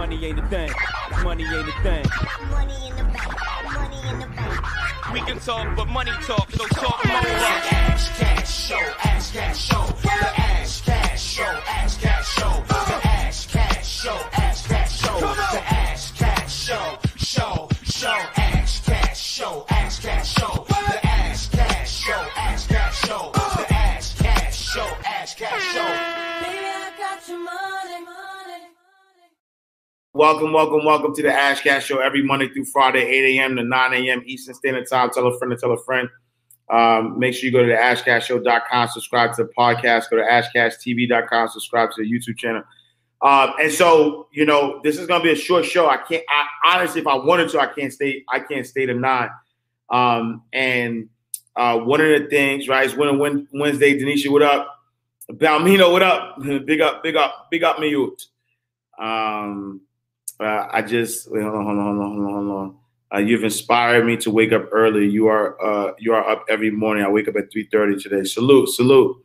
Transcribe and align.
Money 0.00 0.24
ain't 0.24 0.38
a 0.38 0.48
thing. 0.48 0.70
Money 1.22 1.44
ain't 1.44 1.68
a 1.68 1.72
thing. 1.82 2.04
Money 2.48 2.74
in 2.88 2.96
the 2.96 3.02
bank. 3.02 3.36
Money 3.74 4.08
in 4.08 4.18
the 4.18 4.26
bank. 4.28 5.12
We 5.12 5.20
can 5.20 5.38
talk, 5.40 5.76
but 5.76 5.88
money 5.88 6.10
talk, 6.22 6.50
so 6.52 6.64
talk 6.68 7.04
more. 7.04 7.16
Ash 7.16 8.08
cash 8.18 8.50
show, 8.50 8.80
ash 9.04 9.30
cash 9.30 9.58
show, 9.58 9.84
the 10.00 10.08
ash 10.08 10.80
cash 10.80 11.22
show, 11.22 11.42
ash 11.42 11.96
cash 11.98 12.28
show, 12.28 12.64
the 12.66 13.08
ash 13.08 13.46
cash 13.48 13.86
show, 13.86 14.39
Welcome, 30.12 30.52
welcome, 30.52 30.84
welcome 30.84 31.14
to 31.14 31.22
the 31.22 31.32
Ash 31.32 31.60
Cash 31.60 31.84
Show 31.86 32.00
every 32.00 32.24
Monday 32.24 32.48
through 32.48 32.64
Friday, 32.64 32.98
8 32.98 33.38
a.m. 33.38 33.54
to 33.54 33.62
9 33.62 33.94
a.m. 33.94 34.22
Eastern 34.26 34.56
Standard 34.56 34.88
Time. 34.88 35.08
Tell 35.10 35.24
a 35.28 35.38
friend 35.38 35.52
to 35.52 35.56
tell 35.56 35.70
a 35.70 35.80
friend. 35.84 36.08
Um, 36.68 37.16
make 37.16 37.32
sure 37.32 37.44
you 37.44 37.52
go 37.52 37.62
to 37.62 37.68
the 37.68 37.74
ashcashshow.com, 37.74 38.88
subscribe 38.88 39.36
to 39.36 39.44
the 39.44 39.50
podcast, 39.56 40.10
go 40.10 40.16
to 40.16 40.24
ashcashtv.com, 40.24 41.48
subscribe 41.50 41.92
to 41.92 42.02
the 42.02 42.10
YouTube 42.10 42.36
channel. 42.38 42.64
Um, 43.22 43.52
and 43.60 43.70
so, 43.70 44.26
you 44.32 44.44
know, 44.44 44.80
this 44.82 44.98
is 44.98 45.06
gonna 45.06 45.22
be 45.22 45.30
a 45.30 45.36
short 45.36 45.64
show. 45.64 45.88
I 45.88 45.98
can't 45.98 46.24
I 46.28 46.74
honestly 46.74 47.02
if 47.02 47.06
I 47.06 47.14
wanted 47.14 47.48
to, 47.50 47.60
I 47.60 47.66
can't 47.66 47.92
stay, 47.92 48.24
I 48.28 48.40
can't 48.40 48.66
stay 48.66 48.86
to. 48.86 49.30
Um, 49.90 50.42
and 50.52 51.08
uh, 51.54 51.78
one 51.78 52.00
of 52.00 52.08
the 52.08 52.26
things, 52.28 52.66
right, 52.66 52.84
is 52.84 52.96
winning 52.96 53.20
Wed- 53.20 53.46
Wednesday, 53.52 53.96
Denisha, 53.96 54.28
what 54.28 54.42
up? 54.42 54.76
Balmino, 55.30 55.92
what 55.92 56.02
up? 56.02 56.36
big 56.66 56.80
up, 56.80 57.04
big 57.04 57.14
up, 57.14 57.46
big 57.48 57.62
up 57.62 57.78
youth. 57.80 58.26
Um 58.98 59.82
uh, 60.40 60.68
I 60.70 60.82
just 60.82 61.30
wait, 61.30 61.42
hold 61.42 61.54
on, 61.54 61.64
hold 61.64 61.78
on, 61.78 61.84
hold 61.84 61.98
on, 61.98 62.16
hold 62.16 62.26
on, 62.26 62.46
hold 62.46 62.58
on. 62.58 62.76
Uh, 63.12 63.18
you've 63.18 63.44
inspired 63.44 64.06
me 64.06 64.16
to 64.16 64.30
wake 64.30 64.52
up 64.52 64.68
early. 64.72 65.08
You 65.08 65.26
are 65.28 65.60
uh, 65.62 65.92
you 65.98 66.14
are 66.14 66.28
up 66.28 66.44
every 66.48 66.70
morning. 66.70 67.04
I 67.04 67.08
wake 67.08 67.28
up 67.28 67.36
at 67.36 67.50
three 67.52 67.68
thirty 67.70 68.00
today. 68.00 68.24
Salute, 68.24 68.68
salute. 68.68 69.16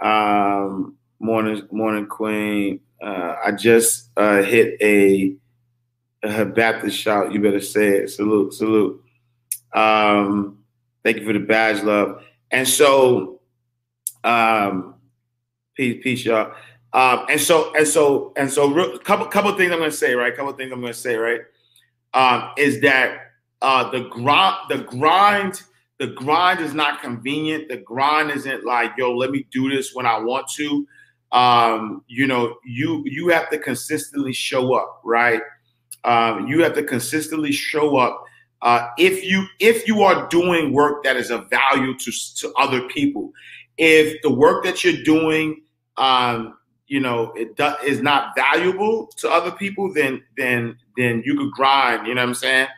Um, 0.00 0.96
morning, 1.20 1.66
morning, 1.70 2.06
Queen. 2.06 2.80
Uh, 3.02 3.36
I 3.44 3.52
just 3.52 4.10
uh, 4.16 4.42
hit 4.42 4.80
a, 4.82 5.36
a 6.22 6.44
Baptist 6.44 6.98
shout. 6.98 7.32
You 7.32 7.40
better 7.40 7.60
say 7.60 7.98
it. 7.98 8.10
Salute, 8.10 8.52
salute. 8.54 9.02
Um, 9.74 10.58
thank 11.04 11.18
you 11.18 11.24
for 11.24 11.32
the 11.32 11.40
badge, 11.40 11.82
love. 11.82 12.22
And 12.50 12.66
so, 12.66 13.40
um, 14.22 14.94
peace, 15.74 16.00
peace, 16.02 16.24
y'all. 16.24 16.54
Um, 16.94 17.26
and 17.28 17.40
so 17.40 17.74
and 17.74 17.86
so 17.86 18.32
and 18.36 18.50
so 18.50 18.70
real, 18.70 18.98
couple 19.00 19.26
couple 19.26 19.52
things 19.56 19.72
I'm 19.72 19.80
gonna 19.80 19.90
say, 19.90 20.14
right? 20.14 20.34
Couple 20.34 20.52
things 20.52 20.72
I'm 20.72 20.80
gonna 20.80 20.94
say, 20.94 21.16
right? 21.16 21.40
Um, 22.14 22.52
is 22.56 22.80
that 22.82 23.32
uh 23.62 23.90
the 23.90 24.08
grind 24.08 24.56
the 24.68 24.78
grind 24.78 25.60
the 25.98 26.08
grind 26.08 26.60
is 26.60 26.74
not 26.74 27.00
convenient. 27.02 27.68
The 27.68 27.78
grind 27.78 28.30
isn't 28.30 28.64
like, 28.64 28.92
yo, 28.98 29.16
let 29.16 29.30
me 29.30 29.46
do 29.50 29.70
this 29.70 29.94
when 29.94 30.06
I 30.06 30.18
want 30.18 30.48
to. 30.56 30.86
Um, 31.32 32.04
you 32.06 32.26
know, 32.26 32.56
you 32.64 33.02
you 33.06 33.28
have 33.28 33.50
to 33.50 33.58
consistently 33.58 34.32
show 34.32 34.74
up, 34.74 35.00
right? 35.04 35.42
Um, 36.04 36.46
you 36.46 36.62
have 36.62 36.74
to 36.74 36.82
consistently 36.82 37.52
show 37.52 37.96
up. 37.96 38.24
Uh, 38.62 38.88
if 38.98 39.24
you 39.24 39.46
if 39.58 39.86
you 39.88 40.02
are 40.02 40.28
doing 40.28 40.72
work 40.72 41.02
that 41.04 41.16
is 41.16 41.30
of 41.30 41.50
value 41.50 41.96
to 41.98 42.12
to 42.36 42.52
other 42.54 42.86
people, 42.88 43.32
if 43.78 44.20
the 44.22 44.32
work 44.32 44.64
that 44.64 44.84
you're 44.84 45.02
doing 45.02 45.62
um, 45.96 46.56
you 46.86 47.00
know 47.00 47.32
it 47.32 47.56
do, 47.56 47.72
is 47.84 48.02
not 48.02 48.34
valuable 48.36 49.06
to 49.16 49.28
other 49.28 49.50
people 49.50 49.92
then 49.92 50.22
then 50.36 50.76
then 50.96 51.22
you 51.24 51.36
could 51.36 51.50
grind 51.52 52.06
you 52.06 52.14
know 52.14 52.22
what 52.22 52.28
i'm 52.28 52.34
saying? 52.34 52.68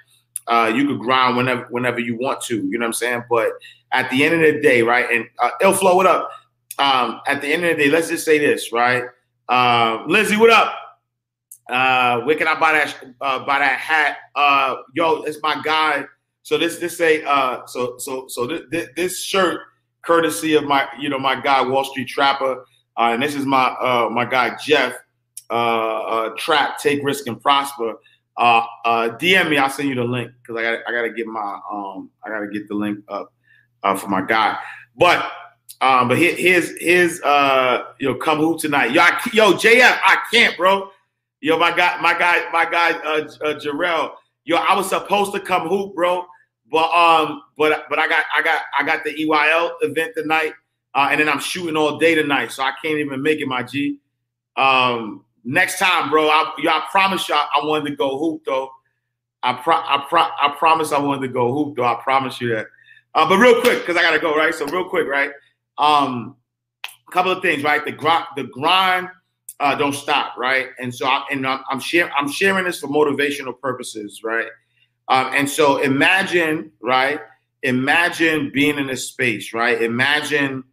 Uh, 0.49 0.73
you 0.73 0.87
could 0.87 1.01
grind 1.01 1.37
whenever 1.37 1.67
whenever 1.71 1.99
you 1.99 2.17
want 2.17 2.41
to 2.41 2.57
you 2.69 2.79
know 2.79 2.85
what 2.85 2.87
i'm 2.87 2.93
saying? 2.93 3.25
But 3.29 3.51
at 3.93 4.09
the 4.11 4.25
end 4.25 4.35
of 4.35 4.41
the 4.41 4.61
day 4.61 4.83
right 4.83 5.11
and 5.11 5.27
uh, 5.41 5.51
Ilflow, 5.61 5.97
what 5.97 6.07
up? 6.07 6.31
Um, 6.79 7.21
at 7.27 7.41
the 7.41 7.53
end 7.53 7.65
of 7.65 7.77
the 7.77 7.85
day 7.85 7.91
let's 7.91 8.09
just 8.09 8.25
say 8.25 8.39
this 8.39 8.73
right? 8.73 9.05
Uh, 9.49 10.05
lizzie 10.07 10.37
what 10.37 10.51
up? 10.51 10.75
Uh, 11.69 12.21
where 12.21 12.37
can 12.37 12.47
i 12.47 12.59
buy 12.59 12.73
that 12.73 12.97
uh, 13.21 13.45
buy 13.45 13.59
that 13.59 13.79
hat? 13.79 14.19
Uh, 14.37 14.77
yo 14.95 15.23
it's 15.23 15.43
my 15.43 15.61
guy. 15.65 16.05
So 16.43 16.57
this 16.57 16.79
this 16.79 16.97
say 16.97 17.25
uh, 17.25 17.67
so 17.67 17.99
so 17.99 18.29
so 18.29 18.47
this 18.71 19.21
shirt 19.21 19.63
courtesy 20.03 20.55
of 20.55 20.63
my 20.63 20.87
you 20.97 21.09
know 21.09 21.19
my 21.19 21.41
guy 21.41 21.61
wall 21.61 21.85
street 21.85 22.07
trapper 22.07 22.65
uh, 22.97 23.11
and 23.13 23.23
this 23.23 23.35
is 23.35 23.45
my 23.45 23.67
uh, 23.67 24.09
my 24.11 24.25
guy 24.25 24.57
Jeff. 24.63 24.95
Uh, 25.49 25.53
uh, 25.53 26.31
trap, 26.37 26.77
take 26.79 27.05
risk, 27.05 27.29
and 27.29 27.41
prosper. 27.41 27.95
Uh, 28.37 28.67
uh, 28.85 29.09
DM 29.11 29.49
me. 29.49 29.59
I'll 29.59 29.71
send 29.71 29.89
you 29.89 29.95
the 29.95 30.03
link 30.03 30.33
because 30.43 30.57
I 30.59 30.63
got 30.63 30.81
I 30.89 30.93
got 30.93 31.03
to 31.03 31.13
get 31.13 31.27
my 31.27 31.61
um 31.71 32.11
I 32.25 32.29
got 32.29 32.41
to 32.41 32.49
get 32.49 32.67
the 32.69 32.75
link 32.75 33.05
up 33.09 33.33
uh, 33.83 33.95
for 33.95 34.09
my 34.09 34.23
guy. 34.23 34.59
But 34.97 35.31
um, 35.81 36.09
but 36.09 36.19
here, 36.19 36.35
here's 36.35 36.77
here's 36.81 37.21
uh 37.23 37.85
know 38.01 38.15
come 38.15 38.39
hoop 38.39 38.61
tonight. 38.61 38.93
Yo, 38.93 39.01
I, 39.01 39.21
yo 39.33 39.53
JF, 39.53 39.99
I 40.03 40.19
can't, 40.33 40.57
bro. 40.57 40.91
Yo, 41.41 41.59
my 41.59 41.75
guy, 41.77 42.01
my 42.01 42.19
guy, 42.19 42.51
my 42.51 42.65
guy, 42.65 42.93
uh, 42.93 43.29
uh 43.45 43.55
Jarrell. 43.59 44.13
Yo, 44.45 44.57
I 44.57 44.75
was 44.75 44.89
supposed 44.89 45.33
to 45.35 45.41
come 45.41 45.69
hoop, 45.69 45.95
bro, 45.95 46.25
but 46.71 46.91
um, 46.91 47.43
but 47.57 47.85
but 47.89 47.99
I 47.99 48.09
got 48.09 48.25
I 48.35 48.43
got 48.43 48.63
I 48.79 48.85
got 48.85 49.05
the 49.05 49.15
EYL 49.15 49.73
event 49.83 50.13
tonight. 50.17 50.53
Uh, 50.97 51.09
and 51.11 51.21
then 51.21 51.29
I'm 51.29 51.41
shooting 51.41 51.77
all 51.77 51.99
day 51.99 52.15
tonight, 52.15 52.51
so 52.53 52.63
I 52.63 52.73
can't 52.83 52.99
even 52.99 53.21
make 53.21 53.39
it, 53.41 53.47
my 53.47 53.63
G. 53.63 53.99
Um, 54.57 55.27
next 55.45 55.79
time, 55.79 56.09
bro, 56.09 56.27
I, 56.27 56.55
y'all 56.57 56.85
promise 56.91 57.29
y'all 57.29 57.47
I 57.55 57.65
wanted 57.67 57.91
to 57.91 57.97
go 57.97 58.19
hoop 58.19 58.45
though. 58.47 58.71
I 59.43 59.53
pro- 59.53 59.75
I 59.75 60.07
pro- 60.09 60.21
I 60.23 60.55
promise 60.59 60.93
I 60.93 60.99
wanted 60.99 61.27
to 61.27 61.33
go 61.33 61.53
hoop 61.53 61.77
though. 61.77 61.85
I 61.85 61.97
promise 62.03 62.41
you 62.41 62.49
that. 62.55 62.69
Uh, 63.15 63.29
but 63.29 63.37
real 63.37 63.61
quick, 63.61 63.81
because 63.81 63.99
I 63.99 64.03
gotta 64.03 64.19
go, 64.19 64.35
right? 64.35 64.55
So 64.55 64.65
real 64.69 64.89
quick, 64.89 65.07
right? 65.07 65.31
Um, 65.77 66.35
a 67.07 67.13
couple 67.13 67.31
of 67.31 67.43
things, 67.43 67.63
right? 67.63 67.85
The 67.85 67.93
grind, 67.93 68.25
the 68.35 68.45
grind, 68.45 69.11
uh, 69.61 69.75
don't 69.75 69.95
stop, 69.95 70.39
right? 70.39 70.69
And 70.79 70.95
so, 70.95 71.07
I, 71.07 71.27
and 71.31 71.47
I'm, 71.47 71.61
I'm 71.71 71.81
sharing, 71.81 72.11
I'm 72.19 72.31
sharing 72.31 72.65
this 72.65 72.81
for 72.81 72.89
motivational 72.89 73.59
purposes, 73.61 74.23
right? 74.25 74.49
Um, 75.09 75.33
and 75.35 75.49
so, 75.49 75.77
imagine, 75.77 76.73
right? 76.81 77.21
Imagine 77.63 78.51
being 78.51 78.79
in 78.79 78.89
a 78.89 78.97
space, 78.97 79.53
right? 79.53 79.83
Imagine 79.83 80.65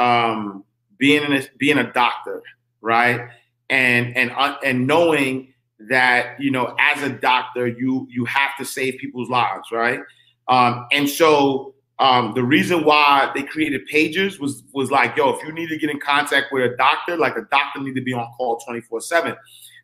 um, 0.00 0.64
being 0.96 1.22
in 1.22 1.32
a, 1.32 1.42
being 1.58 1.78
a 1.78 1.92
doctor, 1.92 2.42
right? 2.80 3.20
And 3.68 4.16
and 4.16 4.32
uh, 4.36 4.56
and 4.64 4.86
knowing 4.86 5.54
that 5.88 6.40
you 6.40 6.50
know 6.50 6.74
as 6.78 7.02
a 7.02 7.10
doctor 7.10 7.66
you 7.66 8.06
you 8.10 8.24
have 8.24 8.52
to 8.58 8.64
save 8.64 8.98
people's 8.98 9.30
lives, 9.30 9.68
right? 9.72 10.00
Um, 10.48 10.86
and 10.90 11.08
so 11.08 11.74
um, 11.98 12.32
the 12.34 12.42
reason 12.42 12.84
why 12.84 13.30
they 13.34 13.42
created 13.42 13.86
pages 13.86 14.40
was 14.40 14.64
was 14.72 14.90
like, 14.90 15.16
yo, 15.16 15.30
if 15.34 15.46
you 15.46 15.52
need 15.52 15.68
to 15.68 15.78
get 15.78 15.90
in 15.90 16.00
contact 16.00 16.46
with 16.52 16.72
a 16.72 16.76
doctor, 16.76 17.16
like 17.16 17.36
a 17.36 17.46
doctor 17.50 17.80
need 17.80 17.94
to 17.94 18.02
be 18.02 18.14
on 18.14 18.26
call 18.36 18.58
twenty 18.58 18.80
four 18.80 19.00
seven, 19.00 19.36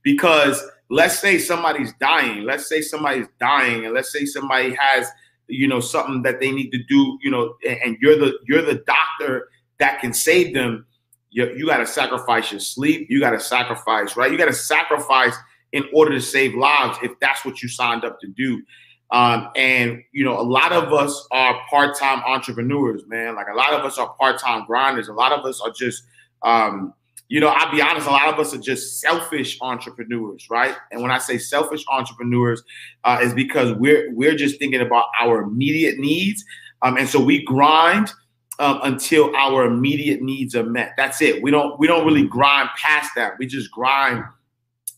because 0.03 0.63
let's 0.89 1.19
say 1.19 1.39
somebody's 1.39 1.93
dying, 2.01 2.45
let's 2.45 2.69
say 2.69 2.81
somebody's 2.81 3.29
dying, 3.39 3.85
and 3.85 3.95
let's 3.95 4.13
say 4.13 4.25
somebody 4.25 4.75
has 4.79 5.09
you 5.49 5.69
know 5.69 5.81
something 5.81 6.23
that 6.23 6.41
they 6.41 6.51
need 6.51 6.71
to 6.71 6.83
do, 6.89 7.19
you 7.23 7.31
know, 7.31 7.55
and, 7.69 7.79
and 7.85 7.97
you're 8.01 8.19
the 8.19 8.33
you're 8.49 8.63
the 8.63 8.83
doctor 8.87 9.49
that 9.79 10.01
can 10.01 10.13
save 10.13 10.55
them, 10.55 10.87
you, 11.31 11.53
you 11.57 11.67
got 11.67 11.79
to 11.79 11.87
sacrifice 11.87 12.51
your 12.51 12.61
sleep. 12.61 13.09
You 13.11 13.21
got 13.21 13.33
to 13.33 13.41
sacrifice, 13.41 14.17
right? 14.17 14.31
You 14.31 14.39
got 14.39 14.47
to 14.47 14.53
sacrifice 14.53 15.37
in 15.73 15.85
order 15.93 16.13
to 16.13 16.21
save 16.21 16.55
lives 16.55 16.99
if 17.03 17.13
that's 17.21 17.45
what 17.45 17.63
you 17.63 17.69
signed 17.69 18.05
up 18.05 18.19
to 18.21 18.29
do. 18.29 18.63
Um, 19.11 19.51
and 19.55 20.03
you 20.13 20.25
know, 20.25 20.41
a 20.41 20.43
lot 20.43 20.73
of 20.73 20.93
us 20.93 21.29
are 21.31 21.61
part-time 21.71 22.21
entrepreneurs, 22.27 23.07
man. 23.07 23.37
Like 23.37 23.47
a 23.53 23.57
lot 23.57 23.73
of 23.73 23.85
us 23.85 23.99
are 23.99 24.13
part-time 24.15 24.65
grinders. 24.67 25.09
A 25.09 25.13
lot 25.13 25.33
of 25.33 25.45
us 25.45 25.61
are 25.61 25.71
just, 25.71 26.03
um, 26.43 26.93
you 27.29 27.41
know, 27.41 27.49
I'll 27.49 27.71
be 27.71 27.81
honest. 27.81 28.07
A 28.07 28.11
lot 28.11 28.33
of 28.33 28.41
us 28.41 28.55
are 28.55 28.59
just 28.59 29.01
selfish 29.01 29.59
entrepreneurs, 29.61 30.49
right? 30.51 30.75
And 30.91 31.03
when 31.03 31.11
I 31.11 31.19
say 31.19 31.39
selfish 31.39 31.85
entrepreneurs, 31.89 32.63
uh, 33.05 33.19
is 33.23 33.35
because 33.35 33.73
we're 33.75 34.13
we're 34.13 34.35
just 34.35 34.59
thinking 34.59 34.81
about 34.81 35.07
our 35.21 35.43
immediate 35.43 35.99
needs, 35.99 36.45
um, 36.83 36.97
and 36.97 37.09
so 37.09 37.23
we 37.23 37.45
grind 37.45 38.13
um, 38.59 38.81
until 38.83 39.35
our 39.37 39.65
immediate 39.65 40.23
needs 40.23 40.55
are 40.55 40.65
met. 40.65 40.93
That's 40.97 41.21
it. 41.21 41.43
We 41.43 41.51
don't 41.51 41.79
we 41.79 41.87
don't 41.87 42.07
really 42.07 42.27
grind 42.27 42.69
past 42.77 43.11
that. 43.17 43.35
We 43.39 43.47
just 43.47 43.71
grind, 43.71 44.25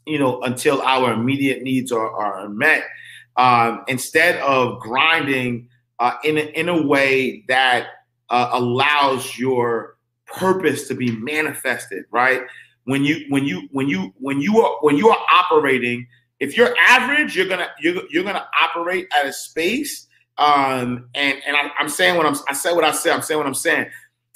you 0.07 0.19
know, 0.19 0.41
until 0.43 0.81
our 0.83 1.13
immediate 1.13 1.63
needs 1.63 1.93
are, 1.93 2.11
are 2.11 2.49
met. 2.49 2.85
Um, 3.37 3.85
instead 3.87 4.37
of 4.41 4.81
grinding 4.81 5.69
uh, 5.99 6.15
in 6.25 6.39
a, 6.39 6.41
in 6.41 6.69
a 6.69 6.87
way 6.87 7.45
that 7.49 7.87
uh, 8.31 8.51
allows 8.53 9.39
your 9.39 9.97
purpose 10.27 10.89
to 10.89 10.95
be 10.95 11.13
manifested, 11.13 12.05
right? 12.11 12.43
When 12.85 13.05
you 13.05 13.25
when 13.29 13.45
you 13.45 13.69
when 13.73 13.89
you 13.89 14.13
when 14.19 14.41
you 14.41 14.61
are 14.61 14.77
when 14.81 14.97
you 14.97 15.09
are 15.09 15.19
operating, 15.33 16.07
if 16.41 16.57
you're 16.57 16.75
average, 16.87 17.37
you're 17.37 17.49
gonna 17.49 17.69
you're, 17.81 18.03
you're 18.11 18.25
gonna 18.25 18.49
operate 18.61 19.09
at 19.19 19.27
a 19.27 19.33
space 19.33 20.08
um, 20.39 21.09
and 21.15 21.39
and 21.47 21.57
I, 21.57 21.71
am 21.81 21.89
saying 21.89 22.17
what 22.17 22.27
I'm 22.27 22.37
I 22.49 22.53
said 22.53 22.73
what 22.73 22.85
I 22.85 22.93
said. 22.93 23.13
I'm 23.13 23.23
saying 23.23 23.39
what 23.39 23.47
I'm 23.47 23.55
saying. 23.55 23.87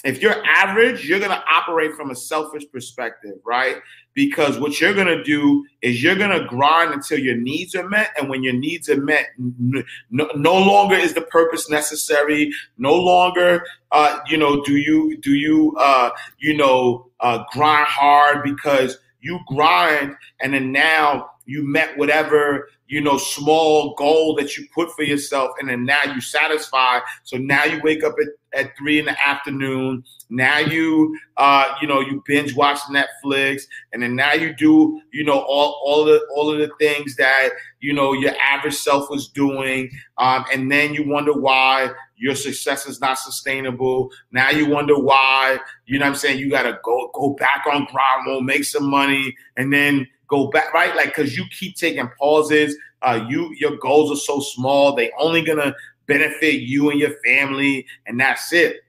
If 0.05 0.21
you're 0.21 0.45
average, 0.45 1.09
you're 1.09 1.21
gonna 1.21 1.45
operate 1.49 1.95
from 1.95 2.11
a 2.11 2.17
selfish 2.17 2.65
perspective, 2.73 3.37
right? 3.45 3.77
because 4.15 4.59
what 4.59 4.81
you're 4.81 4.95
gonna 4.95 5.23
do 5.23 5.65
is 5.81 6.03
you're 6.03 6.17
gonna 6.17 6.47
grind 6.47 6.93
until 6.93 7.19
your 7.19 7.37
needs 7.37 7.75
are 7.75 7.89
met, 7.89 8.11
and 8.19 8.29
when 8.29 8.43
your 8.43 8.53
needs 8.53 8.89
are 8.89 9.01
met, 9.01 9.27
no, 9.39 9.83
no 10.11 10.55
longer 10.55 10.97
is 10.97 11.15
the 11.15 11.23
purpose 11.23 11.71
necessary. 11.71 12.53
No 12.79 12.95
longer, 12.95 13.65
uh, 13.91 14.19
you 14.29 14.37
know, 14.37 14.63
do 14.63 14.77
you 14.77 15.17
do 15.19 15.35
you 15.35 15.75
uh, 15.79 16.11
you 16.39 16.57
know 16.57 17.11
uh, 17.21 17.45
grind 17.53 17.87
hard 17.87 18.43
because 18.43 18.99
you 19.21 19.39
grind, 19.47 20.17
and 20.41 20.53
then 20.53 20.73
now 20.73 21.31
you 21.47 21.67
met 21.67 21.97
whatever 21.99 22.69
you 22.87 23.01
know 23.01 23.17
small 23.17 23.95
goal 23.95 24.35
that 24.35 24.57
you 24.57 24.67
put 24.75 24.91
for 24.93 25.03
yourself 25.03 25.51
and 25.59 25.69
then 25.69 25.85
now 25.85 26.03
you 26.15 26.21
satisfy 26.21 26.99
so 27.25 27.37
now 27.37 27.65
you 27.65 27.81
wake 27.83 28.05
up 28.05 28.15
at, 28.21 28.29
at 28.55 28.77
three 28.77 28.99
in 28.99 29.07
the 29.07 29.29
afternoon. 29.29 30.05
Now 30.31 30.59
you 30.59 31.17
uh 31.37 31.75
you 31.81 31.89
know 31.89 32.01
you 32.01 32.23
binge 32.27 32.55
watch 32.55 32.79
netflix. 32.91 33.63
And 33.93 34.03
then 34.03 34.17
now 34.17 34.33
you 34.33 34.55
do 34.55 35.01
you 35.13 35.25
know 35.25 35.41
all 35.41 35.81
all 35.85 36.05
the 36.05 36.21
all 36.35 36.53
of 36.53 36.59
the 36.59 36.71
things 36.79 37.17
that 37.17 37.51
you 37.81 37.93
know 37.93 38.13
your 38.13 38.33
average 38.43 38.75
self 38.75 39.11
was 39.11 39.29
doing. 39.29 39.91
Um 40.19 40.45
and 40.53 40.71
then 40.71 40.95
you 40.95 41.09
wonder 41.09 41.33
why 41.33 41.91
your 42.17 42.35
success 42.35 42.87
is 42.87 43.01
not 43.01 43.19
sustainable. 43.19 44.11
Now 44.31 44.51
you 44.51 44.69
wonder 44.69 44.99
why 44.99 45.59
you 45.87 45.99
know 45.99 46.07
what 46.07 46.11
i'm 46.11 46.17
saying 46.17 46.39
you 46.39 46.51
gotta 46.51 46.79
go 46.83 47.11
go 47.15 47.31
back 47.35 47.65
on 47.71 47.87
mode 48.25 48.45
make 48.45 48.65
some 48.65 48.89
money 48.89 49.35
and 49.57 49.73
then 49.73 50.07
go 50.33 50.47
back 50.49 50.73
right? 50.73 50.97
Like 50.97 51.15
because 51.15 51.37
you 51.37 51.45
keep 51.57 51.77
taking 51.77 52.09
pauses. 52.19 52.77
Uh 53.03 53.27
you 53.29 53.55
your 53.59 53.77
goals 53.77 54.11
are 54.11 54.21
so 54.21 54.41
small 54.41 54.97
they 54.97 55.11
only 55.19 55.43
gonna 55.43 55.75
benefit 56.07 56.63
you 56.63 56.91
and 56.91 56.99
your 56.99 57.15
family 57.25 57.87
and 58.07 58.19
that's 58.19 58.53
it. 58.53 58.81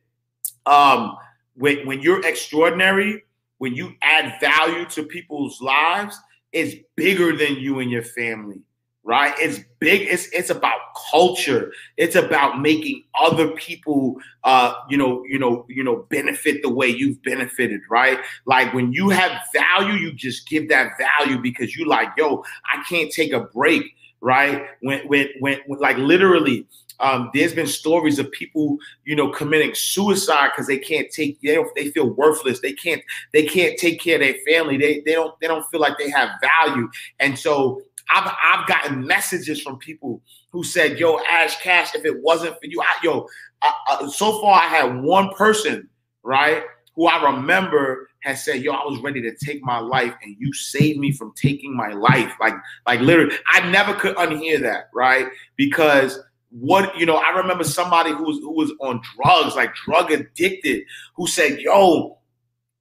Um 0.65 1.17
when 1.55 1.85
when 1.85 2.01
you're 2.01 2.25
extraordinary 2.25 3.23
when 3.57 3.75
you 3.75 3.93
add 4.01 4.39
value 4.41 4.85
to 4.85 5.03
people's 5.03 5.61
lives 5.61 6.17
it's 6.51 6.75
bigger 6.95 7.35
than 7.35 7.55
you 7.55 7.79
and 7.79 7.91
your 7.91 8.03
family 8.03 8.61
right 9.03 9.33
it's 9.37 9.59
big 9.79 10.01
it's 10.01 10.27
it's 10.31 10.49
about 10.49 10.79
culture 11.11 11.71
it's 11.97 12.15
about 12.15 12.61
making 12.61 13.03
other 13.19 13.49
people 13.51 14.15
uh 14.45 14.73
you 14.89 14.97
know 14.97 15.23
you 15.27 15.37
know 15.37 15.65
you 15.67 15.83
know 15.83 16.05
benefit 16.09 16.61
the 16.61 16.69
way 16.69 16.87
you've 16.87 17.21
benefited 17.23 17.81
right 17.89 18.19
like 18.45 18.73
when 18.73 18.93
you 18.93 19.09
have 19.09 19.31
value 19.53 19.93
you 19.93 20.13
just 20.13 20.47
give 20.47 20.69
that 20.69 20.91
value 20.97 21.37
because 21.41 21.75
you 21.75 21.85
like 21.85 22.09
yo 22.17 22.43
i 22.73 22.81
can't 22.87 23.11
take 23.11 23.33
a 23.33 23.41
break 23.41 23.83
right 24.21 24.63
when 24.81 25.05
when 25.07 25.27
when, 25.39 25.59
when 25.67 25.79
like 25.79 25.97
literally 25.97 26.65
um, 26.99 27.31
there's 27.33 27.53
been 27.53 27.67
stories 27.67 28.19
of 28.19 28.31
people, 28.31 28.77
you 29.03 29.15
know, 29.15 29.29
committing 29.29 29.73
suicide 29.73 30.51
because 30.51 30.67
they 30.67 30.77
can't 30.77 31.09
take 31.11 31.41
they 31.41 31.55
don't 31.55 31.67
they 31.75 31.91
feel 31.91 32.09
worthless. 32.09 32.61
They 32.61 32.73
can't 32.73 33.01
they 33.33 33.45
can't 33.45 33.77
take 33.77 33.99
care 33.99 34.15
of 34.15 34.21
their 34.21 34.35
family. 34.47 34.77
They 34.77 35.01
they 35.05 35.13
don't 35.13 35.37
they 35.41 35.47
don't 35.47 35.65
feel 35.69 35.81
like 35.81 35.97
they 35.97 36.09
have 36.11 36.29
value. 36.39 36.89
And 37.19 37.37
so 37.37 37.81
I've 38.09 38.31
I've 38.53 38.67
gotten 38.67 39.05
messages 39.05 39.61
from 39.61 39.77
people 39.77 40.21
who 40.51 40.63
said, 40.63 40.99
"Yo, 40.99 41.19
Ash 41.29 41.59
Cash, 41.61 41.95
if 41.95 42.05
it 42.05 42.21
wasn't 42.21 42.53
for 42.59 42.65
you, 42.65 42.81
I, 42.81 42.95
yo." 43.03 43.27
I, 43.61 43.73
I, 43.87 44.07
so 44.07 44.41
far, 44.41 44.61
I 44.61 44.65
had 44.65 45.01
one 45.01 45.29
person, 45.35 45.87
right, 46.21 46.63
who 46.95 47.07
I 47.07 47.31
remember 47.31 48.09
has 48.23 48.43
said, 48.43 48.61
"Yo, 48.61 48.73
I 48.73 48.83
was 48.85 48.99
ready 49.01 49.21
to 49.21 49.35
take 49.35 49.63
my 49.63 49.79
life, 49.79 50.13
and 50.21 50.35
you 50.37 50.53
saved 50.53 50.99
me 50.99 51.11
from 51.11 51.33
taking 51.35 51.75
my 51.75 51.89
life." 51.89 52.31
Like, 52.39 52.55
like 52.85 52.99
literally, 52.99 53.35
I 53.47 53.69
never 53.69 53.93
could 53.93 54.15
unhear 54.15 54.61
that, 54.61 54.89
right? 54.93 55.27
Because 55.55 56.19
what 56.49 56.97
you 56.97 57.05
know, 57.05 57.17
I 57.17 57.37
remember 57.37 57.63
somebody 57.63 58.11
who 58.11 58.23
was 58.23 58.37
who 58.39 58.53
was 58.53 58.71
on 58.79 59.01
drugs, 59.15 59.55
like 59.55 59.73
drug 59.85 60.11
addicted, 60.11 60.83
who 61.15 61.27
said, 61.27 61.59
"Yo." 61.59 62.17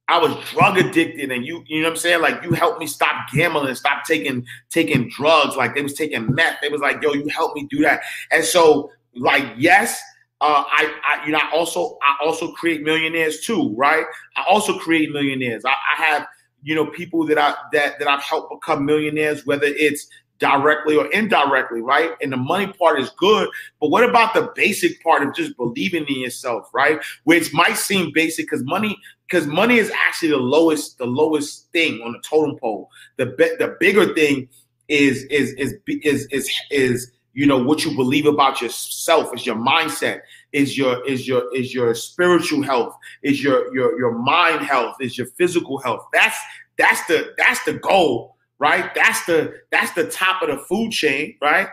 I 0.09 0.19
was 0.19 0.35
drug 0.49 0.77
addicted, 0.77 1.31
and 1.31 1.45
you, 1.45 1.63
you 1.67 1.81
know 1.81 1.87
what 1.87 1.93
I'm 1.93 1.97
saying? 1.97 2.21
Like 2.21 2.43
you 2.43 2.51
helped 2.51 2.79
me 2.79 2.87
stop 2.87 3.29
gambling, 3.33 3.73
stop 3.75 4.03
taking 4.05 4.45
taking 4.69 5.09
drugs. 5.09 5.55
Like 5.55 5.75
they 5.75 5.81
was 5.81 5.93
taking 5.93 6.33
meth. 6.35 6.57
They 6.61 6.69
was 6.69 6.81
like, 6.81 7.01
yo, 7.01 7.13
you 7.13 7.27
helped 7.29 7.55
me 7.55 7.67
do 7.69 7.81
that. 7.83 8.01
And 8.29 8.43
so, 8.43 8.91
like, 9.15 9.45
yes, 9.57 10.01
uh, 10.41 10.65
I, 10.67 10.93
I, 11.07 11.25
you 11.25 11.31
know, 11.31 11.39
I 11.39 11.49
also 11.55 11.97
I 12.01 12.17
also 12.23 12.51
create 12.51 12.83
millionaires 12.83 13.39
too, 13.41 13.73
right? 13.77 14.05
I 14.35 14.43
also 14.49 14.77
create 14.77 15.11
millionaires. 15.11 15.63
I, 15.63 15.69
I 15.71 16.03
have, 16.03 16.27
you 16.63 16.75
know, 16.75 16.87
people 16.87 17.25
that 17.27 17.37
I 17.37 17.55
that 17.71 17.97
that 17.99 18.07
I've 18.07 18.23
helped 18.23 18.51
become 18.51 18.85
millionaires, 18.85 19.45
whether 19.45 19.67
it's 19.67 20.09
directly 20.39 20.97
or 20.97 21.05
indirectly, 21.13 21.81
right? 21.81 22.11
And 22.21 22.33
the 22.33 22.37
money 22.37 22.67
part 22.67 22.99
is 22.99 23.09
good, 23.11 23.47
but 23.79 23.89
what 23.89 24.03
about 24.03 24.33
the 24.33 24.51
basic 24.55 25.01
part 25.01 25.23
of 25.23 25.33
just 25.33 25.55
believing 25.55 26.05
in 26.07 26.19
yourself, 26.19 26.69
right? 26.73 26.99
Which 27.23 27.53
might 27.53 27.77
seem 27.77 28.11
basic 28.13 28.47
because 28.47 28.65
money 28.65 28.97
because 29.27 29.47
money 29.47 29.77
is 29.77 29.91
actually 29.91 30.29
the 30.29 30.37
lowest 30.37 30.97
the 30.97 31.05
lowest 31.05 31.71
thing 31.71 32.01
on 32.01 32.13
the 32.13 32.19
totem 32.19 32.57
pole. 32.59 32.89
The 33.17 33.27
be- 33.27 33.55
the 33.59 33.75
bigger 33.79 34.13
thing 34.13 34.47
is 34.87 35.23
is 35.25 35.53
is 35.53 35.75
is 35.87 36.27
is 36.31 36.51
is 36.69 37.11
you 37.33 37.47
know 37.47 37.57
what 37.57 37.83
you 37.83 37.95
believe 37.95 38.25
about 38.25 38.61
yourself 38.61 39.33
is 39.33 39.45
your 39.45 39.55
mindset 39.55 40.21
is 40.51 40.77
your 40.77 41.05
is 41.07 41.27
your 41.27 41.53
is 41.55 41.73
your 41.73 41.93
spiritual 41.95 42.61
health 42.61 42.95
is 43.23 43.43
your 43.43 43.73
your 43.75 43.97
your 43.97 44.17
mind 44.17 44.61
health 44.61 44.95
is 44.99 45.17
your 45.17 45.27
physical 45.37 45.79
health. 45.79 46.07
That's 46.13 46.37
that's 46.77 47.05
the 47.07 47.33
that's 47.37 47.63
the 47.65 47.73
goal 47.73 48.35
right? 48.59 48.93
That's 48.95 49.25
the 49.25 49.55
that's 49.71 49.93
the 49.93 50.09
top 50.09 50.41
of 50.41 50.49
the 50.49 50.57
food 50.57 50.91
chain 50.91 51.35
right? 51.41 51.67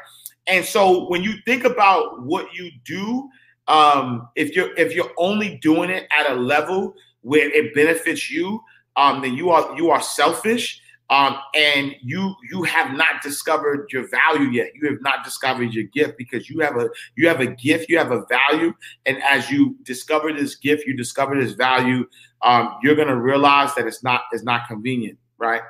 And 0.47 0.65
so 0.65 1.09
when 1.09 1.23
you 1.23 1.35
think 1.45 1.65
about 1.65 2.23
what 2.23 2.53
you 2.55 2.71
do 2.85 3.29
um 3.69 4.29
if 4.35 4.57
you're 4.57 4.75
if 4.77 4.95
you're 4.95 5.13
only 5.19 5.59
doing 5.59 5.91
it 5.91 6.09
at 6.19 6.31
a 6.31 6.35
level 6.35 6.95
where 7.23 7.51
it 7.51 7.75
benefits 7.75 8.31
you 8.31 8.61
um 8.97 9.23
then 9.23 9.35
you 9.35 9.51
are 9.51 9.77
you 9.77 9.91
are 9.91 10.01
selfish 10.01 10.81
um, 11.11 11.39
and 11.57 11.97
you 12.03 12.37
you 12.51 12.63
have 12.63 12.97
not 12.97 13.21
discovered 13.21 13.89
your 13.93 14.09
value 14.09 14.49
yet. 14.51 14.71
You 14.77 14.89
have 14.91 15.03
not 15.03 15.25
discovered 15.25 15.75
your 15.75 15.85
gift 15.85 16.17
because 16.17 16.49
you 16.49 16.61
have 16.61 16.77
a 16.77 16.89
you 17.17 17.27
have 17.27 17.41
a 17.41 17.47
gift, 17.47 17.89
you 17.89 17.99
have 17.99 18.13
a 18.13 18.25
value, 18.27 18.73
and 19.07 19.21
as 19.25 19.51
you 19.51 19.77
discover 19.83 20.33
this 20.33 20.55
gift, 20.55 20.87
you 20.87 20.97
discover 20.97 21.39
this 21.39 21.53
value. 21.55 22.07
Um, 22.43 22.77
you're 22.83 22.95
gonna 22.95 23.21
realize 23.21 23.75
that 23.75 23.89
it's 23.89 24.05
not 24.05 24.23
it's 24.31 24.45
not 24.45 24.69
convenient, 24.69 25.19
right? 25.37 25.63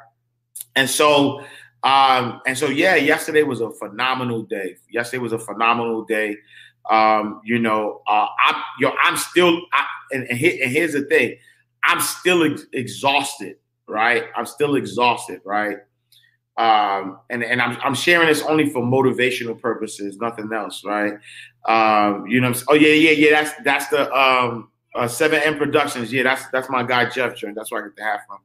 And 0.76 0.90
so 0.90 1.42
um, 1.82 2.42
and 2.46 2.58
so 2.58 2.66
yeah, 2.66 2.96
yesterday 2.96 3.42
was 3.42 3.62
a 3.62 3.70
phenomenal 3.70 4.42
day. 4.42 4.76
Yesterday 4.90 5.22
was 5.22 5.32
a 5.32 5.38
phenomenal 5.38 6.04
day. 6.04 6.36
Um, 6.90 7.40
you 7.44 7.58
know, 7.58 8.02
uh, 8.06 8.26
I 8.38 8.62
yo, 8.78 8.92
I'm 9.02 9.16
still 9.16 9.58
and, 10.12 10.24
and, 10.24 10.30
and 10.30 10.72
here's 10.72 10.92
the 10.92 11.02
thing, 11.02 11.36
I'm 11.84 12.00
still 12.00 12.44
ex- 12.44 12.66
exhausted 12.72 13.56
right? 13.90 14.24
I'm 14.36 14.46
still 14.46 14.76
exhausted, 14.76 15.40
right? 15.44 15.78
Um, 16.56 17.20
and 17.30 17.42
and 17.42 17.60
I'm, 17.60 17.76
I'm 17.82 17.94
sharing 17.94 18.28
this 18.28 18.42
only 18.42 18.70
for 18.70 18.82
motivational 18.82 19.60
purposes, 19.60 20.18
nothing 20.18 20.50
else, 20.52 20.84
right? 20.84 21.14
Um, 21.66 22.26
you 22.26 22.40
know, 22.40 22.52
oh 22.68 22.74
yeah, 22.74 22.92
yeah, 22.92 23.10
yeah. 23.10 23.42
That's 23.42 23.62
that's 23.64 23.88
the 23.88 24.12
um, 24.14 24.70
uh, 24.94 25.08
Seven 25.08 25.42
M 25.42 25.58
Productions. 25.58 26.12
Yeah, 26.12 26.22
that's 26.22 26.48
that's 26.50 26.70
my 26.70 26.82
guy 26.82 27.08
Jeff 27.08 27.36
Jones. 27.36 27.56
That's 27.56 27.70
where 27.70 27.82
I 27.82 27.86
get 27.88 27.96
the 27.96 28.02
hat 28.04 28.20
from. 28.26 28.38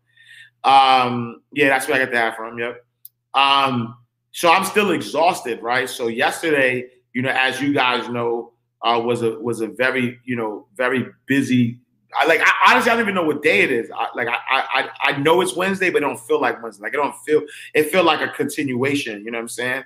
Um, 0.71 1.41
yeah, 1.53 1.69
that's 1.69 1.87
where 1.87 1.97
I 1.97 1.99
get 1.99 2.11
the 2.11 2.17
hat 2.17 2.35
from. 2.35 2.57
Yep. 2.57 2.85
Um, 3.33 3.97
so 4.31 4.51
I'm 4.51 4.65
still 4.65 4.91
exhausted, 4.91 5.61
right? 5.61 5.89
So 5.89 6.07
yesterday, 6.07 6.87
you 7.13 7.21
know, 7.21 7.31
as 7.31 7.61
you 7.61 7.73
guys 7.73 8.09
know, 8.09 8.53
uh, 8.85 8.99
was 8.99 9.21
a 9.21 9.39
was 9.39 9.61
a 9.61 9.67
very 9.67 10.19
you 10.23 10.35
know 10.35 10.67
very 10.75 11.05
busy 11.25 11.79
I 12.17 12.25
like 12.27 12.41
I, 12.41 12.71
honestly 12.71 12.91
I 12.91 12.93
don't 12.95 13.03
even 13.03 13.15
know 13.15 13.23
what 13.23 13.41
day 13.41 13.61
it 13.61 13.71
is. 13.71 13.91
I, 13.91 14.07
like 14.15 14.27
I, 14.27 14.37
I 14.49 14.89
I 15.01 15.17
know 15.17 15.41
it's 15.41 15.55
Wednesday, 15.55 15.89
but 15.89 15.97
it 15.97 16.05
don't 16.05 16.19
feel 16.19 16.39
like 16.39 16.61
Wednesday. 16.63 16.83
Like 16.83 16.93
it 16.93 16.97
don't 16.97 17.15
feel 17.25 17.41
it 17.73 17.91
feel 17.91 18.03
like 18.03 18.21
a 18.21 18.31
continuation. 18.31 19.25
You 19.25 19.31
know 19.31 19.37
what 19.37 19.43
I'm 19.43 19.49
saying? 19.49 19.83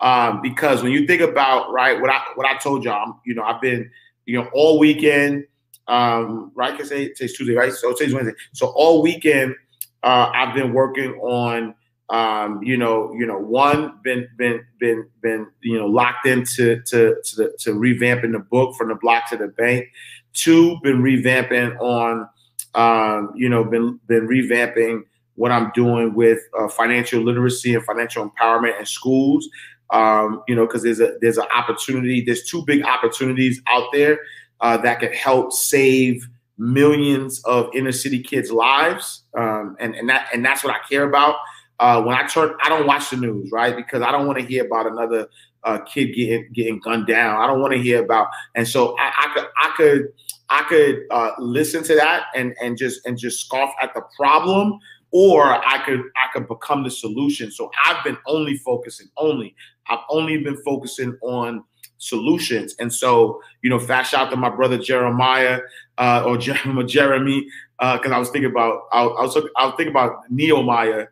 Um, 0.00 0.40
because 0.42 0.82
when 0.82 0.92
you 0.92 1.06
think 1.06 1.22
about 1.22 1.70
right 1.72 2.00
what 2.00 2.10
I 2.10 2.22
what 2.34 2.46
I 2.46 2.56
told 2.56 2.84
y'all, 2.84 3.04
I'm, 3.06 3.14
you 3.26 3.34
know 3.34 3.42
I've 3.42 3.60
been 3.60 3.90
you 4.24 4.40
know 4.40 4.48
all 4.54 4.78
weekend, 4.78 5.44
um, 5.88 6.50
right? 6.54 6.72
Because 6.72 6.88
today's 6.88 7.36
Tuesday, 7.36 7.54
right? 7.54 7.72
So 7.72 7.92
today's 7.92 8.14
Wednesday. 8.14 8.34
So 8.52 8.68
all 8.68 9.02
weekend 9.02 9.54
uh, 10.02 10.30
I've 10.32 10.54
been 10.54 10.72
working 10.72 11.12
on 11.14 11.74
um, 12.08 12.62
you 12.62 12.76
know, 12.76 13.12
you 13.14 13.26
know, 13.26 13.38
one 13.38 13.98
been 14.02 14.28
been 14.36 14.64
been 14.78 15.08
been 15.22 15.48
you 15.60 15.76
know 15.76 15.86
locked 15.86 16.26
into 16.26 16.80
to 16.82 17.16
to, 17.22 17.36
the, 17.36 17.56
to 17.60 17.70
revamping 17.70 18.32
the 18.32 18.38
book 18.38 18.76
from 18.76 18.88
the 18.88 18.94
block 18.94 19.28
to 19.30 19.36
the 19.36 19.48
bank. 19.48 19.86
Two, 20.32 20.78
been 20.82 21.02
revamping 21.02 21.76
on, 21.80 22.28
um, 22.74 23.32
you 23.34 23.48
know, 23.48 23.64
been 23.64 23.98
been 24.06 24.28
revamping 24.28 25.02
what 25.34 25.50
I'm 25.50 25.72
doing 25.74 26.14
with 26.14 26.38
uh, 26.58 26.68
financial 26.68 27.22
literacy 27.22 27.74
and 27.74 27.84
financial 27.84 28.28
empowerment 28.28 28.78
in 28.78 28.86
schools. 28.86 29.48
Um, 29.90 30.42
you 30.46 30.54
know, 30.54 30.66
because 30.66 30.82
there's 30.82 31.00
a 31.00 31.16
there's 31.20 31.38
an 31.38 31.46
opportunity. 31.54 32.20
There's 32.20 32.44
two 32.44 32.64
big 32.64 32.84
opportunities 32.84 33.60
out 33.66 33.88
there 33.92 34.20
uh, 34.60 34.76
that 34.78 35.00
could 35.00 35.12
help 35.12 35.52
save 35.52 36.28
millions 36.58 37.42
of 37.44 37.68
inner 37.74 37.92
city 37.92 38.22
kids' 38.22 38.50
lives, 38.50 39.22
um, 39.36 39.76
and 39.80 39.94
and 39.94 40.08
that 40.08 40.28
and 40.32 40.44
that's 40.44 40.62
what 40.62 40.74
I 40.74 40.78
care 40.88 41.04
about. 41.04 41.36
Uh, 41.78 42.02
when 42.02 42.16
I 42.16 42.26
turn, 42.26 42.54
I 42.62 42.68
don't 42.68 42.86
watch 42.86 43.10
the 43.10 43.16
news, 43.16 43.50
right? 43.52 43.76
Because 43.76 44.02
I 44.02 44.10
don't 44.10 44.26
want 44.26 44.38
to 44.38 44.44
hear 44.44 44.64
about 44.64 44.86
another 44.86 45.28
uh, 45.64 45.78
kid 45.80 46.14
getting 46.14 46.50
getting 46.52 46.80
gunned 46.80 47.06
down. 47.06 47.40
I 47.40 47.46
don't 47.46 47.60
want 47.60 47.74
to 47.74 47.82
hear 47.82 48.02
about, 48.02 48.28
and 48.54 48.66
so 48.66 48.96
I, 48.98 49.12
I 49.16 49.34
could 49.34 49.48
I 49.56 49.74
could 49.76 50.12
I 50.48 50.62
could 50.62 51.02
uh, 51.10 51.30
listen 51.38 51.82
to 51.84 51.94
that 51.96 52.26
and 52.34 52.54
and 52.62 52.78
just 52.78 53.04
and 53.06 53.18
just 53.18 53.44
scoff 53.44 53.74
at 53.82 53.92
the 53.94 54.02
problem, 54.16 54.78
or 55.10 55.44
I 55.44 55.82
could 55.84 56.00
I 56.16 56.28
could 56.32 56.48
become 56.48 56.82
the 56.82 56.90
solution. 56.90 57.50
So 57.50 57.70
I've 57.84 58.02
been 58.04 58.16
only 58.26 58.56
focusing 58.58 59.08
only. 59.16 59.54
I've 59.88 60.04
only 60.08 60.38
been 60.38 60.56
focusing 60.64 61.16
on 61.22 61.64
solutions. 61.98 62.74
And 62.78 62.92
so, 62.92 63.40
you 63.62 63.70
know, 63.70 63.78
fast 63.78 64.10
shout 64.10 64.30
to 64.30 64.36
my 64.36 64.50
brother 64.50 64.78
Jeremiah 64.78 65.60
uh, 65.98 66.24
or 66.26 66.36
Jeremy, 66.86 67.46
because 67.78 68.10
uh, 68.10 68.14
I 68.14 68.18
was 68.18 68.30
thinking 68.30 68.50
about 68.50 68.82
I, 68.92 69.02
I 69.02 69.22
was 69.22 69.36
I 69.56 69.66
was 69.66 69.74
thinking 69.76 69.92
about 69.92 70.30
Nehemiah. 70.30 71.06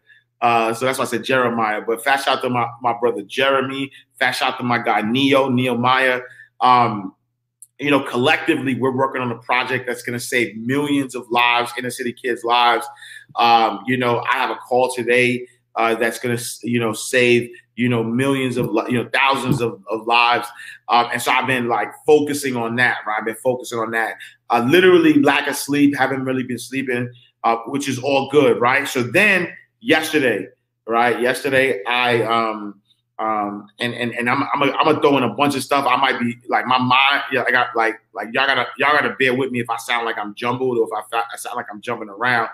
Uh, 0.44 0.74
so 0.74 0.84
that's 0.84 0.98
why 0.98 1.04
I 1.04 1.06
said 1.06 1.24
Jeremiah. 1.24 1.80
But 1.80 2.04
fast 2.04 2.26
shout 2.26 2.42
to 2.42 2.50
my, 2.50 2.68
my 2.82 2.92
brother 2.92 3.22
Jeremy. 3.22 3.90
Fast 4.18 4.40
shout 4.40 4.58
to 4.58 4.62
my 4.62 4.76
guy 4.76 5.00
Neo, 5.00 5.48
Nehemiah. 5.48 6.20
Um, 6.60 7.14
you 7.78 7.90
know, 7.90 8.00
collectively, 8.00 8.74
we're 8.74 8.94
working 8.94 9.22
on 9.22 9.32
a 9.32 9.38
project 9.38 9.86
that's 9.86 10.02
going 10.02 10.18
to 10.18 10.22
save 10.22 10.54
millions 10.58 11.14
of 11.14 11.24
lives, 11.30 11.72
inner 11.78 11.88
city 11.88 12.12
kids' 12.12 12.44
lives. 12.44 12.86
Um, 13.36 13.84
you 13.86 13.96
know, 13.96 14.22
I 14.30 14.34
have 14.34 14.50
a 14.50 14.56
call 14.56 14.92
today 14.94 15.48
uh, 15.76 15.94
that's 15.94 16.18
going 16.18 16.36
to, 16.36 16.44
you 16.62 16.78
know, 16.78 16.92
save, 16.92 17.50
you 17.76 17.88
know, 17.88 18.04
millions 18.04 18.58
of, 18.58 18.66
you 18.90 19.02
know, 19.02 19.08
thousands 19.14 19.62
of, 19.62 19.82
of 19.90 20.06
lives. 20.06 20.46
Um, 20.90 21.08
and 21.10 21.22
so 21.22 21.32
I've 21.32 21.46
been 21.46 21.68
like 21.68 21.88
focusing 22.06 22.54
on 22.54 22.76
that, 22.76 22.98
right? 23.06 23.16
I've 23.18 23.24
been 23.24 23.34
focusing 23.42 23.78
on 23.78 23.92
that. 23.92 24.16
Uh, 24.50 24.62
literally 24.68 25.14
lack 25.22 25.48
of 25.48 25.56
sleep, 25.56 25.96
haven't 25.96 26.26
really 26.26 26.42
been 26.42 26.58
sleeping, 26.58 27.10
uh, 27.44 27.56
which 27.68 27.88
is 27.88 27.98
all 27.98 28.28
good, 28.30 28.60
right? 28.60 28.86
So 28.86 29.02
then 29.02 29.48
yesterday, 29.84 30.48
right? 30.86 31.20
Yesterday, 31.20 31.84
I, 31.84 32.22
um, 32.22 32.80
um, 33.18 33.68
and 33.78 33.94
and 33.94 34.12
and 34.12 34.28
I'm 34.28 34.42
I'm 34.42 34.62
a, 34.62 34.72
I'm 34.72 34.86
gonna 34.86 35.00
throw 35.00 35.16
in 35.18 35.22
a 35.22 35.32
bunch 35.34 35.54
of 35.54 35.62
stuff. 35.62 35.86
I 35.86 35.96
might 35.96 36.18
be 36.18 36.36
like 36.48 36.66
my 36.66 36.78
mind. 36.78 37.22
Yeah, 37.30 37.44
I 37.46 37.52
got 37.52 37.68
like 37.76 38.00
like 38.12 38.28
y'all 38.32 38.46
gotta 38.46 38.66
y'all 38.76 38.92
gotta 38.92 39.14
bear 39.20 39.34
with 39.34 39.52
me 39.52 39.60
if 39.60 39.70
I 39.70 39.76
sound 39.76 40.04
like 40.04 40.18
I'm 40.18 40.34
jumbled 40.34 40.78
or 40.78 40.88
if 40.88 41.04
I, 41.12 41.22
I 41.32 41.36
sound 41.36 41.54
like 41.54 41.66
I'm 41.70 41.80
jumping 41.80 42.08
around. 42.08 42.48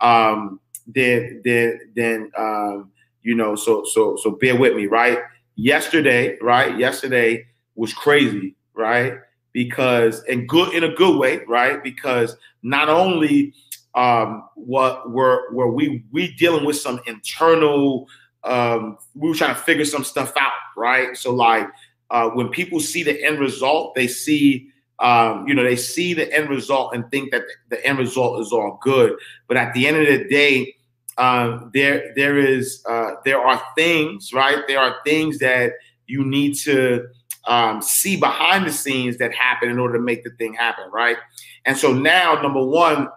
Um, 0.00 0.58
then 0.86 1.42
then 1.44 1.80
then 1.94 2.30
um, 2.38 2.90
you 3.22 3.34
know, 3.34 3.56
so 3.56 3.84
so 3.84 4.16
so 4.16 4.30
bear 4.30 4.56
with 4.56 4.74
me, 4.74 4.86
right? 4.86 5.18
Yesterday, 5.56 6.38
right? 6.40 6.78
Yesterday 6.78 7.46
was 7.74 7.92
crazy, 7.92 8.54
right? 8.72 9.18
Because 9.52 10.24
in 10.24 10.46
good 10.46 10.72
in 10.72 10.84
a 10.84 10.94
good 10.94 11.18
way, 11.18 11.42
right? 11.46 11.82
Because 11.82 12.36
not 12.62 12.88
only 12.88 13.52
um 13.96 14.48
what 14.54 15.10
were 15.10 15.52
were 15.52 15.70
we 15.72 16.04
we 16.12 16.34
dealing 16.34 16.64
with 16.64 16.76
some 16.76 17.00
internal 17.06 18.06
um 18.44 18.96
we 19.14 19.28
were 19.28 19.34
trying 19.34 19.54
to 19.54 19.60
figure 19.60 19.84
some 19.84 20.04
stuff 20.04 20.32
out, 20.38 20.52
right? 20.76 21.16
So 21.16 21.34
like 21.34 21.66
uh 22.10 22.30
when 22.30 22.48
people 22.48 22.78
see 22.80 23.02
the 23.02 23.22
end 23.24 23.40
result, 23.40 23.94
they 23.94 24.06
see 24.06 24.70
um, 24.98 25.46
you 25.46 25.52
know, 25.52 25.62
they 25.62 25.76
see 25.76 26.14
the 26.14 26.32
end 26.32 26.48
result 26.48 26.94
and 26.94 27.10
think 27.10 27.30
that 27.30 27.42
the 27.68 27.84
end 27.86 27.98
result 27.98 28.40
is 28.40 28.50
all 28.50 28.78
good. 28.80 29.18
But 29.46 29.58
at 29.58 29.74
the 29.74 29.86
end 29.86 29.98
of 29.98 30.06
the 30.06 30.26
day, 30.26 30.74
um, 31.18 31.70
there 31.72 32.12
there 32.14 32.38
is 32.38 32.82
uh, 32.88 33.12
there 33.24 33.40
are 33.40 33.62
things 33.74 34.32
right 34.32 34.58
there 34.68 34.80
are 34.80 34.96
things 35.04 35.38
that 35.38 35.72
you 36.06 36.24
need 36.24 36.54
to 36.56 37.06
um, 37.46 37.80
see 37.80 38.16
behind 38.16 38.66
the 38.66 38.72
scenes 38.72 39.18
that 39.18 39.34
happen 39.34 39.68
in 39.68 39.78
order 39.78 39.94
to 39.94 40.02
make 40.02 40.24
the 40.24 40.30
thing 40.30 40.54
happen 40.54 40.84
right 40.92 41.16
and 41.64 41.76
so 41.76 41.92
now 41.92 42.34
number 42.42 42.64
one 42.64 43.08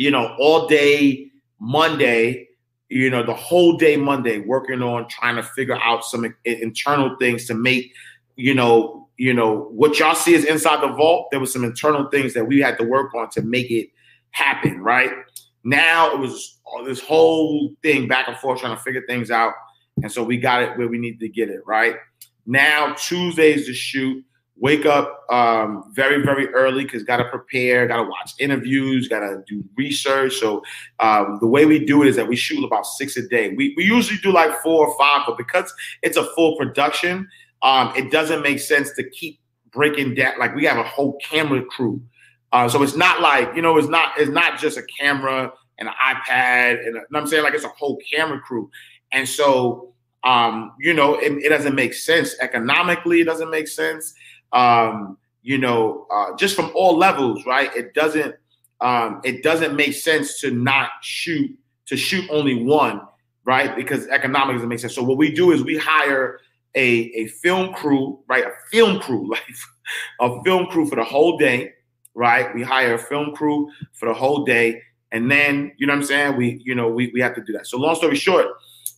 you 0.00 0.10
know 0.10 0.34
all 0.38 0.66
day 0.66 1.30
monday 1.58 2.48
you 2.88 3.10
know 3.10 3.22
the 3.22 3.34
whole 3.34 3.76
day 3.76 3.96
monday 3.96 4.38
working 4.38 4.82
on 4.82 5.08
trying 5.08 5.36
to 5.36 5.42
figure 5.42 5.78
out 5.80 6.04
some 6.04 6.34
internal 6.44 7.16
things 7.18 7.46
to 7.46 7.54
make 7.54 7.92
you 8.36 8.54
know 8.54 9.08
you 9.16 9.34
know 9.34 9.68
what 9.72 9.98
y'all 9.98 10.14
see 10.14 10.34
is 10.34 10.44
inside 10.44 10.80
the 10.82 10.92
vault 10.94 11.28
there 11.30 11.40
was 11.40 11.52
some 11.52 11.64
internal 11.64 12.08
things 12.10 12.34
that 12.34 12.44
we 12.44 12.58
had 12.60 12.78
to 12.78 12.84
work 12.84 13.14
on 13.14 13.28
to 13.30 13.42
make 13.42 13.70
it 13.70 13.88
happen 14.30 14.80
right 14.80 15.12
now 15.64 16.12
it 16.12 16.18
was 16.18 16.58
this 16.84 17.00
whole 17.00 17.74
thing 17.82 18.08
back 18.08 18.28
and 18.28 18.36
forth 18.36 18.60
trying 18.60 18.76
to 18.76 18.82
figure 18.82 19.02
things 19.06 19.30
out. 19.30 19.52
And 20.02 20.10
so 20.10 20.22
we 20.22 20.38
got 20.38 20.62
it 20.62 20.78
where 20.78 20.88
we 20.88 20.98
need 20.98 21.20
to 21.20 21.28
get 21.28 21.48
it, 21.48 21.60
right? 21.66 21.96
Now 22.46 22.94
Tuesdays 22.94 23.66
to 23.66 23.74
shoot. 23.74 24.24
Wake 24.60 24.86
up 24.86 25.24
um, 25.30 25.90
very, 25.94 26.22
very 26.22 26.48
early 26.48 26.84
because 26.84 27.02
got 27.02 27.16
to 27.16 27.24
prepare, 27.24 27.86
got 27.86 27.96
to 27.96 28.02
watch 28.02 28.32
interviews, 28.38 29.08
got 29.08 29.20
to 29.20 29.42
do 29.46 29.64
research. 29.76 30.34
So 30.34 30.62
um, 31.00 31.38
the 31.40 31.46
way 31.46 31.64
we 31.66 31.84
do 31.84 32.02
it 32.02 32.08
is 32.08 32.16
that 32.16 32.28
we 32.28 32.36
shoot 32.36 32.62
about 32.64 32.86
six 32.86 33.16
a 33.16 33.26
day. 33.26 33.54
We, 33.54 33.74
we 33.76 33.84
usually 33.84 34.18
do 34.18 34.32
like 34.32 34.60
four 34.62 34.86
or 34.86 34.98
five, 34.98 35.22
but 35.26 35.38
because 35.38 35.72
it's 36.02 36.16
a 36.16 36.24
full 36.34 36.56
production, 36.56 37.28
um, 37.62 37.92
it 37.96 38.10
doesn't 38.10 38.42
make 38.42 38.60
sense 38.60 38.92
to 38.96 39.08
keep 39.10 39.40
breaking 39.72 40.14
down. 40.14 40.38
Like 40.38 40.54
we 40.54 40.64
have 40.66 40.78
a 40.78 40.84
whole 40.84 41.18
camera 41.30 41.64
crew 41.64 42.02
uh, 42.52 42.68
so 42.68 42.82
it's 42.82 42.96
not 42.96 43.20
like 43.20 43.54
you 43.54 43.62
know, 43.62 43.76
it's 43.78 43.88
not 43.88 44.12
it's 44.18 44.30
not 44.30 44.58
just 44.58 44.76
a 44.76 44.82
camera 44.82 45.52
and 45.78 45.88
an 45.88 45.94
iPad, 46.04 46.86
and, 46.86 46.96
a, 46.96 47.00
I'm 47.14 47.26
saying 47.26 47.42
like 47.42 47.54
it's 47.54 47.64
a 47.64 47.68
whole 47.68 47.98
camera 48.12 48.40
crew, 48.40 48.70
and 49.12 49.28
so 49.28 49.94
um, 50.24 50.72
you 50.80 50.92
know, 50.92 51.14
it, 51.14 51.32
it, 51.44 51.48
doesn't 51.48 51.74
make 51.74 51.94
sense 51.94 52.34
economically. 52.42 53.22
It 53.22 53.24
doesn't 53.24 53.50
make 53.50 53.68
sense. 53.68 54.12
Um, 54.52 55.16
you 55.42 55.58
know, 55.58 56.06
uh, 56.10 56.36
just 56.36 56.54
from 56.54 56.70
all 56.74 56.96
levels, 56.96 57.46
right? 57.46 57.74
It 57.74 57.94
doesn't 57.94 58.34
um, 58.80 59.20
it 59.24 59.42
doesn't 59.42 59.76
make 59.76 59.94
sense 59.94 60.40
to 60.40 60.50
not 60.50 60.90
shoot 61.02 61.50
to 61.86 61.96
shoot 61.96 62.24
only 62.30 62.62
one, 62.62 63.00
right? 63.44 63.74
Because 63.74 64.06
economics 64.08 64.56
doesn't 64.56 64.68
make 64.68 64.80
sense. 64.80 64.94
So 64.94 65.02
what 65.02 65.18
we 65.18 65.32
do 65.32 65.52
is 65.52 65.62
we 65.62 65.76
hire 65.76 66.40
a 66.74 66.86
a 66.86 67.26
film 67.28 67.72
crew, 67.74 68.20
right? 68.28 68.44
A 68.44 68.52
film 68.70 69.00
crew, 69.00 69.28
like 69.30 69.42
a 70.20 70.42
film 70.44 70.66
crew 70.66 70.86
for 70.86 70.96
the 70.96 71.04
whole 71.04 71.36
day 71.38 71.72
right? 72.14 72.54
We 72.54 72.62
hire 72.62 72.94
a 72.94 72.98
film 72.98 73.34
crew 73.34 73.70
for 73.92 74.08
the 74.08 74.14
whole 74.14 74.44
day. 74.44 74.82
And 75.12 75.30
then, 75.30 75.72
you 75.76 75.86
know 75.86 75.92
what 75.92 76.00
I'm 76.00 76.04
saying? 76.04 76.36
We, 76.36 76.60
you 76.64 76.74
know, 76.74 76.88
we, 76.88 77.10
we 77.12 77.20
have 77.20 77.34
to 77.34 77.42
do 77.42 77.52
that. 77.54 77.66
So 77.66 77.78
long 77.78 77.96
story 77.96 78.16
short, 78.16 78.46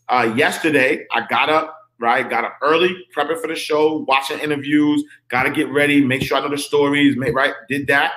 uh, 0.09 0.33
yesterday 0.37 1.07
I 1.13 1.27
got 1.27 1.49
up, 1.49 1.77
right? 1.99 2.29
Got 2.29 2.45
up 2.45 2.59
early, 2.63 3.07
prepping 3.17 3.41
for 3.41 3.47
the 3.47 3.55
show, 3.55 4.05
watching 4.09 4.39
interviews, 4.41 5.05
got 5.29 5.45
to 5.45 5.51
get 5.51 5.71
ready, 5.71 6.05
make 6.05 6.23
sure 6.23 6.39
I 6.39 6.41
know 6.41 6.51
the 6.51 6.59
stories, 6.59 7.17
right? 7.17 7.55
Did 7.69 7.87
that. 7.89 8.13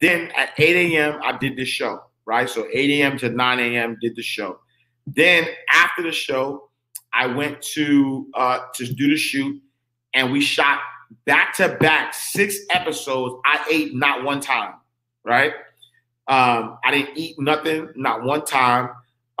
Then 0.00 0.30
at 0.36 0.50
8 0.58 0.94
a.m., 0.94 1.20
I 1.22 1.36
did 1.38 1.56
the 1.56 1.64
show, 1.64 2.00
right? 2.26 2.48
So 2.48 2.66
8 2.72 2.90
a.m. 2.90 3.18
to 3.18 3.28
9 3.30 3.60
a.m. 3.60 3.96
did 4.00 4.16
the 4.16 4.22
show. 4.22 4.58
Then 5.06 5.46
after 5.72 6.02
the 6.02 6.12
show, 6.12 6.68
I 7.12 7.26
went 7.26 7.60
to 7.62 8.26
uh, 8.34 8.60
to 8.74 8.86
do 8.86 9.08
the 9.08 9.16
shoot, 9.16 9.60
and 10.14 10.32
we 10.32 10.40
shot 10.40 10.80
back 11.24 11.54
to 11.56 11.76
back 11.80 12.14
six 12.14 12.56
episodes, 12.70 13.40
I 13.44 13.64
ate 13.70 13.94
not 13.94 14.24
one 14.24 14.40
time, 14.40 14.74
right? 15.24 15.52
Um, 16.28 16.78
I 16.84 16.90
didn't 16.90 17.18
eat 17.18 17.36
nothing, 17.38 17.88
not 17.96 18.22
one 18.22 18.44
time. 18.44 18.90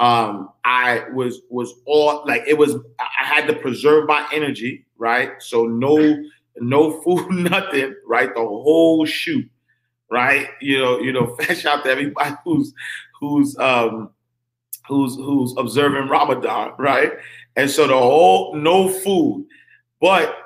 Um, 0.02 0.50
I 0.64 1.04
was 1.12 1.42
was 1.48 1.74
all 1.86 2.24
like 2.26 2.42
it 2.48 2.58
was. 2.58 2.74
I 2.98 3.24
had 3.24 3.46
to 3.46 3.54
preserve 3.54 4.08
my 4.08 4.28
energy, 4.32 4.84
right? 4.98 5.40
So 5.40 5.64
no, 5.64 6.24
no 6.56 7.00
food, 7.02 7.30
nothing, 7.30 7.94
right? 8.04 8.34
The 8.34 8.40
whole 8.40 9.06
shoot, 9.06 9.48
right? 10.10 10.48
You 10.60 10.80
know, 10.80 10.98
you 10.98 11.12
know. 11.12 11.36
Fetch 11.40 11.64
out 11.66 11.84
to 11.84 11.90
everybody 11.90 12.34
who's 12.44 12.74
who's 13.20 13.56
um 13.58 14.10
who's 14.88 15.14
who's 15.14 15.54
observing 15.56 16.08
Ramadan, 16.08 16.72
right? 16.80 17.12
And 17.54 17.70
so 17.70 17.86
the 17.86 17.96
whole 17.96 18.56
no 18.56 18.88
food, 18.88 19.46
but 20.00 20.36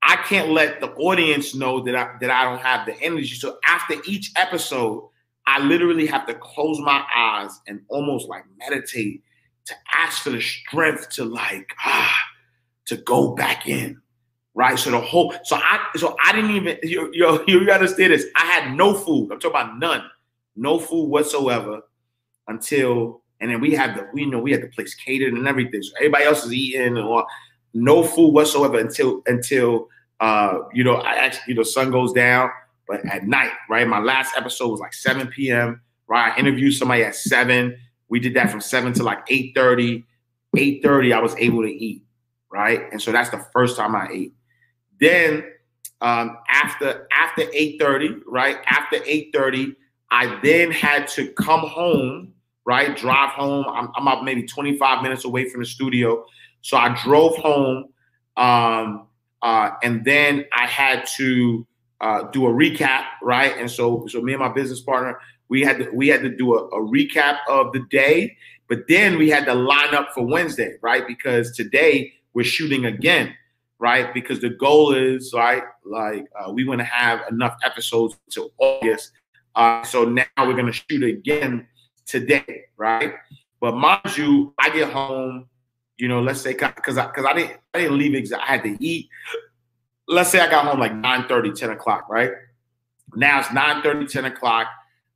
I 0.00 0.14
can't 0.14 0.50
let 0.50 0.80
the 0.80 0.92
audience 0.92 1.56
know 1.56 1.80
that 1.80 1.96
I 1.96 2.14
that 2.20 2.30
I 2.30 2.44
don't 2.44 2.62
have 2.62 2.86
the 2.86 2.96
energy. 3.02 3.34
So 3.34 3.58
after 3.66 3.96
each 4.06 4.30
episode, 4.36 5.08
I 5.46 5.60
literally 5.60 6.06
have 6.06 6.26
to 6.26 6.34
close 6.34 6.78
my 6.80 7.04
eyes 7.14 7.60
and 7.66 7.80
almost 7.88 8.28
like 8.28 8.44
meditate 8.58 9.22
to 9.66 9.74
ask 9.94 10.22
for 10.22 10.30
the 10.30 10.40
strength 10.40 11.10
to 11.10 11.24
like 11.24 11.74
ah 11.84 12.16
to 12.86 12.96
go 12.96 13.34
back 13.34 13.66
in. 13.66 14.00
Right. 14.54 14.78
So 14.78 14.90
the 14.90 15.00
whole 15.00 15.34
so 15.44 15.56
I 15.56 15.86
so 15.96 16.16
I 16.24 16.32
didn't 16.32 16.52
even 16.52 16.78
you, 16.82 17.10
you, 17.12 17.44
you 17.46 17.70
understand 17.70 18.12
this. 18.12 18.26
I 18.36 18.46
had 18.46 18.76
no 18.76 18.94
food. 18.94 19.30
I'm 19.32 19.38
talking 19.38 19.50
about 19.50 19.78
none, 19.78 20.02
no 20.56 20.78
food 20.78 21.06
whatsoever 21.06 21.82
until 22.48 23.22
and 23.40 23.50
then 23.50 23.60
we 23.60 23.72
had 23.72 23.96
the 23.96 24.08
we 24.12 24.24
know 24.24 24.38
we 24.38 24.52
had 24.52 24.62
the 24.62 24.68
place 24.68 24.94
catered 24.94 25.34
and 25.34 25.46
everything. 25.46 25.82
So 25.82 25.92
everybody 25.96 26.24
else 26.24 26.44
is 26.44 26.52
eating 26.52 26.96
or 26.96 27.26
no 27.74 28.02
food 28.02 28.30
whatsoever 28.30 28.78
until 28.78 29.22
until 29.26 29.88
uh, 30.20 30.60
you 30.72 30.84
know, 30.84 30.96
I 30.96 31.14
actually, 31.14 31.52
you 31.52 31.54
know, 31.56 31.62
sun 31.62 31.90
goes 31.90 32.12
down, 32.12 32.50
but 32.88 33.04
at 33.06 33.26
night, 33.26 33.52
right? 33.68 33.86
My 33.86 34.00
last 34.00 34.36
episode 34.36 34.68
was 34.68 34.80
like 34.80 34.94
7 34.94 35.26
p.m. 35.28 35.80
Right, 36.08 36.32
I 36.32 36.38
interviewed 36.38 36.74
somebody 36.74 37.02
at 37.02 37.16
seven. 37.16 37.76
We 38.08 38.20
did 38.20 38.34
that 38.34 38.50
from 38.50 38.60
seven 38.60 38.92
to 38.94 39.02
like 39.02 39.20
8 39.28 39.52
30. 39.56 40.04
8 40.56 40.82
30, 40.82 41.12
I 41.12 41.20
was 41.20 41.34
able 41.36 41.62
to 41.62 41.70
eat, 41.70 42.02
right? 42.50 42.82
And 42.92 43.02
so 43.02 43.12
that's 43.12 43.30
the 43.30 43.44
first 43.52 43.76
time 43.76 43.94
I 43.94 44.08
ate. 44.12 44.32
Then 45.00 45.44
um, 46.00 46.38
after 46.48 47.06
after 47.12 47.44
8 47.52 47.80
30, 47.80 48.16
right? 48.26 48.58
After 48.66 48.98
8 49.04 49.30
30, 49.34 49.74
I 50.10 50.38
then 50.42 50.70
had 50.70 51.08
to 51.08 51.28
come 51.32 51.60
home, 51.60 52.32
right? 52.64 52.96
Drive 52.96 53.30
home. 53.30 53.66
I'm, 53.68 53.88
I'm 53.96 54.24
maybe 54.24 54.44
25 54.44 55.02
minutes 55.02 55.24
away 55.24 55.48
from 55.48 55.60
the 55.60 55.66
studio. 55.66 56.24
So 56.62 56.76
I 56.76 56.96
drove 57.02 57.36
home. 57.36 57.86
Um, 58.36 59.08
uh, 59.42 59.70
and 59.82 60.04
then 60.04 60.44
I 60.52 60.66
had 60.66 61.06
to 61.16 61.66
uh, 62.00 62.24
do 62.24 62.46
a 62.46 62.50
recap, 62.50 63.04
right? 63.22 63.56
And 63.56 63.70
so, 63.70 64.06
so 64.08 64.20
me 64.20 64.32
and 64.32 64.40
my 64.40 64.52
business 64.52 64.80
partner, 64.80 65.18
we 65.48 65.62
had 65.62 65.78
to 65.78 65.90
we 65.92 66.08
had 66.08 66.22
to 66.22 66.34
do 66.34 66.54
a, 66.54 66.66
a 66.68 66.80
recap 66.80 67.38
of 67.48 67.72
the 67.72 67.80
day 67.90 68.36
But 68.68 68.88
then 68.88 69.18
we 69.18 69.30
had 69.30 69.44
to 69.46 69.54
line 69.54 69.94
up 69.94 70.08
for 70.12 70.26
Wednesday, 70.26 70.76
right? 70.82 71.06
Because 71.06 71.52
today 71.52 72.12
we're 72.34 72.44
shooting 72.44 72.86
again, 72.86 73.34
right? 73.78 74.12
Because 74.12 74.40
the 74.40 74.50
goal 74.50 74.92
is 74.92 75.32
right, 75.34 75.62
like 75.84 76.26
uh, 76.38 76.50
we 76.50 76.64
want 76.64 76.80
to 76.80 76.84
have 76.84 77.20
enough 77.30 77.56
episodes 77.64 78.18
until 78.26 78.50
August. 78.58 79.12
Uh, 79.54 79.82
so 79.84 80.04
now 80.04 80.24
we're 80.40 80.56
gonna 80.56 80.72
shoot 80.72 81.02
again 81.02 81.66
today, 82.06 82.64
right? 82.76 83.14
But 83.60 83.76
mind 83.76 84.16
you, 84.16 84.52
I 84.58 84.70
get 84.70 84.92
home, 84.92 85.46
you 85.96 86.08
know, 86.08 86.20
let's 86.20 86.40
say 86.40 86.52
because 86.52 86.98
I 86.98 87.06
because 87.06 87.24
I 87.24 87.32
didn't 87.32 87.60
I 87.72 87.80
didn't 87.80 87.98
leave. 87.98 88.32
I 88.32 88.44
had 88.44 88.62
to 88.64 88.76
eat. 88.84 89.08
Let's 90.08 90.30
say 90.30 90.40
I 90.40 90.48
got 90.48 90.64
home 90.66 90.78
like 90.78 90.94
9 90.94 91.28
30, 91.28 91.52
10 91.52 91.70
o'clock, 91.70 92.08
right? 92.08 92.32
Now 93.14 93.40
it's 93.40 93.52
9 93.52 93.82
30, 93.82 94.06
10 94.06 94.24
o'clock. 94.26 94.68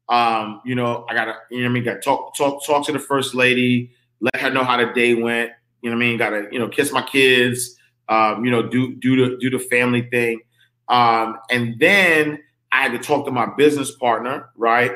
Um, 0.08 0.60
you 0.64 0.74
know, 0.74 1.06
I 1.08 1.14
gotta, 1.14 1.36
you 1.50 1.58
know 1.58 1.64
what 1.64 1.70
I 1.70 1.72
mean, 1.74 1.84
gotta 1.84 2.00
talk, 2.00 2.36
talk, 2.36 2.64
talk 2.64 2.84
to 2.86 2.92
the 2.92 2.98
first 2.98 3.34
lady, 3.34 3.92
let 4.20 4.36
her 4.36 4.50
know 4.50 4.64
how 4.64 4.76
the 4.76 4.92
day 4.92 5.14
went. 5.14 5.52
You 5.82 5.90
know 5.90 5.96
what 5.96 6.02
I 6.02 6.06
mean? 6.06 6.18
Gotta, 6.18 6.48
you 6.50 6.58
know, 6.58 6.68
kiss 6.68 6.92
my 6.92 7.02
kids, 7.02 7.76
um, 8.08 8.44
you 8.44 8.50
know, 8.50 8.68
do 8.68 8.96
do 8.96 9.16
the 9.16 9.36
do 9.38 9.50
the 9.50 9.58
family 9.58 10.02
thing. 10.10 10.40
Um, 10.88 11.38
and 11.50 11.78
then 11.78 12.40
I 12.72 12.82
had 12.82 12.92
to 12.92 12.98
talk 12.98 13.24
to 13.26 13.30
my 13.30 13.46
business 13.56 13.92
partner, 13.92 14.50
right? 14.56 14.92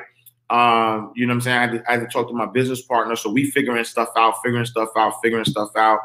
Um, 0.50 1.12
you 1.16 1.26
know 1.26 1.32
what 1.32 1.36
I'm 1.36 1.40
saying? 1.40 1.56
I 1.56 1.60
had, 1.60 1.72
to, 1.72 1.90
I 1.90 1.92
had 1.92 2.00
to 2.00 2.06
talk 2.06 2.28
to 2.28 2.34
my 2.34 2.46
business 2.46 2.82
partner. 2.82 3.16
So 3.16 3.30
we 3.30 3.50
figuring 3.50 3.82
stuff 3.84 4.10
out, 4.16 4.34
figuring 4.42 4.66
stuff 4.66 4.90
out, 4.96 5.14
figuring 5.22 5.44
stuff 5.44 5.70
out. 5.76 6.00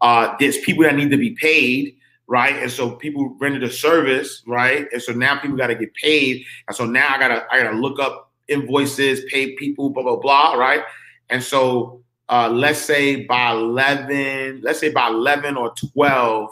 Uh, 0.00 0.34
there's 0.40 0.58
people 0.58 0.84
that 0.84 0.96
need 0.96 1.10
to 1.10 1.16
be 1.16 1.30
paid, 1.30 1.96
right? 2.32 2.56
And 2.62 2.70
so 2.70 2.92
people 2.92 3.36
rented 3.38 3.62
a 3.62 3.70
service, 3.70 4.42
right? 4.46 4.88
And 4.90 5.02
so 5.02 5.12
now 5.12 5.38
people 5.38 5.58
got 5.58 5.66
to 5.66 5.74
get 5.74 5.92
paid. 5.92 6.46
And 6.66 6.74
so 6.74 6.86
now 6.86 7.14
I 7.14 7.18
gotta 7.18 7.46
I 7.52 7.62
gotta 7.62 7.76
look 7.76 8.00
up 8.00 8.32
invoices, 8.48 9.22
pay 9.26 9.54
people, 9.56 9.90
blah 9.90 10.02
blah 10.02 10.16
blah, 10.16 10.54
right? 10.54 10.82
And 11.28 11.42
so 11.42 12.02
uh, 12.30 12.48
let's 12.48 12.78
say 12.78 13.26
by 13.26 13.50
eleven, 13.50 14.62
let's 14.64 14.80
say 14.80 14.88
by 14.88 15.08
eleven 15.08 15.58
or 15.58 15.74
twelve, 15.74 16.48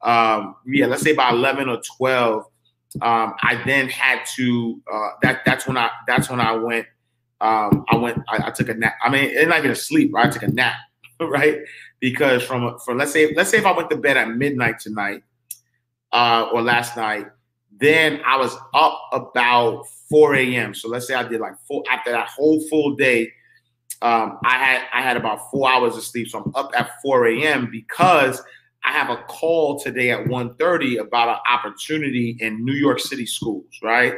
um, 0.00 0.56
yeah, 0.66 0.86
let's 0.86 1.02
say 1.02 1.12
by 1.14 1.28
eleven 1.28 1.68
or 1.68 1.82
twelve, 1.96 2.44
um, 3.02 3.34
I 3.42 3.62
then 3.66 3.90
had 3.90 4.24
to. 4.36 4.80
Uh, 4.90 5.10
that 5.20 5.44
that's 5.44 5.66
when 5.66 5.76
I 5.76 5.90
that's 6.06 6.30
when 6.30 6.40
I 6.40 6.52
went. 6.52 6.86
Um, 7.42 7.84
I 7.90 7.96
went. 7.98 8.18
I, 8.28 8.46
I 8.46 8.50
took 8.50 8.70
a 8.70 8.74
nap. 8.74 8.94
I 9.04 9.10
mean, 9.10 9.24
it's 9.24 9.46
not 9.46 9.58
even 9.58 9.72
a 9.72 9.76
sleep. 9.76 10.14
Right? 10.14 10.26
I 10.26 10.30
took 10.30 10.42
a 10.42 10.48
nap, 10.48 10.76
right? 11.20 11.58
Because 12.00 12.42
from 12.42 12.78
from 12.78 12.98
let's 12.98 13.12
say 13.12 13.34
let's 13.34 13.50
say 13.50 13.58
if 13.58 13.66
I 13.66 13.72
went 13.72 13.90
to 13.90 13.96
bed 13.96 14.16
at 14.16 14.28
midnight 14.30 14.78
tonight, 14.78 15.22
uh, 16.12 16.48
or 16.52 16.62
last 16.62 16.96
night, 16.96 17.26
then 17.80 18.20
I 18.24 18.36
was 18.36 18.56
up 18.74 19.00
about 19.12 19.84
4 20.08 20.36
a.m. 20.36 20.74
So 20.74 20.88
let's 20.88 21.06
say 21.06 21.14
I 21.14 21.22
did 21.22 21.40
like 21.40 21.54
four 21.66 21.82
after 21.90 22.12
that 22.12 22.28
whole 22.28 22.60
full 22.68 22.94
day. 22.94 23.32
Um, 24.00 24.38
I 24.44 24.58
had 24.58 24.82
I 24.92 25.02
had 25.02 25.16
about 25.16 25.50
four 25.50 25.68
hours 25.70 25.96
of 25.96 26.04
sleep, 26.04 26.28
so 26.28 26.40
I'm 26.40 26.52
up 26.54 26.70
at 26.76 26.90
4 27.02 27.26
a.m. 27.28 27.68
because 27.70 28.40
I 28.84 28.92
have 28.92 29.10
a 29.10 29.16
call 29.24 29.80
today 29.80 30.10
at 30.10 30.24
1:30 30.26 31.00
about 31.00 31.28
an 31.28 31.38
opportunity 31.52 32.36
in 32.40 32.64
New 32.64 32.74
York 32.74 33.00
City 33.00 33.26
schools. 33.26 33.66
Right, 33.82 34.14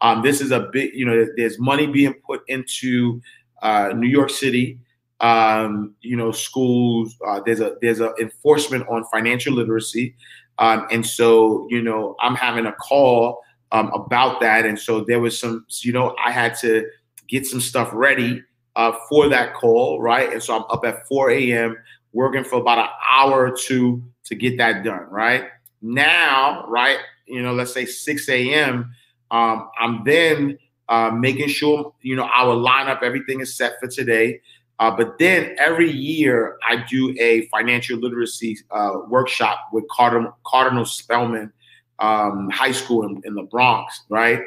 um, 0.00 0.22
this 0.22 0.40
is 0.40 0.52
a 0.52 0.68
big, 0.72 0.94
you 0.94 1.04
know, 1.04 1.26
there's 1.36 1.58
money 1.58 1.86
being 1.86 2.14
put 2.26 2.42
into 2.46 3.20
uh, 3.62 3.92
New 3.96 4.08
York 4.08 4.30
City. 4.30 4.78
Um, 5.20 5.94
you 6.00 6.16
know, 6.16 6.32
schools. 6.32 7.16
Uh, 7.26 7.40
there's 7.46 7.60
a 7.60 7.76
there's 7.80 8.00
a 8.00 8.12
enforcement 8.20 8.86
on 8.88 9.04
financial 9.12 9.54
literacy, 9.54 10.16
um, 10.58 10.86
and 10.90 11.06
so 11.06 11.66
you 11.70 11.80
know, 11.80 12.16
I'm 12.20 12.34
having 12.34 12.66
a 12.66 12.72
call 12.72 13.40
um, 13.74 13.90
about 13.92 14.40
that. 14.40 14.64
And 14.64 14.78
so 14.78 15.04
there 15.04 15.18
was 15.20 15.38
some, 15.38 15.66
you 15.82 15.92
know, 15.92 16.14
I 16.24 16.30
had 16.30 16.56
to 16.60 16.88
get 17.28 17.44
some 17.44 17.60
stuff 17.60 17.90
ready 17.92 18.42
uh, 18.76 18.92
for 19.08 19.28
that 19.28 19.54
call, 19.54 20.00
right? 20.00 20.32
And 20.32 20.42
so 20.42 20.56
I'm 20.56 20.64
up 20.70 20.84
at 20.84 21.06
4 21.08 21.30
a.m. 21.30 21.76
working 22.12 22.44
for 22.44 22.60
about 22.60 22.78
an 22.78 22.88
hour 23.10 23.48
or 23.48 23.56
two 23.56 24.02
to 24.26 24.34
get 24.36 24.56
that 24.58 24.84
done, 24.84 25.06
right? 25.10 25.46
Now, 25.82 26.64
right, 26.68 26.98
you 27.26 27.42
know, 27.42 27.52
let's 27.52 27.74
say 27.74 27.84
6 27.84 28.28
a.m., 28.28 28.94
um, 29.32 29.68
I'm 29.78 30.04
then 30.04 30.56
uh, 30.88 31.10
making 31.10 31.48
sure, 31.48 31.92
you 32.00 32.14
know, 32.14 32.28
our 32.32 32.54
lineup, 32.54 33.02
everything 33.02 33.40
is 33.40 33.56
set 33.56 33.80
for 33.80 33.88
today. 33.88 34.40
Uh, 34.78 34.90
but 34.90 35.18
then 35.18 35.54
every 35.58 35.90
year 35.90 36.56
I 36.66 36.84
do 36.88 37.14
a 37.20 37.46
financial 37.48 37.98
literacy 37.98 38.58
uh, 38.70 39.00
workshop 39.08 39.68
with 39.72 39.84
Cardinal, 39.88 40.36
Cardinal 40.44 40.84
Spellman 40.84 41.52
um, 42.00 42.50
high 42.50 42.72
school 42.72 43.04
in, 43.04 43.22
in, 43.24 43.34
the 43.34 43.44
Bronx, 43.44 44.02
right? 44.08 44.40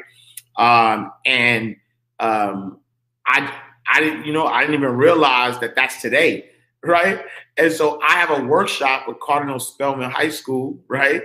Um, 0.56 1.12
and 1.24 1.76
um, 2.20 2.80
I, 3.26 3.52
I 3.90 4.00
didn't, 4.00 4.26
you 4.26 4.32
know, 4.32 4.46
I 4.46 4.60
didn't 4.60 4.74
even 4.74 4.96
realize 4.96 5.58
that 5.60 5.74
that's 5.74 6.02
today, 6.02 6.50
right? 6.84 7.24
And 7.56 7.72
so 7.72 8.00
I 8.02 8.12
have 8.12 8.30
a 8.30 8.44
workshop 8.44 9.08
with 9.08 9.18
Cardinal 9.20 9.58
Spellman 9.58 10.10
High 10.10 10.28
School, 10.28 10.78
right? 10.88 11.22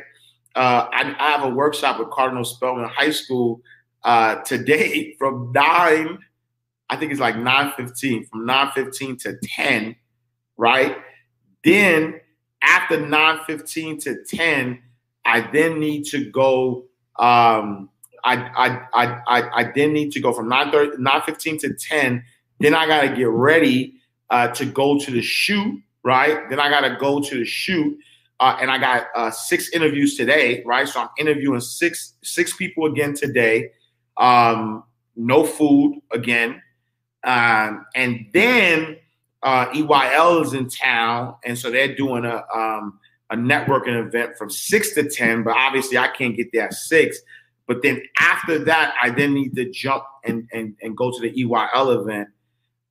Uh, 0.56 0.88
I, 0.92 1.16
I, 1.20 1.32
have 1.32 1.44
a 1.44 1.50
workshop 1.50 2.00
with 2.00 2.12
Cardinal 2.12 2.46
Spellman 2.46 2.88
High 2.88 3.10
School 3.10 3.62
uh, 4.04 4.36
today 4.44 5.16
from 5.20 5.52
nine, 5.54 6.20
I 6.94 7.00
think 7.00 7.12
it's 7.12 7.22
like 7.22 7.38
nine 7.38 7.74
fifteen, 7.76 8.26
from 8.26 8.46
nine 8.46 8.72
fifteen 8.74 9.18
to 9.18 9.38
ten, 9.44 9.96
right? 10.58 10.98
Then 11.64 12.20
after 12.62 13.00
nine 13.00 13.40
fifteen 13.46 14.00
to 14.02 14.24
ten 14.24 14.80
I 15.26 15.42
then 15.52 15.80
need 15.80 16.06
to 16.08 16.30
go. 16.30 16.86
Um, 17.20 17.90
I, 18.26 18.36
I, 18.36 18.88
I, 18.94 19.22
I, 19.28 19.62
I 19.62 19.72
then 19.76 19.94
need 19.94 20.12
to 20.14 20.22
go 20.22 20.32
from 20.32 20.48
9 20.48 20.72
15 21.26 21.58
to 21.60 21.74
10. 21.74 22.24
Then 22.60 22.74
I 22.74 22.88
got 22.88 23.02
to 23.02 23.10
get 23.10 23.28
ready 23.28 23.96
uh, 24.30 24.48
to 24.50 24.66
go 24.66 24.98
to 24.98 25.12
the 25.12 25.22
shoot, 25.22 25.82
right? 26.04 26.50
Then 26.50 26.60
I 26.60 26.70
got 26.70 26.82
to 26.88 26.96
go 27.00 27.20
to 27.20 27.38
the 27.38 27.46
shoot. 27.46 27.98
Uh, 28.40 28.58
and 28.60 28.72
I 28.72 28.78
got 28.78 29.08
uh, 29.16 29.30
six 29.30 29.70
interviews 29.72 30.16
today, 30.16 30.64
right? 30.66 30.88
So 30.88 31.02
I'm 31.02 31.10
interviewing 31.20 31.60
six 31.60 32.14
six 32.24 32.56
people 32.56 32.86
again 32.86 33.14
today. 33.14 33.72
Um, 34.18 34.84
no 35.16 35.46
food 35.46 36.00
again, 36.12 36.62
um, 37.24 37.86
and 37.96 38.26
then 38.34 38.98
uh, 39.42 39.68
EYL 39.68 40.44
is 40.44 40.54
in 40.54 40.70
town, 40.70 41.36
and 41.46 41.58
so 41.58 41.70
they're 41.70 41.96
doing 41.96 42.26
a 42.26 42.44
um, 42.54 43.00
a 43.30 43.36
networking 43.36 44.06
event 44.06 44.38
from 44.38 44.50
six 44.50 44.94
to 44.94 45.10
10, 45.10 45.44
but 45.44 45.56
obviously 45.58 45.98
I 45.98 46.08
can't 46.08 46.36
get 46.36 46.50
there 46.54 46.66
at 46.66 46.74
six. 46.74 47.20
But 47.66 47.82
then 47.82 48.02
after 48.20 48.60
that, 48.66 48.94
I 49.02 49.10
then 49.10 49.34
need 49.34 49.56
to 49.56 49.70
jump 49.72 50.04
and 50.24 50.48
and, 50.54 50.76
and 50.82 50.96
go 50.96 51.12
to 51.12 51.20
the 51.20 51.32
EYL 51.32 52.02
event 52.02 52.30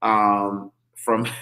um, 0.01 0.73
from 0.97 1.27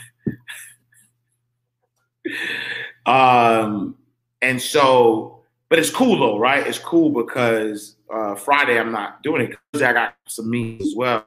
um 3.07 3.97
and 4.43 4.61
so 4.61 5.43
but 5.69 5.79
it's 5.79 5.91
cool 5.91 6.19
though, 6.19 6.39
right? 6.39 6.67
It's 6.67 6.79
cool 6.79 7.11
because 7.11 7.97
uh 8.13 8.35
Friday 8.35 8.79
I'm 8.79 8.93
not 8.93 9.23
doing 9.23 9.43
it 9.43 9.57
because 9.73 9.83
I 9.83 9.93
got 9.93 10.15
some 10.27 10.51
meetings 10.51 10.89
as 10.89 10.95
well. 10.97 11.27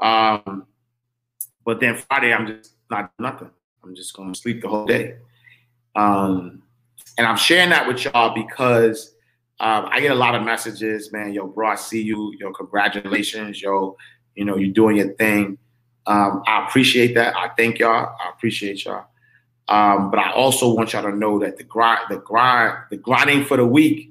Um 0.00 0.66
but 1.66 1.80
then 1.80 1.96
Friday 1.96 2.32
I'm 2.32 2.46
just 2.46 2.72
not 2.90 3.12
nothing. 3.18 3.50
I'm 3.84 3.94
just 3.94 4.16
gonna 4.16 4.34
sleep 4.34 4.62
the 4.62 4.68
whole 4.68 4.86
day. 4.86 5.16
Um 5.94 6.62
and 7.18 7.26
I'm 7.26 7.36
sharing 7.36 7.70
that 7.70 7.86
with 7.86 8.04
y'all 8.04 8.34
because 8.34 9.14
um, 9.58 9.88
I 9.90 10.00
get 10.00 10.10
a 10.10 10.14
lot 10.14 10.34
of 10.34 10.42
messages, 10.42 11.12
man. 11.12 11.32
Yo, 11.32 11.46
bro, 11.46 11.68
I 11.68 11.76
see 11.76 12.02
you. 12.02 12.34
Yo, 12.38 12.52
congratulations. 12.52 13.62
Yo, 13.62 13.96
you 14.34 14.44
know, 14.44 14.56
you're 14.56 14.72
doing 14.72 14.96
your 14.96 15.14
thing. 15.14 15.56
Um, 16.06 16.42
I 16.46 16.66
appreciate 16.66 17.14
that. 17.14 17.34
I 17.34 17.48
thank 17.56 17.78
y'all. 17.78 18.14
I 18.20 18.28
appreciate 18.28 18.84
y'all. 18.84 19.06
Um, 19.68 20.10
but 20.10 20.20
I 20.20 20.30
also 20.32 20.72
want 20.74 20.92
y'all 20.92 21.02
to 21.02 21.16
know 21.16 21.38
that 21.38 21.56
the 21.56 21.64
grind, 21.64 22.00
the 22.10 22.18
grind, 22.18 22.76
the 22.90 22.98
grinding 22.98 23.44
for 23.44 23.56
the 23.56 23.66
week. 23.66 24.10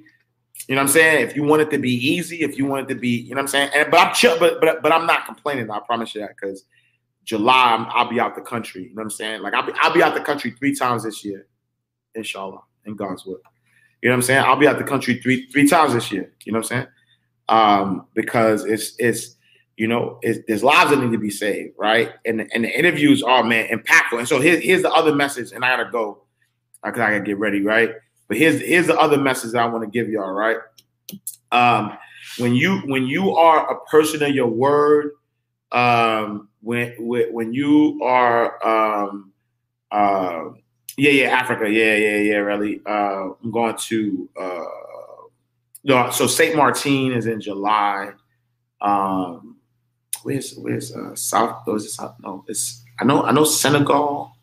You 0.68 0.76
know 0.76 0.82
what 0.82 0.88
I'm 0.88 0.94
saying? 0.94 1.28
If 1.28 1.36
you 1.36 1.44
want 1.44 1.62
it 1.62 1.70
to 1.72 1.78
be 1.78 1.94
easy, 1.94 2.42
if 2.42 2.58
you 2.58 2.66
want 2.66 2.90
it 2.90 2.94
to 2.94 3.00
be, 3.00 3.10
you 3.10 3.36
know 3.36 3.36
what 3.36 3.42
I'm 3.42 3.48
saying. 3.48 3.70
And, 3.76 3.92
but 3.92 4.00
I'm 4.00 4.14
chill, 4.16 4.38
but 4.40 4.60
but 4.60 4.82
but 4.82 4.92
I'm 4.92 5.06
not 5.06 5.28
complaining. 5.28 5.70
I 5.70 5.80
promise 5.80 6.16
you 6.16 6.22
that 6.22 6.32
because 6.36 6.66
July 7.26 7.86
i 7.92 8.04
will 8.04 8.10
be 8.10 8.20
out 8.20 8.36
the 8.36 8.42
country. 8.42 8.84
You 8.84 8.90
know 8.90 8.96
what 8.96 9.04
I'm 9.04 9.10
saying? 9.10 9.42
Like 9.42 9.54
I'll 9.54 9.66
be 9.66 9.74
I'll 9.82 9.94
be 9.94 10.04
out 10.04 10.14
the 10.14 10.22
country 10.22 10.52
three 10.52 10.76
times 10.76 11.04
this 11.04 11.26
year, 11.26 11.48
inshallah 12.14 12.62
in 12.86 12.96
God's 12.96 13.26
will. 13.26 13.40
You 14.02 14.10
know 14.10 14.14
what 14.14 14.18
I'm 14.18 14.22
saying? 14.22 14.44
I'll 14.46 14.56
be 14.56 14.68
out 14.68 14.78
the 14.78 14.84
country 14.84 15.20
three 15.22 15.48
three 15.52 15.68
times 15.68 15.94
this 15.94 16.12
year. 16.12 16.32
You 16.46 16.54
know 16.54 16.60
what 16.60 16.72
I'm 16.72 16.78
saying? 16.78 16.88
Um, 17.50 18.08
because 18.14 18.66
it's 18.66 18.96
it's 19.00 19.36
you 19.78 19.88
know 19.88 20.20
it's, 20.22 20.40
there's 20.48 20.64
lives 20.64 20.92
that 20.92 21.00
need 21.00 21.12
to 21.12 21.18
be 21.18 21.30
saved, 21.30 21.74
right? 21.78 22.12
And 22.26 22.48
and 22.54 22.64
the 22.64 22.78
interviews 22.78 23.24
are 23.24 23.44
man 23.44 23.68
impactful. 23.68 24.20
And 24.20 24.28
so 24.28 24.40
here's 24.40 24.64
here's 24.64 24.82
the 24.84 24.92
other 24.92 25.16
message, 25.16 25.52
and 25.52 25.66
I 25.66 25.76
gotta 25.76 25.90
go 25.90 26.24
because 26.84 27.02
I 27.02 27.12
gotta 27.12 27.24
get 27.24 27.40
ready, 27.40 27.62
right? 27.62 27.92
But 28.28 28.38
here's 28.38 28.62
here's 28.62 28.88
the 28.88 29.00
other 29.00 29.18
message 29.18 29.56
I 29.56 29.66
want 29.66 29.84
to 29.84 29.90
give 29.90 30.10
y'all, 30.10 30.32
right? 30.32 30.58
Um, 31.52 31.98
when 32.38 32.54
you 32.54 32.80
when 32.86 33.08
you 33.08 33.36
are 33.36 33.72
a 33.72 33.86
person 33.86 34.22
of 34.24 34.36
your 34.36 34.48
word, 34.48 35.12
um, 35.72 36.50
when 36.66 36.94
when 36.98 37.54
you 37.54 38.00
are 38.04 38.68
um, 38.68 39.32
uh, 39.92 40.50
yeah, 40.98 41.12
yeah, 41.12 41.28
Africa. 41.28 41.70
Yeah, 41.70 41.96
yeah, 41.96 42.18
yeah, 42.18 42.36
really. 42.38 42.82
Uh, 42.86 43.30
I'm 43.44 43.52
going 43.52 43.76
to 43.76 44.30
uh 44.40 44.66
no, 45.84 46.10
so 46.10 46.26
Saint 46.26 46.56
Martin 46.56 47.14
is 47.14 47.28
in 47.28 47.40
July. 47.40 48.14
Um 48.82 49.58
where's 50.24 50.56
where's 50.56 50.96
uh 50.96 51.16
South 51.16 51.64
oh, 51.68 51.76
is 51.76 51.86
it 51.86 51.90
South? 51.92 52.16
No, 52.24 52.44
it's 52.48 52.84
I 53.00 53.06
know 53.06 53.24
I 53.24 53.32
know 53.32 53.44
Senegal 53.44 54.36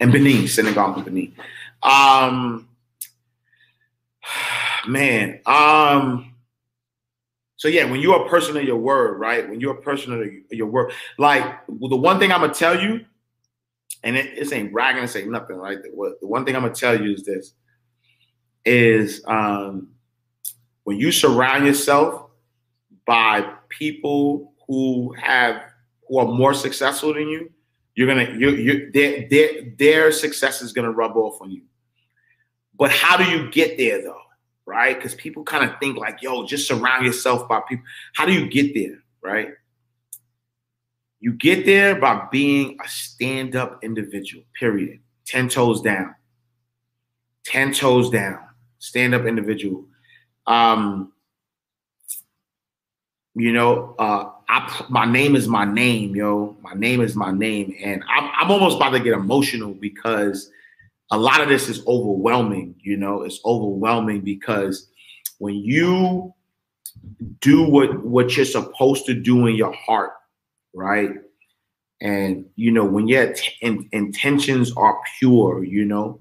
and 0.00 0.12
Benin, 0.12 0.46
Senegal 0.48 0.94
and 0.94 1.04
Benin. 1.04 1.32
Um, 1.82 2.68
man, 4.88 5.40
um, 5.46 6.33
so 7.64 7.68
yeah, 7.68 7.90
when 7.90 8.02
you're 8.02 8.26
a 8.26 8.28
person 8.28 8.58
of 8.58 8.64
your 8.64 8.76
word, 8.76 9.18
right? 9.18 9.48
When 9.48 9.58
you're 9.58 9.72
a 9.72 9.80
person 9.80 10.12
of 10.20 10.28
your 10.52 10.66
word, 10.66 10.92
like 11.16 11.66
well, 11.66 11.88
the 11.88 11.96
one 11.96 12.18
thing 12.18 12.30
I'm 12.30 12.42
gonna 12.42 12.52
tell 12.52 12.78
you, 12.78 13.06
and 14.02 14.18
it, 14.18 14.36
this 14.36 14.52
ain't 14.52 14.70
bragging, 14.70 15.00
this 15.00 15.16
ain't 15.16 15.30
nothing, 15.30 15.56
right? 15.56 15.82
The, 15.82 16.16
the 16.20 16.26
one 16.26 16.44
thing 16.44 16.56
I'm 16.56 16.60
gonna 16.60 16.74
tell 16.74 17.02
you 17.02 17.14
is 17.14 17.22
this: 17.22 17.54
is 18.66 19.24
um, 19.26 19.88
when 20.82 20.98
you 20.98 21.10
surround 21.10 21.64
yourself 21.64 22.26
by 23.06 23.50
people 23.70 24.52
who 24.68 25.14
have 25.14 25.62
who 26.06 26.18
are 26.18 26.26
more 26.26 26.52
successful 26.52 27.14
than 27.14 27.30
you, 27.30 27.50
you're 27.94 28.08
gonna 28.08 28.30
you 28.36 28.50
you 28.50 28.90
their 28.92 29.26
their 29.30 29.48
their 29.78 30.12
success 30.12 30.60
is 30.60 30.74
gonna 30.74 30.92
rub 30.92 31.16
off 31.16 31.40
on 31.40 31.50
you. 31.50 31.62
But 32.78 32.90
how 32.90 33.16
do 33.16 33.24
you 33.24 33.50
get 33.50 33.78
there 33.78 34.02
though? 34.02 34.20
Right? 34.66 34.96
Because 34.96 35.14
people 35.14 35.44
kind 35.44 35.68
of 35.68 35.78
think 35.78 35.98
like, 35.98 36.22
yo, 36.22 36.46
just 36.46 36.66
surround 36.66 37.04
yourself 37.04 37.48
by 37.48 37.60
people. 37.68 37.84
How 38.14 38.24
do 38.24 38.32
you 38.32 38.48
get 38.48 38.74
there? 38.74 38.98
Right? 39.22 39.48
You 41.20 41.32
get 41.32 41.64
there 41.64 41.94
by 41.94 42.26
being 42.30 42.76
a 42.84 42.88
stand-up 42.88 43.82
individual, 43.82 44.44
period. 44.58 45.00
10 45.26 45.48
toes 45.48 45.80
down. 45.80 46.14
10 47.44 47.72
toes 47.72 48.10
down. 48.10 48.40
Stand-up 48.78 49.24
individual. 49.24 49.86
Um, 50.46 51.12
you 53.34 53.52
know, 53.52 53.94
uh, 53.98 54.30
I 54.48 54.84
my 54.88 55.06
name 55.06 55.34
is 55.34 55.48
my 55.48 55.64
name, 55.64 56.14
yo. 56.14 56.56
My 56.62 56.74
name 56.74 57.00
is 57.00 57.16
my 57.16 57.32
name, 57.32 57.74
and 57.82 58.04
I'm 58.08 58.30
I'm 58.38 58.50
almost 58.50 58.76
about 58.76 58.90
to 58.90 59.00
get 59.00 59.12
emotional 59.12 59.74
because 59.74 60.50
a 61.10 61.18
lot 61.18 61.40
of 61.40 61.48
this 61.48 61.68
is 61.68 61.86
overwhelming. 61.86 62.74
You 62.80 62.96
know, 62.96 63.22
it's 63.22 63.40
overwhelming 63.44 64.22
because 64.22 64.88
when 65.38 65.56
you 65.56 66.34
do 67.40 67.62
what 67.62 68.04
what 68.04 68.36
you're 68.36 68.46
supposed 68.46 69.06
to 69.06 69.14
do 69.14 69.46
in 69.46 69.54
your 69.56 69.72
heart, 69.72 70.12
right? 70.72 71.10
And 72.00 72.46
you 72.56 72.70
know, 72.70 72.84
when 72.84 73.08
your 73.08 73.32
t- 73.32 73.52
in, 73.60 73.88
intentions 73.92 74.72
are 74.76 74.98
pure, 75.18 75.64
you 75.64 75.84
know, 75.84 76.18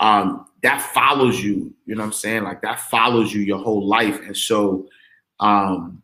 um, 0.00 0.46
that 0.62 0.80
follows 0.80 1.42
you. 1.42 1.74
You 1.86 1.94
know 1.94 2.02
what 2.02 2.06
I'm 2.06 2.12
saying? 2.12 2.44
Like 2.44 2.62
that 2.62 2.80
follows 2.80 3.32
you 3.32 3.42
your 3.42 3.58
whole 3.58 3.86
life, 3.86 4.20
and 4.20 4.36
so. 4.36 4.88
Um, 5.38 6.02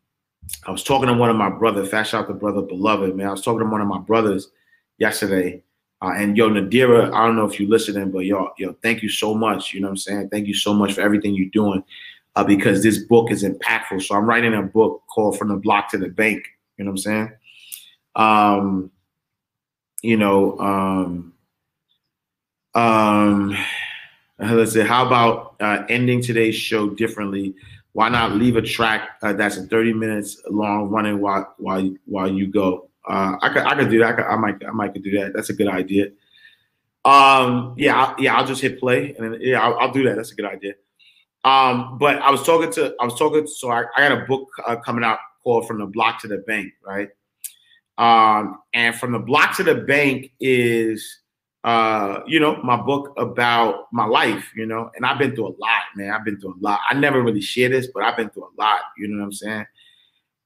I 0.67 0.71
was 0.71 0.83
talking 0.83 1.07
to 1.07 1.15
one 1.15 1.31
of 1.31 1.37
my 1.37 1.49
brothers, 1.49 1.89
fast 1.89 2.15
out 2.15 2.29
to 2.29 2.35
brother 2.35 2.63
beloved, 2.63 3.15
man. 3.17 3.29
I 3.29 3.31
was 3.31 3.43
talking 3.43 3.61
to 3.61 3.67
one 3.67 3.81
of 3.81 3.87
my 3.87 4.01
brothers 4.01 4.51
yesterday. 4.99 5.63
Uh, 6.03 6.13
and 6.17 6.37
yo, 6.37 6.51
Nadira, 6.51 7.13
I 7.15 7.27
don't 7.27 7.37
know 7.37 7.45
if 7.45 7.61
you're 7.61 7.71
listening, 7.71 8.11
but 8.11 8.21
yo, 8.21 8.51
yo, 8.59 8.75
thank 8.83 9.03
you 9.05 9.09
so 9.09 9.35
much. 9.35 9.73
You 9.73 9.81
know 9.81 9.87
what 9.87 9.93
I'm 9.93 9.97
saying? 9.99 10.29
Thank 10.31 10.49
you 10.49 10.55
so 10.55 10.75
much 10.75 10.95
for 10.95 11.01
everything 11.01 11.35
you're 11.35 11.49
doing. 11.51 11.85
Uh, 12.35 12.43
because 12.43 12.83
this 12.83 12.99
book 12.99 13.31
is 13.31 13.45
impactful. 13.45 14.03
So 14.03 14.17
I'm 14.17 14.25
writing 14.25 14.55
a 14.55 14.63
book 14.63 15.03
called 15.07 15.39
From 15.39 15.49
the 15.49 15.57
Block 15.57 15.91
to 15.91 15.99
the 15.99 16.09
Bank. 16.09 16.45
You 16.77 16.85
know 16.85 16.91
what 16.91 16.95
I'm 16.95 16.99
saying? 16.99 17.33
Um, 18.17 18.91
you 20.03 20.17
know, 20.17 20.59
um, 20.59 21.35
um, 22.75 23.57
let's 24.39 24.73
say, 24.73 24.85
how 24.85 25.07
about 25.07 25.57
uh, 25.61 25.85
ending 25.89 26.21
today's 26.21 26.57
show 26.57 26.89
differently? 26.89 27.55
Why 27.93 28.09
not 28.09 28.33
leave 28.33 28.57
a 28.57 28.63
track 28.63 29.11
uh, 29.23 29.35
that's 29.35 29.59
30 29.67 29.93
minutes 29.93 30.41
long 30.51 30.89
running 30.89 31.21
while 31.21 31.55
while 31.59 31.95
while 32.07 32.29
you 32.29 32.47
go? 32.47 32.89
Uh, 33.09 33.37
I 33.41 33.49
could 33.49 33.63
I 33.63 33.75
could 33.75 33.91
do 33.91 33.99
that. 33.99 34.09
I, 34.09 34.13
could, 34.13 34.25
I 34.25 34.37
might 34.37 34.65
I 34.67 34.71
might 34.71 34.93
could 34.93 35.03
do 35.03 35.19
that. 35.21 35.33
That's 35.35 35.51
a 35.51 35.55
good 35.55 35.69
idea. 35.69 36.07
Um, 37.05 37.75
yeah, 37.77 37.97
I, 37.97 38.15
yeah. 38.19 38.37
I'll 38.37 38.47
just 38.47 38.63
hit 38.63 38.79
play 38.79 39.15
and 39.17 39.35
then, 39.35 39.41
yeah, 39.41 39.61
I'll, 39.61 39.77
I'll 39.79 39.93
do 39.93 40.05
that. 40.05 40.17
That's 40.17 40.31
a 40.31 40.37
good 40.37 40.45
idea. 40.45 40.75
Um, 41.45 41.99
but 41.99 42.19
I 42.19 42.31
was 42.31 42.45
talking 42.45 42.73
to 42.75 42.95
I 43.01 43.05
was 43.05 43.19
talking. 43.19 43.47
So 43.47 43.71
I, 43.71 43.85
I 43.97 44.09
got 44.09 44.23
a 44.23 44.25
book 44.27 44.49
uh, 44.67 44.77
coming 44.77 45.05
out 45.05 45.19
called 45.43 45.67
From 45.67 45.79
the 45.79 45.87
Block 45.87 46.21
to 46.23 46.29
the 46.29 46.39
Bank, 46.39 46.73
right? 46.85 47.09
Um, 47.99 48.61
and 48.73 48.95
From 48.95 49.13
the 49.13 49.19
Block 49.19 49.57
to 49.57 49.65
the 49.65 49.75
Bank 49.75 50.33
is 50.41 51.23
uh, 51.65 52.21
you 52.27 52.41
know, 52.41 52.61
my 52.65 52.77
book 52.77 53.13
about 53.17 53.87
my 53.93 54.05
life, 54.05 54.51
you 54.57 54.67
know, 54.67 54.91
and 54.97 55.07
I've 55.07 55.19
been 55.19 55.35
through 55.35 55.49
a 55.49 55.57
lot, 55.59 55.83
man. 55.95 56.11
I've 56.11 56.25
been 56.25 56.41
through 56.41 56.55
a 56.55 56.61
lot. 56.61 56.81
I 56.89 56.95
never 56.95 57.23
really 57.23 57.41
share 57.41 57.69
this, 57.69 57.89
but 57.93 58.03
I've 58.03 58.17
been 58.17 58.31
through 58.31 58.45
a 58.47 58.61
lot, 58.61 58.81
you 58.99 59.09
know 59.09 59.19
what 59.19 59.27
I'm 59.27 59.33
saying? 59.33 59.67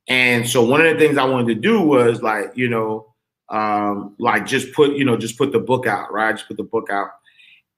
And 0.08 0.48
so 0.48 0.64
one 0.64 0.84
of 0.84 0.92
the 0.92 0.98
things 0.98 1.18
I 1.18 1.24
wanted 1.24 1.54
to 1.54 1.60
do 1.60 1.80
was 1.80 2.22
like, 2.22 2.52
you 2.54 2.68
know, 2.68 3.14
um, 3.48 4.14
like 4.18 4.46
just 4.46 4.72
put, 4.72 4.92
you 4.92 5.04
know, 5.04 5.16
just 5.16 5.38
put 5.38 5.52
the 5.52 5.58
book 5.58 5.86
out, 5.86 6.12
right? 6.12 6.34
Just 6.34 6.48
put 6.48 6.56
the 6.56 6.64
book 6.64 6.90
out. 6.90 7.10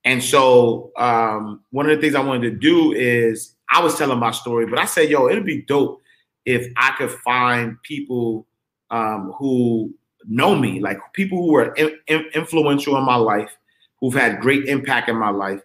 And 0.05 0.23
so 0.23 0.91
um, 0.97 1.61
one 1.71 1.89
of 1.89 1.95
the 1.95 2.01
things 2.01 2.15
I 2.15 2.23
wanted 2.23 2.49
to 2.51 2.57
do 2.57 2.93
is 2.93 3.55
I 3.69 3.81
was 3.81 3.97
telling 3.97 4.19
my 4.19 4.31
story, 4.31 4.65
but 4.65 4.79
I 4.79 4.85
said, 4.85 5.09
yo, 5.09 5.27
it'd 5.27 5.45
be 5.45 5.61
dope 5.63 6.01
if 6.45 6.71
I 6.77 6.91
could 6.97 7.11
find 7.11 7.81
people 7.83 8.47
um, 8.89 9.33
who 9.37 9.93
know 10.25 10.55
me, 10.55 10.79
like 10.79 10.97
people 11.13 11.37
who 11.39 11.59
in, 11.73 11.97
in- 12.07 12.29
influential 12.33 12.97
in 12.97 13.03
my 13.03 13.15
life, 13.15 13.51
who've 13.99 14.13
had 14.13 14.39
great 14.39 14.65
impact 14.65 15.09
in 15.09 15.17
my 15.17 15.29
life. 15.29 15.61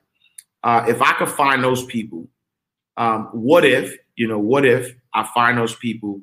Uh, 0.63 0.85
if 0.89 1.01
I 1.01 1.13
could 1.13 1.29
find 1.29 1.63
those 1.63 1.85
people, 1.85 2.27
um, 2.97 3.29
what 3.33 3.65
if, 3.65 3.97
you 4.17 4.27
know, 4.27 4.39
what 4.39 4.65
if 4.65 4.95
I 5.13 5.29
find 5.35 5.59
those 5.59 5.77
people 5.77 6.21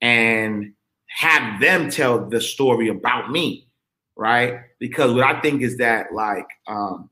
and 0.00 0.72
have 1.08 1.60
them 1.60 1.90
tell 1.90 2.28
the 2.28 2.40
story 2.40 2.88
about 2.88 3.30
me, 3.30 3.68
right? 4.16 4.60
Because 4.78 5.12
what 5.12 5.24
I 5.24 5.40
think 5.40 5.62
is 5.62 5.78
that, 5.78 6.12
like, 6.12 6.46
um, 6.66 7.10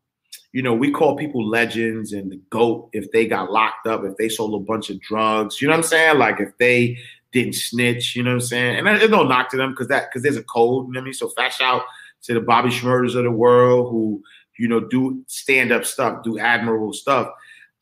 you 0.53 0.63
know, 0.63 0.75
we 0.75 0.91
call 0.91 1.17
people 1.17 1.47
legends 1.47 2.13
and 2.13 2.31
the 2.31 2.41
GOAT 2.51 2.89
if 2.93 3.11
they 3.13 3.27
got 3.27 3.51
locked 3.51 3.87
up, 3.87 4.05
if 4.05 4.17
they 4.17 4.29
sold 4.29 4.55
a 4.55 4.65
bunch 4.65 4.91
of 4.91 5.01
drugs, 5.01 5.61
you 5.61 5.69
know 5.69 5.73
what 5.73 5.79
I'm 5.79 5.83
saying? 5.85 6.19
Like, 6.19 6.41
if 6.41 6.57
they 6.59 6.99
didn't 7.33 7.55
snitch, 7.55 8.17
you 8.17 8.23
know 8.23 8.31
what 8.31 8.43
I'm 8.43 8.49
saying? 8.49 8.79
And 8.79 8.87
there's 8.87 9.11
no 9.11 9.25
knock 9.25 9.51
to 9.51 9.57
them 9.57 9.71
because 9.71 9.89
that 9.89 10.09
because 10.09 10.23
there's 10.23 10.37
a 10.37 10.45
code, 10.45 10.87
you 10.87 10.93
know 10.93 11.01
what 11.01 11.03
I 11.03 11.05
mean? 11.05 11.13
So 11.13 11.29
fat 11.29 11.61
out 11.61 11.83
to 12.23 12.35
the 12.35 12.41
Bobby 12.41 12.71
Shmurdas 12.71 13.17
of 13.17 13.25
the 13.25 13.31
world 13.31 13.91
who, 13.91 14.23
you 14.59 14.69
know, 14.69 14.81
do 14.81 15.23
stand-up 15.27 15.85
stuff, 15.85 16.23
do 16.23 16.39
admirable 16.39 16.93
stuff. 16.93 17.29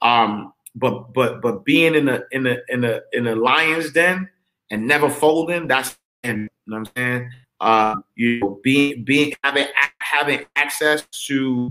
Um, 0.03 0.53
but 0.75 1.13
but 1.13 1.41
but 1.41 1.65
being 1.65 1.95
in 1.95 2.07
the 2.07 2.27
in 2.33 2.43
the 2.43 2.63
in 2.69 2.81
the 2.81 3.05
in 3.13 3.25
the 3.25 3.37
lion's 3.37 3.93
den 3.93 4.29
and 4.71 4.87
never 4.87 5.09
folding, 5.11 5.67
that's 5.67 5.97
and 6.23 6.43
you 6.43 6.49
know 6.67 6.79
what 6.79 6.89
I'm 6.89 6.93
saying? 6.97 7.31
Uh, 7.61 7.95
you 8.17 8.41
know, 8.41 8.61
being 8.63 9.05
being 9.05 9.33
having 9.43 9.67
having 10.01 10.45
access 10.57 11.07
to 11.27 11.71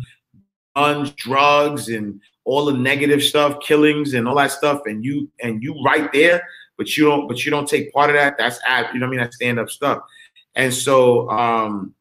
guns, 0.76 1.12
drugs, 1.12 1.90
and 1.90 2.20
all 2.46 2.66
the 2.66 2.74
negative 2.74 3.24
stuff, 3.24 3.60
killings 3.62 4.14
and 4.14 4.28
all 4.28 4.36
that 4.36 4.52
stuff, 4.52 4.82
and 4.86 5.04
you 5.04 5.30
and 5.42 5.62
you 5.62 5.82
right 5.84 6.12
there, 6.14 6.44
but 6.78 6.98
you 6.98 7.06
don't 7.06 7.28
but 7.28 7.46
you 7.46 7.52
don't 7.52 7.68
take 7.68 7.94
part 7.94 8.10
of 8.10 8.16
that. 8.16 8.38
That's 8.38 8.60
you 8.94 9.00
know 9.00 9.06
what 9.06 9.08
I 9.08 9.10
mean? 9.10 9.20
That's 9.20 9.36
stand 9.36 9.60
up 9.60 9.70
stuff. 9.70 10.02
And 10.56 10.74
so 10.74 11.30
um 11.30 11.94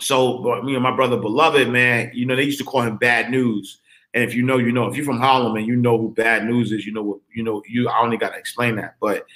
so 0.00 0.38
but 0.38 0.64
me 0.64 0.74
and 0.74 0.82
my 0.82 0.94
brother 0.94 1.16
beloved, 1.16 1.68
man, 1.68 2.10
you 2.14 2.26
know, 2.26 2.36
they 2.36 2.44
used 2.44 2.58
to 2.58 2.64
call 2.64 2.82
him 2.82 2.96
bad 2.96 3.30
news. 3.30 3.80
And 4.14 4.24
if 4.24 4.34
you 4.34 4.42
know, 4.42 4.58
you 4.58 4.72
know, 4.72 4.86
if 4.86 4.96
you're 4.96 5.04
from 5.04 5.20
Harlem 5.20 5.56
and 5.56 5.66
you 5.66 5.76
know 5.76 5.98
who 5.98 6.14
bad 6.14 6.44
news 6.46 6.72
is, 6.72 6.86
you 6.86 6.92
know 6.92 7.02
what 7.02 7.18
you 7.34 7.42
know, 7.42 7.62
you 7.68 7.88
I 7.88 8.00
only 8.00 8.16
gotta 8.16 8.38
explain 8.38 8.76
that. 8.76 8.96
But 9.00 9.26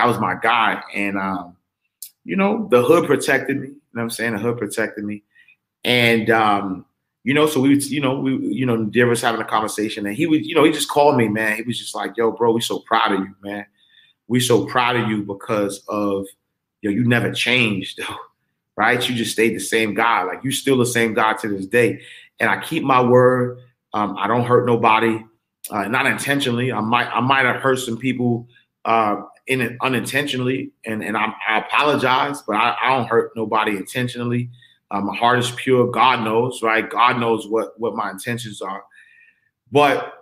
that 0.00 0.06
was 0.06 0.18
my 0.18 0.34
guy. 0.34 0.82
And 0.94 1.18
um, 1.18 1.56
you 2.24 2.34
know, 2.34 2.68
the 2.70 2.82
hood 2.82 3.06
protected 3.06 3.60
me. 3.60 3.68
You 3.68 3.72
know 3.72 3.80
what 3.92 4.02
I'm 4.04 4.10
saying? 4.10 4.32
The 4.32 4.38
hood 4.38 4.56
protected 4.56 5.04
me. 5.04 5.24
And 5.84 6.30
um, 6.30 6.86
you 7.22 7.34
know, 7.34 7.46
so 7.46 7.60
we, 7.60 7.78
you 7.80 8.00
know, 8.00 8.18
we, 8.18 8.36
you 8.38 8.64
know, 8.64 8.82
Deer 8.84 9.06
was 9.06 9.20
having 9.20 9.42
a 9.42 9.44
conversation, 9.44 10.06
and 10.06 10.16
he 10.16 10.26
was, 10.26 10.40
you 10.40 10.54
know, 10.54 10.64
he 10.64 10.72
just 10.72 10.88
called 10.88 11.18
me, 11.18 11.28
man. 11.28 11.56
He 11.56 11.62
was 11.62 11.78
just 11.78 11.94
like, 11.94 12.16
"Yo, 12.16 12.32
bro, 12.32 12.52
we 12.52 12.62
so 12.62 12.78
proud 12.78 13.12
of 13.12 13.20
you, 13.20 13.34
man. 13.42 13.66
We 14.26 14.40
so 14.40 14.64
proud 14.64 14.96
of 14.96 15.08
you 15.08 15.22
because 15.22 15.84
of, 15.88 16.26
yo, 16.80 16.90
you 16.90 17.04
never 17.04 17.30
changed, 17.30 17.98
though, 18.08 18.16
right? 18.76 19.06
You 19.06 19.14
just 19.14 19.32
stayed 19.32 19.54
the 19.54 19.60
same 19.60 19.92
guy. 19.92 20.22
Like 20.22 20.42
you 20.44 20.50
still 20.50 20.78
the 20.78 20.86
same 20.86 21.12
guy 21.12 21.34
to 21.34 21.48
this 21.48 21.66
day. 21.66 22.00
And 22.38 22.48
I 22.48 22.62
keep 22.62 22.84
my 22.84 23.02
word. 23.02 23.58
Um, 23.92 24.16
I 24.16 24.28
don't 24.28 24.46
hurt 24.46 24.64
nobody, 24.64 25.22
uh, 25.70 25.88
not 25.88 26.06
intentionally. 26.06 26.72
I 26.72 26.80
might, 26.80 27.08
I 27.08 27.20
might 27.20 27.44
have 27.44 27.56
hurt 27.56 27.80
some 27.80 27.98
people 27.98 28.48
uh, 28.84 29.22
in 29.50 29.60
it 29.60 29.76
unintentionally, 29.82 30.70
and 30.86 31.02
and 31.02 31.16
I, 31.16 31.34
I 31.46 31.58
apologize, 31.58 32.40
but 32.42 32.54
I, 32.54 32.76
I 32.82 32.96
don't 32.96 33.08
hurt 33.08 33.32
nobody 33.34 33.76
intentionally. 33.76 34.48
Uh, 34.92 35.00
my 35.00 35.14
heart 35.14 35.40
is 35.40 35.50
pure. 35.50 35.90
God 35.90 36.24
knows, 36.24 36.62
right? 36.62 36.88
God 36.88 37.18
knows 37.18 37.48
what 37.48 37.78
what 37.78 37.94
my 37.96 38.10
intentions 38.10 38.62
are. 38.62 38.84
But 39.72 40.14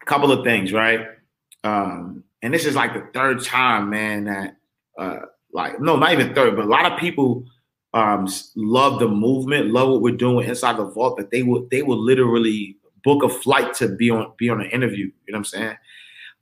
a 0.00 0.04
couple 0.04 0.30
of 0.30 0.44
things, 0.44 0.72
right? 0.72 1.06
Um, 1.64 2.24
and 2.42 2.52
this 2.52 2.66
is 2.66 2.76
like 2.76 2.92
the 2.92 3.08
third 3.14 3.42
time, 3.42 3.88
man, 3.88 4.24
that 4.24 4.56
uh, 4.98 5.20
like 5.52 5.80
no, 5.80 5.96
not 5.96 6.12
even 6.12 6.34
third, 6.34 6.54
but 6.54 6.66
a 6.66 6.68
lot 6.68 6.90
of 6.90 6.98
people 6.98 7.44
um, 7.94 8.28
love 8.54 9.00
the 9.00 9.08
movement, 9.08 9.72
love 9.72 9.88
what 9.88 10.02
we're 10.02 10.16
doing 10.16 10.46
inside 10.46 10.76
the 10.76 10.84
vault. 10.84 11.16
That 11.16 11.30
they 11.30 11.42
would 11.42 11.70
they 11.70 11.82
would 11.82 11.98
literally 11.98 12.76
book 13.02 13.22
a 13.22 13.30
flight 13.30 13.72
to 13.74 13.88
be 13.88 14.10
on 14.10 14.30
be 14.36 14.50
on 14.50 14.60
an 14.60 14.70
interview. 14.70 15.06
You 15.26 15.32
know 15.32 15.38
what 15.38 15.38
I'm 15.38 15.44
saying? 15.44 15.76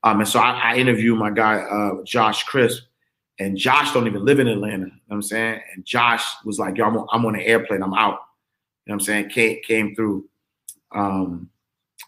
Um, 0.02 0.20
and 0.20 0.28
so 0.28 0.40
I, 0.40 0.72
I 0.72 0.76
interviewed 0.76 1.18
my 1.18 1.30
guy 1.30 1.56
uh, 1.56 2.02
Josh 2.04 2.44
Crisp, 2.44 2.84
and 3.38 3.56
Josh 3.56 3.92
don't 3.92 4.06
even 4.06 4.24
live 4.24 4.38
in 4.38 4.48
Atlanta. 4.48 4.86
You 4.86 4.92
know 4.92 4.92
what 5.06 5.16
I'm 5.16 5.22
saying? 5.22 5.60
And 5.74 5.84
Josh 5.84 6.24
was 6.44 6.58
like, 6.58 6.76
yo, 6.76 6.86
I'm 6.86 6.96
on, 6.96 7.06
I'm 7.10 7.26
on 7.26 7.34
an 7.34 7.40
airplane, 7.40 7.82
I'm 7.82 7.94
out. 7.94 8.20
You 8.84 8.92
know 8.92 8.94
what 8.94 8.94
I'm 8.94 9.00
saying? 9.00 9.28
Came, 9.30 9.58
came 9.62 9.94
through. 9.94 10.26
Um, 10.92 11.50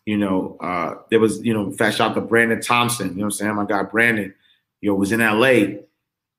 you 0.05 0.19
know, 0.19 0.57
uh, 0.61 0.97
there 1.11 1.21
was, 1.21 1.43
you 1.45 1.55
know, 1.55 1.71
fast 1.73 2.01
out 2.01 2.15
to 2.15 2.21
Brandon 2.21 2.61
Thompson, 2.61 3.11
you 3.11 3.15
know 3.15 3.21
what 3.21 3.27
I'm 3.27 3.31
saying? 3.33 3.55
My 3.55 3.65
guy 3.65 3.83
Brandon, 3.85 4.35
yo, 4.81 4.95
was 4.95 5.13
in 5.13 5.21
LA. 5.21 5.79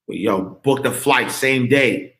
Yo, 0.07 0.59
booked 0.63 0.85
a 0.85 0.91
flight 0.91 1.31
same 1.31 1.69
day. 1.69 2.17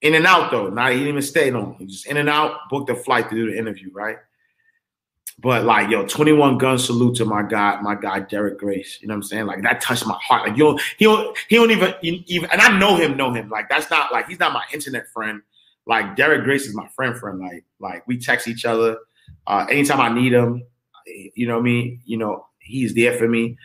In 0.00 0.14
and 0.14 0.26
out 0.26 0.50
though. 0.50 0.68
Not 0.68 0.92
even 0.92 1.20
stay 1.20 1.50
long. 1.50 1.76
Just 1.86 2.06
in 2.06 2.16
and 2.16 2.28
out, 2.28 2.68
booked 2.70 2.88
a 2.88 2.94
flight 2.94 3.28
to 3.28 3.34
do 3.34 3.50
the 3.50 3.58
interview, 3.58 3.90
right? 3.92 4.18
But 5.40 5.64
like, 5.64 5.90
yo, 5.90 6.06
21 6.06 6.58
gun 6.58 6.78
salute 6.78 7.16
to 7.16 7.24
my 7.24 7.42
guy, 7.42 7.80
my 7.80 7.94
guy 7.94 8.20
Derek 8.20 8.58
Grace. 8.58 8.98
You 9.00 9.08
know 9.08 9.14
what 9.14 9.18
I'm 9.18 9.22
saying? 9.22 9.46
Like 9.46 9.62
that 9.62 9.80
touched 9.80 10.06
my 10.06 10.18
heart. 10.20 10.46
Like 10.46 10.56
don't, 10.58 10.80
he 10.98 11.06
don't, 11.06 11.36
he 11.48 11.56
don't 11.56 11.70
even, 11.70 11.94
even, 12.02 12.50
and 12.50 12.60
I 12.60 12.78
know 12.78 12.96
him, 12.96 13.16
know 13.16 13.32
him. 13.32 13.48
Like 13.48 13.68
that's 13.70 13.90
not 13.90 14.12
like 14.12 14.28
he's 14.28 14.38
not 14.38 14.52
my 14.52 14.64
internet 14.72 15.08
friend. 15.08 15.40
Like 15.86 16.14
Derek 16.14 16.44
Grace 16.44 16.66
is 16.66 16.74
my 16.74 16.86
friend, 16.88 17.16
friend. 17.16 17.38
Like, 17.38 17.64
like 17.78 18.06
we 18.06 18.18
text 18.18 18.48
each 18.48 18.66
other. 18.66 18.98
Uh, 19.46 19.66
anytime 19.70 20.00
I 20.00 20.12
need 20.12 20.32
him, 20.32 20.62
you 21.06 21.46
know 21.46 21.54
what 21.54 21.60
I 21.60 21.64
mean. 21.64 22.02
You 22.04 22.18
know, 22.18 22.46
he's 22.58 22.94
there 22.94 23.16
for 23.16 23.26
me. 23.26 23.56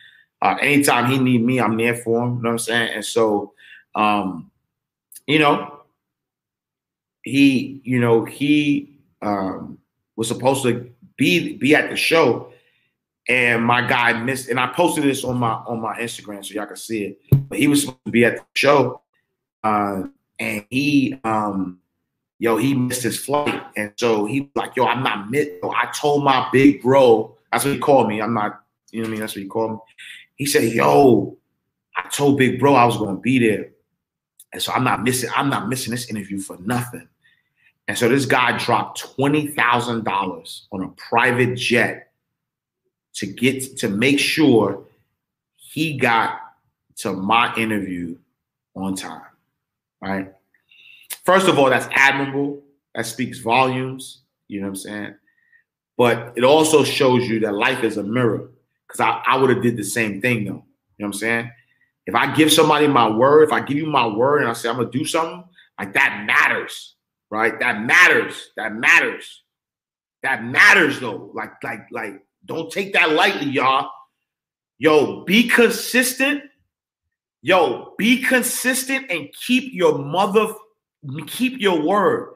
Uh, 0.42 0.56
anytime 0.62 1.12
he 1.12 1.18
need 1.18 1.44
me, 1.44 1.60
I'm 1.60 1.76
there 1.76 1.96
for 1.96 2.24
him. 2.24 2.38
You 2.38 2.42
know 2.44 2.50
what 2.50 2.52
I'm 2.52 2.60
saying? 2.60 2.94
And 2.96 3.06
so, 3.06 3.54
um, 3.96 4.50
you 5.28 5.40
know, 5.40 5.82
he, 7.24 7.82
you 7.84 8.00
know, 8.00 8.24
he 8.24 8.98
um, 9.22 9.80
was 10.16 10.28
supposed 10.28 10.64
to 10.64 10.90
be 11.18 11.58
be 11.58 11.76
at 11.76 11.90
the 11.90 11.96
show, 11.96 12.52
and 13.28 13.64
my 13.64 13.86
guy 13.86 14.14
missed. 14.14 14.50
And 14.50 14.60
I 14.60 14.68
posted 14.68 15.04
this 15.04 15.24
on 15.24 15.38
my 15.38 15.54
on 15.54 15.82
my 15.82 15.98
Instagram 15.98 16.46
so 16.46 16.54
y'all 16.54 16.66
can 16.66 16.76
see 16.76 17.04
it. 17.06 17.20
But 17.50 17.60
he 17.60 17.68
was 17.68 17.82
supposed 17.82 18.06
to 18.06 18.12
be 18.12 18.26
at 18.26 18.38
the 18.38 18.44
show, 18.56 19.02
uh, 19.64 20.04
and 20.40 20.66
he, 20.70 21.20
um, 21.24 21.80
yo, 22.40 22.58
he 22.58 22.74
missed 22.74 23.04
his 23.04 23.20
flight, 23.20 23.64
and 23.76 23.94
so 23.98 24.26
he 24.26 24.42
was 24.42 24.50
like, 24.56 24.76
yo, 24.76 24.86
I'm 24.86 25.04
not 25.04 25.30
mid. 25.30 25.60
I 25.64 25.88
told 25.88 26.24
my 26.24 26.50
big 26.52 26.82
bro. 26.82 27.36
That's 27.52 27.64
what 27.66 27.74
he 27.74 27.80
called 27.80 28.08
me. 28.08 28.22
I'm 28.22 28.34
not. 28.34 28.62
You 28.92 29.02
know 29.02 29.06
what 29.06 29.10
I 29.10 29.12
mean? 29.12 29.20
That's 29.22 29.36
what 29.36 29.44
he 29.44 29.48
called 29.48 29.72
me. 29.72 29.78
He 30.36 30.46
said, 30.46 30.72
yo, 30.74 31.38
I 31.96 32.10
told 32.10 32.38
big 32.38 32.60
bro 32.60 32.76
I 32.76 32.86
was 32.86 32.98
gonna 32.98 33.18
be 33.18 33.40
there. 33.40 33.72
And 34.56 34.62
so 34.62 34.72
I'm 34.72 34.86
not 34.86 35.04
missing, 35.04 35.30
I'm 35.36 35.50
not 35.50 35.68
missing 35.68 35.92
this 35.92 36.10
interview 36.10 36.40
for 36.40 36.58
nothing. 36.60 37.08
And 37.88 37.98
so 37.98 38.10
this 38.10 38.26
guy 38.26 38.58
dropped 38.58 39.00
twenty 39.00 39.48
thousand 39.48 40.06
dollars 40.06 40.68
on 40.72 40.84
a 40.84 40.88
private 40.90 41.56
jet 41.56 42.12
to 43.16 43.26
get 43.26 43.78
to 43.78 43.90
make 43.90 44.20
sure 44.20 44.84
he 45.56 45.98
got 45.98 46.40
to 46.98 47.14
my 47.14 47.54
interview 47.56 48.18
on 48.76 48.96
time. 48.96 49.22
Right. 50.02 50.34
First 51.24 51.48
of 51.48 51.60
all, 51.60 51.70
that's 51.70 51.88
admirable. 51.92 52.62
That 52.96 53.06
speaks 53.06 53.40
volumes. 53.40 54.22
You 54.48 54.62
know 54.62 54.68
what 54.68 54.72
I'm 54.72 54.76
saying? 54.76 55.16
But 55.98 56.34
it 56.36 56.44
also 56.44 56.84
shows 56.84 57.28
you 57.28 57.40
that 57.42 57.54
life 57.54 57.84
is 57.84 57.98
a 57.98 58.04
mirror. 58.04 58.50
Because 58.88 59.00
I, 59.00 59.22
I 59.26 59.38
would 59.38 59.50
have 59.50 59.64
did 59.64 59.78
the 59.78 59.84
same 59.84 60.22
thing 60.22 60.46
though. 60.46 60.52
You 60.52 61.04
know 61.04 61.08
what 61.08 61.08
I'm 61.08 61.14
saying? 61.14 61.52
If 62.08 62.16
I 62.16 62.34
give 62.36 62.52
somebody 62.52 62.88
my 62.88 63.10
word, 63.10 63.44
if 63.44 63.52
I 63.52 63.62
give 63.62 63.78
you 63.78 63.88
my 63.88 64.06
word 64.08 64.42
and 64.42 64.50
I 64.50 64.54
say 64.54 64.70
I'm 64.70 64.78
gonna 64.78 64.90
do 64.90 65.06
something, 65.06 65.44
like 65.80 65.94
that 65.94 66.24
matters 66.26 66.95
right? 67.30 67.60
That 67.60 67.82
matters. 67.82 68.52
That 68.58 68.74
matters. 68.74 69.44
That 70.24 70.44
matters 70.44 71.00
though. 71.00 71.32
Like, 71.34 71.64
like, 71.64 71.88
like, 71.92 72.24
don't 72.46 72.72
take 72.72 72.94
that 72.94 73.12
lightly, 73.12 73.48
y'all. 73.48 73.90
Yo, 74.78 75.24
be 75.24 75.48
consistent. 75.48 76.44
Yo, 77.42 77.94
be 77.98 78.22
consistent 78.22 79.10
and 79.12 79.30
keep 79.34 79.72
your 79.74 80.00
mother, 80.00 80.48
keep 81.28 81.60
your 81.60 81.82
word. 81.86 82.34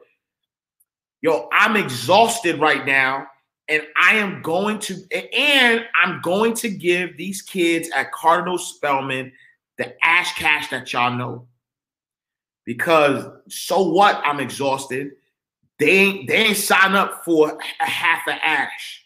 Yo, 1.20 1.48
I'm 1.52 1.76
exhausted 1.76 2.60
right 2.60 2.86
now, 2.86 3.26
and 3.68 3.82
I 4.00 4.14
am 4.14 4.40
going 4.40 4.78
to, 4.78 4.94
and 5.36 5.84
I'm 6.00 6.20
going 6.22 6.54
to 6.54 6.70
give 6.70 7.16
these 7.16 7.42
kids 7.42 7.90
at 7.94 8.12
Cardinal 8.12 8.56
Spellman 8.56 9.32
the 9.78 9.94
ash 10.04 10.34
cash 10.34 10.70
that 10.70 10.92
y'all 10.92 11.16
know 11.16 11.46
because 12.70 13.24
so 13.48 13.82
what? 13.82 14.22
I'm 14.24 14.38
exhausted. 14.38 15.10
They 15.80 15.90
ain't 15.90 16.28
they 16.28 16.36
ain't 16.36 16.56
signed 16.56 16.94
up 16.94 17.24
for 17.24 17.58
a 17.80 17.84
half 17.84 18.28
a 18.28 18.46
ash. 18.46 19.04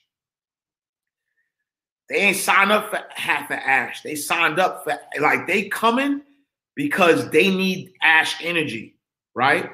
They 2.10 2.16
ain't 2.16 2.36
signed 2.36 2.70
up 2.70 2.90
for 2.90 3.00
half 3.14 3.50
a 3.50 3.54
ash. 3.66 4.02
They 4.02 4.16
signed 4.16 4.58
up 4.58 4.84
for 4.84 4.98
like 5.18 5.46
they 5.46 5.70
coming 5.70 6.20
because 6.74 7.30
they 7.30 7.48
need 7.48 7.94
ash 8.02 8.36
energy, 8.44 8.98
right? 9.34 9.70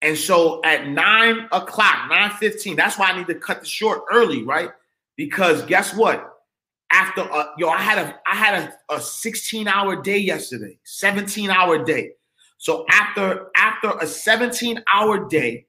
And 0.00 0.16
so 0.16 0.60
at 0.62 0.86
nine 0.86 1.48
o'clock, 1.50 2.08
9:15, 2.12 2.76
that's 2.76 3.00
why 3.00 3.10
I 3.10 3.18
need 3.18 3.26
to 3.26 3.34
cut 3.34 3.62
the 3.62 3.66
short 3.66 4.02
early, 4.12 4.44
right? 4.44 4.70
Because 5.16 5.64
guess 5.64 5.92
what? 5.92 6.36
After 6.92 7.22
a, 7.22 7.50
yo, 7.58 7.68
I 7.68 7.78
had 7.78 7.98
a 7.98 8.14
I 8.28 8.36
had 8.36 8.72
a, 8.88 8.94
a 8.94 9.00
16 9.00 9.66
hour 9.66 10.00
day 10.00 10.18
yesterday, 10.18 10.78
17 10.84 11.50
hour 11.50 11.84
day. 11.84 12.12
So 12.64 12.86
after 12.88 13.50
after 13.56 13.90
a 14.00 14.06
17 14.06 14.82
hour 14.90 15.28
day, 15.28 15.66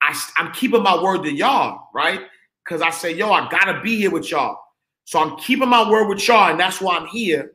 I, 0.00 0.16
I'm 0.36 0.52
keeping 0.52 0.84
my 0.84 1.02
word 1.02 1.24
to 1.24 1.32
y'all, 1.32 1.88
right? 1.92 2.20
Because 2.64 2.80
I 2.80 2.90
say, 2.90 3.12
yo, 3.12 3.32
I 3.32 3.48
gotta 3.48 3.80
be 3.80 3.96
here 3.96 4.12
with 4.12 4.30
y'all. 4.30 4.56
So 5.04 5.18
I'm 5.18 5.36
keeping 5.38 5.68
my 5.68 5.90
word 5.90 6.06
with 6.06 6.28
y'all, 6.28 6.48
and 6.48 6.60
that's 6.60 6.80
why 6.80 6.96
I'm 6.96 7.08
here. 7.08 7.54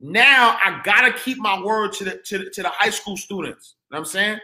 Now 0.00 0.56
I 0.64 0.80
gotta 0.82 1.12
keep 1.12 1.36
my 1.36 1.62
word 1.62 1.92
to 1.92 2.04
the 2.04 2.22
to 2.24 2.38
the, 2.38 2.50
to 2.52 2.62
the 2.62 2.70
high 2.70 2.88
school 2.88 3.18
students. 3.18 3.74
You 3.90 3.96
know 3.96 3.98
what 4.00 4.06
I'm 4.06 4.10
saying? 4.10 4.38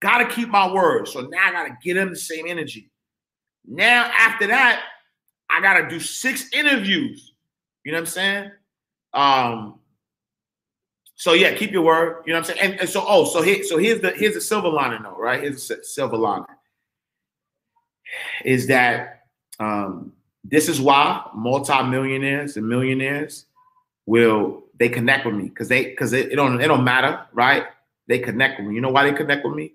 Gotta 0.00 0.26
keep 0.26 0.48
my 0.48 0.72
word. 0.72 1.08
So 1.08 1.22
now 1.22 1.48
I 1.48 1.50
gotta 1.50 1.76
get 1.82 1.94
them 1.94 2.10
the 2.10 2.16
same 2.16 2.46
energy. 2.46 2.92
Now 3.66 4.08
after 4.16 4.46
that, 4.46 4.84
I 5.50 5.60
gotta 5.60 5.88
do 5.88 5.98
six 5.98 6.48
interviews. 6.52 7.32
You 7.82 7.90
know 7.90 7.98
what 7.98 8.02
I'm 8.02 8.06
saying? 8.06 8.50
Um, 9.14 9.80
so 11.24 11.32
yeah, 11.32 11.54
keep 11.54 11.72
your 11.72 11.80
word. 11.80 12.22
You 12.26 12.34
know 12.34 12.40
what 12.40 12.50
I'm 12.50 12.56
saying? 12.56 12.72
And, 12.72 12.80
and 12.80 12.86
so 12.86 13.02
oh, 13.08 13.24
so 13.24 13.40
here, 13.40 13.64
so 13.64 13.78
here's 13.78 14.02
the 14.02 14.10
here's 14.10 14.34
the 14.34 14.42
silver 14.42 14.68
lining 14.68 15.04
though, 15.04 15.16
right? 15.16 15.40
Here's 15.40 15.66
the 15.68 15.82
silver 15.82 16.18
lining 16.18 16.44
is 18.44 18.66
that 18.66 19.22
um, 19.58 20.12
this 20.44 20.68
is 20.68 20.82
why 20.82 21.26
multimillionaires 21.34 22.58
and 22.58 22.68
millionaires 22.68 23.46
will 24.04 24.64
they 24.78 24.90
connect 24.90 25.24
with 25.24 25.34
me 25.34 25.44
because 25.44 25.66
they 25.70 25.86
because 25.86 26.12
it, 26.12 26.30
it 26.30 26.36
don't 26.36 26.60
it 26.60 26.68
don't 26.68 26.84
matter, 26.84 27.18
right? 27.32 27.68
They 28.06 28.18
connect 28.18 28.60
with 28.60 28.68
me. 28.68 28.74
You 28.74 28.82
know 28.82 28.90
why 28.90 29.10
they 29.10 29.16
connect 29.16 29.46
with 29.46 29.54
me? 29.54 29.72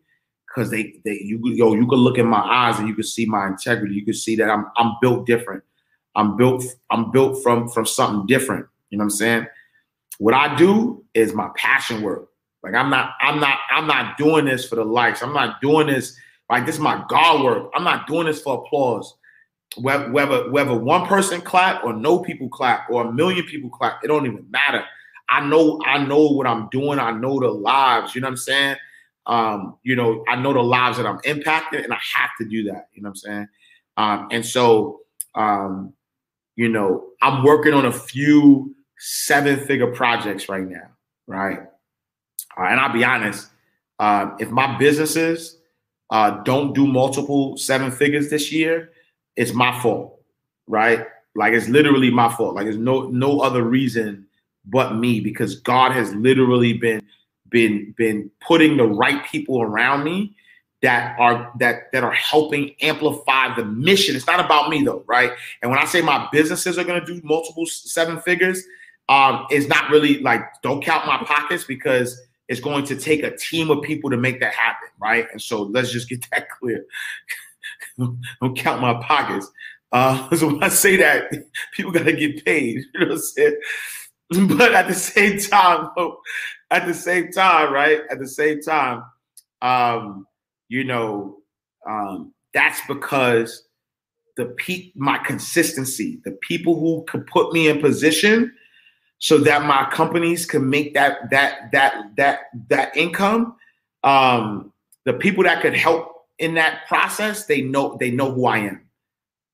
Because 0.48 0.70
they 0.70 1.02
they 1.04 1.20
you 1.20 1.42
yo 1.46 1.74
you 1.74 1.88
can 1.88 1.98
look 1.98 2.20
in 2.20 2.28
my 2.28 2.42
eyes 2.42 2.78
and 2.78 2.88
you 2.88 2.94
can 2.94 3.04
see 3.04 3.26
my 3.26 3.48
integrity. 3.48 3.96
You 3.96 4.06
can 4.06 4.14
see 4.14 4.36
that 4.36 4.52
I'm 4.52 4.68
I'm 4.78 4.98
built 5.02 5.26
different. 5.26 5.64
I'm 6.16 6.38
built 6.38 6.64
I'm 6.92 7.10
built 7.10 7.42
from 7.42 7.70
from 7.70 7.88
something 7.88 8.28
different. 8.28 8.68
You 8.92 9.00
know 9.00 9.06
what 9.06 9.14
I'm 9.14 9.18
saying? 9.18 9.48
What 10.20 10.34
I 10.34 10.56
do 10.56 11.04
is 11.14 11.34
my 11.34 11.50
passion 11.58 12.02
work. 12.02 12.30
Like 12.62 12.76
I'm 12.76 12.90
not, 12.90 13.14
I'm 13.20 13.40
not, 13.40 13.58
I'm 13.72 13.88
not 13.88 14.18
doing 14.18 14.46
this 14.46 14.68
for 14.68 14.76
the 14.76 14.84
likes. 14.86 15.22
I'm 15.22 15.34
not 15.34 15.60
doing 15.62 15.88
this 15.88 16.16
like 16.50 16.66
this 16.66 16.76
is 16.76 16.82
my 16.82 17.04
God 17.10 17.44
work. 17.44 17.72
I'm 17.74 17.84
not 17.84 18.08
doing 18.08 18.28
this 18.28 18.42
for 18.42 18.64
applause. 18.64 19.16
Whether, 19.78 20.50
whether 20.50 20.74
one 20.74 21.06
person 21.06 21.42
clap 21.42 21.84
or 21.84 21.94
no 21.94 22.20
people 22.20 22.50
clap 22.50 22.90
or 22.90 23.08
a 23.08 23.12
million 23.12 23.46
people 23.46 23.70
clap, 23.70 24.04
it 24.04 24.08
don't 24.08 24.26
even 24.26 24.46
matter. 24.50 24.84
I 25.30 25.46
know 25.46 25.80
I 25.86 26.04
know 26.04 26.28
what 26.28 26.48
I'm 26.48 26.68
doing. 26.70 27.00
I 27.00 27.12
know 27.12 27.40
the 27.40 27.48
lives. 27.48 28.16
You 28.16 28.22
know 28.22 28.28
what 28.28 28.32
I'm 28.32 28.38
saying? 28.38 28.76
Um, 29.28 29.78
you 29.84 29.96
know, 29.96 30.24
I 30.28 30.36
know 30.36 30.54
the 30.54 30.62
lives 30.62 30.98
that 30.98 31.06
I'm 31.06 31.20
impacting, 31.20 31.84
and 31.84 31.94
I 31.94 32.00
have 32.16 32.32
to 32.40 32.46
do 32.46 32.64
that. 32.64 32.90
You 32.94 33.04
know 33.04 33.10
what 33.10 33.12
I'm 33.12 33.16
saying? 33.16 33.48
Um, 33.98 34.28
and 34.32 34.46
so, 34.46 35.02
um, 35.36 35.94
you 36.56 36.68
know, 36.68 37.10
I'm 37.22 37.44
working 37.44 37.74
on 37.74 37.86
a 37.86 37.92
few 37.92 38.76
seven 39.00 39.66
figure 39.66 39.92
projects 39.92 40.50
right 40.50 40.68
now, 40.68 40.90
right? 41.28 41.60
Uh, 42.58 42.64
and 42.64 42.80
I'll 42.80 42.94
be 42.94 43.04
honest, 43.04 43.50
uh, 44.00 44.32
if 44.40 44.50
my 44.50 44.78
businesses 44.78 45.58
uh, 46.10 46.42
don't 46.44 46.74
do 46.74 46.86
multiple 46.86 47.58
seven 47.58 47.92
figures 47.92 48.30
this 48.30 48.52
year, 48.52 48.92
it's 49.36 49.54
my 49.54 49.80
fault, 49.82 50.20
right? 50.68 51.06
Like 51.36 51.54
it's 51.54 51.70
literally 51.70 52.12
my 52.12 52.34
fault. 52.34 52.56
Like 52.56 52.66
there's 52.66 52.78
no 52.78 53.08
no 53.08 53.40
other 53.40 53.64
reason 53.64 54.26
but 54.66 54.96
me 54.96 55.20
because 55.20 55.60
God 55.60 55.92
has 55.92 56.14
literally 56.16 56.74
been 56.74 57.02
been 57.50 57.94
been 57.98 58.30
putting 58.46 58.78
the 58.78 58.88
right 58.88 59.26
people 59.26 59.62
around 59.62 60.04
me 60.04 60.36
that 60.82 61.18
are 61.20 61.52
that 61.60 61.92
that 61.92 62.04
are 62.04 62.12
helping 62.12 62.76
amplify 62.82 63.56
the 63.56 63.66
mission. 63.66 64.16
It's 64.16 64.28
not 64.28 64.44
about 64.44 64.70
me 64.70 64.84
though, 64.84 65.04
right? 65.08 65.32
And 65.62 65.70
when 65.70 65.80
I 65.80 65.86
say 65.86 66.02
my 66.02 66.28
businesses 66.32 66.78
are 66.78 66.84
going 66.84 67.04
to 67.04 67.06
do 67.06 67.22
multiple 67.26 67.66
seven 67.66 68.20
figures, 68.22 68.64
um, 69.10 69.48
is 69.52 69.67
not 69.67 69.89
really 69.89 70.19
like 70.19 70.41
don't 70.62 70.84
count 70.84 71.06
my 71.08 71.17
pockets 71.17 71.65
because 71.65 72.19
it's 72.48 72.62
going 72.62 72.86
to 72.86 72.95
take 72.95 73.24
a 73.24 73.36
team 73.36 73.69
of 73.69 73.82
people 73.84 74.10
to 74.10 74.17
make 74.17 74.39
that 74.39 74.54
happen, 74.54 74.88
right? 75.00 75.28
And 75.32 75.41
so 75.41 75.63
let's 75.63 75.91
just 75.91 76.08
get 76.08 76.26
that 76.32 76.50
clear. 76.50 76.86
don't 77.98 78.56
count 78.56 78.82
my 78.82 78.93
pockets. 79.04 79.52
Uh, 79.91 80.30
so 80.36 80.48
when 80.48 80.63
I 80.63 80.69
say 80.69 80.95
that, 80.98 81.32
people 81.74 81.91
gotta 81.91 82.13
get 82.13 82.45
paid. 82.45 82.86
You 82.93 83.00
know 83.00 83.08
what 83.08 83.15
I'm 83.15 83.19
saying? 83.19 83.60
But 84.58 84.74
at 84.74 84.88
the 84.88 84.93
same 84.93 85.39
time, 85.39 85.89
at 86.69 86.86
the 86.86 86.93
same 86.93 87.32
time, 87.32 87.74
right? 87.74 88.02
At 88.12 88.19
the 88.19 88.28
same 88.28 88.62
time, 88.62 89.04
um, 89.63 90.28
you 90.67 90.84
know, 90.84 91.38
um, 91.89 92.32
that's 92.54 92.80
because 92.88 93.63
the 94.38 94.45
pe- 94.58 94.91
my 94.95 95.17
consistency, 95.17 96.22
the 96.26 96.34
people 96.48 96.80
who 96.80 97.04
could 97.08 97.26
put 97.26 97.52
me 97.54 97.69
in 97.69 97.82
position 97.82 98.54
so 99.20 99.38
that 99.38 99.66
my 99.66 99.90
companies 99.92 100.46
can 100.46 100.70
make 100.70 100.94
that 100.94 101.30
that 101.30 101.72
that 101.72 102.16
that 102.18 102.40
that 102.70 102.96
income. 102.98 103.56
Um, 104.04 104.74
the 105.06 105.14
people 105.14 105.44
that 105.44 105.62
could 105.62 105.76
help 105.76 106.16
in 106.40 106.56
that 106.56 106.88
process, 106.88 107.46
they 107.46 107.62
know 107.62 107.98
they 108.00 108.12
know 108.12 108.32
who 108.32 108.46
I 108.46 108.60
am, 108.60 108.82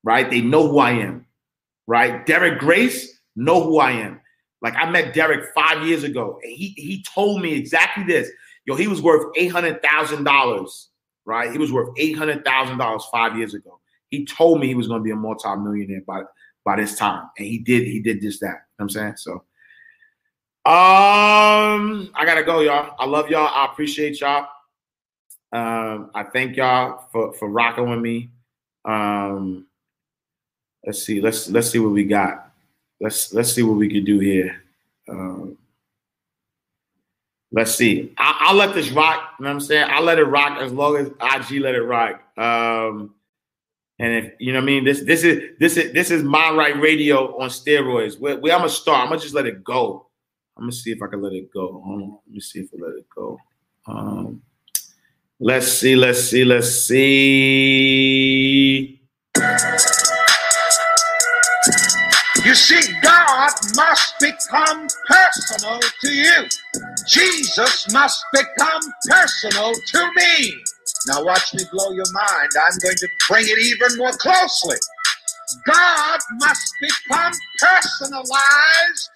right? 0.03 0.29
They 0.29 0.41
know 0.41 0.67
who 0.67 0.79
I 0.79 0.91
am, 0.91 1.25
right? 1.87 2.25
Derek 2.25 2.59
Grace 2.59 3.19
know 3.35 3.63
who 3.63 3.79
I 3.79 3.91
am. 3.91 4.21
Like 4.61 4.75
I 4.75 4.89
met 4.89 5.13
Derek 5.13 5.53
five 5.53 5.85
years 5.85 6.03
ago. 6.03 6.39
And 6.43 6.51
he 6.53 6.69
he 6.77 7.03
told 7.13 7.41
me 7.41 7.53
exactly 7.53 8.03
this. 8.03 8.29
Yo, 8.65 8.75
he 8.75 8.87
was 8.87 9.01
worth 9.01 9.31
eight 9.35 9.51
hundred 9.51 9.81
thousand 9.81 10.23
dollars, 10.23 10.89
right? 11.25 11.51
He 11.51 11.57
was 11.57 11.71
worth 11.71 11.89
eight 11.97 12.17
hundred 12.17 12.45
thousand 12.45 12.77
dollars 12.77 13.05
five 13.11 13.37
years 13.37 13.53
ago. 13.53 13.79
He 14.09 14.25
told 14.25 14.59
me 14.59 14.67
he 14.67 14.75
was 14.75 14.87
going 14.87 14.99
to 14.99 15.03
be 15.03 15.11
a 15.11 15.15
multi-millionaire 15.15 16.01
by 16.07 16.21
by 16.63 16.75
this 16.75 16.95
time, 16.97 17.29
and 17.37 17.47
he 17.47 17.57
did. 17.57 17.87
He 17.87 17.99
did 17.99 18.21
just 18.21 18.41
that. 18.41 18.47
You 18.47 18.51
know 18.51 18.57
what 18.77 18.83
I'm 18.85 18.89
saying 18.89 19.13
so. 19.17 19.43
Um, 20.65 22.09
I 22.15 22.25
gotta 22.25 22.43
go, 22.43 22.61
y'all. 22.61 22.95
I 22.97 23.05
love 23.05 23.29
y'all. 23.29 23.47
I 23.53 23.65
appreciate 23.65 24.19
y'all. 24.19 24.47
Um, 25.51 26.09
I 26.15 26.23
thank 26.23 26.57
y'all 26.57 27.07
for 27.11 27.33
for 27.33 27.49
rocking 27.49 27.87
with 27.87 27.99
me. 27.99 28.31
Um, 28.83 29.67
let's 30.83 31.03
see. 31.03 31.21
Let's 31.21 31.49
let's 31.51 31.69
see 31.69 31.77
what 31.77 31.91
we 31.91 32.03
got. 32.03 32.51
Let's 32.99 33.31
let's 33.31 33.53
see 33.53 33.61
what 33.61 33.77
we 33.77 33.87
can 33.87 34.03
do 34.03 34.17
here. 34.17 34.63
Um, 35.07 35.55
let's 37.51 37.75
see. 37.75 38.11
I, 38.17 38.51
will 38.51 38.57
let 38.57 38.73
this 38.73 38.89
rock. 38.89 39.35
You 39.37 39.43
know 39.43 39.49
what 39.49 39.53
I'm 39.53 39.61
saying? 39.61 39.87
I'll 39.91 40.01
let 40.01 40.17
it 40.17 40.25
rock 40.25 40.57
as 40.59 40.73
long 40.73 40.97
as 40.97 41.07
IG 41.09 41.61
let 41.61 41.75
it 41.75 41.83
rock. 41.83 42.23
Um, 42.39 43.13
and 43.99 44.13
if 44.13 44.33
you 44.39 44.51
know 44.51 44.59
what 44.59 44.63
I 44.63 44.65
mean, 44.65 44.83
this 44.83 45.01
this 45.01 45.23
is 45.23 45.51
this 45.59 45.77
is 45.77 45.93
this 45.93 46.09
is 46.09 46.23
my 46.23 46.49
right 46.49 46.75
radio 46.81 47.39
on 47.39 47.49
steroids. 47.49 48.19
Where, 48.19 48.37
where 48.39 48.53
I'm 48.53 48.61
gonna 48.61 48.69
start, 48.69 49.01
I'm 49.01 49.09
gonna 49.09 49.21
just 49.21 49.35
let 49.35 49.45
it 49.45 49.63
go. 49.63 50.07
I'm 50.57 50.63
gonna 50.63 50.71
see 50.71 50.91
if 50.91 51.01
I 51.01 51.07
can 51.07 51.21
let 51.21 51.33
it 51.33 51.51
go. 51.51 51.81
Hold 51.85 52.01
on. 52.01 52.11
Let 52.27 52.33
me 52.33 52.39
see 52.39 52.59
if 52.59 52.69
I 52.73 52.77
let 52.85 52.95
it 52.95 53.09
go. 53.13 53.37
Um, 53.87 54.41
let's 55.39 55.67
see, 55.67 55.95
let's 55.95 56.19
see, 56.21 56.45
let's 56.45 56.69
see. 56.69 57.05
You 62.45 62.53
see, 62.53 62.93
God 63.01 63.51
must 63.75 64.19
become 64.19 64.87
personal 65.07 65.79
to 66.01 66.09
you. 66.09 66.47
Jesus 67.07 67.91
must 67.91 68.23
become 68.31 68.81
personal 69.07 69.73
to 69.73 70.11
me. 70.15 70.53
Now, 71.07 71.23
watch 71.23 71.53
me 71.53 71.63
blow 71.71 71.91
your 71.91 72.11
mind. 72.13 72.49
I'm 72.55 72.77
going 72.83 72.97
to 72.97 73.07
bring 73.27 73.45
it 73.47 73.59
even 73.59 73.97
more 73.97 74.11
closely. 74.13 74.77
God 75.65 76.19
must 76.39 76.73
become 76.81 77.33
personalized 77.59 79.09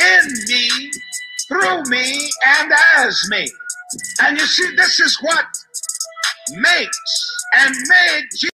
in 0.00 0.28
me, 0.48 0.90
through 1.48 1.82
me, 1.90 2.30
and 2.58 2.72
as 2.98 3.28
me. 3.30 3.46
And 4.22 4.38
you 4.38 4.46
see, 4.46 4.76
this 4.76 5.00
is 5.00 5.18
what 5.22 5.46
makes 6.52 7.36
and 7.58 7.74
made 7.88 8.24
Jesus. 8.32 8.55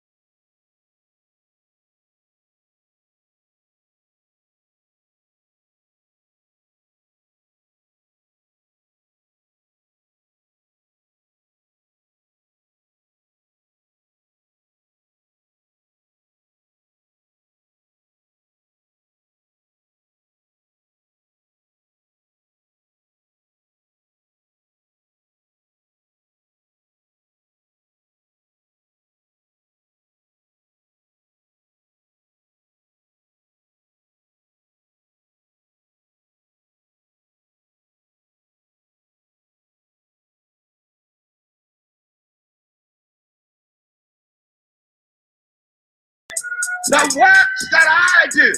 The 46.88 47.16
works 47.20 47.68
that 47.72 47.86
I 47.88 48.28
do, 48.30 48.52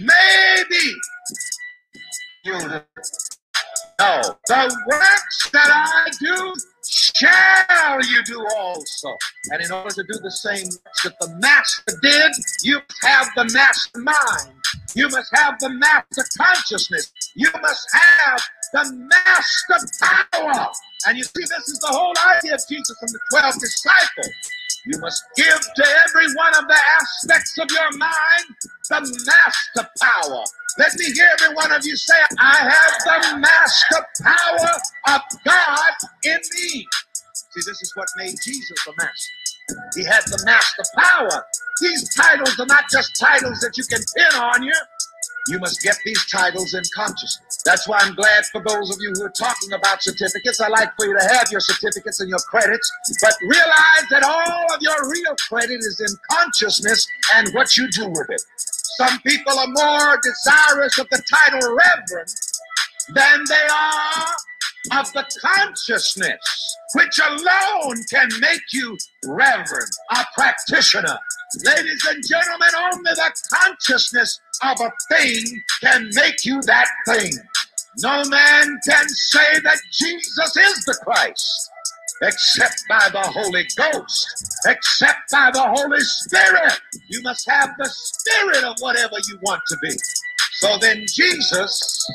maybe 0.00 0.94
no, 3.98 4.20
the 4.46 4.76
works 4.90 5.50
that 5.52 5.70
I 5.70 6.10
do 6.20 6.52
shall 6.86 8.00
you 8.04 8.22
do 8.24 8.46
also. 8.56 9.16
And 9.50 9.64
in 9.64 9.72
order 9.72 9.94
to 9.94 10.02
do 10.02 10.18
the 10.22 10.30
same 10.30 10.68
that 11.04 11.14
the 11.20 11.28
master 11.40 11.98
did, 12.02 12.32
you 12.62 12.80
have 13.02 13.28
the 13.36 13.50
master 13.54 14.00
mind. 14.00 14.52
You 14.94 15.08
must 15.08 15.30
have 15.34 15.58
the 15.60 15.70
master 15.70 16.24
consciousness. 16.36 17.12
You 17.36 17.48
must 17.60 17.88
have 17.92 18.42
the 18.72 19.08
master 19.08 19.86
power. 20.32 20.68
And 21.06 21.16
you 21.16 21.24
see, 21.24 21.40
this 21.40 21.68
is 21.68 21.78
the 21.80 21.88
whole 21.88 22.14
idea 22.36 22.54
of 22.54 22.60
Jesus 22.68 22.96
and 23.00 23.10
the 23.10 23.20
12 23.30 23.54
disciples. 23.60 24.34
You 24.86 24.98
must 25.00 25.22
give 25.36 25.60
to 25.60 25.84
every 26.06 26.26
one 26.34 26.54
of 26.54 26.68
the 26.68 26.80
aspects 27.00 27.58
of 27.58 27.70
your 27.70 27.90
mind 27.96 28.46
the 28.88 29.00
master 29.26 29.90
power. 30.00 30.44
Let 30.78 30.94
me 30.98 31.06
hear 31.12 31.28
every 31.40 31.54
one 31.54 31.72
of 31.72 31.86
you 31.86 31.96
say, 31.96 32.14
I 32.38 32.56
have 32.70 33.22
the 33.32 33.38
master 33.38 34.06
power 34.22 35.14
of 35.16 35.22
God 35.44 35.94
in 36.24 36.38
me. 36.54 36.86
See, 37.52 37.62
this 37.66 37.82
is 37.82 37.92
what 37.96 38.08
made 38.18 38.34
Jesus 38.44 38.78
a 38.88 38.92
master. 38.98 39.32
He 39.96 40.04
had 40.04 40.22
the 40.26 40.42
master 40.46 40.84
power. 40.98 41.44
These 41.80 42.14
titles 42.16 42.58
are 42.60 42.66
not 42.66 42.84
just 42.90 43.18
titles 43.20 43.60
that 43.60 43.78
you 43.78 43.84
can 43.84 44.02
pin 44.16 44.40
on 44.40 44.62
you. 44.64 44.74
You 45.48 45.58
must 45.60 45.82
get 45.82 45.96
these 46.04 46.24
titles 46.30 46.74
in 46.74 46.82
consciousness. 46.94 47.62
That's 47.64 47.88
why 47.88 47.98
I'm 48.00 48.14
glad 48.14 48.46
for 48.46 48.62
those 48.62 48.90
of 48.90 48.98
you 49.00 49.12
who 49.16 49.24
are 49.24 49.30
talking 49.38 49.72
about 49.74 50.02
certificates. 50.02 50.60
I 50.60 50.68
like 50.68 50.94
for 50.96 51.06
you 51.06 51.18
to 51.18 51.24
have 51.24 51.48
your 51.52 51.60
certificates 51.60 52.20
and 52.20 52.30
your 52.30 52.40
credits, 52.50 52.90
but 53.22 53.34
realize 53.42 54.06
that 54.10 54.24
all 54.24 54.74
of 54.74 54.82
your 54.82 55.10
real 55.10 55.34
credit 55.48 55.80
is 55.80 56.00
in 56.00 56.16
consciousness 56.30 57.06
and 57.36 57.50
what 57.54 57.76
you 57.76 57.90
do 57.90 58.08
with 58.08 58.28
it. 58.30 58.42
Some 58.98 59.20
people 59.20 59.58
are 59.58 59.66
more 59.68 60.20
desirous 60.22 60.98
of 60.98 61.08
the 61.10 61.22
title 61.30 61.74
reverend 61.74 62.28
than 63.14 63.44
they 63.48 63.68
are 63.70 65.00
of 65.00 65.12
the 65.12 65.24
consciousness, 65.42 66.76
which 66.94 67.18
alone 67.18 67.96
can 68.10 68.28
make 68.40 68.72
you 68.72 68.96
reverend, 69.26 69.90
a 70.12 70.24
practitioner. 70.34 71.18
Ladies 71.64 72.06
and 72.08 72.24
gentlemen, 72.26 72.68
only 72.78 73.12
the 73.12 73.32
consciousness 73.52 74.40
of 74.62 74.80
a 74.80 74.90
thing 75.14 75.62
can 75.82 76.08
make 76.14 76.44
you 76.44 76.60
that 76.62 76.86
thing. 77.06 77.32
No 77.98 78.22
man 78.28 78.78
can 78.86 79.08
say 79.08 79.60
that 79.62 79.78
Jesus 79.92 80.56
is 80.56 80.84
the 80.84 80.98
Christ 81.02 81.70
except 82.22 82.82
by 82.88 83.08
the 83.12 83.22
Holy 83.22 83.66
Ghost, 83.76 84.26
except 84.66 85.30
by 85.30 85.50
the 85.52 85.62
Holy 85.62 86.00
Spirit. 86.00 86.80
You 87.08 87.22
must 87.22 87.48
have 87.50 87.70
the 87.78 87.88
spirit 87.88 88.64
of 88.64 88.76
whatever 88.80 89.16
you 89.28 89.38
want 89.42 89.62
to 89.68 89.76
be. 89.82 89.90
So 90.60 90.78
then, 90.80 91.04
Jesus 91.12 92.06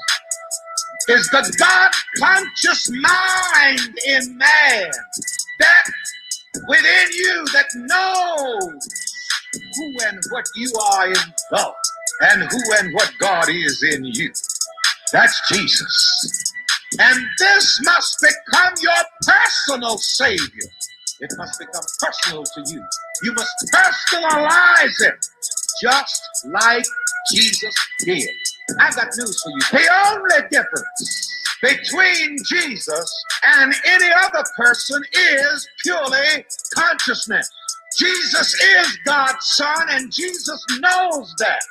is 1.09 1.27
the 1.29 1.55
God 1.59 1.91
conscious 2.17 2.89
mind 2.91 3.99
in 4.07 4.37
man 4.37 4.91
that 5.59 5.83
within 6.67 7.07
you 7.13 7.45
that 7.53 7.67
knows 7.75 8.87
who 9.75 9.95
and 10.07 10.19
what 10.31 10.45
you 10.55 10.71
are 10.91 11.07
in 11.07 11.33
God 11.51 11.73
and 12.21 12.43
who 12.43 12.59
and 12.79 12.93
what 12.93 13.11
God 13.19 13.49
is 13.49 13.83
in 13.93 14.05
you. 14.05 14.31
That's 15.11 15.41
Jesus. 15.51 16.50
And 16.99 17.25
this 17.39 17.79
must 17.83 18.17
become 18.21 18.73
your 18.81 19.03
personal 19.25 19.97
Savior. 19.97 20.69
It 21.21 21.31
must 21.37 21.59
become 21.59 21.83
personal 21.99 22.43
to 22.43 22.63
you. 22.67 22.83
You 23.23 23.33
must 23.33 23.55
personalize 23.73 25.01
it 25.01 25.25
just 25.81 26.21
like 26.45 26.85
Jesus 27.33 27.75
did. 28.05 28.29
I've 28.79 28.95
got 28.95 29.07
news 29.17 29.41
for 29.41 29.49
you. 29.51 29.59
The 29.71 29.89
only 30.07 30.49
difference 30.49 31.29
between 31.61 32.37
Jesus 32.45 33.23
and 33.45 33.73
any 33.85 34.09
other 34.23 34.43
person 34.57 35.03
is 35.13 35.67
purely 35.83 36.45
consciousness. 36.75 37.49
Jesus 37.97 38.53
is 38.53 38.97
God's 39.05 39.45
Son, 39.45 39.87
and 39.89 40.11
Jesus 40.11 40.65
knows 40.79 41.33
that. 41.39 41.61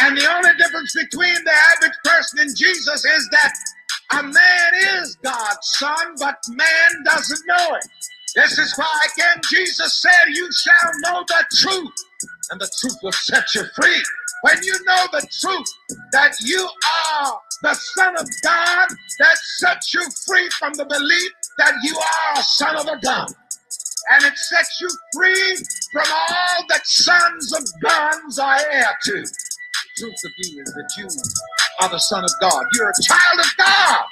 And 0.00 0.16
the 0.16 0.26
only 0.32 0.50
difference 0.56 0.94
between 0.94 1.44
the 1.44 1.52
average 1.74 1.98
person 2.04 2.38
and 2.40 2.56
Jesus 2.56 3.04
is 3.04 3.28
that 3.32 3.52
A 4.10 4.22
man 4.22 4.72
is 5.00 5.16
God's 5.22 5.58
son, 5.62 6.14
but 6.18 6.36
man 6.48 7.04
doesn't 7.04 7.46
know 7.46 7.74
it. 7.76 7.84
This 8.34 8.58
is 8.58 8.74
why, 8.76 9.00
again, 9.14 9.42
Jesus 9.50 10.00
said, 10.00 10.28
You 10.28 10.48
shall 10.52 10.90
know 11.02 11.24
the 11.28 11.44
truth, 11.56 11.94
and 12.50 12.60
the 12.60 12.70
truth 12.80 12.96
will 13.02 13.12
set 13.12 13.54
you 13.54 13.64
free. 13.74 14.02
When 14.42 14.62
you 14.62 14.72
know 14.86 15.06
the 15.12 15.26
truth 15.40 15.68
that 16.12 16.34
you 16.40 16.62
are 16.62 17.40
the 17.62 17.74
Son 17.74 18.16
of 18.16 18.26
God, 18.42 18.88
that 19.18 19.36
sets 19.58 19.92
you 19.92 20.02
free 20.26 20.48
from 20.58 20.74
the 20.74 20.84
belief 20.86 21.32
that 21.58 21.74
you 21.82 21.96
are 21.96 22.40
a 22.40 22.42
son 22.42 22.76
of 22.76 22.86
a 22.86 22.98
gun. 23.00 23.26
And 24.12 24.24
it 24.24 24.38
sets 24.38 24.80
you 24.80 24.88
free 25.14 25.56
from 25.92 26.06
all 26.12 26.64
that 26.68 26.86
sons 26.86 27.52
of 27.52 27.64
guns 27.82 28.38
are 28.38 28.58
heir 28.70 28.96
to. 29.04 29.12
The 29.12 29.28
Truth 29.98 30.14
of 30.24 30.32
you 30.38 30.62
is 30.62 30.72
that 30.74 30.92
you 30.96 31.08
are 31.80 31.88
the 31.90 31.98
Son 31.98 32.24
of 32.24 32.30
God. 32.40 32.64
You're 32.74 32.90
a 32.90 33.02
child 33.02 33.40
of 33.40 33.56
God. 33.58 34.04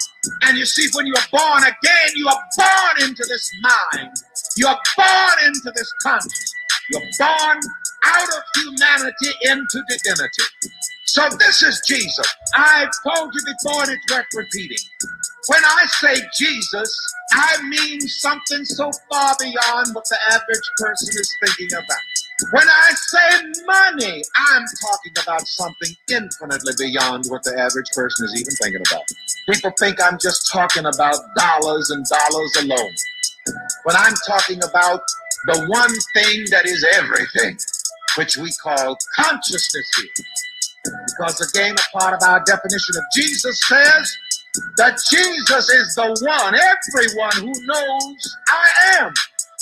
And 0.43 0.59
you 0.59 0.67
see, 0.67 0.89
when 0.95 1.07
you 1.07 1.15
are 1.15 1.29
born 1.33 1.63
again, 1.63 2.11
you 2.15 2.29
are 2.29 2.43
born 2.57 3.09
into 3.09 3.25
this 3.29 3.53
mind. 3.63 4.13
You 4.57 4.69
are 4.69 4.79
born 4.97 5.47
into 5.47 5.73
this 5.75 5.93
conscience. 6.03 6.53
You're 6.93 7.03
born 7.19 7.61
out 8.07 8.29
of 8.29 8.43
humanity 8.57 9.31
into 9.45 9.83
divinity. 9.89 10.45
So 11.07 11.29
this 11.39 11.63
is 11.63 11.83
Jesus. 11.87 12.37
I've 12.57 12.91
told 13.07 13.33
you 13.35 13.43
before, 13.45 13.83
and 13.85 13.93
it's 13.93 14.13
worth 14.15 14.27
repeating. 14.35 14.79
When 15.49 15.65
I 15.65 15.85
say 15.87 16.17
Jesus, 16.39 17.15
I 17.33 17.63
mean 17.69 18.01
something 18.01 18.65
so 18.65 18.91
far 19.11 19.37
beyond 19.41 19.95
what 19.95 20.05
the 20.11 20.19
average 20.31 20.71
person 20.79 21.09
is 21.21 21.37
thinking 21.45 21.79
about. 21.79 22.16
When 22.53 22.69
I 22.69 22.91
say 22.95 23.43
money, 23.67 24.23
I'm 24.37 24.65
talking 24.81 25.13
about 25.23 25.47
something 25.49 25.91
infinitely 26.11 26.75
beyond 26.79 27.27
what 27.29 27.43
the 27.45 27.59
average 27.59 27.91
person 27.95 28.27
is 28.27 28.35
even 28.41 28.55
thinking 28.63 28.83
about. 28.89 29.03
People 29.51 29.73
think 29.79 30.03
I'm 30.03 30.19
just 30.19 30.51
talking 30.53 30.87
about 30.87 31.17
dollars 31.37 31.91
and 31.91 32.07
dollars 32.07 32.57
alone. 32.63 32.95
When 33.85 33.97
I'm 33.97 34.15
talking 34.27 34.63
about 34.65 35.03
the 35.47 35.67
one 35.69 35.95
thing 36.15 36.45
that 36.53 36.67
is 36.67 36.87
everything, 36.95 37.59
which 38.19 38.37
we 38.39 38.53
call 38.63 38.97
consciousness 39.17 39.91
here. 39.97 40.27
Because 41.07 41.41
again, 41.53 41.75
a 41.75 41.99
part 41.99 42.15
of 42.15 42.23
our 42.23 42.43
definition 42.45 42.97
of 42.97 43.05
Jesus 43.15 43.61
says 43.69 44.19
that 44.77 45.01
Jesus 45.11 45.71
is 45.71 45.95
the 45.97 46.09
one, 46.27 46.55
everyone 46.55 47.37
who 47.55 47.67
knows 47.67 48.37
I 48.49 48.99
am. 49.01 49.15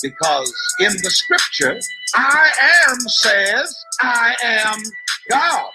Because 0.02 0.52
in 0.80 0.92
the 1.02 1.10
scripture, 1.10 1.78
I 2.14 2.50
am 2.88 2.98
says, 3.00 3.76
I 4.00 4.34
am 4.42 4.78
God. 5.30 5.70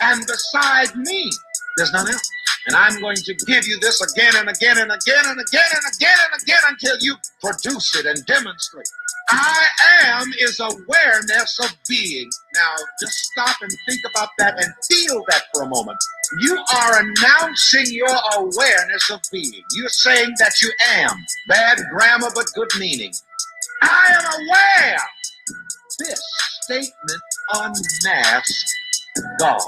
And 0.00 0.26
beside 0.26 0.96
me, 0.96 1.30
there's 1.76 1.92
none 1.92 2.08
else. 2.08 2.30
And 2.66 2.76
I'm 2.76 2.98
going 3.00 3.16
to 3.16 3.34
give 3.46 3.66
you 3.66 3.78
this 3.80 4.00
again 4.00 4.32
and 4.36 4.48
again 4.48 4.78
and 4.78 4.90
again 4.90 5.24
and 5.26 5.40
again 5.40 5.68
and 5.74 5.84
again 5.96 6.16
and 6.32 6.42
again 6.42 6.60
until 6.68 6.96
you 7.00 7.16
produce 7.42 7.94
it 7.96 8.06
and 8.06 8.24
demonstrate. 8.26 8.86
I 9.30 9.66
am 10.04 10.32
is 10.38 10.60
awareness 10.60 11.58
of 11.62 11.74
being. 11.88 12.30
Now, 12.54 12.74
just 13.00 13.14
stop 13.32 13.56
and 13.62 13.70
think 13.88 14.00
about 14.10 14.30
that 14.38 14.62
and 14.62 14.72
feel 14.90 15.22
that 15.28 15.44
for 15.52 15.62
a 15.62 15.68
moment. 15.68 15.98
You 16.40 16.56
are 16.74 17.00
announcing 17.00 17.86
your 17.88 18.16
awareness 18.36 19.10
of 19.10 19.20
being. 19.32 19.62
You're 19.74 19.88
saying 19.88 20.34
that 20.38 20.60
you 20.62 20.72
am. 20.96 21.24
Bad 21.48 21.80
grammar, 21.90 22.28
but 22.34 22.46
good 22.54 22.70
meaning. 22.78 23.12
I 23.84 24.14
am 24.18 24.42
aware. 24.42 24.98
This 25.98 26.22
statement 26.62 27.22
unmasks 27.54 28.74
God. 29.38 29.60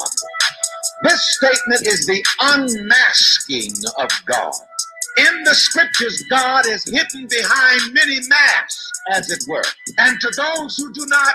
This 1.05 1.37
statement 1.37 1.87
is 1.87 2.07
the 2.07 2.25
unmasking 2.41 3.73
of 3.99 4.11
God. 4.27 4.53
In 5.19 5.45
the 5.45 5.55
scriptures, 5.55 6.25
God 6.31 6.67
is 6.67 6.85
hidden 6.85 7.29
behind 7.29 7.95
many 7.95 8.19
masks, 8.29 8.91
as 9.12 9.31
it 9.31 9.45
were. 9.49 9.64
And 9.99 10.21
to 10.21 10.31
those 10.37 10.77
who 10.77 10.93
do 10.93 11.07
not 11.07 11.35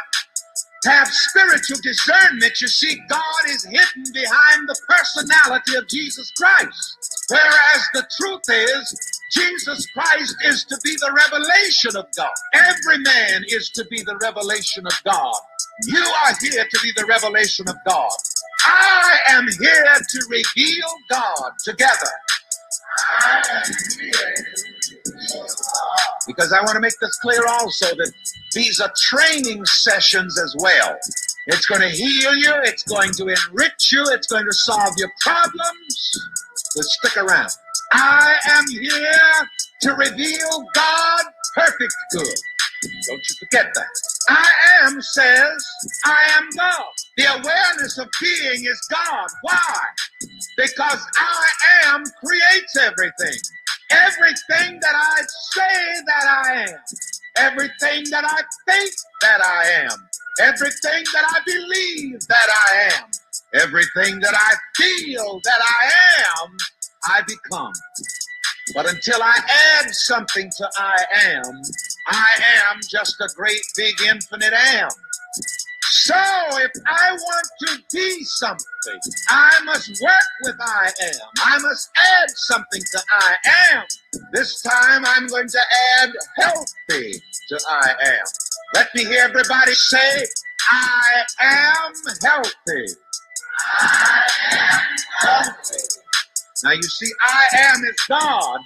have 0.85 1.07
spiritual 1.07 1.77
discernment, 1.83 2.59
you 2.61 2.67
see, 2.67 2.99
God 3.09 3.43
is 3.49 3.63
hidden 3.65 4.03
behind 4.13 4.69
the 4.69 4.79
personality 4.89 5.75
of 5.77 5.87
Jesus 5.87 6.31
Christ. 6.37 7.10
Whereas 7.31 7.87
the 7.93 8.05
truth 8.19 8.41
is, 8.49 9.21
Jesus 9.31 9.85
Christ 9.91 10.35
is 10.43 10.65
to 10.65 10.77
be 10.83 10.91
the 10.99 11.13
revelation 11.15 11.95
of 11.95 12.05
God. 12.17 12.33
Every 12.53 12.97
man 12.97 13.45
is 13.47 13.69
to 13.69 13.85
be 13.85 14.03
the 14.03 14.17
revelation 14.21 14.85
of 14.85 14.93
God. 15.05 15.33
You 15.87 16.03
are 16.03 16.33
here 16.41 16.65
to 16.69 16.79
be 16.83 16.91
the 16.97 17.05
revelation 17.05 17.69
of 17.69 17.75
God. 17.87 18.09
I 18.65 19.17
am 19.29 19.47
here 19.47 19.93
to 19.95 20.19
reveal 20.29 20.87
God 21.09 21.51
together. 21.63 22.11
Because 26.27 26.51
I 26.51 26.59
want 26.59 26.75
to 26.75 26.81
make 26.81 26.99
this 26.99 27.17
clear 27.19 27.45
also 27.47 27.85
that 27.95 28.11
these 28.53 28.81
are 28.81 28.91
training 28.97 29.65
sessions 29.65 30.37
as 30.37 30.55
well. 30.59 30.97
It's 31.47 31.65
going 31.65 31.81
to 31.81 31.89
heal 31.89 32.35
you, 32.35 32.53
it's 32.63 32.83
going 32.83 33.11
to 33.13 33.27
enrich 33.29 33.91
you, 33.91 34.03
it's 34.09 34.27
going 34.27 34.45
to 34.45 34.53
solve 34.53 34.93
your 34.97 35.11
problems. 35.21 36.19
So 36.71 36.81
stick 36.83 37.17
around. 37.17 37.49
I 37.93 38.35
am 38.51 38.65
here 38.69 39.49
to 39.81 39.93
reveal 39.95 40.65
God 40.75 41.21
perfect 41.55 41.93
good. 42.13 42.35
Don't 43.07 43.17
you 43.29 43.35
forget 43.41 43.67
that. 43.75 43.87
I 44.29 44.47
am 44.83 45.01
says, 45.01 45.67
I 46.05 46.17
am 46.37 46.49
God. 46.57 46.85
The 47.17 47.25
awareness 47.25 47.97
of 47.99 48.07
being 48.21 48.65
is 48.65 48.81
God. 48.91 49.27
Why? 49.43 49.79
Because 50.57 51.05
I 51.19 51.47
am 51.87 52.03
creates 52.25 52.77
everything. 52.77 53.39
Everything 53.91 54.79
that 54.81 54.95
I 54.95 55.21
say 55.53 56.01
that 56.07 56.45
I 56.45 56.53
am. 56.69 56.79
Everything 57.37 58.05
that 58.11 58.25
I 58.25 58.41
think 58.71 58.93
that 59.21 59.41
I 59.43 59.65
am. 59.85 59.97
Everything 60.41 61.03
that 61.13 61.25
I 61.29 61.39
believe 61.45 62.19
that 62.29 62.49
I 62.71 62.95
am. 62.97 63.05
Everything 63.53 64.19
that 64.21 64.33
I 64.33 64.55
feel 64.75 65.39
that 65.43 65.61
I 65.61 65.91
am, 66.45 66.57
I 67.05 67.21
become. 67.27 67.73
But 68.73 68.89
until 68.89 69.21
I 69.21 69.35
add 69.79 69.93
something 69.93 70.49
to 70.57 70.69
I 70.77 71.03
am, 71.25 71.61
I 72.07 72.27
am 72.69 72.79
just 72.89 73.19
a 73.19 73.29
great 73.35 73.61
big 73.75 73.95
infinite 74.01 74.53
am. 74.53 74.89
So 75.91 76.15
if 76.15 76.71
I 76.87 77.11
want 77.11 77.47
to 77.67 77.79
be 77.93 78.23
something, 78.23 78.99
I 79.29 79.59
must 79.65 79.89
work 80.01 80.13
with 80.43 80.55
I 80.61 80.91
am. 81.03 81.29
I 81.39 81.57
must 81.59 81.89
add 81.97 82.29
something 82.31 82.81
to 82.81 82.99
I 83.11 83.35
am. 83.73 83.83
This 84.31 84.61
time 84.61 85.03
I'm 85.05 85.27
going 85.27 85.49
to 85.49 85.59
add 85.99 86.11
healthy 86.37 87.13
to 87.49 87.59
I 87.69 87.95
am. 88.05 88.23
Let 88.75 88.87
me 88.95 89.03
hear 89.05 89.25
everybody 89.25 89.73
say, 89.73 90.25
I 90.71 91.23
am 91.41 91.93
healthy. 92.23 92.93
Now 96.63 96.71
you 96.73 96.83
see, 96.83 97.11
I 97.23 97.45
am 97.57 97.83
is 97.83 97.95
God. 98.07 98.59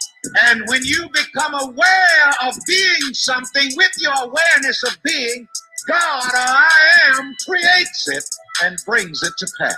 And 0.47 0.63
when 0.67 0.83
you 0.83 1.07
become 1.13 1.53
aware 1.53 2.29
of 2.43 2.55
being 2.67 3.13
something 3.13 3.69
with 3.77 3.91
your 3.99 4.13
awareness 4.21 4.83
of 4.83 4.97
being, 5.03 5.47
God 5.87 6.23
or 6.25 6.37
I 6.37 6.69
am 7.13 7.35
creates 7.47 8.09
it 8.09 8.25
and 8.63 8.77
brings 8.85 9.23
it 9.23 9.33
to 9.37 9.47
pass. 9.59 9.75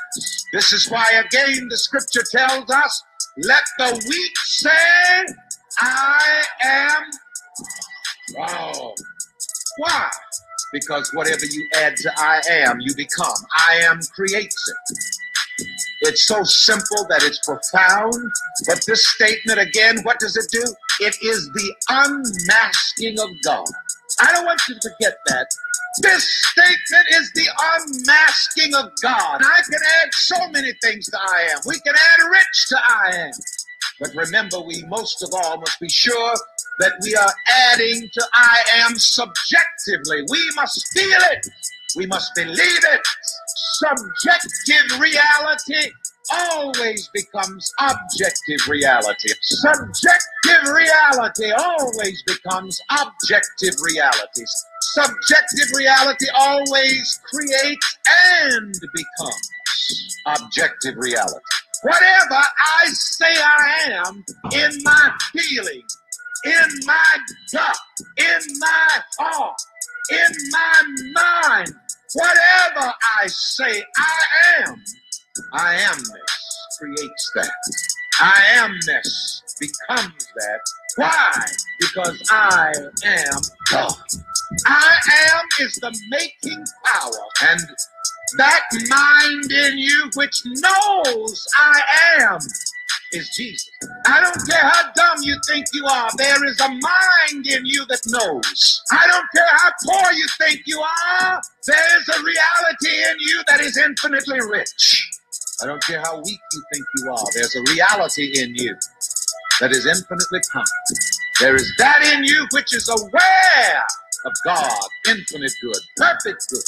This 0.53 0.74
is 0.74 0.89
why, 0.89 1.05
again, 1.26 1.68
the 1.70 1.78
scripture 1.78 2.24
tells 2.32 2.70
us, 2.70 3.03
let 3.43 3.63
the 3.78 4.05
weak 4.09 4.38
say, 4.38 5.34
I 5.80 6.43
am. 6.63 7.03
Wow. 8.36 8.95
Why? 9.78 10.09
Because 10.74 11.11
whatever 11.13 11.45
you 11.45 11.68
add 11.76 11.95
to 11.97 12.11
I 12.18 12.41
am, 12.49 12.80
you 12.82 12.95
become. 12.95 13.36
I 13.70 13.76
am 13.84 13.99
creates 14.15 14.70
it. 14.70 14.97
It's 16.01 16.28
so 16.28 16.43
simple 16.43 17.07
that 17.09 17.24
it's 17.24 17.39
profound. 17.45 18.13
But 18.68 18.84
this 18.86 19.07
statement, 19.07 19.59
again, 19.59 19.99
what 20.03 20.20
does 20.20 20.38
it 20.38 20.47
do? 20.51 20.63
It 21.01 21.15
is 21.24 21.49
the 21.53 21.74
unmasking 21.89 23.20
of 23.20 23.30
God. 23.43 23.65
I 24.22 24.32
don't 24.34 24.45
want 24.45 24.61
you 24.70 24.76
to 24.76 24.89
forget 24.91 25.18
that. 25.28 25.47
This 26.01 26.28
statement 26.51 27.07
is 27.11 27.32
the 27.34 27.47
unmasking 27.59 28.76
of 28.76 28.91
God. 29.01 29.41
I 29.43 29.61
can 29.70 29.80
add 30.03 30.09
so 30.13 30.49
many 30.51 30.74
things 30.84 31.07
to 31.07 31.18
I 31.20 31.49
am. 31.53 31.59
We 31.65 31.80
can 31.80 31.95
add 31.95 32.30
rich 32.30 32.68
to 32.70 32.78
I 32.89 33.15
am. 33.15 33.32
But 33.99 34.13
remember, 34.15 34.59
we 34.59 34.83
most 34.87 35.23
of 35.23 35.29
all 35.33 35.57
must 35.59 35.79
be 35.79 35.89
sure 35.89 36.35
that 36.79 36.93
we 37.01 37.15
are 37.15 37.33
adding 37.71 38.09
to 38.13 38.27
I 38.33 38.59
am 38.85 38.95
subjectively. 38.97 40.23
We 40.29 40.49
must 40.55 40.87
feel 40.93 41.19
it. 41.31 41.47
We 41.95 42.05
must 42.05 42.33
believe 42.35 42.57
it. 42.57 43.01
Subjective 43.79 44.99
reality 44.99 45.91
always 46.31 47.09
becomes 47.13 47.71
objective 47.79 48.67
reality. 48.67 49.29
Subjective 49.41 50.73
reality 50.73 51.51
always 51.51 52.23
becomes 52.27 52.79
objective 52.91 53.75
reality. 53.83 54.43
Subjective 54.81 55.75
reality 55.75 56.27
always 56.35 57.19
creates 57.31 57.97
and 58.43 58.73
becomes 58.93 59.49
objective 60.27 60.95
reality. 60.97 61.39
Whatever 61.84 62.36
I 62.36 62.88
say 62.88 63.25
I 63.25 63.91
am 63.91 64.25
in 64.53 64.84
my 64.84 65.11
feeling, 65.34 65.84
in 66.45 66.69
my 66.86 67.17
gut, 67.53 67.78
in 68.17 68.59
my 68.59 68.99
heart, 69.19 69.55
in 70.11 70.49
my 70.51 70.84
mind, 71.13 71.73
whatever 72.13 72.93
I 73.21 73.28
say 73.28 73.84
I 73.97 74.63
am, 74.65 74.84
I 75.53 75.75
amness 75.75 76.80
creates 76.80 77.32
that. 77.36 77.51
I 78.19 78.41
amness 78.57 79.41
becomes 79.59 80.28
that. 80.36 80.61
Why? 80.95 81.45
Because 81.80 82.23
I 82.32 82.73
am 83.05 83.41
God. 83.71 83.93
I 84.65 84.97
am 85.34 85.45
is 85.59 85.75
the 85.75 85.97
making 86.09 86.63
power, 86.86 87.49
and 87.49 87.61
that 88.38 88.63
mind 88.89 89.51
in 89.51 89.78
you 89.78 90.09
which 90.15 90.41
knows 90.45 91.47
I 91.57 91.82
am 92.19 92.39
is 93.13 93.30
Jesus. 93.30 93.69
I 94.05 94.19
don't 94.19 94.47
care 94.47 94.59
how 94.61 94.91
dumb 94.93 95.17
you 95.21 95.36
think 95.47 95.65
you 95.73 95.86
are, 95.86 96.09
there 96.17 96.43
is 96.45 96.59
a 96.59 96.67
mind 96.67 97.47
in 97.47 97.65
you 97.65 97.86
that 97.88 98.01
knows. 98.07 98.82
I 98.91 99.07
don't 99.07 99.25
care 99.34 99.47
how 99.49 99.71
poor 99.86 100.11
you 100.11 100.28
think 100.38 100.61
you 100.65 100.82
are, 100.82 101.41
there 101.65 101.99
is 101.99 102.09
a 102.09 102.19
reality 102.19 102.95
in 103.09 103.17
you 103.19 103.43
that 103.47 103.61
is 103.61 103.78
infinitely 103.78 104.39
rich. 104.41 105.09
I 105.63 105.67
don't 105.67 105.82
care 105.84 106.01
how 106.01 106.17
weak 106.21 106.39
you 106.53 106.63
think 106.73 106.86
you 106.97 107.11
are, 107.11 107.25
there's 107.34 107.55
a 107.55 107.63
reality 107.73 108.41
in 108.41 108.55
you 108.55 108.75
that 109.61 109.71
is 109.71 109.86
infinitely 109.86 110.41
kind. 110.51 110.65
There 111.39 111.55
is 111.55 111.71
that 111.78 112.03
in 112.13 112.23
you 112.23 112.45
which 112.51 112.75
is 112.75 112.89
aware 112.89 113.84
of 114.25 114.34
God, 114.43 114.80
infinite 115.07 115.53
good, 115.61 115.82
perfect 115.95 116.45
good. 116.49 116.63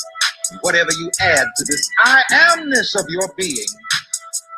Whatever 0.61 0.91
you 0.99 1.11
add 1.21 1.47
to 1.57 1.65
this 1.65 1.89
I 2.03 2.23
amness 2.31 2.99
of 2.99 3.05
your 3.09 3.31
being, 3.37 3.67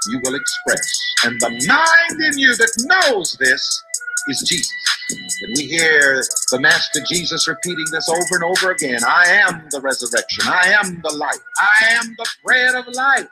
you 0.10 0.22
will 0.24 0.36
express. 0.36 1.02
And 1.26 1.40
the 1.42 1.50
mind 1.68 2.22
in 2.24 2.40
you 2.40 2.56
that 2.58 2.72
knows 3.12 3.38
this 3.40 3.84
is 4.28 4.48
Jesus. 4.48 4.72
And 5.12 5.56
we 5.58 5.66
hear 5.66 6.24
the 6.52 6.60
Master 6.60 7.02
Jesus 7.10 7.48
repeating 7.48 7.86
this 7.92 8.10
over 8.10 8.36
and 8.36 8.44
over 8.46 8.72
again 8.72 9.02
I 9.06 9.28
am 9.28 9.68
the 9.72 9.82
resurrection, 9.82 10.46
I 10.48 10.76
am 10.82 11.02
the 11.04 11.16
life, 11.16 11.40
I 11.60 11.94
am 11.96 12.16
the 12.18 12.28
bread 12.46 12.76
of 12.76 12.88
life. 12.96 13.28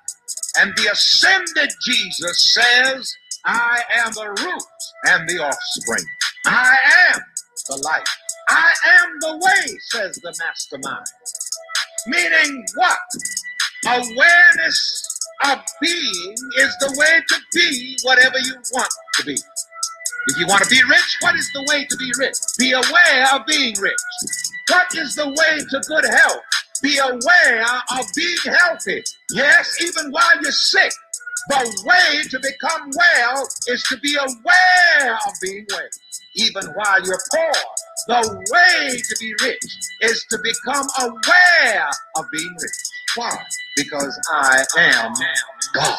And 0.59 0.73
the 0.75 0.91
ascended 0.91 1.71
Jesus 1.85 2.53
says, 2.53 3.13
I 3.45 3.81
am 3.95 4.13
the 4.13 4.27
root 4.29 4.63
and 5.05 5.29
the 5.29 5.39
offspring. 5.43 6.05
I 6.45 6.77
am 7.13 7.21
the 7.69 7.77
life. 7.77 8.07
I 8.49 8.73
am 9.01 9.09
the 9.21 9.37
way, 9.37 9.77
says 9.91 10.17
the 10.23 10.35
mastermind. 10.39 11.05
Meaning 12.07 12.65
what? 12.75 12.97
Awareness 13.85 15.19
of 15.45 15.59
being 15.81 16.35
is 16.57 16.75
the 16.79 16.95
way 16.97 17.21
to 17.27 17.35
be 17.53 17.97
whatever 18.03 18.37
you 18.39 18.55
want 18.73 18.89
to 19.15 19.25
be. 19.25 19.33
If 20.27 20.37
you 20.37 20.47
want 20.47 20.63
to 20.63 20.69
be 20.69 20.81
rich, 20.89 21.17
what 21.21 21.35
is 21.35 21.49
the 21.53 21.65
way 21.69 21.85
to 21.85 21.97
be 21.97 22.11
rich? 22.19 22.35
Be 22.57 22.71
aware 22.73 23.27
of 23.33 23.45
being 23.45 23.75
rich. 23.79 23.99
What 24.69 24.87
is 24.95 25.15
the 25.15 25.27
way 25.27 25.59
to 25.59 25.79
good 25.87 26.05
health? 26.05 26.41
Be 26.83 26.97
aware 26.97 27.65
of 27.97 28.05
being 28.15 28.55
healthy. 28.57 29.03
Yes, 29.31 29.81
even 29.81 30.11
while 30.11 30.41
you're 30.41 30.51
sick. 30.51 30.91
The 31.47 31.83
way 31.85 32.23
to 32.29 32.39
become 32.39 32.91
well 32.95 33.47
is 33.67 33.83
to 33.83 33.97
be 33.97 34.15
aware 34.15 35.13
of 35.27 35.33
being 35.41 35.65
well. 35.69 35.81
Even 36.35 36.65
while 36.75 37.03
you're 37.03 37.19
poor, 37.33 37.51
the 38.07 38.45
way 38.51 38.97
to 38.97 39.15
be 39.19 39.33
rich 39.43 39.63
is 40.01 40.25
to 40.29 40.37
become 40.43 40.87
aware 40.99 41.89
of 42.15 42.25
being 42.31 42.55
rich. 42.61 42.71
Why? 43.15 43.37
Because 43.75 44.19
I 44.31 44.65
am 44.77 45.13
God. 45.73 45.97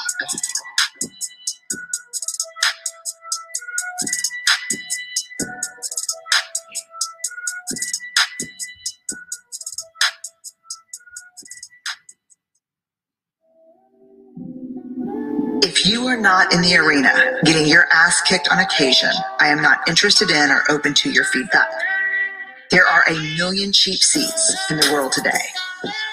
If 15.82 15.86
you 15.86 16.06
are 16.08 16.16
not 16.18 16.52
in 16.52 16.60
the 16.60 16.76
arena 16.76 17.40
getting 17.42 17.66
your 17.66 17.86
ass 17.90 18.20
kicked 18.20 18.50
on 18.50 18.58
occasion, 18.58 19.08
I 19.38 19.48
am 19.48 19.62
not 19.62 19.88
interested 19.88 20.28
in 20.28 20.50
or 20.50 20.62
open 20.68 20.92
to 20.92 21.10
your 21.10 21.24
feedback. 21.24 21.70
There 22.70 22.86
are 22.86 23.02
a 23.08 23.18
million 23.38 23.72
cheap 23.72 24.02
seats 24.02 24.54
in 24.68 24.76
the 24.76 24.90
world 24.92 25.12
today, 25.12 25.40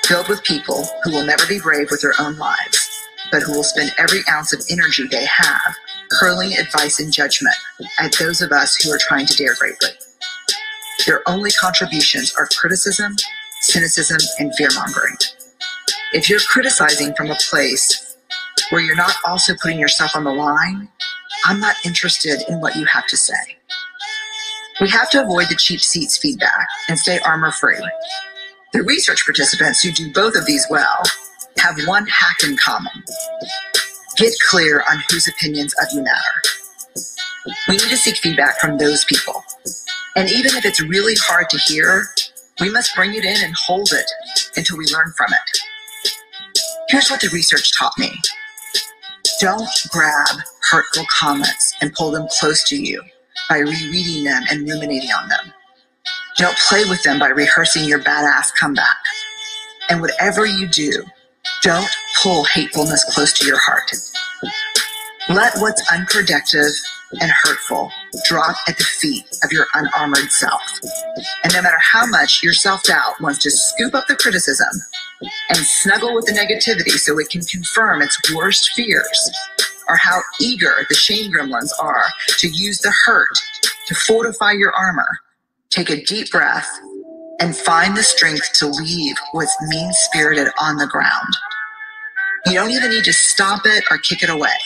filled 0.06 0.30
with 0.30 0.42
people 0.46 0.88
who 1.04 1.12
will 1.12 1.26
never 1.26 1.46
be 1.48 1.60
brave 1.60 1.92
with 1.92 2.02
their 2.02 2.14
own 2.18 2.38
lives, 2.38 2.90
but 3.30 3.44
who 3.44 3.52
will 3.52 3.64
spend 3.64 3.92
every 3.98 4.22
ounce 4.32 4.54
of 4.54 4.64
energy 4.70 5.06
they 5.06 5.26
have 5.26 5.76
hurling 6.12 6.54
advice 6.54 7.02
and 7.02 7.12
judgment 7.12 7.58
at 8.00 8.16
those 8.18 8.40
of 8.40 8.54
us 8.54 8.82
who 8.82 8.90
are 8.90 9.00
trying 9.02 9.26
to 9.26 9.36
dare 9.36 9.56
greatly. 9.56 9.90
Their 11.06 11.28
only 11.28 11.52
contributions 11.52 12.34
are 12.40 12.48
criticism, 12.58 13.18
cynicism, 13.64 14.20
and 14.40 14.56
fear 14.56 14.70
mongering. 14.76 15.18
If 16.14 16.30
you're 16.30 16.40
criticizing 16.40 17.14
from 17.16 17.32
a 17.32 17.36
place 17.50 18.07
where 18.70 18.82
you're 18.82 18.96
not 18.96 19.14
also 19.26 19.54
putting 19.62 19.80
yourself 19.80 20.16
on 20.16 20.24
the 20.24 20.32
line, 20.34 20.88
I'm 21.46 21.60
not 21.60 21.76
interested 21.86 22.42
in 22.50 22.60
what 22.60 22.76
you 22.76 22.86
have 22.86 23.08
to 23.08 23.18
say. 23.18 23.34
We 24.82 24.90
have 24.90 25.10
to 25.12 25.24
avoid 25.24 25.48
the 25.50 25.56
cheap 25.56 25.80
seats 25.80 26.18
feedback 26.18 26.68
and 26.90 27.00
stay 27.00 27.20
armor 27.20 27.52
free. 27.52 27.80
The 28.74 28.84
research 28.84 29.24
participants 29.26 29.82
who 29.82 29.92
do 29.92 30.12
both 30.14 30.36
of 30.36 30.46
these 30.46 30.66
well 30.70 31.02
have 31.58 31.76
one 31.86 32.06
hack 32.06 32.38
in 32.44 32.58
common. 32.58 33.04
Get 34.18 34.34
clear 34.50 34.84
on 34.92 35.02
whose 35.10 35.28
opinions 35.28 35.74
of 35.82 35.88
you 35.94 36.04
matter. 36.04 36.42
We 37.68 37.74
need 37.78 37.90
to 37.90 37.98
seek 37.98 38.18
feedback 38.18 38.60
from 38.60 38.78
those 38.78 39.06
people. 39.06 39.44
And 40.16 40.30
even 40.30 40.56
if 40.56 40.66
it's 40.66 40.82
really 40.82 41.16
hard 41.16 41.50
to 41.52 41.58
hear, 41.58 42.04
we 42.60 42.70
must 42.70 42.96
bring 42.96 43.14
it 43.14 43.24
in 43.24 43.44
and 43.44 43.56
hold 43.56 43.90
it 43.94 44.12
until 44.56 44.78
we 44.78 44.86
learn 44.86 45.14
from 45.16 45.32
it. 45.32 46.12
Here's 46.90 47.10
what 47.10 47.22
the 47.22 47.30
research 47.30 47.72
taught 47.78 47.98
me. 47.98 48.12
Don't 49.40 49.70
grab 49.92 50.40
hurtful 50.72 51.06
comments 51.10 51.76
and 51.82 51.94
pull 51.94 52.12
them 52.12 52.28
close 52.40 52.64
to 52.70 52.76
you 52.76 53.04
by 53.50 53.60
rereading 53.60 54.24
them 54.24 54.44
and 54.50 54.68
ruminating 54.68 55.12
on 55.12 55.30
them. 55.30 55.54
Don't 56.38 56.58
play 56.58 56.84
with 56.86 57.04
them 57.04 57.20
by 57.20 57.28
rehearsing 57.28 57.86
your 57.86 58.00
badass 58.00 58.54
comeback. 58.60 58.98
And 59.90 60.02
whatever 60.02 60.46
you 60.46 60.68
do, 60.68 61.04
don't 61.62 61.90
pull 62.22 62.46
hatefulness 62.46 63.04
close 63.14 63.34
to 63.34 63.46
your 63.46 63.60
heart. 63.60 63.92
Let 65.30 65.54
what's 65.58 65.84
unproductive 65.92 66.72
and 67.22 67.32
hurtful 67.32 67.92
drop 68.26 68.56
at 68.68 68.78
the 68.78 68.84
feet 68.84 69.26
of 69.44 69.52
your 69.52 69.68
unarmored 69.76 70.32
self. 70.32 70.80
And 71.44 71.54
no 71.54 71.62
matter 71.62 71.78
how 71.80 72.06
much 72.08 72.42
your 72.44 72.54
self 72.54 72.84
doubt 72.84 73.22
wants 73.22 73.40
to 73.44 73.52
scoop 73.52 73.94
up 73.94 74.08
the 74.08 74.16
criticism 74.16 74.70
and 75.50 75.58
snuggle 75.58 76.14
with 76.16 76.26
the 76.26 76.32
negativity 76.32 76.98
so 76.98 77.18
it 77.20 77.30
can 77.30 77.42
confirm 77.42 78.02
its 78.02 78.18
worst 78.34 78.72
fears, 78.76 79.32
or 79.90 79.96
how 79.98 80.20
eager 80.40 80.86
the 80.90 80.96
shame 80.96 81.32
gremlins 81.32 81.72
are 81.80 82.06
to 82.40 82.48
use 82.50 82.80
the 82.80 82.94
hurt 83.06 83.30
to 83.88 83.96
fortify 83.96 84.52
your 84.52 84.74
armor, 84.76 85.20
take 85.70 85.90
a 85.90 86.04
deep 86.04 86.30
breath 86.32 86.70
and 87.40 87.56
find 87.56 87.96
the 87.96 88.04
strength 88.04 88.52
to 88.54 88.68
leave 88.68 89.16
what's 89.32 89.56
mean 89.70 89.92
spirited 89.94 90.48
on 90.60 90.78
the 90.78 90.88
ground. 90.88 91.34
You 92.46 92.54
don't 92.54 92.72
even 92.72 92.92
need 92.92 93.04
to 93.06 93.14
stop 93.14 93.62
it 93.66 93.84
or 93.92 93.98
kick 93.98 94.24
it 94.24 94.30
away. 94.30 94.58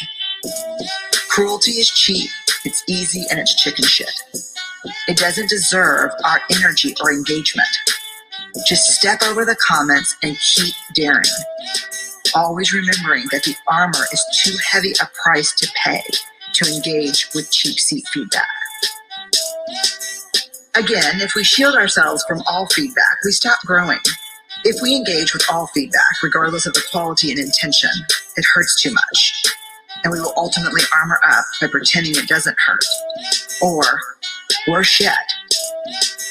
Cruelty 1.29 1.71
is 1.71 1.89
cheap, 1.89 2.29
it's 2.65 2.83
easy, 2.87 3.23
and 3.29 3.39
it's 3.39 3.55
chicken 3.61 3.85
shit. 3.85 4.11
It 5.07 5.17
doesn't 5.17 5.49
deserve 5.49 6.11
our 6.25 6.41
energy 6.51 6.95
or 7.01 7.11
engagement. 7.11 7.67
Just 8.67 8.91
step 8.91 9.21
over 9.23 9.45
the 9.45 9.55
comments 9.55 10.15
and 10.23 10.37
keep 10.37 10.73
daring. 10.93 11.23
Always 12.35 12.73
remembering 12.73 13.25
that 13.31 13.43
the 13.43 13.55
armor 13.67 14.05
is 14.11 14.25
too 14.43 14.55
heavy 14.71 14.93
a 15.01 15.09
price 15.23 15.53
to 15.55 15.69
pay 15.83 16.01
to 16.53 16.73
engage 16.73 17.29
with 17.33 17.51
cheap 17.51 17.79
seat 17.79 18.05
feedback. 18.13 18.47
Again, 20.75 21.19
if 21.19 21.35
we 21.35 21.43
shield 21.43 21.75
ourselves 21.75 22.23
from 22.27 22.41
all 22.47 22.67
feedback, 22.67 23.17
we 23.25 23.31
stop 23.31 23.59
growing. 23.65 23.99
If 24.63 24.81
we 24.81 24.95
engage 24.95 25.33
with 25.33 25.43
all 25.51 25.67
feedback, 25.67 26.21
regardless 26.23 26.65
of 26.65 26.73
the 26.73 26.83
quality 26.91 27.31
and 27.31 27.39
intention, 27.39 27.89
it 28.37 28.45
hurts 28.53 28.81
too 28.81 28.93
much. 28.93 29.43
And 30.03 30.11
we 30.13 30.19
will 30.19 30.33
ultimately 30.37 30.81
armor 30.93 31.19
up 31.27 31.45
by 31.59 31.67
pretending 31.67 32.15
it 32.15 32.27
doesn't 32.27 32.57
hurt. 32.59 32.83
Or, 33.61 33.83
worse 34.67 34.99
yet, 34.99 35.27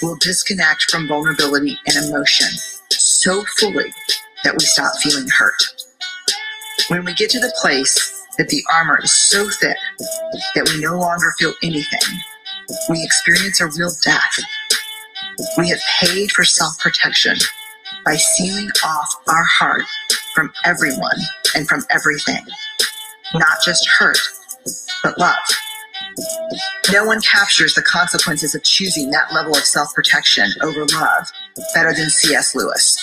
we'll 0.03 0.17
disconnect 0.17 0.91
from 0.91 1.09
vulnerability 1.09 1.79
and 1.87 2.07
emotion 2.07 2.49
so 2.91 3.45
fully 3.59 3.93
that 4.45 4.55
we 4.55 4.65
stop 4.65 4.93
feeling 5.03 5.29
hurt. 5.29 5.63
When 6.89 7.05
we 7.05 7.15
get 7.15 7.31
to 7.31 7.41
the 7.41 7.55
place 7.61 8.27
that 8.39 8.49
the 8.49 8.63
armor 8.73 9.01
is 9.03 9.13
so 9.13 9.49
thick 9.51 9.77
that 10.55 10.69
we 10.73 10.81
no 10.81 10.99
longer 10.99 11.35
feel 11.39 11.55
anything, 11.63 12.19
we 12.89 13.03
experience 13.05 13.61
a 13.61 13.67
real 13.67 13.91
death. 14.05 14.39
We 15.59 15.69
have 15.71 15.81
paid 16.01 16.33
for 16.33 16.45
self 16.45 16.79
protection 16.79 17.37
by 18.05 18.17
sealing 18.17 18.71
off 18.85 19.15
our 19.29 19.45
heart 19.45 19.85
from 20.35 20.53
everyone 20.65 21.19
and 21.55 21.69
from 21.69 21.83
everything. 21.91 22.45
not 23.35 23.59
just 23.65 23.89
hurt, 23.99 24.19
but 25.03 25.19
love. 25.19 25.37
No 26.93 27.05
one 27.05 27.21
captures 27.21 27.75
the 27.75 27.83
consequences 27.83 28.55
of 28.55 28.65
choosing 28.65 29.11
that 29.11 29.33
level 29.33 29.57
of 29.57 29.65
self 29.65 29.95
protection 29.95 30.51
over 30.63 30.85
love 30.87 31.31
better 31.75 31.93
than 31.93 32.11
C.S. 32.11 32.55
Lewis. 32.55 32.99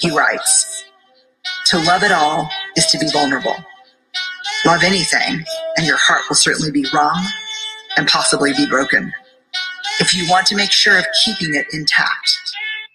He 0.00 0.10
writes 0.10 0.84
To 1.66 1.78
love 1.78 2.02
at 2.02 2.12
all 2.12 2.50
is 2.76 2.86
to 2.86 2.98
be 2.98 3.10
vulnerable. 3.10 3.56
Love 4.66 4.82
anything, 4.82 5.44
and 5.76 5.86
your 5.86 5.96
heart 5.96 6.22
will 6.28 6.36
certainly 6.36 6.70
be 6.70 6.84
wrong 6.92 7.24
and 7.96 8.06
possibly 8.08 8.52
be 8.54 8.66
broken. 8.66 9.12
If 10.00 10.14
you 10.14 10.28
want 10.28 10.46
to 10.48 10.56
make 10.56 10.72
sure 10.72 10.98
of 10.98 11.06
keeping 11.24 11.54
it 11.54 11.66
intact, 11.72 12.38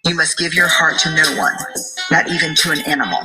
you 0.06 0.16
must 0.16 0.38
give 0.38 0.54
your 0.54 0.68
heart 0.68 1.00
to 1.00 1.16
no 1.16 1.38
one, 1.38 1.56
not 2.12 2.30
even 2.30 2.56
to 2.56 2.72
an 2.72 2.80
animal. 2.82 3.22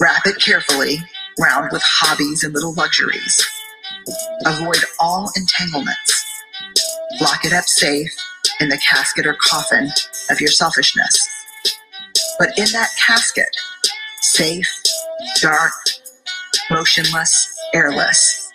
Wrap 0.00 0.26
it 0.26 0.40
carefully, 0.40 0.98
round 1.38 1.70
with 1.72 1.82
hobbies 1.84 2.44
and 2.44 2.54
little 2.54 2.74
luxuries. 2.74 3.53
Avoid 4.46 4.78
all 5.00 5.30
entanglements. 5.36 6.24
Lock 7.20 7.44
it 7.44 7.52
up 7.52 7.64
safe 7.64 8.10
in 8.60 8.68
the 8.68 8.78
casket 8.78 9.26
or 9.26 9.36
coffin 9.40 9.88
of 10.30 10.40
your 10.40 10.50
selfishness. 10.50 11.28
But 12.38 12.58
in 12.58 12.66
that 12.72 12.90
casket, 13.06 13.48
safe, 14.20 14.68
dark, 15.40 15.72
motionless, 16.70 17.56
airless, 17.74 18.52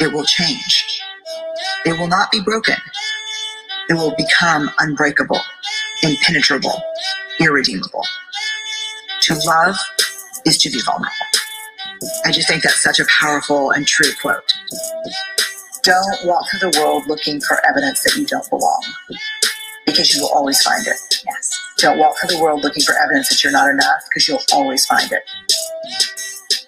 it 0.00 0.12
will 0.12 0.24
change. 0.24 1.02
It 1.86 1.98
will 1.98 2.08
not 2.08 2.30
be 2.30 2.40
broken. 2.40 2.76
It 3.88 3.94
will 3.94 4.14
become 4.16 4.70
unbreakable, 4.78 5.40
impenetrable, 6.02 6.82
irredeemable. 7.40 8.04
To 9.22 9.34
love 9.46 9.76
is 10.46 10.58
to 10.58 10.70
be 10.70 10.80
vulnerable. 10.82 11.41
I 12.24 12.32
just 12.32 12.48
think 12.48 12.62
that's 12.62 12.82
such 12.82 13.00
a 13.00 13.06
powerful 13.20 13.70
and 13.70 13.86
true 13.86 14.10
quote. 14.20 14.52
Don't 15.82 16.26
walk 16.26 16.44
through 16.50 16.70
the 16.70 16.80
world 16.80 17.04
looking 17.08 17.40
for 17.40 17.64
evidence 17.66 18.02
that 18.04 18.16
you 18.16 18.26
don't 18.26 18.48
belong, 18.50 18.84
because 19.86 20.14
you 20.14 20.22
will 20.22 20.30
always 20.30 20.62
find 20.62 20.86
it. 20.86 21.22
Yes. 21.26 21.58
Don't 21.78 21.98
walk 21.98 22.14
through 22.18 22.36
the 22.36 22.42
world 22.42 22.62
looking 22.62 22.82
for 22.82 22.94
evidence 23.02 23.28
that 23.28 23.42
you're 23.42 23.52
not 23.52 23.68
enough, 23.68 24.02
because 24.08 24.28
you'll 24.28 24.42
always 24.52 24.86
find 24.86 25.10
it. 25.12 25.22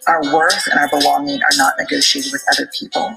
Our 0.08 0.22
worth 0.34 0.66
and 0.66 0.78
our 0.78 0.88
belonging 0.88 1.40
are 1.42 1.56
not 1.56 1.74
negotiated 1.78 2.32
with 2.32 2.44
other 2.52 2.68
people. 2.78 3.16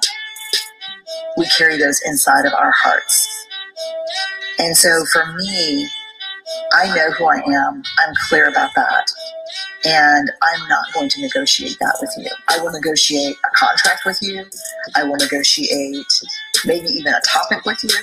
We 1.37 1.47
carry 1.57 1.77
those 1.77 2.01
inside 2.05 2.45
of 2.45 2.53
our 2.53 2.71
hearts. 2.71 3.47
And 4.59 4.75
so 4.77 5.05
for 5.11 5.25
me, 5.33 5.89
I 6.73 6.95
know 6.95 7.11
who 7.11 7.25
I 7.25 7.37
am. 7.37 7.83
I'm 7.99 8.13
clear 8.29 8.47
about 8.47 8.71
that. 8.75 9.11
And 9.87 10.29
I'm 10.41 10.67
not 10.67 10.91
going 10.93 11.07
to 11.07 11.21
negotiate 11.21 11.77
that 11.79 11.97
with 12.01 12.13
you. 12.17 12.29
I 12.49 12.59
will 12.59 12.71
negotiate 12.71 13.37
a 13.37 13.55
contract 13.55 14.01
with 14.05 14.17
you. 14.21 14.43
I 14.95 15.03
will 15.03 15.15
negotiate 15.15 16.05
maybe 16.65 16.87
even 16.87 17.13
a 17.13 17.21
topic 17.25 17.63
with 17.63 17.81
you, 17.83 17.95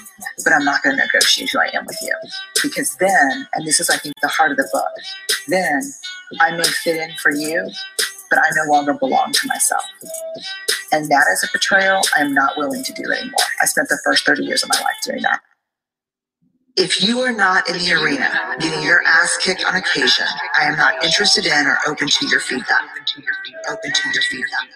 but 0.43 0.55
I'm 0.55 0.64
not 0.64 0.82
going 0.82 0.97
to 0.97 1.03
negotiate 1.03 1.51
who 1.51 1.59
I 1.59 1.70
am 1.74 1.85
with 1.85 1.99
you. 2.01 2.14
Because 2.62 2.97
then, 2.97 3.47
and 3.53 3.66
this 3.66 3.80
is, 3.80 3.91
I 3.91 3.99
think, 3.99 4.14
the 4.22 4.28
heart 4.28 4.53
of 4.53 4.57
the 4.57 4.68
book, 4.72 4.89
then 5.49 5.82
I 6.41 6.57
may 6.57 6.64
fit 6.64 6.97
in 6.97 7.14
for 7.18 7.32
you, 7.32 7.70
but 8.30 8.39
I 8.39 8.49
no 8.64 8.72
longer 8.72 8.95
belong 8.95 9.32
to 9.32 9.47
myself. 9.47 9.85
And 10.91 11.09
that 11.11 11.26
is 11.32 11.45
a 11.45 11.53
betrayal 11.53 12.01
I'm 12.16 12.32
not 12.32 12.57
willing 12.57 12.82
to 12.82 12.93
do 12.95 13.12
anymore. 13.12 13.45
I 13.61 13.66
spent 13.66 13.91
the 13.91 13.99
first 14.05 14.24
30 14.24 14.45
years 14.45 14.62
of 14.62 14.70
my 14.70 14.80
life 14.80 14.97
doing 15.05 15.20
that. 15.22 15.41
If 16.76 17.02
you 17.04 17.20
are 17.20 17.32
not 17.32 17.68
in 17.70 17.78
the 17.78 17.92
arena 17.94 18.30
getting 18.60 18.82
your 18.82 19.02
ass 19.06 19.38
kicked 19.42 19.64
on 19.64 19.76
occasion, 19.76 20.26
I 20.58 20.64
am 20.64 20.76
not 20.76 21.04
interested 21.04 21.46
in 21.46 21.66
or 21.66 21.78
open 21.86 22.08
to 22.08 22.28
your 22.28 22.40
feedback. 22.40 22.82
Open 23.70 23.92
to 23.92 24.10
your 24.14 24.22
feedback. 24.30 24.68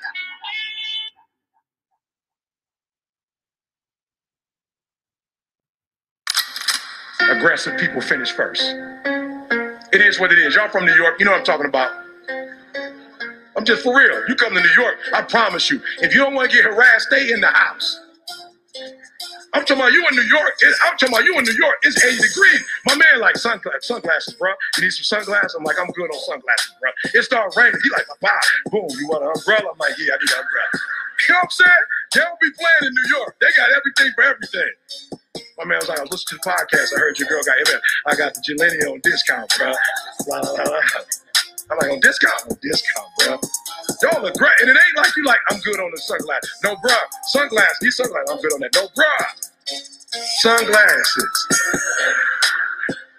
aggressive 7.30 7.78
people 7.78 8.00
finish 8.00 8.32
first. 8.32 8.62
It 9.92 10.02
is 10.02 10.20
what 10.20 10.32
it 10.32 10.38
is. 10.38 10.54
Y'all 10.56 10.68
from 10.68 10.86
New 10.86 10.94
York, 10.94 11.16
you 11.18 11.26
know 11.26 11.32
what 11.32 11.40
I'm 11.40 11.44
talking 11.46 11.66
about. 11.66 11.92
I'm 13.56 13.64
just 13.64 13.82
for 13.82 13.96
real. 13.96 14.28
You 14.28 14.34
come 14.36 14.54
to 14.54 14.60
New 14.60 14.82
York, 14.82 14.96
I 15.14 15.22
promise 15.22 15.70
you, 15.70 15.80
if 16.02 16.14
you 16.14 16.20
don't 16.20 16.34
want 16.34 16.50
to 16.50 16.56
get 16.56 16.64
harassed, 16.66 17.08
stay 17.08 17.32
in 17.32 17.40
the 17.40 17.48
house. 17.48 18.00
I'm 19.54 19.64
talking 19.64 19.76
about 19.82 19.92
you 19.92 20.06
in 20.08 20.14
New 20.16 20.22
York. 20.28 20.52
It- 20.60 20.76
I'm 20.84 20.96
talking 20.98 21.14
about 21.14 21.24
you 21.24 21.36
in 21.38 21.44
New 21.44 21.56
York. 21.56 21.76
It's 21.82 22.04
80 22.04 22.16
degrees. 22.22 22.62
My 22.86 22.94
man 22.96 23.20
like 23.20 23.36
sunglasses, 23.36 23.86
sunglasses, 23.86 24.34
bro. 24.34 24.52
You 24.76 24.84
need 24.84 24.90
some 24.92 25.04
sunglasses? 25.04 25.54
I'm 25.58 25.64
like, 25.64 25.78
I'm 25.80 25.88
good 25.92 26.10
on 26.10 26.20
sunglasses, 26.20 26.72
bro. 26.80 26.90
It 27.14 27.22
started 27.24 27.56
raining. 27.58 27.80
He 27.82 27.90
like, 27.90 28.06
bye. 28.20 28.30
Boom. 28.70 28.86
You 28.98 29.08
want 29.08 29.24
an 29.24 29.32
umbrella? 29.34 29.72
I'm 29.72 29.78
like, 29.78 29.96
yeah, 29.98 30.14
I 30.14 30.18
need 30.20 30.30
an 30.32 30.44
umbrella. 30.44 30.70
You 31.28 31.34
know 31.34 31.38
what 31.38 31.44
I'm 31.44 31.50
saying? 31.50 31.84
They 32.14 32.20
don't 32.20 32.40
be 32.40 32.50
playing 32.52 32.84
in 32.88 32.92
New 32.94 33.16
York. 33.18 33.36
They 33.40 33.48
got 33.56 33.68
everything 33.72 34.12
for 34.14 34.24
everything. 34.24 34.72
My 35.58 35.64
man 35.64 35.78
was 35.78 35.88
like, 35.88 35.98
I 35.98 36.02
was 36.02 36.12
listening 36.12 36.38
to 36.40 36.44
the 36.44 36.50
podcast. 36.50 36.94
I 36.96 37.00
heard 37.00 37.18
your 37.18 37.28
girl 37.28 37.42
got. 37.42 37.56
I 38.06 38.14
got 38.16 38.34
the 38.34 38.40
Geleni 38.46 38.90
on 38.92 39.00
discount, 39.02 39.52
bro. 39.58 39.72
La, 40.28 40.38
la, 40.38 40.62
la. 40.62 40.80
I'm 41.70 41.78
like, 41.78 41.88
oh, 41.90 41.94
on 41.94 42.00
discount? 42.00 42.42
On 42.50 42.56
discount, 42.62 43.06
bro. 43.18 43.40
Y'all 44.02 44.22
look 44.22 44.34
great. 44.34 44.52
And 44.60 44.70
it 44.70 44.76
ain't 44.76 44.96
like 44.96 45.14
you 45.16 45.24
like, 45.24 45.40
I'm 45.50 45.60
good 45.60 45.78
on 45.80 45.90
the 45.90 45.98
sunglasses. 45.98 46.50
No, 46.64 46.76
bro. 46.76 46.94
Sunglasses. 47.24 47.78
These 47.80 47.96
sunglasses, 47.96 48.30
I'm 48.30 48.40
good 48.40 48.52
on 48.54 48.60
that. 48.60 48.74
No, 48.74 48.88
bro. 48.94 49.04
Sunglasses. 50.40 51.48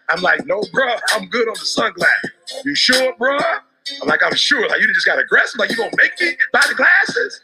I'm 0.10 0.22
like, 0.22 0.46
no, 0.46 0.64
bro. 0.74 0.96
I'm 1.14 1.28
good 1.28 1.48
on 1.48 1.54
the 1.54 1.66
sunglasses. 1.66 2.32
You 2.66 2.76
sure, 2.76 3.14
bro? 3.18 3.38
I'm 4.02 4.08
like, 4.08 4.24
I'm 4.24 4.36
sure. 4.36 4.68
Like, 4.68 4.82
you 4.82 4.94
just 4.94 5.06
got 5.06 5.20
aggressive. 5.20 5.60
Like, 5.60 5.70
you 5.70 5.78
gonna 5.78 5.92
make 5.98 6.20
me 6.20 6.36
buy 6.52 6.64
the 6.68 6.76
glasses? 6.76 7.42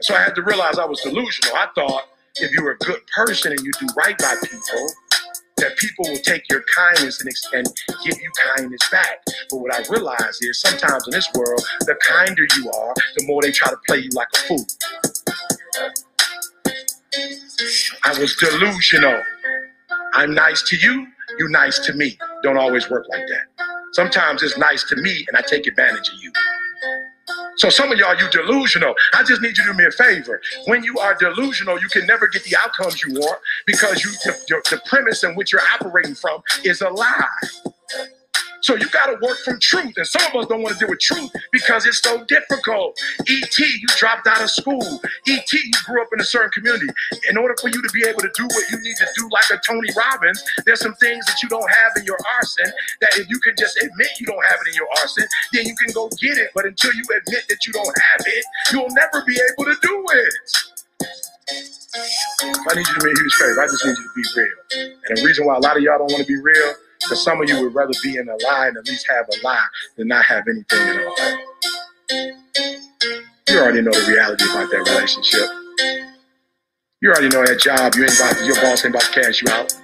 So 0.00 0.14
I 0.14 0.20
had 0.20 0.34
to 0.36 0.42
realize 0.42 0.78
I 0.78 0.86
was 0.86 1.00
delusional. 1.02 1.54
I 1.54 1.68
thought 1.74 2.08
if 2.36 2.50
you're 2.52 2.72
a 2.72 2.78
good 2.78 3.00
person 3.14 3.52
and 3.52 3.60
you 3.60 3.70
do 3.78 3.86
right 3.96 4.16
by 4.18 4.34
people, 4.42 4.88
that 5.60 5.76
people 5.78 6.06
will 6.08 6.18
take 6.18 6.44
your 6.50 6.64
kindness 6.74 7.20
and, 7.20 7.30
and 7.54 7.66
give 8.04 8.20
you 8.20 8.30
kindness 8.56 8.80
back. 8.90 9.24
But 9.50 9.58
what 9.58 9.74
I 9.74 9.82
realize 9.90 10.38
is 10.42 10.60
sometimes 10.60 11.06
in 11.06 11.12
this 11.12 11.28
world, 11.34 11.62
the 11.80 11.96
kinder 12.02 12.46
you 12.56 12.70
are, 12.70 12.94
the 13.16 13.26
more 13.26 13.42
they 13.42 13.52
try 13.52 13.70
to 13.70 13.78
play 13.88 13.98
you 13.98 14.10
like 14.14 14.28
a 14.34 14.38
fool. 14.38 14.66
I 18.04 18.18
was 18.18 18.36
delusional. 18.36 19.22
I'm 20.14 20.34
nice 20.34 20.62
to 20.68 20.76
you, 20.76 21.06
you 21.38 21.48
nice 21.48 21.78
to 21.80 21.92
me. 21.94 22.18
Don't 22.42 22.56
always 22.58 22.90
work 22.90 23.06
like 23.10 23.26
that. 23.28 23.66
Sometimes 23.92 24.42
it's 24.42 24.58
nice 24.58 24.84
to 24.84 24.96
me 24.96 25.24
and 25.28 25.36
I 25.36 25.42
take 25.42 25.66
advantage 25.66 26.08
of 26.08 26.14
you. 26.22 26.32
So 27.56 27.68
some 27.68 27.92
of 27.92 27.98
y'all, 27.98 28.16
you 28.16 28.28
delusional. 28.30 28.94
I 29.14 29.22
just 29.22 29.42
need 29.42 29.56
you 29.58 29.64
to 29.64 29.72
do 29.72 29.74
me 29.74 29.84
a 29.84 29.90
favor. 29.90 30.40
When 30.66 30.82
you 30.82 30.98
are 30.98 31.14
delusional, 31.14 31.80
you 31.80 31.88
can 31.88 32.06
never 32.06 32.26
get 32.28 32.44
the 32.44 32.56
outcomes 32.56 33.02
you 33.02 33.14
want 33.14 33.40
because 33.66 34.02
you 34.04 34.10
the, 34.24 34.62
the, 34.70 34.80
premise 34.86 35.22
in 35.24 35.34
which 35.34 35.52
you're 35.52 35.62
operating 35.74 36.14
from 36.14 36.42
is 36.64 36.80
a 36.80 36.88
lie. 36.88 37.26
So 38.62 38.76
you 38.76 38.88
got 38.90 39.06
to 39.06 39.18
work 39.22 39.38
from 39.38 39.58
truth. 39.60 39.94
And 39.96 40.06
some 40.06 40.22
of 40.28 40.34
us 40.36 40.46
don't 40.48 40.62
want 40.62 40.74
to 40.74 40.78
deal 40.78 40.88
with 40.88 41.00
truth 41.00 41.30
because 41.52 41.86
it's 41.86 42.00
so 42.00 42.24
difficult. 42.26 42.98
ET, 43.20 43.58
you 43.58 43.86
dropped 43.96 44.26
out 44.26 44.42
of 44.42 44.50
school. 44.50 45.00
ET, 45.28 45.52
you 45.52 45.72
grew 45.86 46.02
up 46.02 46.08
in 46.12 46.20
a 46.20 46.24
certain 46.24 46.50
community. 46.50 46.86
In 47.28 47.36
order 47.36 47.54
for 47.60 47.68
you 47.68 47.80
to 47.82 47.90
be 47.92 48.04
able 48.06 48.20
to 48.20 48.30
do 48.34 48.44
what 48.44 48.64
you 48.70 48.78
need 48.80 48.96
to 48.96 49.06
do, 49.16 49.28
like 49.32 49.50
a 49.50 49.60
Tony 49.66 49.90
Robbins, 49.96 50.42
there's 50.66 50.80
some 50.80 50.94
things 50.96 51.24
that 51.26 51.42
you 51.42 51.48
don't 51.48 51.70
have 51.70 51.92
in 51.96 52.04
your 52.04 52.18
arson 52.36 52.72
that 53.00 53.16
if 53.18 53.28
you 53.28 53.38
can 53.40 53.54
just 53.58 53.76
admit 53.82 54.08
you 54.20 54.26
don't 54.26 54.44
have 54.46 54.58
it 54.66 54.68
in 54.70 54.74
your 54.74 54.88
arson, 55.00 55.24
then 55.52 55.66
you 55.66 55.74
can 55.76 55.92
go 55.94 56.08
get 56.20 56.38
it. 56.38 56.50
But 56.54 56.66
until 56.66 56.92
you 56.94 57.02
admit 57.16 57.44
that 57.48 57.66
you 57.66 57.72
don't 57.72 57.86
have 57.86 58.26
it, 58.26 58.44
you'll 58.72 58.90
never 58.90 59.24
be 59.26 59.34
able 59.34 59.64
to 59.66 59.76
do 59.82 60.04
it. 60.12 60.34
I 62.68 62.74
need 62.76 62.86
you 62.86 62.94
to 62.94 63.06
a 63.06 63.10
huge 63.10 63.34
favor. 63.34 63.62
I 63.62 63.66
just 63.66 63.84
need 63.84 63.92
you 63.92 63.96
to 63.96 64.14
be 64.16 64.42
real. 64.42 64.92
And 65.08 65.18
the 65.18 65.24
reason 65.24 65.46
why 65.46 65.56
a 65.56 65.60
lot 65.60 65.76
of 65.76 65.82
y'all 65.82 65.98
don't 65.98 66.12
want 66.12 66.26
to 66.26 66.28
be 66.28 66.40
real, 66.40 66.74
because 67.00 67.22
some 67.22 67.40
of 67.40 67.48
you 67.48 67.62
would 67.62 67.74
rather 67.74 67.92
be 68.02 68.16
in 68.16 68.28
a 68.28 68.36
lie 68.44 68.68
and 68.68 68.76
at 68.76 68.86
least 68.86 69.06
have 69.08 69.26
a 69.28 69.46
lie 69.46 69.66
than 69.96 70.08
not 70.08 70.24
have 70.24 70.44
anything 70.48 70.88
at 70.88 71.06
all. 71.06 71.16
You 73.48 73.58
already 73.58 73.82
know 73.82 73.92
the 73.92 74.06
reality 74.08 74.44
about 74.44 74.70
that 74.70 74.84
relationship. 74.94 75.48
You 77.00 77.08
already 77.10 77.28
know 77.28 77.44
that 77.44 77.58
job, 77.58 77.94
you 77.94 78.04
ain't 78.04 78.14
about 78.14 78.36
to, 78.36 78.44
your 78.44 78.56
boss 78.56 78.84
ain't 78.84 78.94
about 78.94 79.08
to 79.08 79.22
cash 79.22 79.42
you 79.42 79.48
out. 79.50 79.74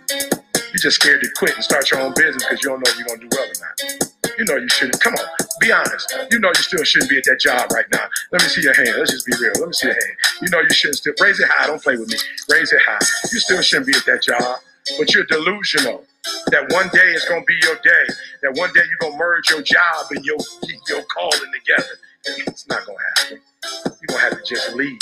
You're 0.77 0.83
just 0.83 0.97
scared 1.01 1.23
to 1.23 1.29
quit 1.37 1.55
and 1.55 1.64
start 1.64 1.91
your 1.91 2.01
own 2.01 2.12
business 2.14 2.45
because 2.45 2.62
you 2.62 2.69
don't 2.71 2.81
know 2.85 2.91
if 2.93 2.99
you're 2.99 3.09
gonna 3.09 3.21
do 3.21 3.29
well 3.33 3.45
or 3.45 3.57
not. 3.64 4.07
You 4.39 4.45
know 4.45 4.57
you 4.57 4.69
shouldn't. 4.69 5.01
Come 5.01 5.14
on, 5.14 5.25
be 5.61 5.73
honest. 5.73 6.14
You 6.31 6.39
know 6.39 6.49
you 6.49 6.62
still 6.62 6.85
shouldn't 6.85 7.11
be 7.11 7.17
at 7.17 7.25
that 7.25 7.41
job 7.41 7.73
right 7.73 7.87
now. 7.91 8.05
Let 8.33 8.43
me 8.43 8.49
see 8.49 8.61
your 8.61 8.75
hand. 8.75 8.99
Let's 8.99 9.12
just 9.12 9.25
be 9.25 9.33
real. 9.41 9.53
Let 9.59 9.69
me 9.69 9.73
see 9.73 9.87
your 9.87 9.97
hand. 9.97 10.17
You 10.43 10.51
know 10.51 10.61
you 10.61 10.71
shouldn't 10.71 10.99
still 10.99 11.14
raise 11.21 11.41
it 11.41 11.49
high. 11.49 11.67
Don't 11.67 11.83
play 11.83 11.97
with 11.97 12.09
me. 12.11 12.19
Raise 12.51 12.73
it 12.73 12.81
high. 12.85 13.01
You 13.33 13.41
still 13.41 13.62
shouldn't 13.62 13.87
be 13.87 13.97
at 13.97 14.05
that 14.05 14.23
job, 14.23 14.61
but 14.99 15.14
you're 15.14 15.25
delusional. 15.25 16.05
That 16.51 16.72
one 16.72 16.89
day 16.93 17.12
is 17.12 17.24
gonna 17.24 17.45
be 17.45 17.57
your 17.62 17.77
day. 17.77 18.07
That 18.43 18.57
one 18.57 18.72
day 18.72 18.83
you're 18.89 19.11
gonna 19.11 19.16
merge 19.16 19.51
your 19.51 19.62
job 19.62 20.07
and 20.11 20.24
your 20.24 20.37
your 20.89 21.03
calling 21.05 21.53
together. 21.53 21.99
It's 22.24 22.66
not 22.68 22.87
gonna 22.87 22.99
happen. 23.18 23.41
You're 23.85 24.07
gonna 24.09 24.20
have 24.20 24.43
to 24.43 24.45
just 24.45 24.74
leave. 24.74 24.99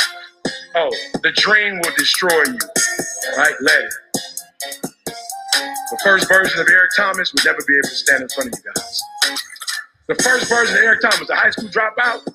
Oh, 0.74 0.90
the 1.22 1.32
dream 1.32 1.76
will 1.76 1.94
destroy 1.96 2.42
you. 2.44 2.58
Right? 3.36 3.54
Let 3.60 3.84
it. 3.84 3.94
The 5.90 6.00
first 6.02 6.28
version 6.28 6.58
of 6.60 6.68
Eric 6.68 6.90
Thomas 6.96 7.32
would 7.32 7.44
never 7.44 7.60
be 7.66 7.74
able 7.76 7.88
to 7.88 7.94
stand 7.94 8.22
in 8.22 8.28
front 8.30 8.52
of 8.52 8.58
you 8.58 8.72
guys. 8.74 9.02
The 10.08 10.16
first 10.16 10.48
version 10.48 10.76
of 10.76 10.82
Eric 10.82 11.00
Thomas, 11.00 11.28
the 11.28 11.36
high 11.36 11.50
school 11.50 11.68
dropout, 11.68 12.26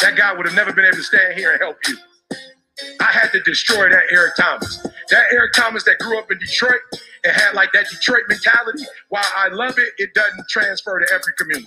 that 0.00 0.16
guy 0.16 0.34
would 0.34 0.46
have 0.46 0.54
never 0.56 0.72
been 0.72 0.84
able 0.84 0.96
to 0.96 1.02
stand 1.02 1.34
here 1.34 1.52
and 1.52 1.60
help 1.60 1.76
you. 1.86 1.96
I 3.00 3.12
had 3.12 3.32
to 3.32 3.40
destroy 3.42 3.88
that 3.90 4.04
Eric 4.10 4.36
Thomas. 4.36 4.78
That 5.10 5.24
Eric 5.32 5.52
Thomas 5.54 5.84
that 5.84 5.98
grew 5.98 6.18
up 6.18 6.30
in 6.30 6.38
Detroit 6.38 6.80
and 7.24 7.32
had 7.32 7.54
like 7.54 7.72
that 7.72 7.86
Detroit 7.90 8.22
mentality. 8.28 8.84
While 9.08 9.24
I 9.36 9.48
love 9.48 9.78
it, 9.78 9.94
it 9.98 10.14
doesn't 10.14 10.48
transfer 10.48 10.98
to 10.98 11.06
every 11.12 11.32
community. 11.38 11.66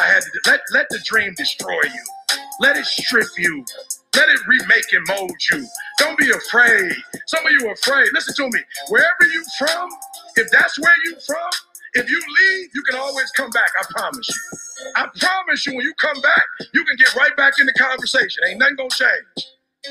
I 0.00 0.06
had 0.06 0.22
to 0.22 0.30
let 0.50 0.60
let 0.72 0.86
the 0.90 1.00
dream 1.04 1.34
destroy 1.36 1.80
you. 1.82 2.38
Let 2.60 2.76
it 2.76 2.86
strip 2.86 3.28
you. 3.38 3.64
Let 4.16 4.28
it 4.28 4.40
remake 4.46 4.92
and 4.92 5.06
mold 5.08 5.32
you. 5.52 5.66
Don't 5.98 6.18
be 6.18 6.30
afraid. 6.30 6.92
Some 7.26 7.46
of 7.46 7.52
you 7.52 7.68
are 7.68 7.72
afraid. 7.72 8.08
Listen 8.12 8.34
to 8.36 8.56
me. 8.56 8.64
Wherever 8.88 9.24
you 9.32 9.44
from, 9.58 9.88
if 10.36 10.50
that's 10.50 10.78
where 10.80 10.92
you 11.06 11.16
from, 11.26 11.50
if 11.94 12.08
you 12.08 12.18
leave, 12.20 12.70
you 12.74 12.82
can 12.88 12.98
always 12.98 13.30
come 13.32 13.50
back. 13.50 13.70
I 13.80 13.84
promise 13.90 14.28
you. 14.28 14.92
I 14.96 15.08
promise 15.20 15.66
you, 15.66 15.74
when 15.74 15.84
you 15.84 15.94
come 15.94 16.20
back, 16.22 16.44
you 16.74 16.84
can 16.84 16.96
get 16.96 17.14
right 17.16 17.36
back 17.36 17.54
in 17.60 17.66
the 17.66 17.72
conversation. 17.74 18.44
Ain't 18.48 18.58
nothing 18.60 18.76
gonna 18.76 18.90
change. 18.90 19.46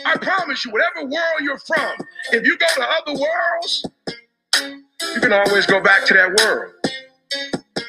I 0.06 0.18
promise 0.18 0.66
you, 0.66 0.72
whatever 0.72 1.02
world 1.06 1.42
you're 1.42 1.60
from, 1.60 1.94
if 2.32 2.46
you 2.46 2.58
go 2.58 2.66
to 2.76 2.82
other 2.84 3.20
worlds, 3.20 3.86
you 5.16 5.22
can 5.22 5.34
always 5.34 5.66
go 5.66 5.82
back 5.82 6.06
to 6.08 6.14
that 6.14 6.34
world. 6.44 6.74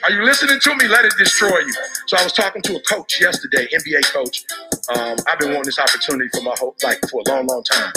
Are 0.04 0.10
you 0.10 0.24
listening 0.24 0.58
to 0.60 0.76
me? 0.76 0.88
Let 0.88 1.04
it 1.04 1.12
destroy 1.18 1.58
you. 1.58 1.72
So 2.06 2.16
I 2.16 2.24
was 2.24 2.32
talking 2.32 2.62
to 2.62 2.76
a 2.76 2.82
coach 2.82 3.20
yesterday, 3.20 3.68
NBA 3.72 4.04
coach. 4.12 4.44
Um, 4.96 5.16
I've 5.28 5.38
been 5.38 5.48
wanting 5.48 5.64
this 5.64 5.78
opportunity 5.78 6.28
for 6.32 6.42
my 6.42 6.54
whole 6.58 6.74
like 6.82 7.00
for 7.10 7.22
a 7.26 7.30
long, 7.30 7.46
long 7.46 7.62
time. 7.64 7.92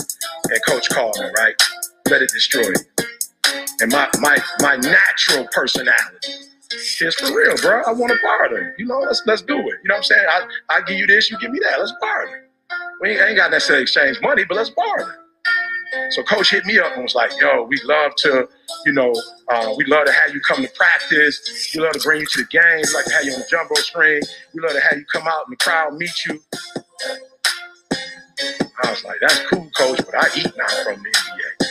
And 0.49 0.59
coach 0.67 0.89
called 0.89 1.17
me, 1.19 1.27
right? 1.37 1.55
Let 2.09 2.21
it 2.21 2.29
destroy 2.31 2.63
you. 2.63 3.05
And 3.81 3.91
my 3.91 4.09
my 4.19 4.37
my 4.59 4.75
natural 4.77 5.47
personality 5.51 6.33
is 7.01 7.15
for 7.15 7.27
real, 7.35 7.55
bro. 7.57 7.83
I 7.87 7.93
want 7.93 8.11
to 8.11 8.19
barter. 8.23 8.75
You 8.77 8.85
know, 8.85 8.99
let's 8.99 9.23
let's 9.25 9.41
do 9.41 9.57
it. 9.57 9.63
You 9.63 9.87
know 9.87 9.95
what 9.95 9.97
I'm 9.99 10.03
saying? 10.03 10.25
I 10.29 10.47
I 10.69 10.81
give 10.81 10.97
you 10.97 11.07
this, 11.07 11.31
you 11.31 11.37
give 11.39 11.51
me 11.51 11.59
that. 11.63 11.79
Let's 11.79 11.93
barter. 12.01 12.42
We 13.01 13.11
ain't, 13.11 13.21
ain't 13.21 13.37
got 13.37 13.51
necessarily 13.51 13.83
exchange 13.83 14.19
money, 14.21 14.45
but 14.45 14.57
let's 14.57 14.71
barter. 14.71 15.19
So 16.11 16.23
coach 16.23 16.51
hit 16.51 16.65
me 16.65 16.79
up 16.79 16.93
and 16.93 17.03
was 17.03 17.15
like, 17.15 17.31
"Yo, 17.39 17.63
we 17.63 17.79
love 17.85 18.13
to, 18.17 18.47
you 18.85 18.93
know, 18.93 19.13
uh, 19.49 19.73
we 19.77 19.85
love 19.85 20.05
to 20.07 20.13
have 20.13 20.33
you 20.33 20.41
come 20.41 20.63
to 20.63 20.71
practice. 20.73 21.71
We 21.75 21.81
love 21.81 21.93
to 21.93 21.99
bring 21.99 22.21
you 22.21 22.27
to 22.27 22.37
the 22.43 22.47
game. 22.49 22.83
We 22.87 22.93
like 22.93 23.05
to 23.05 23.13
have 23.13 23.25
you 23.25 23.33
on 23.33 23.39
the 23.39 23.47
jumbo 23.49 23.75
screen. 23.75 24.21
We 24.53 24.61
love 24.61 24.73
to 24.73 24.81
have 24.81 24.97
you 24.97 25.05
come 25.11 25.23
out 25.27 25.45
in 25.47 25.51
the 25.51 25.57
crowd, 25.57 25.95
meet 25.95 26.25
you." 26.25 26.41
I 28.83 28.89
was 28.91 29.03
like, 29.05 29.19
"That's 29.21 29.39
cool, 29.47 29.69
coach, 29.77 30.01
but 30.05 30.15
I 30.15 30.27
eat 30.37 30.51
now 30.57 30.67
from 30.83 31.03
the 31.03 31.09
NBA. 31.09 31.67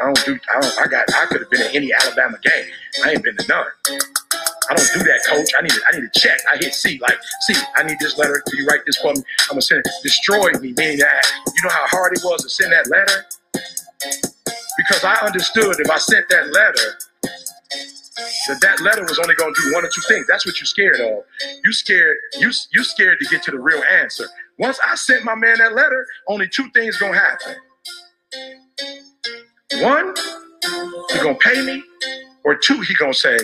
I 0.00 0.04
don't 0.06 0.24
do. 0.24 0.38
I 0.50 0.60
don't. 0.60 0.78
I 0.80 0.86
got. 0.88 1.04
I 1.14 1.26
could 1.26 1.42
have 1.42 1.50
been 1.50 1.62
at 1.62 1.74
any 1.74 1.92
Alabama 1.92 2.38
game. 2.42 2.66
I 3.04 3.12
ain't 3.12 3.24
been 3.24 3.36
to 3.36 3.48
none. 3.48 3.66
I 4.68 4.74
don't 4.74 4.90
do 4.94 5.00
that, 5.04 5.20
coach. 5.28 5.50
I 5.58 5.62
need 5.62 5.70
to, 5.70 5.80
I 5.88 5.96
need 5.98 6.10
to 6.12 6.20
check. 6.20 6.38
I 6.52 6.56
hit 6.56 6.74
C, 6.74 6.98
like, 7.00 7.18
C, 7.42 7.54
I 7.76 7.82
need 7.82 7.98
this 8.00 8.18
letter. 8.18 8.42
Can 8.48 8.58
you 8.58 8.66
write 8.66 8.80
this 8.86 8.96
for 8.98 9.12
me? 9.12 9.22
I'm 9.48 9.54
gonna 9.54 9.62
send 9.62 9.80
it. 9.84 9.92
Destroyed 10.02 10.60
me, 10.60 10.74
meaning 10.76 10.98
that 10.98 11.26
you 11.46 11.62
know 11.62 11.70
how 11.70 11.86
hard 11.88 12.12
it 12.12 12.20
was 12.24 12.42
to 12.42 12.50
send 12.50 12.72
that 12.72 12.88
letter? 12.88 13.26
Because 14.76 15.04
I 15.04 15.14
understood 15.26 15.76
if 15.80 15.90
I 15.90 15.98
sent 15.98 16.28
that 16.30 16.52
letter, 16.52 16.98
that 18.48 18.60
that 18.60 18.80
letter 18.80 19.02
was 19.02 19.18
only 19.18 19.34
gonna 19.34 19.52
do 19.54 19.72
one 19.72 19.84
or 19.84 19.88
two 19.88 20.02
things. 20.08 20.26
That's 20.28 20.46
what 20.46 20.60
you're 20.60 20.66
scared 20.66 21.00
of. 21.00 21.24
You 21.64 21.72
scared, 21.72 22.16
you 22.38 22.50
you 22.72 22.84
scared 22.84 23.18
to 23.20 23.28
get 23.28 23.42
to 23.44 23.50
the 23.50 23.58
real 23.58 23.82
answer. 23.90 24.26
Once 24.58 24.78
I 24.86 24.94
sent 24.96 25.24
my 25.24 25.34
man 25.34 25.58
that 25.58 25.74
letter, 25.74 26.06
only 26.28 26.48
two 26.48 26.70
things 26.74 26.96
gonna 26.98 27.18
happen. 27.18 27.56
One, 29.82 30.14
he 31.10 31.18
gonna 31.18 31.34
pay 31.36 31.62
me, 31.62 31.82
or 32.44 32.56
two, 32.56 32.80
he 32.82 32.94
gonna 32.94 33.14
say, 33.14 33.38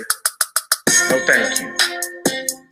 no 1.10 1.26
thank 1.26 1.60
you. 1.60 1.74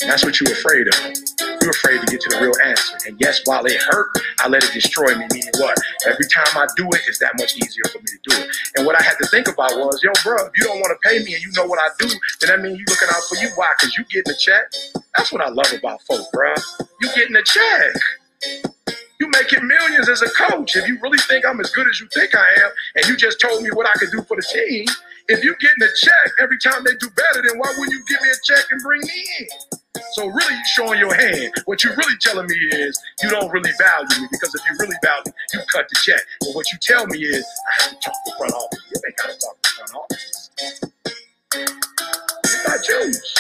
That's 0.07 0.24
what 0.24 0.41
you're 0.41 0.53
afraid 0.53 0.87
of. 0.89 1.14
You're 1.62 1.72
afraid 1.72 2.01
to 2.01 2.07
get 2.07 2.20
to 2.22 2.30
the 2.30 2.39
real 2.41 2.55
answer. 2.64 2.97
And 3.07 3.16
yes, 3.20 3.41
while 3.47 3.64
it 3.64 3.80
hurt, 3.91 4.11
I 4.41 4.49
let 4.49 4.64
it 4.64 4.72
destroy 4.72 5.14
me. 5.16 5.26
Meaning 5.32 5.57
what? 5.59 5.78
Every 6.07 6.26
time 6.28 6.53
I 6.55 6.66
do 6.76 6.87
it, 6.93 7.01
it's 7.09 7.18
that 7.20 7.32
much 7.39 7.57
easier 7.57 7.85
for 7.91 7.99
me 7.99 8.07
to 8.07 8.20
do 8.28 8.37
it. 8.45 8.49
And 8.76 8.87
what 8.87 9.01
I 9.01 9.03
had 9.03 9.16
to 9.20 9.26
think 9.28 9.49
about 9.49 9.72
was, 9.76 10.01
yo, 10.03 10.12
bro, 10.22 10.37
if 10.47 10.53
you 10.57 10.64
don't 10.64 10.80
want 10.80 10.93
to 10.93 11.09
pay 11.09 11.24
me 11.24 11.35
and 11.35 11.43
you 11.43 11.53
know 11.57 11.66
what 11.66 11.80
I 11.80 11.89
do, 11.99 12.09
then 12.41 12.51
that 12.51 12.61
means 12.61 12.78
you 12.78 12.85
looking 12.89 13.09
out 13.09 13.22
for 13.28 13.37
you. 13.37 13.49
Why? 13.57 13.68
Because 13.78 13.97
you 13.97 14.05
getting 14.12 14.32
a 14.32 14.37
check. 14.39 14.64
That's 15.16 15.32
what 15.32 15.41
I 15.43 15.49
love 15.49 15.72
about 15.72 16.03
folk, 16.03 16.26
bro. 16.32 16.55
You 17.01 17.09
getting 17.14 17.37
a 17.37 17.43
check. 17.43 17.97
You 19.20 19.30
making 19.30 19.66
millions 19.66 20.09
as 20.09 20.22
a 20.22 20.30
coach. 20.30 20.76
If 20.76 20.87
you 20.89 20.99
really 21.03 21.18
think 21.18 21.47
I'm 21.47 21.61
as 21.61 21.70
good 21.70 21.89
as 21.89 22.01
you 22.01 22.09
think 22.12 22.35
I 22.35 22.47
am, 22.64 22.70
and 22.97 23.07
you 23.07 23.16
just 23.16 23.41
told 23.41 23.62
me 23.62 23.70
what 23.72 23.87
I 23.87 23.95
could 23.95 24.11
do 24.11 24.22
for 24.22 24.37
the 24.37 24.43
team, 24.43 24.87
if 25.29 25.43
you 25.43 25.55
getting 25.61 25.83
a 25.83 25.93
check 25.97 26.31
every 26.41 26.59
time 26.59 26.85
they 26.85 26.95
do 26.97 27.09
better, 27.11 27.47
then 27.47 27.59
why 27.59 27.72
wouldn't 27.79 27.93
you 27.93 28.05
give 28.09 28.20
me 28.20 28.29
a 28.29 28.39
check 28.45 28.64
and 28.70 28.81
bring 28.83 29.01
me 29.01 29.25
in? 29.41 29.47
So 30.12 30.27
really, 30.27 30.55
you 30.55 30.64
showing 30.75 30.99
your 30.99 31.14
hand. 31.14 31.53
What 31.66 31.83
you're 31.83 31.97
really 31.97 32.16
telling 32.20 32.47
me 32.47 32.55
is 32.72 33.01
you 33.22 33.31
don't 33.31 33.51
really 33.51 33.70
value 33.79 34.22
me 34.22 34.29
because 34.31 34.55
if 34.55 34.61
you 34.68 34.77
really 34.81 34.97
value 35.03 35.25
me, 35.27 35.33
you 35.55 35.61
cut 35.72 35.87
the 35.89 35.99
check. 36.03 36.20
But 36.41 36.55
what 36.55 36.66
you 36.72 36.79
tell 36.83 37.07
me 37.07 37.18
is 37.18 37.45
I 37.45 37.83
have 37.83 37.91
to 37.93 37.97
talk 37.97 38.14
to 38.27 38.33
front 38.37 38.53
office. 38.53 38.81
You 38.91 39.01
ain't 39.07 39.16
got 39.16 39.27
to 39.31 39.39
talk 39.39 39.62
to 39.62 39.70
front 39.70 39.95
office. 39.95 40.51
It's 42.45 42.68
not 42.68 42.85
Jews. 42.85 43.35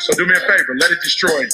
So 0.00 0.14
do 0.14 0.26
me 0.26 0.34
a 0.34 0.40
favor, 0.40 0.74
let 0.78 0.90
it 0.90 0.98
destroy 1.02 1.40
you. 1.40 1.48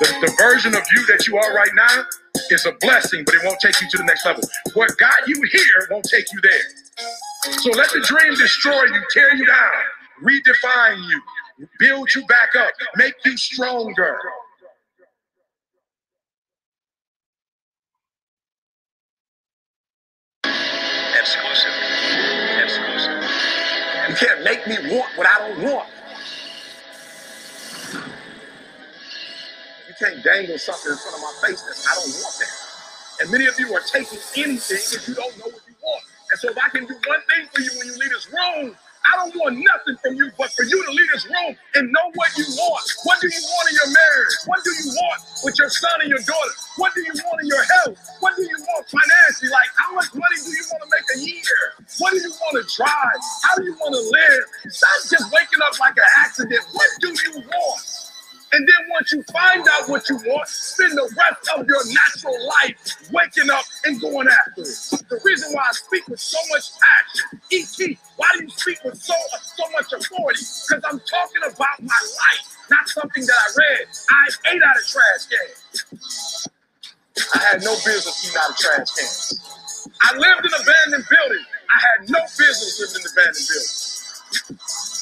The, 0.00 0.06
the 0.26 0.34
version 0.38 0.74
of 0.74 0.82
you 0.94 1.06
that 1.06 1.26
you 1.26 1.36
are 1.36 1.54
right 1.54 1.70
now 1.74 2.04
is 2.52 2.66
a 2.66 2.72
blessing, 2.80 3.24
but 3.24 3.34
it 3.34 3.40
won't 3.44 3.60
take 3.60 3.80
you 3.80 3.88
to 3.90 3.98
the 3.98 4.04
next 4.04 4.26
level. 4.26 4.42
What 4.74 4.96
got 4.98 5.28
you 5.28 5.42
here 5.52 5.88
won't 5.90 6.06
take 6.10 6.26
you 6.32 6.40
there. 6.42 7.52
So 7.60 7.70
let 7.72 7.90
the 7.92 8.00
dream 8.00 8.34
destroy 8.34 8.84
you, 8.84 9.02
tear 9.12 9.34
you 9.36 9.46
down, 9.46 9.72
redefine 10.22 11.08
you, 11.08 11.68
build 11.78 12.14
you 12.14 12.24
back 12.26 12.56
up, 12.56 12.72
make 12.96 13.14
you 13.24 13.36
stronger. 13.36 14.18
Exclusive. 21.20 21.72
Exclusive. 22.64 23.22
You 24.08 24.14
can't 24.14 24.44
make 24.44 24.66
me 24.66 24.76
want 24.96 25.10
what 25.16 25.26
I 25.26 25.48
don't 25.48 25.62
want. 25.72 25.88
You 29.87 29.87
can't 29.98 30.22
dangle 30.24 30.58
something 30.58 30.92
in 30.92 30.98
front 30.98 31.16
of 31.16 31.22
my 31.22 31.34
face 31.42 31.62
that 31.62 31.76
I 31.86 31.92
don't 31.98 32.14
want 32.22 32.36
that. 32.40 32.54
And 33.22 33.26
many 33.30 33.46
of 33.46 33.58
you 33.58 33.74
are 33.74 33.82
taking 33.82 34.18
anything 34.38 34.78
if 34.78 35.08
you 35.08 35.14
don't 35.14 35.34
know 35.38 35.50
what 35.50 35.62
you 35.66 35.74
want. 35.82 36.04
And 36.30 36.38
so 36.40 36.50
if 36.50 36.58
I 36.58 36.68
can 36.70 36.86
do 36.86 36.94
one 36.94 37.22
thing 37.26 37.46
for 37.50 37.60
you 37.62 37.72
when 37.78 37.86
you 37.88 37.94
leave 37.98 38.14
this 38.14 38.30
room, 38.30 38.76
I 39.06 39.16
don't 39.18 39.34
want 39.40 39.56
nothing 39.58 39.96
from 40.02 40.14
you 40.14 40.30
but 40.38 40.52
for 40.52 40.64
you 40.64 40.78
to 40.84 40.90
leave 40.92 41.10
this 41.14 41.26
room 41.26 41.56
and 41.74 41.90
know 41.90 42.06
what 42.14 42.30
you 42.38 42.44
want. 42.60 42.84
What 43.04 43.18
do 43.22 43.28
you 43.32 43.42
want 43.42 43.66
in 43.70 43.74
your 43.80 43.90
marriage? 43.94 44.34
What 44.46 44.60
do 44.62 44.70
you 44.70 44.88
want 44.92 45.20
with 45.44 45.56
your 45.58 45.70
son 45.70 45.96
and 46.02 46.10
your 46.10 46.22
daughter? 46.22 46.54
What 46.76 46.94
do 46.94 47.00
you 47.02 47.14
want 47.24 47.38
in 47.42 47.48
your 47.48 47.64
health? 47.64 47.96
What 48.20 48.36
do 48.36 48.44
you 48.44 48.58
want 48.60 48.84
financially? 48.86 49.50
Like, 49.50 49.70
how 49.78 49.94
much 49.94 50.12
money 50.14 50.38
do 50.44 50.50
you 50.52 50.64
want 50.70 50.82
to 50.86 50.90
make 50.92 51.08
a 51.16 51.18
year? 51.24 51.60
What 51.98 52.12
do 52.14 52.20
you 52.22 52.30
want 52.30 52.54
to 52.60 52.64
drive? 52.76 53.20
How 53.46 53.54
do 53.56 53.64
you 53.64 53.74
want 53.80 53.94
to 53.96 54.04
live? 54.04 54.44
Stop 54.70 54.98
just 55.10 55.26
waking 55.32 55.62
up 55.64 55.74
like 55.80 55.96
an 55.98 56.10
accident. 56.22 56.62
What 56.74 56.90
do 57.00 57.08
you 57.10 57.32
want? 57.48 58.07
And 58.52 58.66
then 58.66 58.88
once 58.90 59.12
you 59.12 59.22
find 59.32 59.66
out 59.68 59.88
what 59.88 60.08
you 60.08 60.16
want, 60.16 60.48
spend 60.48 60.92
the 60.92 61.04
rest 61.16 61.50
of 61.56 61.66
your 61.66 61.82
natural 61.86 62.48
life 62.48 62.76
waking 63.12 63.50
up 63.50 63.64
and 63.84 64.00
going 64.00 64.28
after 64.28 64.62
it. 64.62 65.04
The 65.08 65.20
reason 65.24 65.52
why 65.52 65.64
I 65.68 65.72
speak 65.72 66.08
with 66.08 66.20
so 66.20 66.38
much 66.50 66.70
passion, 66.80 67.40
ET, 67.52 67.98
why 68.16 68.28
do 68.38 68.44
you 68.44 68.50
speak 68.50 68.78
with 68.84 68.96
so, 69.02 69.14
so 69.56 69.64
much 69.72 69.92
authority? 69.92 70.40
Because 70.40 70.82
I'm 70.84 71.00
talking 71.00 71.42
about 71.44 71.82
my 71.82 72.00
life, 72.02 72.56
not 72.70 72.88
something 72.88 73.24
that 73.26 73.36
I 73.36 73.48
read. 73.58 73.86
I 74.10 74.52
ate 74.54 74.62
out 74.62 74.76
of 74.76 74.86
trash 74.88 75.26
cans. 75.28 76.48
I 77.34 77.38
had 77.52 77.62
no 77.64 77.74
business 77.84 78.24
eating 78.26 78.38
out 78.42 78.50
of 78.50 78.56
trash 78.56 78.90
cans. 78.96 79.40
I 80.02 80.16
lived 80.16 80.46
in 80.46 80.52
abandoned 80.54 81.06
buildings. 81.10 81.46
I 81.68 81.80
had 81.80 82.10
no 82.10 82.20
business 82.38 82.80
living 82.80 83.02
in 83.04 83.12
abandoned 83.12 83.48
buildings. 83.48 83.86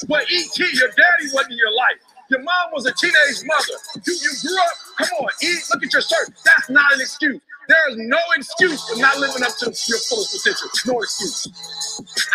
But 0.07 0.23
ET, 0.31 0.57
your 0.73 0.89
daddy 0.89 1.27
wasn't 1.33 1.55
your 1.55 1.71
life. 1.73 2.01
Your 2.29 2.41
mom 2.43 2.71
was 2.73 2.85
a 2.85 2.93
teenage 2.93 3.43
mother. 3.45 3.79
You, 4.05 4.13
you 4.13 4.31
grew 4.41 4.57
up, 4.59 4.73
come 4.97 5.09
on, 5.21 5.29
eat, 5.43 5.63
look 5.73 5.83
at 5.83 5.93
your 5.93 6.01
shirt. 6.01 6.29
That's 6.45 6.69
not 6.69 6.93
an 6.93 7.01
excuse. 7.01 7.41
There 7.69 7.89
is 7.91 7.97
no 7.97 8.17
excuse 8.35 8.83
for 8.89 8.99
not 8.99 9.17
living 9.19 9.43
up 9.43 9.57
to 9.59 9.65
your 9.65 9.99
fullest 9.99 10.37
potential. 10.43 10.69
No 10.87 11.01
excuse. 11.01 11.47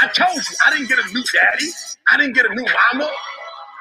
I 0.03 0.09
told 0.09 0.37
you, 0.37 0.57
I 0.67 0.73
didn't 0.73 0.89
get 0.89 0.99
a 0.99 1.09
new 1.13 1.23
daddy. 1.25 1.71
I 2.09 2.17
didn't 2.19 2.35
get 2.35 2.47
a 2.47 2.55
new 2.55 2.65
mama. 2.95 3.11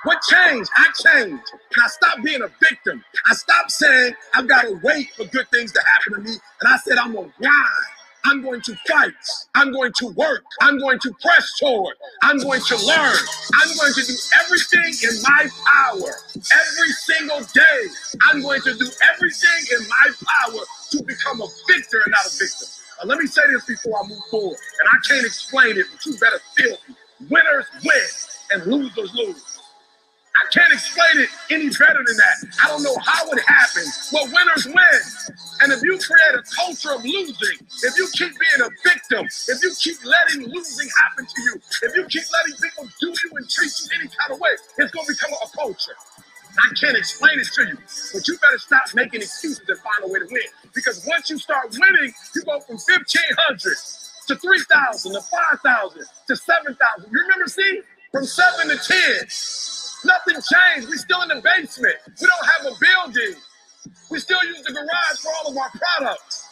What 0.06 0.20
changed? 0.30 0.70
I 0.78 0.88
changed. 0.96 1.44
And 1.54 1.84
I 1.84 1.88
stopped 1.88 2.24
being 2.24 2.42
a 2.42 2.50
victim. 2.62 3.04
I 3.30 3.34
stopped 3.36 3.72
saying 3.72 4.14
I've 4.34 4.48
got 4.48 4.64
to 4.64 4.80
wait 4.84 5.10
for 5.16 5.26
good 5.26 5.48
things 5.50 5.72
to 5.74 5.82
happen 5.86 6.14
to 6.24 6.30
me. 6.32 6.38
And 6.62 6.74
I 6.74 6.78
said, 6.78 6.98
I'm 6.98 7.14
going 7.14 7.30
to 7.30 7.34
grind. 7.40 8.01
I'm 8.26 8.42
going 8.44 8.62
to 8.62 8.76
fight. 8.88 9.14
I'm 9.56 9.72
going 9.72 9.94
to 10.00 10.08
work. 10.10 10.44
I'm 10.62 10.80
going 10.80 11.00
to 11.00 11.14
press 11.22 11.48
forward. 11.60 11.96
I'm 12.24 12.40
going 12.40 12.62
to 12.62 12.76
learn. 12.88 13.16
I'm 13.62 13.78
going 13.78 13.94
to 13.94 14.04
do 14.06 14.16
everything 14.44 14.94
in 15.10 15.22
my 15.24 15.48
power 15.66 16.12
every 16.36 16.92
single 16.92 17.42
day. 17.54 17.88
I'm 18.30 18.42
going 18.42 18.62
to 18.62 18.74
do 18.78 18.88
everything 19.14 19.78
in 19.80 19.88
my 19.90 20.12
power 20.26 20.62
to 20.92 21.04
become 21.04 21.42
a 21.42 21.48
victor 21.68 22.02
and 22.06 22.12
not 22.12 22.26
a 22.28 22.38
victim. 22.38 22.68
Now, 23.02 23.10
let 23.10 23.20
me 23.20 23.28
say 23.28 23.42
this 23.54 23.66
before 23.66 24.00
I 24.04 24.08
move 24.08 24.20
forward, 24.32 24.58
and 24.80 24.90
I 24.90 24.98
can't 25.08 25.26
explain 25.26 25.78
it, 25.78 25.86
but 25.92 26.06
you 26.06 26.20
better 26.20 26.40
feel 26.58 26.78
me. 26.90 26.96
Winners 27.30 27.66
win 27.84 28.04
and 28.52 28.66
losers 28.72 29.14
lose. 29.16 29.51
I 30.38 30.48
can't 30.52 30.72
explain 30.74 31.28
it 31.28 31.30
any 31.52 31.70
better 31.70 32.02
than 32.08 32.18
that. 32.18 32.38
I 32.64 32.68
don't 32.70 32.84
know 32.84 32.96
how 33.04 33.28
it 33.32 33.42
happens, 33.46 34.10
but 34.12 34.32
winners 34.32 34.66
win. 34.66 35.02
And 35.62 35.74
if 35.74 35.84
you 35.84 36.00
create 36.00 36.36
a 36.40 36.44
culture 36.56 36.96
of 36.96 37.04
losing, 37.04 37.60
if 37.62 37.94
you 37.98 38.08
keep 38.16 38.32
being 38.40 38.62
a 38.64 38.70
victim, 38.84 39.28
if 39.28 39.60
you 39.62 39.72
keep 39.80 39.98
letting 40.06 40.48
losing 40.48 40.90
happen 41.04 41.28
to 41.28 41.42
you, 41.44 41.54
if 41.84 41.96
you 41.96 42.06
keep 42.08 42.24
letting 42.32 42.58
people 42.64 42.88
do 43.00 43.08
you 43.12 43.30
and 43.36 43.50
treat 43.50 43.72
you 43.84 43.88
any 44.00 44.08
kind 44.08 44.32
of 44.32 44.40
way, 44.40 44.56
it's 44.80 44.92
going 44.92 45.06
to 45.06 45.14
become 45.14 45.32
a 45.36 45.58
culture. 45.58 45.98
I 46.58 46.68
can't 46.80 46.98
explain 46.98 47.40
it 47.40 47.48
to 47.56 47.64
you, 47.68 47.78
but 48.14 48.28
you 48.28 48.38
better 48.40 48.58
stop 48.60 48.84
making 48.96 49.22
excuses 49.22 49.64
and 49.68 49.80
find 49.80 50.04
a 50.04 50.08
way 50.12 50.20
to 50.20 50.28
win. 50.32 50.44
Because 50.74 51.06
once 51.08 51.30
you 51.30 51.38
start 51.38 51.72
winning, 51.72 52.14
you 52.36 52.44
go 52.44 52.60
from 52.62 52.78
1,500 52.78 53.60
to 54.28 54.36
3,000 54.36 55.14
to 55.14 55.22
5,000 55.22 56.04
to 56.28 56.36
7,000. 56.36 57.12
You 57.12 57.22
remember, 57.22 57.48
see? 57.48 57.82
From 58.12 58.26
7 58.26 58.68
to 58.70 58.78
10. 58.78 59.28
Nothing 60.06 60.36
changed. 60.42 60.90
We're 60.90 60.98
still 60.98 61.22
in 61.24 61.30
the 61.30 61.42
basement. 61.44 61.96
We 62.22 62.28
don't 62.28 62.48
have 62.58 62.74
a 62.74 62.76
building. 62.80 63.36
We 64.12 64.20
still 64.20 64.44
use 64.46 64.64
the 64.64 64.74
garage 64.74 65.20
for 65.22 65.32
all 65.44 65.52
of 65.52 65.58
our 65.58 65.72
products. 65.72 66.48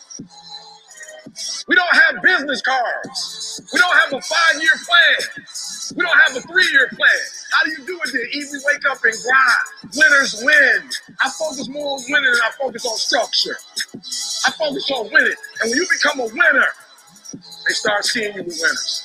We 1.67 1.75
don't 1.75 1.95
have 1.95 2.21
business 2.23 2.61
cards. 2.61 3.61
We 3.73 3.79
don't 3.79 3.97
have 3.97 4.13
a 4.13 4.21
five 4.21 4.61
year 4.61 4.71
plan. 4.85 5.45
We 5.97 6.03
don't 6.03 6.19
have 6.27 6.37
a 6.37 6.41
three 6.47 6.67
year 6.71 6.89
plan. 6.89 7.21
How 7.51 7.65
do 7.65 7.71
you 7.71 7.87
do 7.87 7.99
it 8.05 8.11
then? 8.13 8.27
Easy 8.33 8.57
wake 8.65 8.85
up 8.89 8.99
and 9.03 9.13
grind. 9.13 9.95
Winners 9.97 10.41
win. 10.43 10.89
I 11.23 11.29
focus 11.31 11.69
more 11.69 11.97
on 11.97 12.03
winning 12.09 12.31
than 12.31 12.41
I 12.43 12.51
focus 12.59 12.85
on 12.85 12.97
structure. 12.97 13.57
I 14.45 14.51
focus 14.51 14.91
on 14.91 15.09
winning. 15.11 15.33
And 15.61 15.71
when 15.71 15.77
you 15.79 15.87
become 15.91 16.19
a 16.21 16.25
winner, 16.25 16.69
they 17.67 17.73
start 17.73 18.05
seeing 18.05 18.35
you 18.35 18.41
as 18.43 18.61
winners. 18.61 19.03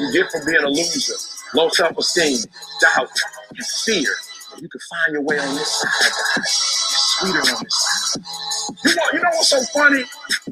You 0.00 0.12
get 0.12 0.30
from 0.32 0.46
being 0.46 0.64
a 0.64 0.68
loser, 0.68 1.14
low 1.54 1.68
self 1.70 1.96
esteem, 1.98 2.38
doubt, 2.80 3.10
and 3.50 3.66
fear. 3.84 4.10
You 4.60 4.68
can 4.68 4.80
find 4.90 5.12
your 5.12 5.22
way 5.22 5.38
on 5.38 5.54
this 5.54 5.68
side, 5.68 6.12
guys. 6.36 6.46
It's 6.46 7.16
sweeter 7.18 7.38
on 7.38 7.64
this 7.64 7.74
side. 7.74 8.24
You 8.84 8.96
want, 8.96 9.14
you 9.14 9.20
know 9.20 9.30
what's 9.30 9.48
so 9.48 9.62
funny? 9.72 10.04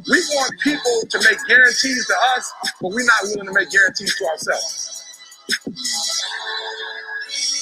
We 0.08 0.18
want 0.36 0.52
people 0.60 1.02
to 1.10 1.18
make 1.18 1.38
guarantees 1.48 2.06
to 2.06 2.14
us, 2.36 2.52
but 2.80 2.90
we're 2.92 3.04
not 3.04 3.18
willing 3.24 3.46
to 3.46 3.52
make 3.52 3.70
guarantees 3.70 4.14
to 4.16 4.24
ourselves. 4.26 5.04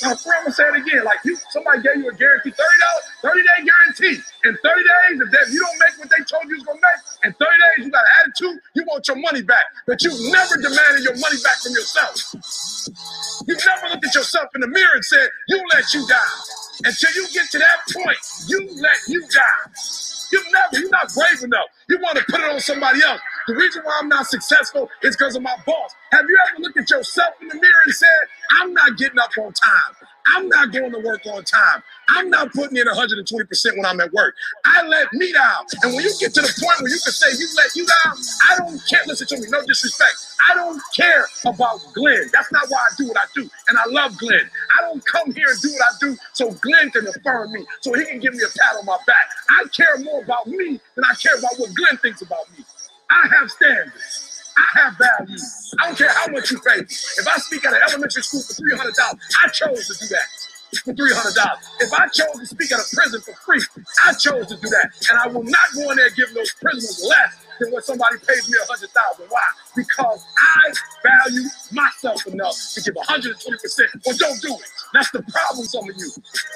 Now, 0.04 0.12
I'm 0.12 0.44
gonna 0.44 0.52
say 0.52 0.64
it 0.68 0.76
again. 0.76 1.04
Like 1.04 1.20
you, 1.24 1.36
somebody 1.50 1.82
gave 1.82 1.96
you 1.98 2.10
a 2.10 2.14
guarantee, 2.14 2.52
thirty 2.52 2.78
dollars, 2.84 3.04
thirty 3.22 3.42
day 3.42 3.58
guarantee. 3.64 4.22
In 4.44 4.54
thirty 4.62 4.84
days, 4.84 5.16
if, 5.24 5.30
they, 5.32 5.38
if 5.48 5.50
you 5.52 5.60
don't 5.60 5.80
make 5.80 5.96
what 5.98 6.10
they 6.12 6.22
told 6.28 6.44
you 6.50 6.56
was 6.60 6.64
gonna 6.64 6.80
make, 6.84 7.00
in 7.26 7.32
thirty 7.40 7.58
days 7.58 7.86
you 7.86 7.92
got 7.92 8.04
an 8.04 8.14
attitude, 8.24 8.58
you 8.76 8.84
want 8.86 9.08
your 9.08 9.18
money 9.18 9.42
back. 9.42 9.64
But 9.88 10.04
you 10.04 10.12
never 10.32 10.56
demanded 10.60 11.04
your 11.04 11.18
money 11.18 11.38
back 11.44 11.58
from 11.64 11.72
yourself. 11.72 12.16
You 13.48 13.56
never 13.56 13.88
looked 13.90 14.06
at 14.06 14.14
yourself 14.14 14.50
in 14.54 14.62
the 14.62 14.68
mirror 14.68 14.94
and 14.94 15.04
said, 15.04 15.28
"You 15.48 15.62
let 15.74 15.94
you 15.94 16.06
down." 16.08 16.32
Until 16.84 17.12
you 17.14 17.28
get 17.32 17.50
to 17.52 17.58
that 17.60 17.78
point, 17.94 18.18
you 18.48 18.60
let 18.80 18.98
you 19.08 19.22
down. 19.28 19.74
You 20.32 20.42
never, 20.52 20.80
you're 20.82 20.90
not 20.90 21.12
brave 21.14 21.42
enough. 21.44 21.66
You 21.88 21.98
want 22.02 22.18
to 22.18 22.24
put 22.30 22.40
it 22.40 22.50
on 22.50 22.60
somebody 22.60 23.00
else. 23.04 23.20
The 23.48 23.54
reason 23.56 23.82
why 23.84 23.98
I'm 24.02 24.08
not 24.08 24.26
successful 24.26 24.90
is 25.02 25.16
because 25.16 25.36
of 25.36 25.42
my 25.42 25.56
boss. 25.66 25.92
Have 26.12 26.26
you 26.28 26.38
ever 26.52 26.62
looked 26.62 26.78
at 26.78 26.90
yourself 26.90 27.34
in 27.42 27.48
the 27.48 27.54
mirror 27.56 27.82
and 27.86 27.94
said, 27.94 28.08
I'm 28.60 28.72
not 28.74 28.96
getting 28.98 29.18
up 29.18 29.30
on 29.38 29.52
time. 29.52 30.08
I'm 30.28 30.48
not 30.48 30.72
going 30.72 30.92
to 30.92 30.98
work 31.00 31.22
on 31.26 31.44
time. 31.44 31.82
I'm 32.08 32.30
not 32.30 32.52
putting 32.52 32.76
in 32.76 32.86
120% 32.86 33.76
when 33.76 33.86
I'm 33.86 34.00
at 34.00 34.12
work. 34.12 34.34
I 34.64 34.86
let 34.86 35.12
me 35.12 35.32
down. 35.32 35.66
And 35.82 35.94
when 35.94 36.04
you 36.04 36.12
get 36.20 36.34
to 36.34 36.42
the 36.42 36.52
point 36.62 36.80
where 36.80 36.90
you 36.90 37.00
can 37.02 37.12
say 37.12 37.30
you 37.38 37.48
let 37.56 37.76
you 37.76 37.86
down, 37.86 38.16
I 38.50 38.56
don't 38.58 38.80
care. 38.88 39.00
Listen 39.06 39.26
to 39.28 39.38
me, 39.38 39.46
no 39.50 39.62
disrespect. 39.66 40.16
I 40.50 40.54
don't 40.54 40.80
care 40.96 41.26
about 41.46 41.80
Glenn. 41.94 42.30
That's 42.32 42.52
not 42.52 42.64
why 42.68 42.78
I 42.78 42.94
do 42.98 43.08
what 43.08 43.18
I 43.18 43.24
do. 43.34 43.48
And 43.68 43.78
I 43.78 43.84
love 43.88 44.16
Glenn. 44.18 44.48
I 44.78 44.82
don't 44.82 45.04
come 45.06 45.32
here 45.32 45.48
and 45.50 45.60
do 45.60 45.72
what 45.72 45.82
I 45.82 45.96
do 46.00 46.16
so 46.32 46.50
Glenn 46.52 46.90
can 46.90 47.06
affirm 47.08 47.52
me, 47.52 47.64
so 47.80 47.92
he 47.94 48.04
can 48.06 48.20
give 48.20 48.34
me 48.34 48.40
a 48.44 48.58
pat 48.58 48.76
on 48.78 48.86
my 48.86 48.98
back. 49.06 49.28
I 49.50 49.64
care 49.72 49.98
more 49.98 50.22
about 50.22 50.46
me 50.46 50.80
than 50.94 51.04
I 51.04 51.14
care 51.14 51.36
about 51.38 51.52
what 51.58 51.74
Glenn 51.74 51.96
thinks 51.98 52.22
about 52.22 52.46
me. 52.56 52.64
I 53.10 53.28
have 53.28 53.50
standards. 53.50 54.33
I 54.56 54.78
have 54.80 54.96
value. 54.98 55.38
I 55.80 55.86
don't 55.86 55.98
care 55.98 56.10
how 56.10 56.28
much 56.28 56.50
you 56.50 56.60
pay. 56.60 56.80
If 56.80 57.26
I 57.28 57.36
speak 57.38 57.64
at 57.66 57.74
an 57.74 57.80
elementary 57.88 58.22
school 58.22 58.42
for 58.42 58.54
three 58.54 58.76
hundred 58.76 58.94
dollars, 58.94 59.20
I 59.44 59.48
chose 59.48 59.88
to 59.88 59.94
do 60.00 60.06
that 60.14 60.28
for 60.84 60.94
three 60.94 61.12
hundred 61.14 61.34
dollars. 61.34 61.64
If 61.80 61.92
I 61.92 62.06
chose 62.08 62.38
to 62.40 62.46
speak 62.46 62.72
at 62.72 62.80
a 62.80 62.96
prison 62.96 63.20
for 63.22 63.34
free, 63.44 63.62
I 64.04 64.12
chose 64.14 64.46
to 64.48 64.56
do 64.56 64.68
that, 64.70 64.90
and 65.10 65.18
I 65.18 65.28
will 65.28 65.44
not 65.44 65.66
go 65.74 65.90
in 65.90 65.96
there 65.98 66.10
giving 66.10 66.34
those 66.34 66.52
prisoners 66.54 67.04
less 67.08 67.43
than 67.60 67.72
what 67.72 67.84
somebody 67.84 68.16
pays 68.26 68.48
me 68.50 68.56
a 68.62 68.66
hundred 68.66 68.90
thousand. 68.90 69.26
Why? 69.28 69.42
Because 69.76 70.24
I 70.38 70.72
value 71.02 71.48
myself 71.72 72.26
enough 72.26 72.56
to 72.74 72.80
give 72.82 72.94
120 72.94 73.58
percent. 73.58 73.90
Well, 74.06 74.16
don't 74.18 74.40
do 74.42 74.54
it. 74.54 74.70
That's 74.92 75.10
the 75.10 75.22
problem, 75.22 75.66
some 75.66 75.88
of 75.88 75.96
you. 75.96 76.10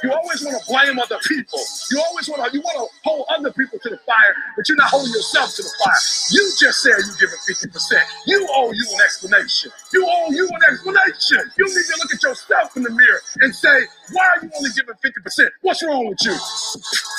You 0.04 0.12
always 0.12 0.44
want 0.44 0.58
to 0.58 0.64
blame 0.68 0.98
other 0.98 1.18
people. 1.26 1.60
You 1.90 2.02
always 2.08 2.28
want 2.28 2.44
to 2.44 2.48
you 2.56 2.62
want 2.62 2.78
to 2.82 2.86
hold 3.08 3.26
other 3.30 3.52
people 3.52 3.78
to 3.82 3.90
the 3.90 3.98
fire, 4.06 4.34
but 4.56 4.68
you're 4.68 4.78
not 4.78 4.90
holding 4.90 5.12
yourself 5.12 5.54
to 5.56 5.62
the 5.62 5.72
fire. 5.84 6.02
You 6.30 6.44
just 6.58 6.82
said 6.82 6.98
you 6.98 7.14
give 7.20 7.28
giving 7.30 7.72
50%. 7.72 8.00
You 8.26 8.46
owe 8.56 8.72
you 8.72 8.86
an 8.94 9.00
explanation. 9.04 9.70
You 9.92 10.06
owe 10.06 10.30
you 10.30 10.48
an 10.48 10.62
explanation. 10.72 11.50
You 11.58 11.64
need 11.66 11.74
to 11.86 11.98
look 12.02 12.14
at 12.14 12.22
yourself 12.22 12.76
in 12.76 12.82
the 12.82 12.90
mirror 12.90 13.20
and 13.40 13.54
say, 13.54 13.82
why 14.12 14.24
are 14.36 14.44
you 14.44 14.50
only 14.56 14.70
giving 14.76 14.94
50%? 14.94 15.48
What's 15.62 15.82
wrong 15.82 16.06
with 16.08 16.18
you? 16.24 16.36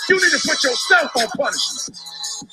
You 0.10 0.16
need 0.16 0.32
to 0.32 0.48
put 0.48 0.64
yourself 0.64 1.12
on 1.18 1.28
punishment. 1.38 2.00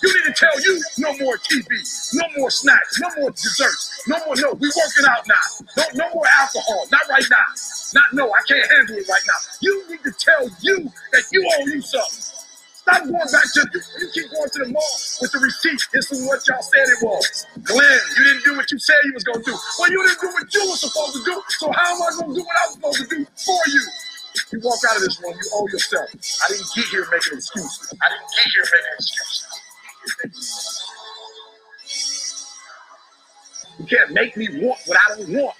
You 0.02 0.08
need 0.14 0.26
to 0.26 0.34
tell 0.34 0.60
you 0.60 0.82
no 0.98 1.16
more 1.18 1.38
TV, 1.38 1.66
no 2.14 2.24
more 2.38 2.50
snacks, 2.50 3.00
no 3.00 3.08
more 3.18 3.30
desserts, 3.30 4.02
no 4.08 4.18
more 4.26 4.36
no. 4.36 4.52
We 4.54 4.68
working 4.68 5.06
out 5.08 5.26
now. 5.28 5.64
No, 5.76 5.84
no 5.94 6.14
more 6.14 6.26
alcohol. 6.40 6.86
Not 6.90 7.08
right 7.08 7.24
now. 7.30 7.48
Not 7.94 8.04
no. 8.12 8.26
I 8.30 8.40
can't 8.48 8.70
handle 8.70 8.96
it 8.96 9.08
right 9.08 9.22
now. 9.26 9.40
You 9.60 9.90
need 9.90 10.02
to 10.04 10.12
tell 10.12 10.48
you 10.62 10.90
that 11.12 11.24
you 11.32 11.48
owe 11.58 11.66
you 11.66 11.80
something. 11.82 12.24
Stop 12.86 13.02
going 13.02 13.18
back 13.18 13.46
to 13.54 13.66
you, 13.74 13.80
you 13.98 14.08
keep 14.14 14.30
going 14.30 14.46
to 14.46 14.58
the 14.62 14.70
mall 14.70 14.94
with 15.20 15.32
the 15.32 15.40
receipt. 15.42 15.82
This 15.92 16.12
is 16.12 16.22
what 16.26 16.38
y'all 16.46 16.62
said 16.62 16.86
it 16.86 17.02
was. 17.02 17.46
Glenn, 17.66 18.00
you 18.18 18.24
didn't 18.24 18.44
do 18.44 18.56
what 18.56 18.70
you 18.70 18.78
said 18.78 18.94
you 19.04 19.14
was 19.14 19.24
gonna 19.24 19.42
do. 19.42 19.58
Well, 19.78 19.90
you 19.90 20.06
didn't 20.06 20.20
do 20.22 20.28
what 20.30 20.46
you 20.54 20.62
were 20.70 20.78
supposed 20.78 21.14
to 21.18 21.22
do. 21.26 21.42
So 21.58 21.72
how 21.72 21.94
am 21.94 22.02
I 22.02 22.10
gonna 22.14 22.34
do 22.34 22.42
what 22.46 22.56
I 22.56 22.66
was 22.66 22.74
supposed 22.78 23.00
to 23.02 23.08
do 23.10 23.26
for 23.42 23.62
you? 23.66 23.82
You 24.52 24.60
walk 24.62 24.78
out 24.88 24.96
of 24.96 25.02
this 25.02 25.18
room, 25.20 25.34
you 25.34 25.50
owe 25.54 25.66
yourself. 25.68 26.10
I 26.14 26.46
didn't 26.54 26.70
get 26.76 26.86
here 26.94 27.06
making 27.10 27.38
excuses. 27.42 27.94
I 27.98 28.06
didn't 28.06 28.30
get 28.38 28.46
here 28.54 28.66
making 28.70 28.94
excuses. 29.02 29.65
You 33.78 33.86
can't 33.86 34.12
make 34.12 34.36
me 34.36 34.48
want 34.62 34.80
what 34.86 34.98
I 34.98 35.16
don't 35.16 35.32
want. 35.34 35.56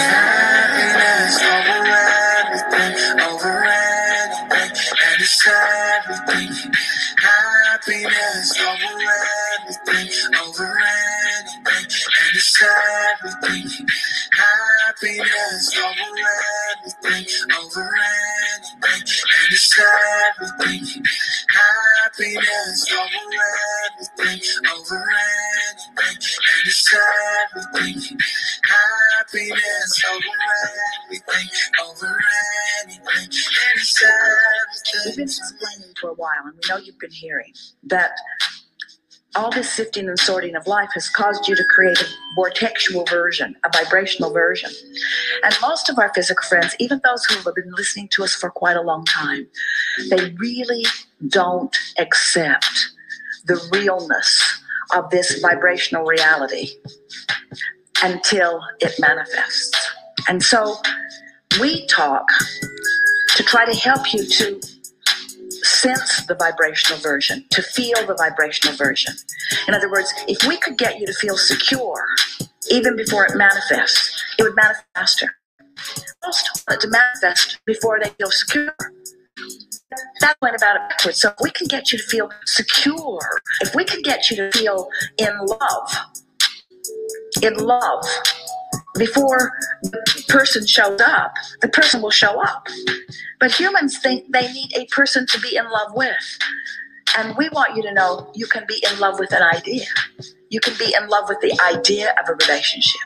Happiness 0.00 1.42
over 1.42 1.88
everything, 9.58 10.16
over 10.34 10.78
anything, 10.78 11.90
and 11.90 12.36
it's 12.36 12.62
everything. 12.62 13.88
Happiness 14.32 15.78
over 15.78 16.14
everything, 16.76 17.26
over 17.58 17.84
everything. 17.84 18.15
Everything. 19.80 21.04
Happiness 21.50 22.92
over 22.92 23.08
everything, 23.86 24.40
over 24.74 25.04
anything, 25.68 26.16
and 26.16 26.66
it's 26.66 26.94
everything. 26.94 28.18
Happiness 28.66 30.04
over 30.10 30.36
everything, 31.06 31.48
over 31.86 32.18
anything, 32.82 33.04
and 33.16 33.28
it's 33.28 34.02
everything. 34.02 35.02
We've 35.06 35.16
been 35.16 35.24
explaining 35.24 35.94
for 36.00 36.10
a 36.10 36.14
while, 36.14 36.30
and 36.44 36.54
we 36.54 36.60
know 36.68 36.78
you've 36.78 36.98
been 36.98 37.10
hearing 37.10 37.52
that 37.84 38.12
all 39.34 39.50
this 39.50 39.70
sifting 39.70 40.08
and 40.08 40.18
sorting 40.18 40.54
of 40.56 40.66
life 40.66 40.88
has 40.94 41.08
caused 41.10 41.48
you 41.48 41.54
to 41.56 41.64
create 41.74 42.00
a 42.00 42.06
vortexual 42.38 43.08
version, 43.08 43.54
a 43.64 43.70
vibrational 43.72 44.32
version. 44.32 44.70
And 45.42 45.54
most 45.60 45.88
of 45.90 45.98
our 45.98 46.12
physical 46.14 46.46
friends, 46.48 46.74
even 46.78 47.00
those 47.04 47.24
who 47.24 47.36
have 47.36 47.54
been 47.54 47.72
listening 47.76 48.08
to 48.12 48.24
us 48.24 48.34
for 48.34 48.50
quite 48.50 48.76
a 48.76 48.82
long 48.82 49.04
time, 49.04 49.46
they 50.10 50.34
really 50.38 50.84
don't 51.28 51.76
accept 51.98 52.92
the 53.46 53.60
realness 53.72 54.62
of 54.94 55.10
this 55.10 55.40
vibrational 55.40 56.04
reality 56.04 56.70
until 58.02 58.60
it 58.80 58.94
manifests. 58.98 59.92
And 60.28 60.42
so 60.42 60.76
we 61.60 61.86
talk 61.86 62.26
to 63.36 63.42
try 63.42 63.64
to 63.64 63.74
help 63.74 64.12
you 64.12 64.26
to 64.26 64.60
sense 65.76 66.26
the 66.26 66.34
vibrational 66.34 66.98
version, 67.00 67.44
to 67.50 67.62
feel 67.62 68.06
the 68.06 68.14
vibrational 68.14 68.76
version. 68.76 69.14
In 69.68 69.74
other 69.74 69.90
words, 69.90 70.12
if 70.28 70.46
we 70.48 70.56
could 70.56 70.78
get 70.78 70.98
you 70.98 71.06
to 71.06 71.14
feel 71.14 71.36
secure 71.36 72.04
even 72.70 72.96
before 72.96 73.26
it 73.26 73.36
manifests, 73.36 74.22
it 74.38 74.42
would 74.42 74.56
manifest 74.56 74.86
faster. 74.94 75.36
Most 76.24 76.64
want 76.66 76.82
it 76.82 76.86
to 76.86 76.88
manifest 76.88 77.60
before 77.66 78.00
they 78.02 78.10
feel 78.10 78.30
secure. 78.30 78.74
That 80.20 80.36
went 80.42 80.56
about 80.56 80.76
it 80.76 80.82
backwards. 80.88 81.20
So 81.20 81.28
if 81.28 81.36
we 81.40 81.50
can 81.50 81.68
get 81.68 81.92
you 81.92 81.98
to 81.98 82.04
feel 82.04 82.30
secure, 82.44 83.40
if 83.60 83.74
we 83.74 83.84
can 83.84 84.02
get 84.02 84.30
you 84.30 84.36
to 84.36 84.50
feel 84.50 84.88
in 85.18 85.38
love, 85.46 85.96
in 87.42 87.54
love, 87.54 88.04
before 88.98 89.52
the 89.82 90.24
person 90.28 90.66
shows 90.66 91.00
up, 91.00 91.34
the 91.60 91.68
person 91.68 92.02
will 92.02 92.10
show 92.10 92.40
up. 92.40 92.66
But 93.40 93.52
humans 93.52 93.98
think 93.98 94.32
they 94.32 94.50
need 94.52 94.76
a 94.76 94.86
person 94.86 95.26
to 95.26 95.40
be 95.40 95.56
in 95.56 95.68
love 95.70 95.92
with. 95.94 96.38
And 97.16 97.36
we 97.36 97.48
want 97.50 97.76
you 97.76 97.82
to 97.82 97.92
know 97.92 98.30
you 98.34 98.46
can 98.46 98.64
be 98.66 98.82
in 98.90 98.98
love 98.98 99.18
with 99.18 99.32
an 99.32 99.42
idea. 99.42 99.86
You 100.48 100.60
can 100.60 100.74
be 100.78 100.94
in 101.00 101.08
love 101.08 101.28
with 101.28 101.40
the 101.40 101.58
idea 101.74 102.14
of 102.20 102.28
a 102.28 102.34
relationship. 102.34 103.00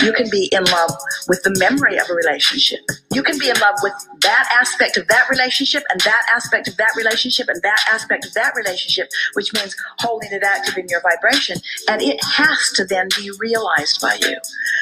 You 0.00 0.12
can 0.12 0.30
be 0.30 0.48
in 0.52 0.64
love 0.64 0.92
with 1.28 1.42
the 1.42 1.54
memory 1.58 1.98
of 1.98 2.08
a 2.08 2.14
relationship. 2.14 2.80
You 3.12 3.22
can 3.22 3.38
be 3.38 3.48
in 3.48 3.58
love 3.58 3.76
with 3.82 3.92
that 4.20 4.48
aspect 4.60 4.96
of 4.96 5.08
that 5.08 5.28
relationship 5.28 5.82
and 5.90 6.00
that 6.02 6.22
aspect 6.34 6.68
of 6.68 6.76
that 6.76 6.92
relationship 6.96 7.48
and 7.48 7.60
that 7.62 7.84
aspect 7.90 8.24
of 8.24 8.34
that 8.34 8.54
relationship, 8.54 9.08
which 9.34 9.52
means 9.52 9.74
holding 9.98 10.32
it 10.32 10.42
active 10.42 10.78
in 10.78 10.88
your 10.88 11.02
vibration. 11.02 11.58
And 11.88 12.00
it 12.00 12.22
has 12.22 12.70
to 12.76 12.84
then 12.84 13.08
be 13.16 13.30
realized 13.38 14.00
by 14.00 14.18
you. 14.20 14.36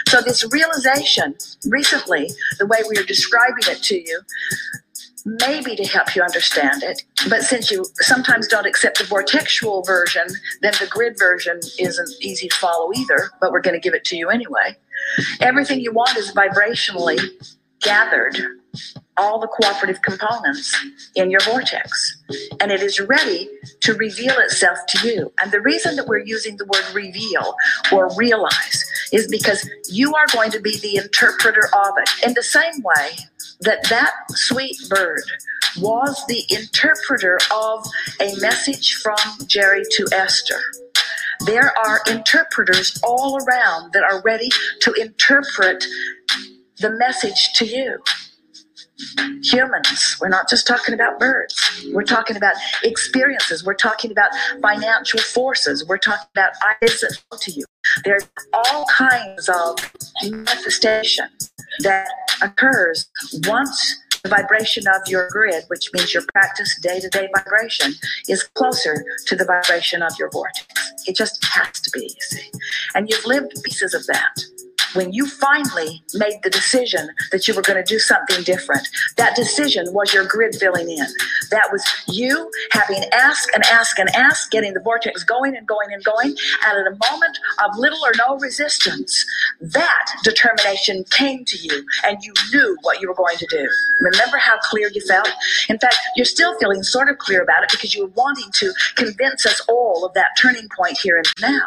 So, 0.08 0.20
this 0.20 0.44
realization 0.52 1.34
recently, 1.66 2.30
the 2.58 2.66
way 2.66 2.78
we 2.88 2.96
are 2.98 3.04
describing 3.04 3.64
it 3.68 3.82
to 3.84 3.96
you, 3.96 4.20
maybe 5.24 5.76
to 5.76 5.84
help 5.84 6.14
you 6.14 6.22
understand 6.22 6.82
it. 6.82 7.04
But 7.28 7.42
since 7.42 7.70
you 7.70 7.84
sometimes 7.96 8.48
don't 8.48 8.66
accept 8.66 8.98
the 8.98 9.04
vortexual 9.04 9.84
version, 9.86 10.26
then 10.62 10.72
the 10.80 10.86
grid 10.86 11.18
version 11.18 11.60
isn't 11.78 12.10
easy 12.20 12.48
to 12.48 12.56
follow 12.56 12.92
either, 12.94 13.30
but 13.40 13.52
we're 13.52 13.60
going 13.60 13.74
to 13.74 13.80
give 13.80 13.94
it 13.94 14.04
to 14.06 14.16
you 14.16 14.30
anyway. 14.30 14.76
Everything 15.40 15.80
you 15.80 15.92
want 15.92 16.16
is 16.16 16.32
vibrationally 16.32 17.20
gathered, 17.82 18.36
all 19.16 19.40
the 19.40 19.48
cooperative 19.48 20.00
components 20.02 20.74
in 21.14 21.30
your 21.30 21.40
vortex, 21.40 22.22
and 22.60 22.70
it 22.70 22.80
is 22.80 23.00
ready 23.00 23.48
to 23.80 23.94
reveal 23.94 24.34
itself 24.38 24.78
to 24.88 25.08
you. 25.08 25.32
And 25.42 25.52
the 25.52 25.60
reason 25.60 25.96
that 25.96 26.06
we're 26.06 26.24
using 26.24 26.56
the 26.56 26.64
word 26.64 26.84
reveal 26.94 27.54
or 27.92 28.14
realize 28.16 28.84
is 29.12 29.28
because 29.28 29.68
you 29.90 30.14
are 30.14 30.26
going 30.32 30.50
to 30.52 30.60
be 30.60 30.78
the 30.78 30.96
interpreter 30.96 31.68
of 31.74 31.94
it 31.98 32.26
in 32.26 32.34
the 32.34 32.42
same 32.42 32.82
way 32.82 33.10
that 33.62 33.88
that 33.88 34.12
sweet 34.30 34.76
bird 34.88 35.22
was 35.78 36.24
the 36.26 36.44
interpreter 36.50 37.38
of 37.54 37.86
a 38.20 38.34
message 38.40 38.94
from 38.96 39.16
Jerry 39.46 39.82
to 39.92 40.06
Esther. 40.12 40.60
There 41.46 41.76
are 41.78 42.00
interpreters 42.08 43.00
all 43.02 43.38
around 43.42 43.92
that 43.92 44.02
are 44.02 44.20
ready 44.22 44.50
to 44.80 44.92
interpret 44.94 45.84
the 46.78 46.90
message 46.90 47.52
to 47.54 47.64
you. 47.64 47.98
Humans, 49.42 50.18
we're 50.20 50.28
not 50.28 50.48
just 50.48 50.66
talking 50.66 50.94
about 50.94 51.18
birds. 51.18 51.56
We're 51.92 52.04
talking 52.04 52.36
about 52.36 52.54
experiences. 52.84 53.64
We're 53.64 53.74
talking 53.74 54.12
about 54.12 54.30
financial 54.60 55.20
forces. 55.20 55.84
We're 55.88 55.98
talking 55.98 56.28
about 56.34 56.52
flow 56.80 57.38
to 57.40 57.50
you. 57.50 57.64
There's 58.04 58.28
all 58.52 58.86
kinds 58.86 59.48
of 59.48 59.78
manifestation 60.22 61.26
that 61.80 62.08
occurs 62.42 63.08
once 63.46 64.02
the 64.22 64.28
vibration 64.28 64.84
of 64.86 65.02
your 65.08 65.28
grid, 65.30 65.64
which 65.68 65.90
means 65.92 66.14
your 66.14 66.22
practice 66.32 66.78
day 66.80 67.00
to 67.00 67.08
day 67.08 67.28
vibration, 67.34 67.92
is 68.28 68.44
closer 68.54 69.04
to 69.26 69.34
the 69.34 69.44
vibration 69.44 70.02
of 70.02 70.12
your 70.18 70.30
vortex. 70.30 70.66
It 71.06 71.16
just 71.16 71.44
has 71.44 71.80
to 71.80 71.90
be, 71.90 72.04
you 72.04 72.20
see. 72.20 72.50
And 72.94 73.10
you've 73.10 73.26
lived 73.26 73.52
pieces 73.64 73.94
of 73.94 74.06
that. 74.06 74.44
When 74.94 75.12
you 75.12 75.26
finally 75.26 76.02
made 76.14 76.40
the 76.42 76.50
decision 76.50 77.08
that 77.30 77.48
you 77.48 77.54
were 77.54 77.62
going 77.62 77.82
to 77.82 77.88
do 77.88 77.98
something 77.98 78.42
different, 78.42 78.88
that 79.16 79.34
decision 79.36 79.92
was 79.92 80.12
your 80.12 80.26
grid 80.26 80.54
filling 80.56 80.88
in. 80.88 81.06
That 81.50 81.68
was 81.72 81.84
you 82.08 82.50
having 82.70 83.02
asked 83.12 83.50
and 83.54 83.64
asked 83.64 83.98
and 83.98 84.08
asked, 84.14 84.50
getting 84.50 84.74
the 84.74 84.80
vortex 84.80 85.24
going 85.24 85.56
and 85.56 85.66
going 85.66 85.92
and 85.92 86.04
going. 86.04 86.34
And 86.66 86.86
at 86.86 86.92
a 86.92 87.12
moment 87.12 87.38
of 87.64 87.76
little 87.76 88.04
or 88.04 88.12
no 88.18 88.38
resistance, 88.38 89.24
that 89.60 90.06
determination 90.24 91.04
came 91.10 91.44
to 91.46 91.58
you 91.58 91.84
and 92.04 92.18
you 92.22 92.32
knew 92.52 92.76
what 92.82 93.00
you 93.00 93.08
were 93.08 93.14
going 93.14 93.36
to 93.38 93.46
do. 93.46 93.68
Remember 94.00 94.36
how 94.36 94.58
clear 94.62 94.90
you 94.92 95.00
felt? 95.02 95.30
In 95.68 95.78
fact, 95.78 95.96
you're 96.16 96.26
still 96.26 96.58
feeling 96.58 96.82
sort 96.82 97.08
of 97.08 97.18
clear 97.18 97.42
about 97.42 97.62
it 97.62 97.70
because 97.70 97.94
you 97.94 98.04
were 98.04 98.12
wanting 98.14 98.50
to 98.52 98.72
convince 98.96 99.46
us 99.46 99.60
all 99.68 100.04
of 100.04 100.12
that 100.14 100.30
turning 100.38 100.68
point 100.76 100.98
here 100.98 101.16
and 101.16 101.26
now. 101.40 101.62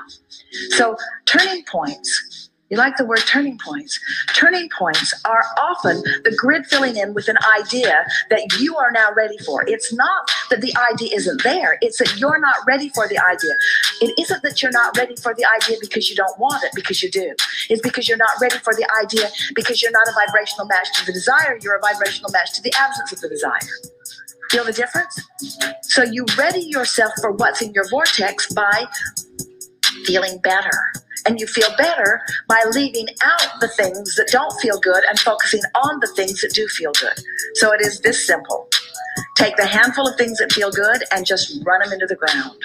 So, 0.71 0.95
turning 1.25 1.63
points 1.65 2.44
you 2.69 2.77
like 2.77 2.97
the 2.97 3.05
word 3.05 3.19
turning 3.27 3.59
points. 3.63 3.99
Turning 4.33 4.69
points 4.75 5.13
are 5.23 5.43
often 5.57 6.01
the 6.23 6.35
grid 6.35 6.65
filling 6.65 6.97
in 6.97 7.13
with 7.13 7.27
an 7.27 7.37
idea 7.59 8.05
that 8.31 8.57
you 8.59 8.75
are 8.75 8.91
now 8.91 9.11
ready 9.13 9.37
for. 9.39 9.63
It's 9.67 9.93
not 9.93 10.31
that 10.49 10.61
the 10.61 10.73
idea 10.91 11.15
isn't 11.15 11.43
there, 11.43 11.77
it's 11.81 11.99
that 11.99 12.19
you're 12.19 12.39
not 12.39 12.55
ready 12.65 12.89
for 12.89 13.07
the 13.07 13.19
idea. 13.19 13.51
It 14.01 14.19
isn't 14.19 14.41
that 14.41 14.63
you're 14.63 14.71
not 14.71 14.97
ready 14.97 15.15
for 15.15 15.35
the 15.35 15.45
idea 15.45 15.77
because 15.79 16.09
you 16.09 16.15
don't 16.15 16.39
want 16.39 16.63
it, 16.63 16.71
because 16.73 17.03
you 17.03 17.11
do. 17.11 17.35
It's 17.69 17.81
because 17.81 18.07
you're 18.07 18.17
not 18.17 18.41
ready 18.41 18.57
for 18.57 18.73
the 18.73 18.87
idea 19.03 19.29
because 19.53 19.81
you're 19.81 19.91
not 19.91 20.07
a 20.07 20.13
vibrational 20.25 20.65
match 20.65 20.87
to 20.99 21.05
the 21.05 21.13
desire, 21.13 21.59
you're 21.61 21.75
a 21.75 21.81
vibrational 21.81 22.31
match 22.31 22.53
to 22.53 22.63
the 22.63 22.73
absence 22.79 23.11
of 23.11 23.21
the 23.21 23.29
desire. 23.29 23.59
Feel 24.49 24.63
the 24.63 24.73
difference? 24.73 25.21
So 25.83 26.03
you 26.03 26.25
ready 26.37 26.61
yourself 26.61 27.11
for 27.21 27.31
what's 27.31 27.61
in 27.61 27.73
your 27.73 27.87
vortex 27.89 28.51
by 28.53 28.85
feeling 30.05 30.39
better 30.39 30.91
and 31.25 31.39
you 31.39 31.47
feel 31.47 31.69
better 31.77 32.21
by 32.47 32.63
leaving 32.71 33.07
out 33.23 33.59
the 33.59 33.67
things 33.67 34.15
that 34.15 34.29
don't 34.31 34.53
feel 34.61 34.79
good 34.79 35.03
and 35.09 35.19
focusing 35.19 35.61
on 35.75 35.99
the 35.99 36.07
things 36.15 36.41
that 36.41 36.51
do 36.53 36.67
feel 36.67 36.91
good. 36.99 37.17
So 37.55 37.71
it 37.73 37.81
is 37.81 38.01
this 38.01 38.25
simple. 38.25 38.69
Take 39.37 39.57
the 39.57 39.65
handful 39.65 40.07
of 40.07 40.15
things 40.17 40.37
that 40.39 40.51
feel 40.51 40.71
good 40.71 41.03
and 41.11 41.25
just 41.25 41.61
run 41.65 41.81
them 41.81 41.91
into 41.91 42.05
the 42.05 42.15
ground. 42.15 42.57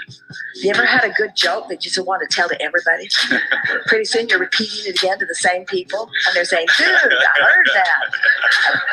You 0.56 0.70
ever 0.70 0.84
had 0.84 1.04
a 1.04 1.10
good 1.10 1.34
joke 1.34 1.68
that 1.68 1.84
you 1.84 1.90
just 1.90 2.06
want 2.06 2.22
to 2.28 2.34
tell 2.34 2.48
to 2.48 2.62
everybody? 2.62 3.08
Pretty 3.86 4.04
soon 4.04 4.28
you're 4.28 4.38
repeating 4.38 4.86
it 4.86 4.98
again 5.02 5.18
to 5.18 5.26
the 5.26 5.34
same 5.34 5.64
people, 5.64 6.10
and 6.26 6.36
they're 6.36 6.44
saying, 6.44 6.66
Dude, 6.76 6.86
I 6.86 7.42
heard 7.42 7.66
that. 7.74 8.84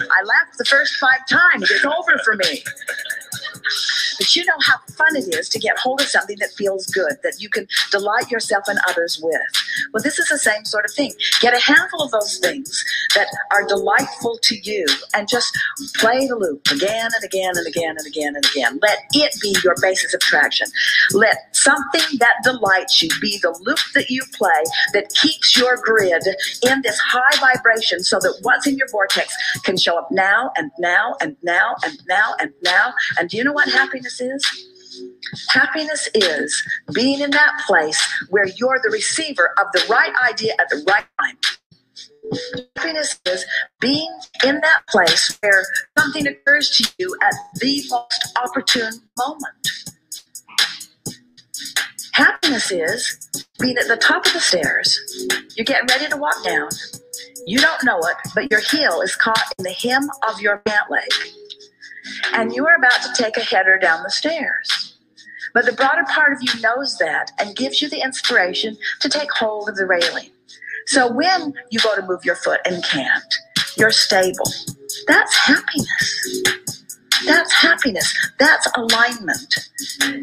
I 0.10 0.22
laughed 0.24 0.58
the 0.58 0.64
first 0.64 0.94
five 0.96 1.26
times. 1.28 1.70
It's 1.70 1.84
over 1.84 2.18
for 2.24 2.36
me. 2.36 2.62
But 4.18 4.34
you 4.34 4.44
know 4.44 4.56
how 4.64 4.78
fun 4.96 5.16
it 5.16 5.34
is 5.34 5.48
to 5.50 5.58
get 5.58 5.78
hold 5.78 6.00
of 6.00 6.06
something 6.08 6.36
that 6.40 6.50
feels 6.52 6.86
good, 6.86 7.12
that 7.22 7.36
you 7.40 7.48
can 7.48 7.66
delight 7.90 8.30
yourself 8.30 8.64
and 8.68 8.78
others 8.88 9.20
with. 9.22 9.40
Well, 9.92 10.02
this 10.02 10.18
is 10.18 10.28
the 10.28 10.38
same 10.38 10.64
sort 10.64 10.84
of 10.84 10.92
thing. 10.92 11.12
Get 11.40 11.54
a 11.54 11.60
handful 11.60 12.02
of 12.02 12.10
those 12.10 12.38
things 12.38 12.84
that 13.14 13.26
are 13.52 13.66
delightful 13.66 14.38
to 14.42 14.56
you 14.62 14.86
and 15.14 15.28
just 15.28 15.56
play 15.96 16.26
the 16.26 16.36
loop 16.36 16.66
again 16.70 17.10
and 17.14 17.24
again 17.24 17.52
and 17.56 17.66
again 17.66 17.96
and 17.96 18.06
again 18.06 18.34
and 18.34 18.44
again. 18.46 18.78
Let 18.82 18.98
it 19.12 19.40
be 19.40 19.56
your 19.62 19.74
basis 19.80 20.14
of 20.14 20.20
traction. 20.20 20.68
Let 21.12 21.36
something 21.54 22.18
that 22.18 22.34
delights 22.42 23.02
you 23.02 23.08
be 23.20 23.38
the 23.38 23.56
loop 23.62 23.78
that 23.94 24.10
you 24.10 24.22
play 24.32 24.64
that 24.92 25.10
keeps 25.10 25.56
your 25.56 25.76
grid 25.82 26.22
in 26.62 26.82
this 26.82 26.98
high 26.98 27.38
vibration 27.40 28.02
so 28.02 28.18
that 28.20 28.38
what's 28.42 28.66
in 28.66 28.76
your 28.76 28.88
vortex 28.88 29.34
can 29.62 29.76
show 29.76 29.98
up 29.98 30.08
now 30.10 30.50
and 30.56 30.70
now 30.78 31.16
and 31.20 31.36
now 31.42 31.74
and 31.84 32.00
now 32.08 32.34
and 32.40 32.52
now. 32.62 32.92
And 33.18 33.28
do 33.28 33.36
you 33.36 33.44
know 33.44 33.52
what 33.56 33.70
happiness 33.70 34.20
is? 34.20 34.44
Happiness 35.48 36.10
is 36.14 36.62
being 36.92 37.20
in 37.20 37.30
that 37.30 37.62
place 37.66 37.98
where 38.28 38.46
you're 38.46 38.78
the 38.82 38.90
receiver 38.90 39.54
of 39.58 39.66
the 39.72 39.82
right 39.88 40.12
idea 40.30 40.52
at 40.60 40.68
the 40.68 40.84
right 40.86 41.06
time. 41.18 41.38
Happiness 42.76 43.18
is 43.24 43.46
being 43.80 44.14
in 44.44 44.60
that 44.60 44.82
place 44.90 45.38
where 45.40 45.64
something 45.98 46.26
occurs 46.26 46.68
to 46.68 46.92
you 46.98 47.16
at 47.22 47.32
the 47.54 47.82
most 47.88 48.36
opportune 48.44 48.92
moment. 49.16 49.68
Happiness 52.12 52.70
is 52.70 53.46
being 53.58 53.78
at 53.78 53.88
the 53.88 53.96
top 53.96 54.26
of 54.26 54.34
the 54.34 54.40
stairs. 54.40 55.00
You're 55.56 55.64
getting 55.64 55.86
ready 55.88 56.08
to 56.08 56.16
walk 56.18 56.44
down. 56.44 56.68
You 57.46 57.58
don't 57.58 57.84
know 57.84 58.00
it, 58.00 58.16
but 58.34 58.50
your 58.50 58.60
heel 58.60 59.00
is 59.00 59.16
caught 59.16 59.50
in 59.58 59.64
the 59.64 59.72
hem 59.72 60.02
of 60.28 60.42
your 60.42 60.58
pant 60.58 60.90
leg. 60.90 61.08
And 62.32 62.52
you 62.52 62.66
are 62.66 62.76
about 62.76 63.02
to 63.02 63.22
take 63.22 63.36
a 63.36 63.40
header 63.40 63.78
down 63.78 64.02
the 64.02 64.10
stairs. 64.10 64.96
But 65.54 65.64
the 65.64 65.72
broader 65.72 66.04
part 66.08 66.32
of 66.32 66.38
you 66.42 66.60
knows 66.60 66.98
that 66.98 67.32
and 67.38 67.56
gives 67.56 67.80
you 67.80 67.88
the 67.88 68.02
inspiration 68.02 68.76
to 69.00 69.08
take 69.08 69.30
hold 69.32 69.68
of 69.68 69.76
the 69.76 69.86
railing. 69.86 70.30
So 70.86 71.10
when 71.10 71.54
you 71.70 71.80
go 71.80 71.96
to 71.96 72.02
move 72.02 72.24
your 72.24 72.36
foot 72.36 72.60
and 72.66 72.84
can't, 72.84 73.34
you're 73.76 73.90
stable. 73.90 74.50
That's 75.06 75.34
happiness. 75.34 76.50
That's 77.26 77.52
happiness. 77.52 78.32
That's 78.38 78.68
alignment. 78.76 79.70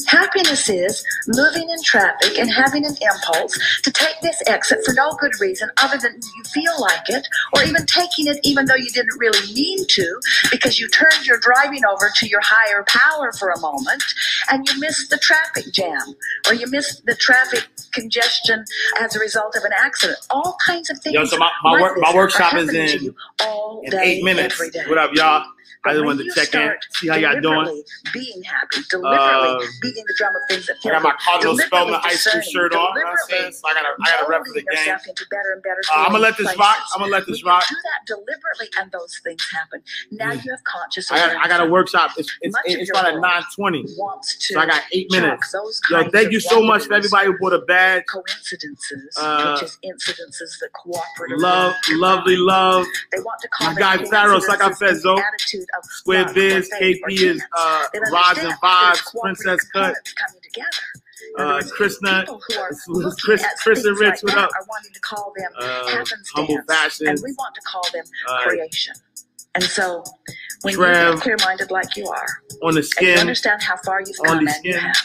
Happiness 0.08 0.70
is 0.70 1.06
moving 1.28 1.70
in 1.70 1.84
traffic 1.84 2.40
and 2.40 2.50
having 2.50 2.86
an 2.86 2.96
impulse 3.02 3.60
to 3.84 3.92
take 3.92 4.20
this 4.22 4.42
exit 4.48 4.80
for 4.86 4.94
no 4.94 5.12
good 5.20 5.34
reason 5.40 5.70
other 5.78 5.98
than 5.98 6.14
you 6.14 6.44
feel 6.46 6.74
like 6.80 7.10
it, 7.10 7.28
or 7.56 7.64
even 7.64 7.86
taking 7.86 8.28
it 8.28 8.40
even 8.44 8.66
though 8.66 8.76
you 8.76 8.90
didn't 8.90 9.18
really 9.20 9.54
mean 9.54 9.86
to 9.88 10.20
because 10.52 10.80
you 10.80 10.88
turned 10.88 11.26
your 11.26 11.38
driving 11.40 11.82
over 11.86 12.10
to 12.16 12.28
your 12.28 12.42
higher 12.44 12.86
power 12.88 13.32
for 13.34 13.50
a 13.50 13.60
moment 13.60 14.04
and 14.50 14.68
you 14.68 14.80
missed 14.80 15.10
the 15.10 15.18
traffic 15.18 15.66
jam 15.74 16.16
or 16.48 16.54
you 16.54 16.68
missed 16.68 17.06
the 17.06 17.16
traffic 17.16 17.68
congestion 17.92 18.64
as 19.00 19.16
a 19.16 19.20
result 19.20 19.56
of 19.56 19.64
an 19.64 19.72
accident. 19.78 20.20
All 20.30 20.58
kinds 20.66 20.90
of 20.90 21.00
things. 21.00 21.16
Yo, 21.16 21.26
so 21.26 21.38
my, 21.38 21.52
my, 21.64 21.72
like 21.72 21.82
work, 21.82 21.98
my 22.00 22.16
workshop 22.16 22.54
is 22.56 22.70
in, 22.74 23.16
in 23.84 23.94
eight 24.00 24.24
minutes. 24.24 24.60
What 24.88 24.98
up, 24.98 25.12
y'all? 25.14 25.46
I 25.86 25.94
just 25.94 26.06
wanted 26.06 26.24
to 26.26 26.32
check 26.36 26.54
in, 26.56 26.74
see 26.92 27.08
how 27.10 27.16
y'all 27.16 27.42
doing. 27.42 27.84
Being 28.14 28.44
happy, 28.44 28.82
deliberately 28.90 29.68
Uh, 29.68 29.72
beating 29.82 30.04
the 30.08 30.14
drum 30.18 30.34
of 30.36 30.42
things 30.50 30.66
that 30.68 30.78
I 30.86 30.90
got 30.92 31.04
my 31.04 31.14
Cardinal 31.20 31.58
Spellman 31.58 31.96
high 32.02 32.14
school 32.16 32.42
shirt 32.42 32.74
on. 32.74 32.96
You 32.96 33.04
know 33.04 33.12
what 33.12 33.20
I'm 33.44 33.52
So 33.52 33.68
I 33.68 33.74
gotta, 33.74 33.90
I 34.02 34.12
gotta 34.12 34.30
rep 34.30 34.46
for 34.46 34.54
the 34.54 34.62
game. 34.62 34.98
into 35.08 35.26
better 35.30 35.52
and 35.54 35.64
better 35.64 35.82
Uh, 35.92 36.00
I'm 36.06 36.12
gonna 36.14 36.20
let 36.20 36.38
this 36.38 36.48
feeling 36.48 36.60
rock. 36.60 36.78
I'm 36.94 37.00
gonna 37.02 37.12
let 37.12 37.26
this 37.28 37.42
you 37.42 37.48
rock. 37.48 37.66
do 37.70 37.76
that 37.76 38.06
deliberately, 38.08 38.70
and 38.80 38.92
those 38.92 39.20
things 39.24 39.44
happen. 39.52 39.82
Now 40.12 40.32
Mm. 40.32 40.46
you 40.46 40.52
have 40.52 40.64
conscious 40.64 41.12
I 41.12 41.18
got, 41.18 41.46
I 41.46 41.48
got 41.48 41.62
a 41.62 41.66
workshop. 41.70 42.12
It's 42.18 42.32
it's, 42.42 42.54
Much 42.54 42.62
it's 42.66 42.90
about 42.92 43.20
nine 43.20 43.44
twenty. 43.56 43.86
So 43.88 44.60
I 44.60 44.66
got 44.66 44.84
eight 44.94 45.12
minutes. 45.12 45.54
Yo, 45.90 46.10
thank 46.12 46.32
you 46.32 46.40
so 46.40 46.62
much 46.62 46.86
for 46.86 46.94
everybody 46.94 47.28
who 47.28 47.38
bought 47.40 47.54
a 47.54 47.60
badge. 47.60 48.04
Coincidences, 48.08 49.16
Uh, 49.18 49.54
which 49.54 49.64
is 49.64 49.78
incidences 49.84 50.60
that 50.60 50.70
cooperative. 50.74 51.40
Love, 51.40 51.74
lovely 51.92 52.38
love. 52.38 52.86
They 53.12 53.20
want 53.20 53.40
to 53.42 53.48
call 53.50 53.74
My 53.74 53.80
guy 53.80 54.06
Pharaoh, 54.06 54.40
like 54.48 54.62
I 54.62 54.72
said, 54.74 54.90
in 54.90 54.96
the 54.96 55.02
Zo. 55.02 55.18
attitude 55.18 55.66
of 55.73 55.73
Square 55.82 56.34
Biz, 56.34 56.72
or 56.72 56.78
faith 56.78 57.02
or 57.04 57.10
KP 57.10 57.22
is 57.22 57.44
uh, 57.58 57.86
Rods 58.12 58.40
and 58.40 58.54
Vibes, 58.54 59.20
Princess 59.22 59.62
Cut, 59.70 59.96
components 59.96 60.14
coming 60.14 60.42
together. 60.44 60.68
In 61.38 61.46
other 61.46 61.60
uh, 61.60 61.64
Krishna, 61.76 62.20
people 62.22 62.42
who 62.48 62.60
are 62.60 62.70
Chris- 63.20 63.46
Chris- 63.64 63.86
and 63.86 63.98
Rich, 64.00 64.24
like 64.24 64.36
what 64.36 64.38
up? 64.38 64.52
are 64.60 64.66
wanting 64.70 64.94
to 64.94 65.00
call 65.00 65.34
them 65.38 65.52
uh, 65.60 66.06
Humble 66.36 66.60
Fashion, 66.68 67.08
and 67.08 67.20
we 67.24 67.32
want 67.34 67.56
to 67.56 67.62
call 67.62 67.84
them 67.94 68.04
uh, 68.30 68.42
creation. 68.44 68.94
And 69.56 69.64
so, 69.64 70.04
when 70.64 70.74
Trev. 70.74 71.06
you 71.08 71.14
get 71.14 71.22
clear-minded 71.24 71.72
like 71.72 71.96
you 71.96 72.08
are, 72.08 72.26
on 72.62 72.62
the 72.62 72.68
and 72.70 72.76
you 72.78 72.84
skin, 72.84 73.20
understand 73.20 73.62
how 73.62 73.76
far 73.86 74.02
you've 74.02 74.20
on 74.22 74.26
come, 74.26 74.46
the 74.46 74.52
and 74.52 74.66
you 74.66 74.74
skin. 74.74 74.82
have, 74.84 74.98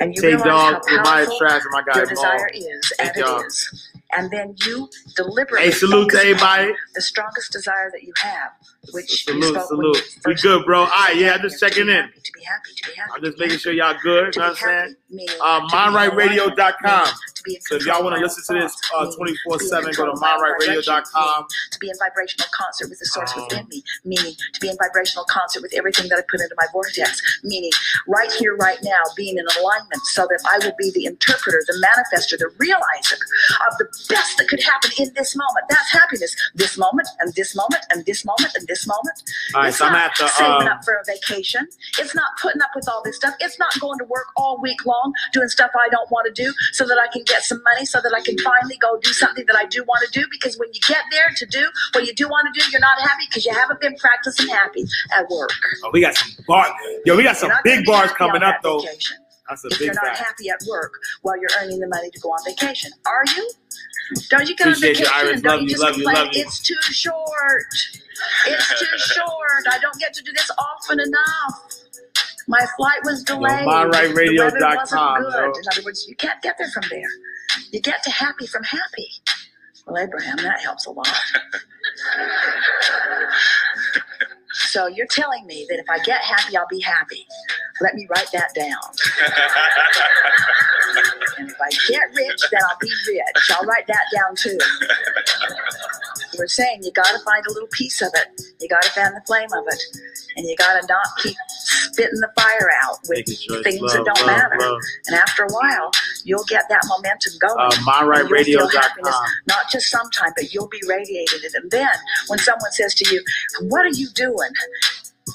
and 0.00 0.16
you 0.16 0.22
realize 0.22 0.44
Dog, 0.44 0.82
how 0.88 1.02
powerful 1.04 1.38
Trash, 1.38 1.62
and 1.62 1.70
my 1.72 1.82
guy 1.82 1.96
your 1.98 2.06
desire 2.06 2.48
is, 2.54 2.92
Hey, 2.98 3.06
and 3.08 3.16
it 3.16 3.20
dog. 3.24 3.46
is, 3.46 3.92
and 4.12 4.30
then 4.30 4.54
you 4.66 4.88
deliberately 5.14 5.66
Hey, 5.68 5.72
salute 5.72 6.10
to 6.10 6.16
focus 6.16 6.32
upon 6.42 6.58
everybody. 6.58 6.78
the 6.96 7.00
strongest 7.00 7.52
desire 7.52 7.90
that 7.92 8.02
you 8.02 8.12
have, 8.16 8.50
which 8.92 9.24
Salute, 9.24 9.60
salute. 9.66 10.18
We 10.26 10.34
good, 10.36 10.64
bro. 10.66 10.80
All 10.80 10.86
right, 10.86 11.16
yeah, 11.16 11.34
I'm 11.34 11.42
just 11.42 11.60
checking 11.60 11.88
in. 11.88 11.94
happy, 11.96 12.20
To 12.22 12.32
be 12.32 12.42
happy, 12.44 12.70
to 12.76 12.88
be 12.90 12.94
happy. 12.96 13.10
I'm 13.16 13.22
just 13.24 13.38
making 13.38 13.58
sure 13.58 13.72
y'all 13.72 13.96
good. 14.02 14.34
You 14.36 14.42
know 14.42 14.48
what 14.48 14.50
I'm 14.50 14.56
saying? 14.56 14.96
Uh, 15.40 15.60
to 15.60 15.66
be 15.66 15.76
in 15.76 15.92
MindRightRadio.com. 15.92 16.90
alignment, 16.90 17.16
to 17.34 17.42
be 17.44 17.54
in 17.56 17.60
So 17.62 17.74
if 17.76 17.86
y'all 17.86 18.04
want 18.04 18.16
to 18.16 18.22
listen 18.22 18.42
to 18.56 18.62
this 18.62 18.74
thoughts, 18.90 19.14
uh, 19.14 19.16
24 19.16 19.52
to 19.52 19.58
be 19.58 19.64
in 19.64 19.68
7, 19.70 19.92
go 19.96 20.04
to 20.06 20.12
MindRightRadio.com. 20.20 21.46
to 21.72 21.78
be 21.80 21.88
in 21.90 21.96
vibrational 21.98 22.48
concert 22.52 22.88
with 22.90 22.98
the 22.98 23.06
source 23.06 23.32
Um, 23.36 23.44
within 23.44 23.66
me, 23.70 23.82
meaning 24.04 24.34
to 24.54 24.60
be 24.60 24.68
in 24.68 24.76
vibrational 24.82 25.24
concert 25.30 25.62
with 25.62 25.72
everything 25.74 26.08
that 26.10 26.18
I 26.18 26.22
put 26.28 26.40
into 26.40 26.54
my 26.58 26.66
vortex, 26.72 27.22
meaning 27.44 27.70
right 28.08 28.30
here, 28.32 28.56
right 28.56 28.78
now, 28.82 29.00
being 29.16 29.38
in 29.38 29.46
alignment 29.60 30.02
so 30.12 30.26
that 30.28 30.40
I 30.48 30.58
will 30.66 30.74
be 30.78 30.90
the 30.90 31.06
interpreter, 31.06 31.62
the 31.66 31.78
manifester, 31.78 32.36
the 32.38 32.50
realizer 32.58 33.18
of 33.70 33.78
the 33.78 33.86
best 34.10 34.38
that 34.38 34.48
could 34.48 34.62
happen 34.62 34.90
in 34.98 35.12
this 35.14 35.36
moment. 35.36 35.64
That's 35.70 35.90
happiness. 35.92 36.34
This 36.54 36.76
moment, 36.76 37.08
and 37.20 37.32
this 37.34 37.54
moment, 37.54 37.82
and 37.90 38.04
this 38.04 38.24
moment, 38.24 38.52
and 38.56 38.66
this 38.66 38.75
moment. 38.84 39.22
All 39.54 39.62
right, 39.62 39.68
it's 39.68 39.78
so 39.78 39.86
I'm 39.86 39.92
not 39.92 40.16
gonna 40.18 40.28
have 40.28 40.32
to. 40.34 40.36
saving 40.36 40.66
Um, 40.66 40.74
up 40.74 40.84
for 40.84 40.94
a 40.98 41.04
vacation. 41.06 41.68
It's 42.00 42.14
not 42.14 42.34
putting 42.42 42.60
up 42.60 42.70
with 42.74 42.88
all 42.88 43.00
this 43.04 43.14
stuff. 43.16 43.34
It's 43.38 43.58
not 43.58 43.78
going 43.78 43.98
to 44.00 44.04
work 44.06 44.26
all 44.36 44.58
week 44.60 44.84
long 44.84 45.12
doing 45.32 45.48
stuff 45.48 45.70
I 45.78 45.88
don't 45.90 46.10
want 46.10 46.26
to 46.26 46.32
do 46.34 46.52
so 46.72 46.84
that 46.86 46.98
I 46.98 47.06
can 47.12 47.22
get 47.22 47.44
some 47.44 47.62
money 47.62 47.86
so 47.86 48.00
that 48.02 48.12
I 48.12 48.20
can 48.20 48.36
finally 48.38 48.76
go 48.78 48.98
do 48.98 49.12
something 49.12 49.46
that 49.46 49.56
I 49.56 49.66
do 49.66 49.84
want 49.84 50.02
to 50.10 50.10
do. 50.20 50.26
Because 50.30 50.58
when 50.58 50.68
you 50.72 50.80
get 50.88 51.04
there 51.12 51.30
to 51.36 51.46
do 51.46 51.70
what 51.94 52.04
you 52.06 52.12
do 52.14 52.26
want 52.28 52.52
to 52.52 52.60
do, 52.60 52.66
you're 52.72 52.80
not 52.80 52.98
happy 52.98 53.24
because 53.30 53.46
you 53.46 53.54
haven't 53.54 53.80
been 53.80 53.94
practicing 53.96 54.48
happy 54.48 54.84
at 55.16 55.28
work. 55.30 55.50
oh, 55.84 55.90
we 55.92 56.00
got 56.00 56.14
some 56.16 56.30
bars. 56.48 56.72
Yo, 57.04 57.16
we 57.16 57.22
got 57.22 57.36
some 57.36 57.48
You're 57.48 57.56
not 57.56 57.64
gonna 57.64 57.76
big 57.76 57.86
bars 57.86 58.10
coming 58.12 58.42
up, 58.42 58.56
though. 58.62 58.80
vacation 58.80 59.16
That's 59.48 59.64
a 59.64 59.68
if 59.68 59.78
big 59.78 59.86
you're 59.86 59.94
not 59.94 60.04
fact. 60.06 60.18
happy 60.18 60.48
at 60.50 60.58
work 60.68 60.92
while 61.22 61.38
you're 61.40 61.50
earning 61.62 61.78
the 61.78 61.88
money 61.88 62.10
to 62.10 62.20
go 62.20 62.30
on 62.30 62.38
vacation. 62.44 62.90
Are 63.06 63.24
you? 63.36 63.50
Don't 64.30 64.48
you 64.48 64.56
go 64.56 64.64
on 64.64 64.70
Appreciate 64.70 65.00
you, 65.00 65.06
Iris. 65.12 65.42
Love 65.42 65.62
you 65.62 65.76
love 65.78 65.96
you, 65.96 66.04
love 66.04 66.28
you. 66.32 66.42
it's 66.42 66.60
too 66.60 66.74
short. 66.90 67.66
It's 68.46 68.78
too 68.80 68.98
short. 69.14 69.64
I 69.70 69.78
don't 69.78 69.98
get 69.98 70.14
to 70.14 70.22
do 70.22 70.32
this 70.32 70.50
often 70.58 71.00
enough. 71.00 71.72
My 72.48 72.64
flight 72.76 73.00
was 73.04 73.24
delayed. 73.24 73.66
MindRightRadio.com, 73.66 74.22
The 74.34 74.54
weather 74.54 74.78
wasn't 74.78 74.94
good. 74.94 75.26
yo. 75.26 75.42
In 75.44 75.68
other 75.72 75.82
words, 75.84 76.06
you 76.08 76.14
can't 76.16 76.40
get 76.42 76.56
there 76.58 76.70
from 76.70 76.84
there. 76.88 77.10
You 77.72 77.80
get 77.80 78.02
to 78.04 78.10
happy 78.10 78.46
from 78.46 78.62
happy. 78.62 79.08
Well, 79.86 79.98
Abraham, 80.02 80.36
that 80.38 80.60
helps 80.60 80.86
a 80.86 80.90
lot. 80.90 81.08
So 84.56 84.86
you're 84.86 85.06
telling 85.06 85.46
me 85.46 85.66
that 85.68 85.78
if 85.78 85.86
I 85.88 85.98
get 86.04 86.22
happy, 86.22 86.56
I'll 86.56 86.66
be 86.68 86.80
happy. 86.80 87.26
Let 87.80 87.94
me 87.94 88.06
write 88.10 88.30
that 88.32 88.54
down. 88.54 88.80
And 91.38 91.50
if 91.50 91.56
I 91.60 91.68
get 91.88 92.02
rich, 92.14 92.42
then 92.50 92.60
I'll 92.66 92.78
be 92.80 92.90
rich. 93.08 93.50
I'll 93.50 93.66
write 93.66 93.86
that 93.88 94.06
down 94.14 94.34
too. 94.36 94.56
We're 96.38 96.46
saying 96.48 96.80
you 96.82 96.92
got 96.92 97.06
to 97.06 97.18
find 97.24 97.44
a 97.46 97.52
little 97.52 97.68
piece 97.72 98.02
of 98.02 98.08
it. 98.14 98.42
You 98.60 98.68
got 98.68 98.82
to 98.82 98.90
fan 98.90 99.12
the 99.14 99.22
flame 99.26 99.48
of 99.52 99.64
it. 99.68 99.80
And 100.36 100.46
you 100.46 100.56
got 100.56 100.80
to 100.80 100.86
not 100.86 101.06
keep 101.22 101.36
spitting 101.48 102.20
the 102.20 102.30
fire 102.38 102.70
out 102.84 102.98
with 103.08 103.28
sure 103.28 103.62
things 103.62 103.80
love, 103.80 103.92
that 103.92 104.04
don't 104.04 104.26
love, 104.26 104.36
matter. 104.36 104.56
love. 104.60 104.80
And 105.06 105.16
after 105.16 105.44
a 105.44 105.52
while, 105.52 105.90
you'll 106.24 106.44
get 106.44 106.64
that 106.68 106.82
momentum 106.88 107.32
going. 107.40 107.56
Uh, 107.58 107.70
And 107.72 108.46
you'll 108.46 108.68
feel 108.68 108.80
happiness, 108.80 109.14
MindRightRadio.com. 109.14 109.30
not 109.48 109.70
just 109.70 109.88
sometime, 109.90 110.32
but 110.36 110.52
you'll 110.52 110.68
be 110.68 110.80
radiating 110.88 111.40
it. 111.42 111.54
And 111.54 111.70
then 111.70 111.88
when 112.28 112.38
someone 112.38 112.72
says 112.72 112.94
to 112.96 113.14
you, 113.14 113.22
What 113.68 113.84
are 113.86 113.90
you 113.96 114.08
doing? 114.14 114.50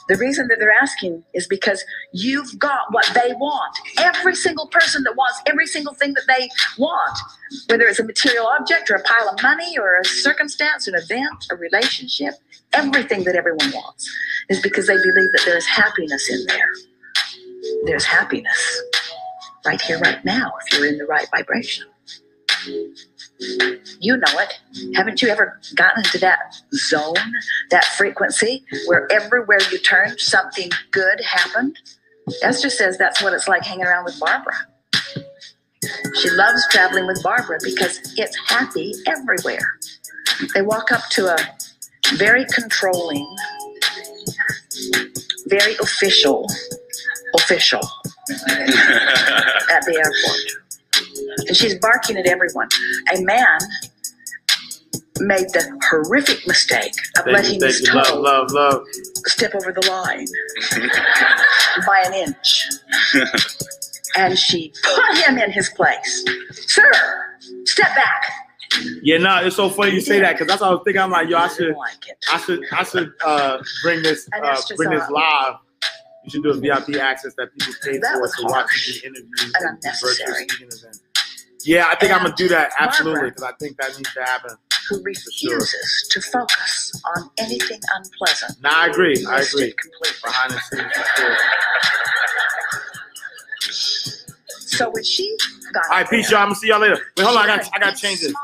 The 0.07 0.15
reason 0.17 0.47
that 0.47 0.57
they're 0.59 0.71
asking 0.73 1.23
is 1.33 1.47
because 1.47 1.83
you've 2.13 2.57
got 2.59 2.81
what 2.91 3.09
they 3.13 3.33
want. 3.33 3.77
Every 3.99 4.35
single 4.35 4.67
person 4.67 5.03
that 5.03 5.15
wants 5.15 5.41
every 5.47 5.67
single 5.67 5.93
thing 5.93 6.13
that 6.13 6.23
they 6.27 6.49
want, 6.77 7.17
whether 7.67 7.83
it's 7.85 7.99
a 7.99 8.03
material 8.03 8.47
object 8.47 8.89
or 8.89 8.95
a 8.95 9.03
pile 9.03 9.29
of 9.29 9.41
money 9.41 9.77
or 9.77 9.99
a 9.99 10.05
circumstance, 10.05 10.87
an 10.87 10.95
event, 10.95 11.47
a 11.51 11.55
relationship, 11.55 12.35
everything 12.73 13.23
that 13.23 13.35
everyone 13.35 13.71
wants 13.71 14.09
is 14.49 14.61
because 14.61 14.87
they 14.87 14.95
believe 14.95 15.31
that 15.33 15.41
there 15.45 15.57
is 15.57 15.65
happiness 15.65 16.29
in 16.29 16.45
there. 16.47 16.71
There's 17.85 18.05
happiness 18.05 18.81
right 19.65 19.81
here, 19.81 19.99
right 19.99 20.23
now, 20.25 20.51
if 20.65 20.77
you're 20.77 20.87
in 20.87 20.97
the 20.97 21.05
right 21.05 21.27
vibration. 21.31 21.85
You 23.99 24.17
know 24.17 24.39
it. 24.39 24.59
Haven't 24.95 25.21
you 25.21 25.29
ever 25.29 25.59
gotten 25.75 26.03
into 26.03 26.19
that 26.19 26.55
zone, 26.73 27.15
that 27.71 27.85
frequency, 27.85 28.63
where 28.87 29.11
everywhere 29.11 29.59
you 29.71 29.79
turn, 29.79 30.17
something 30.19 30.69
good 30.91 31.21
happened? 31.21 31.77
Esther 32.43 32.69
says 32.69 32.97
that's 32.97 33.21
what 33.21 33.33
it's 33.33 33.47
like 33.47 33.63
hanging 33.63 33.85
around 33.85 34.05
with 34.05 34.19
Barbara. 34.19 34.55
She 36.15 36.29
loves 36.31 36.67
traveling 36.69 37.07
with 37.07 37.21
Barbara 37.23 37.59
because 37.63 37.99
it's 38.17 38.37
happy 38.47 38.93
everywhere. 39.07 39.77
They 40.53 40.61
walk 40.61 40.91
up 40.91 41.01
to 41.11 41.27
a 41.27 41.37
very 42.15 42.45
controlling, 42.53 43.25
very 45.47 45.75
official, 45.77 46.47
official 47.35 47.79
at 48.49 49.81
the 49.85 49.95
airport. 49.97 51.47
And 51.47 51.55
she's 51.55 51.77
barking 51.79 52.17
at 52.17 52.27
everyone. 52.27 52.67
A 53.15 53.21
man 53.21 53.59
made 55.19 55.47
the 55.53 55.79
horrific 55.89 56.45
mistake 56.47 56.93
of 57.17 57.25
Thank 57.25 57.37
letting 57.37 57.59
thank 57.59 57.73
his 57.73 57.81
toe 57.87 57.97
Love, 57.97 58.19
love, 58.19 58.51
love. 58.51 58.83
step 59.27 59.53
over 59.53 59.71
the 59.71 59.85
line 59.87 60.25
by 61.85 62.03
an 62.05 62.13
inch. 62.13 62.67
and 64.17 64.37
she 64.37 64.73
put 64.83 65.17
him 65.17 65.37
in 65.37 65.51
his 65.51 65.69
place. 65.69 66.25
Sir, 66.51 66.91
step 67.65 67.95
back. 67.95 68.23
Yeah, 69.01 69.17
no, 69.17 69.43
it's 69.43 69.55
so 69.55 69.69
funny 69.69 69.91
you 69.91 70.01
say 70.01 70.19
that 70.21 70.33
because 70.33 70.47
that's 70.47 70.61
what 70.61 70.67
I 70.69 70.71
was 70.71 70.81
thinking. 70.85 71.01
I'm 71.01 71.11
like, 71.11 71.29
yo, 71.29 71.37
I 71.37 71.47
should, 71.49 71.57
didn't 71.57 71.77
like 71.77 72.07
it. 72.07 72.17
I 72.31 72.37
should, 72.39 72.63
I 72.71 72.83
should 72.83 73.13
uh, 73.23 73.61
bring 73.83 74.01
this, 74.01 74.29
uh, 74.33 74.61
bring 74.77 74.89
this 74.91 75.09
live. 75.09 75.55
You 76.23 76.29
should 76.29 76.43
do 76.43 76.51
a 76.51 76.53
VIP 76.53 76.97
access 77.01 77.33
that 77.35 77.49
people 77.57 77.73
pay 77.83 77.97
That 77.97 78.13
for 78.13 78.27
to 78.27 78.47
watch 78.47 79.01
do 79.01 79.07
interviews 79.07 79.53
and 79.55 79.65
and 79.65 79.77
unnecessary. 79.83 80.47
Yeah, 81.65 81.87
I 81.89 81.95
think 81.95 82.11
I'm 82.11 82.23
gonna 82.23 82.35
do 82.35 82.47
that 82.49 82.71
absolutely 82.79 83.29
because 83.29 83.43
I 83.43 83.53
think 83.59 83.77
that 83.77 83.95
needs 83.97 84.13
to 84.13 84.23
happen. 84.23 84.51
Who 84.89 85.01
refuses 85.03 86.07
to 86.11 86.21
focus 86.21 87.01
on 87.15 87.29
anything 87.37 87.79
unpleasant. 87.95 88.61
Nah, 88.61 88.69
I 88.73 88.87
agree. 88.87 89.25
I 89.27 89.41
agree. 89.41 89.73
completely. 89.73 90.17
Behind 90.23 90.51
the 90.51 90.59
scenes, 90.59 90.91
sure. 91.15 91.37
So 93.61 94.89
when 94.89 95.03
she 95.03 95.37
got 95.73 95.83
All 95.85 95.97
right, 95.97 96.09
peace, 96.09 96.31
y'all. 96.31 96.39
I'm 96.41 96.47
gonna 96.47 96.55
see 96.55 96.67
y'all 96.69 96.79
later. 96.79 96.99
Wait, 97.17 97.23
hold 97.25 97.37
on. 97.37 97.43
I 97.49 97.57
got 97.57 97.69
I 97.73 97.79
got 97.79 97.95
to 97.95 98.01
change 98.01 98.21
this. 98.21 98.31
smile 98.31 98.43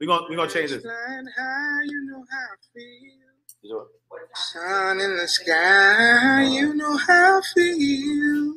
We 0.00 0.06
gonna, 0.06 0.26
we 0.28 0.36
gonna 0.36 0.50
change 0.50 0.70
this. 0.70 0.82
Flying 0.82 1.26
high, 1.38 1.82
you 1.84 2.06
know 2.06 2.24
how 2.30 2.38
I 2.38 2.56
feel. 2.74 3.86
Sun 4.34 5.00
in 5.00 5.16
the 5.16 5.28
sky, 5.28 6.44
you 6.50 6.74
know 6.74 6.96
how 6.96 7.38
I 7.38 7.42
feel. 7.54 8.54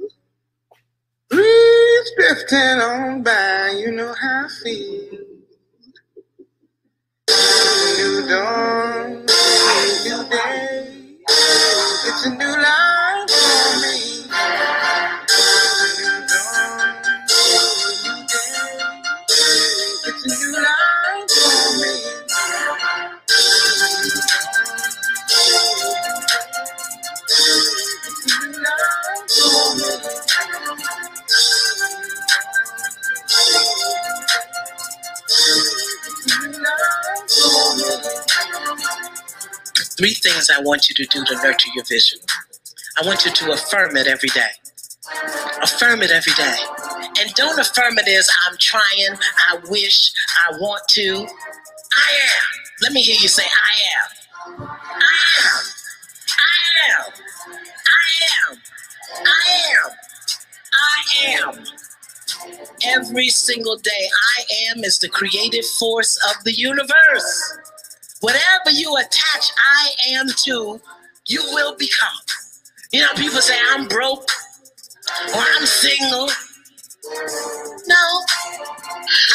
Breeze 1.29 2.11
drifting 2.17 2.81
on 2.81 3.23
by, 3.23 3.75
you 3.77 3.91
know 3.91 4.13
how 4.19 4.45
I 4.45 4.49
feel. 4.63 5.19
New 7.97 8.27
dawn, 8.27 9.25
new 10.05 10.29
day. 10.29 11.04
It's 11.27 12.25
a 12.25 12.29
new 12.31 12.45
life 12.45 13.31
for 13.31 13.81
me. 13.81 14.25
Three 39.97 40.13
things 40.13 40.49
I 40.49 40.61
want 40.61 40.89
you 40.89 40.95
to 40.95 41.05
do 41.05 41.25
to 41.25 41.35
nurture 41.43 41.69
your 41.75 41.85
vision. 41.85 42.19
I 43.01 43.05
want 43.05 43.25
you 43.25 43.31
to 43.31 43.51
affirm 43.51 43.97
it 43.97 44.07
every 44.07 44.29
day. 44.29 44.51
Affirm 45.61 46.01
it 46.01 46.11
every 46.11 46.33
day. 46.33 46.55
And 47.19 47.33
don't 47.35 47.59
affirm 47.59 47.97
it 47.97 48.07
as 48.07 48.29
I'm 48.47 48.57
trying, 48.59 49.17
I 49.49 49.59
wish, 49.69 50.11
I 50.49 50.57
want 50.59 50.87
to. 50.89 51.15
I 51.15 52.11
am. 52.11 52.45
Let 52.81 52.93
me 52.93 53.01
hear 53.01 53.15
you 53.21 53.27
say, 53.27 53.43
I 53.43 54.59
am. 54.59 54.67
I 54.67 54.83
am. 55.45 55.63
I 56.31 56.91
am. 56.91 57.13
I 57.87 58.51
am. 58.51 58.57
I 59.25 59.49
am. 59.71 59.91
I 60.75 61.59
am. 61.61 61.65
Every 62.83 63.29
single 63.29 63.77
day, 63.77 64.09
I 64.37 64.43
am 64.71 64.83
is 64.83 64.99
the 64.99 65.09
creative 65.09 65.65
force 65.65 66.19
of 66.29 66.43
the 66.43 66.51
universe. 66.51 67.57
Whatever 68.21 68.71
you 68.71 68.95
attach 68.97 69.51
I 69.57 69.91
am 70.09 70.27
to, 70.45 70.81
you 71.27 71.41
will 71.53 71.75
become. 71.77 72.09
You 72.91 73.01
know, 73.01 73.13
people 73.15 73.41
say, 73.41 73.57
I'm 73.71 73.87
broke 73.87 74.29
or 75.33 75.41
I'm 75.41 75.65
single. 75.65 76.29
No, 77.87 78.21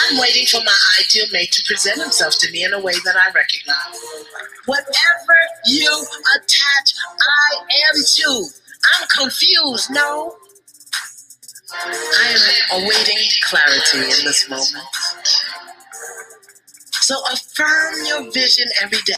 I'm 0.08 0.18
waiting 0.18 0.46
for 0.46 0.58
my 0.58 0.76
ideal 1.00 1.26
mate 1.32 1.52
to 1.52 1.62
present 1.66 2.00
himself 2.00 2.38
to 2.38 2.50
me 2.50 2.64
in 2.64 2.72
a 2.72 2.80
way 2.80 2.94
that 3.04 3.16
I 3.16 3.30
recognize. 3.32 4.00
Whatever 4.66 5.36
you 5.66 6.06
attach 6.36 6.94
I 7.20 7.56
am 7.94 8.02
to, 8.04 8.46
I'm 8.94 9.08
confused. 9.08 9.90
No, 9.90 10.34
I 11.72 12.36
am 12.72 12.82
awaiting 12.82 13.18
clarity 13.44 13.98
in 13.98 14.24
this 14.24 14.48
moment. 14.48 14.86
So 17.10 17.16
affirm 17.32 17.94
your 18.06 18.30
vision 18.30 18.66
every 18.80 19.00
day. 19.04 19.16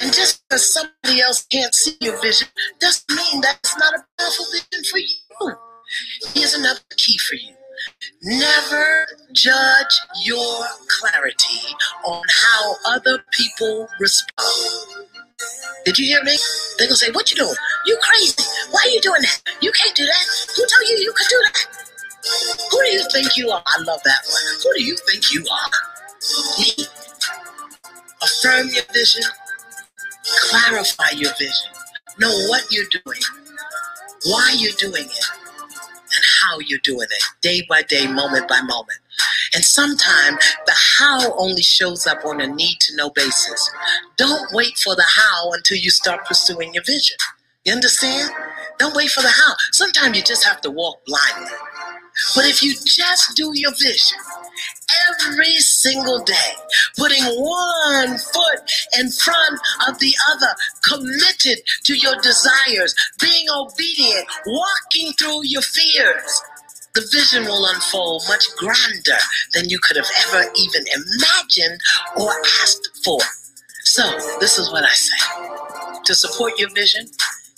And 0.00 0.12
just 0.12 0.42
because 0.46 0.70
somebody 0.70 1.22
else 1.22 1.46
can't 1.46 1.74
see 1.74 1.96
your 1.98 2.20
vision 2.20 2.46
doesn't 2.78 3.08
mean 3.08 3.40
that's 3.40 3.74
not 3.78 3.94
a 3.94 4.04
powerful 4.18 4.44
vision 4.52 4.84
for 4.84 4.98
you. 4.98 5.56
Here's 6.34 6.52
another 6.52 6.80
key 6.98 7.16
for 7.16 7.36
you. 7.36 7.54
Never 8.22 9.06
judge 9.32 9.94
your 10.26 10.66
clarity 11.00 11.74
on 12.04 12.22
how 12.42 12.74
other 12.86 13.24
people 13.32 13.88
respond. 13.98 15.08
Did 15.86 15.98
you 15.98 16.04
hear 16.04 16.22
me? 16.24 16.36
They're 16.76 16.88
gonna 16.88 16.96
say, 16.96 17.12
What 17.12 17.30
you 17.30 17.38
doing? 17.38 17.56
You 17.86 17.98
crazy. 18.02 18.44
Why 18.72 18.82
are 18.84 18.90
you 18.90 19.00
doing 19.00 19.22
that? 19.22 19.40
You 19.62 19.72
can't 19.72 19.96
do 19.96 20.04
that. 20.04 20.24
Who 20.54 20.66
told 20.66 20.86
you 20.86 20.98
you 20.98 21.14
could 21.16 21.28
do 21.30 21.42
that? 21.46 21.64
Who 22.70 22.78
do 22.82 22.88
you 22.88 23.08
think 23.10 23.38
you 23.38 23.48
are? 23.48 23.62
I 23.66 23.78
love 23.84 24.02
that 24.04 24.20
one. 24.30 24.42
Who 24.62 24.74
do 24.74 24.84
you 24.84 24.98
think 25.08 25.32
you 25.32 25.46
are? 25.50 25.70
Affirm 28.22 28.68
your 28.68 28.84
vision. 28.92 29.24
Clarify 30.50 31.10
your 31.16 31.32
vision. 31.38 31.72
Know 32.18 32.30
what 32.48 32.64
you're 32.70 32.86
doing, 33.04 33.20
why 34.26 34.54
you're 34.58 34.72
doing 34.78 35.04
it, 35.04 35.26
and 35.98 36.24
how 36.42 36.58
you're 36.60 36.78
doing 36.84 37.08
it, 37.10 37.22
day 37.42 37.64
by 37.68 37.82
day, 37.82 38.06
moment 38.06 38.48
by 38.48 38.60
moment. 38.60 38.98
And 39.54 39.64
sometimes 39.64 40.38
the 40.66 40.74
how 40.98 41.34
only 41.38 41.62
shows 41.62 42.06
up 42.06 42.24
on 42.24 42.40
a 42.40 42.46
need 42.46 42.78
to 42.80 42.96
know 42.96 43.10
basis. 43.10 43.70
Don't 44.16 44.46
wait 44.52 44.78
for 44.78 44.94
the 44.94 45.04
how 45.06 45.52
until 45.52 45.78
you 45.78 45.90
start 45.90 46.24
pursuing 46.26 46.74
your 46.74 46.84
vision. 46.84 47.16
You 47.64 47.72
understand? 47.72 48.30
Don't 48.78 48.94
wait 48.96 49.10
for 49.10 49.22
the 49.22 49.28
how. 49.28 49.54
Sometimes 49.72 50.16
you 50.16 50.22
just 50.22 50.44
have 50.44 50.60
to 50.62 50.70
walk 50.70 51.00
blindly. 51.06 51.52
But 52.34 52.46
if 52.46 52.62
you 52.62 52.74
just 52.74 53.36
do 53.36 53.52
your 53.54 53.72
vision 53.72 54.18
every 55.08 55.56
single 55.56 56.22
day, 56.24 56.52
putting 56.96 57.24
one 57.24 58.18
foot 58.18 58.60
in 58.98 59.10
front 59.10 59.60
of 59.88 59.98
the 59.98 60.14
other, 60.30 60.54
committed 60.84 61.58
to 61.84 61.96
your 61.96 62.16
desires, 62.22 62.94
being 63.20 63.46
obedient, 63.54 64.26
walking 64.46 65.12
through 65.14 65.44
your 65.44 65.62
fears, 65.62 66.42
the 66.94 67.08
vision 67.12 67.44
will 67.44 67.66
unfold 67.66 68.22
much 68.28 68.44
grander 68.56 69.18
than 69.54 69.68
you 69.70 69.78
could 69.78 69.96
have 69.96 70.10
ever 70.28 70.50
even 70.56 70.84
imagined 70.94 71.80
or 72.16 72.30
asked 72.62 72.90
for. 73.04 73.20
So, 73.84 74.04
this 74.40 74.58
is 74.58 74.70
what 74.70 74.84
I 74.84 74.92
say 74.92 76.02
to 76.04 76.14
support 76.14 76.58
your 76.58 76.70
vision, 76.74 77.06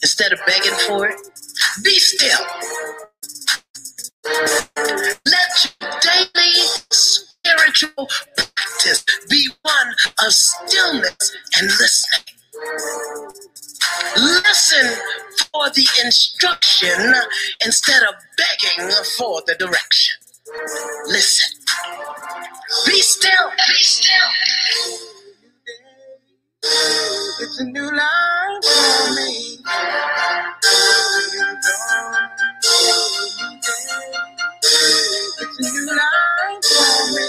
instead 0.02 0.32
of 0.32 0.38
begging 0.46 0.74
for 0.86 1.08
it, 1.08 1.16
be 1.82 1.98
still 1.98 2.38
let 4.24 5.74
your 5.80 5.90
daily 6.01 6.52
spiritual 6.90 8.09
practice 8.36 9.05
be 9.28 9.48
one 9.62 9.94
of 10.24 10.32
stillness 10.32 11.36
and 11.59 11.66
listening. 11.68 12.24
Listen 14.16 14.96
for 15.52 15.70
the 15.70 15.86
instruction 16.05 17.14
instead 17.64 18.02
of 18.02 18.14
begging 18.36 18.90
for 19.18 19.42
the 19.46 19.55
direction. 19.59 20.16
Listen. 21.06 21.60
Be 22.86 23.01
still. 23.01 23.51
Be 23.68 23.82
still. 23.82 25.13
It's 26.66 27.60
a 27.60 27.64
new 27.64 27.84
life 27.94 28.64
for 28.64 29.14
me. 29.16 29.58
It's 35.40 35.58
a 35.60 35.62
new 35.62 35.86
life 35.86 36.64
for 36.64 37.12
me. 37.16 37.28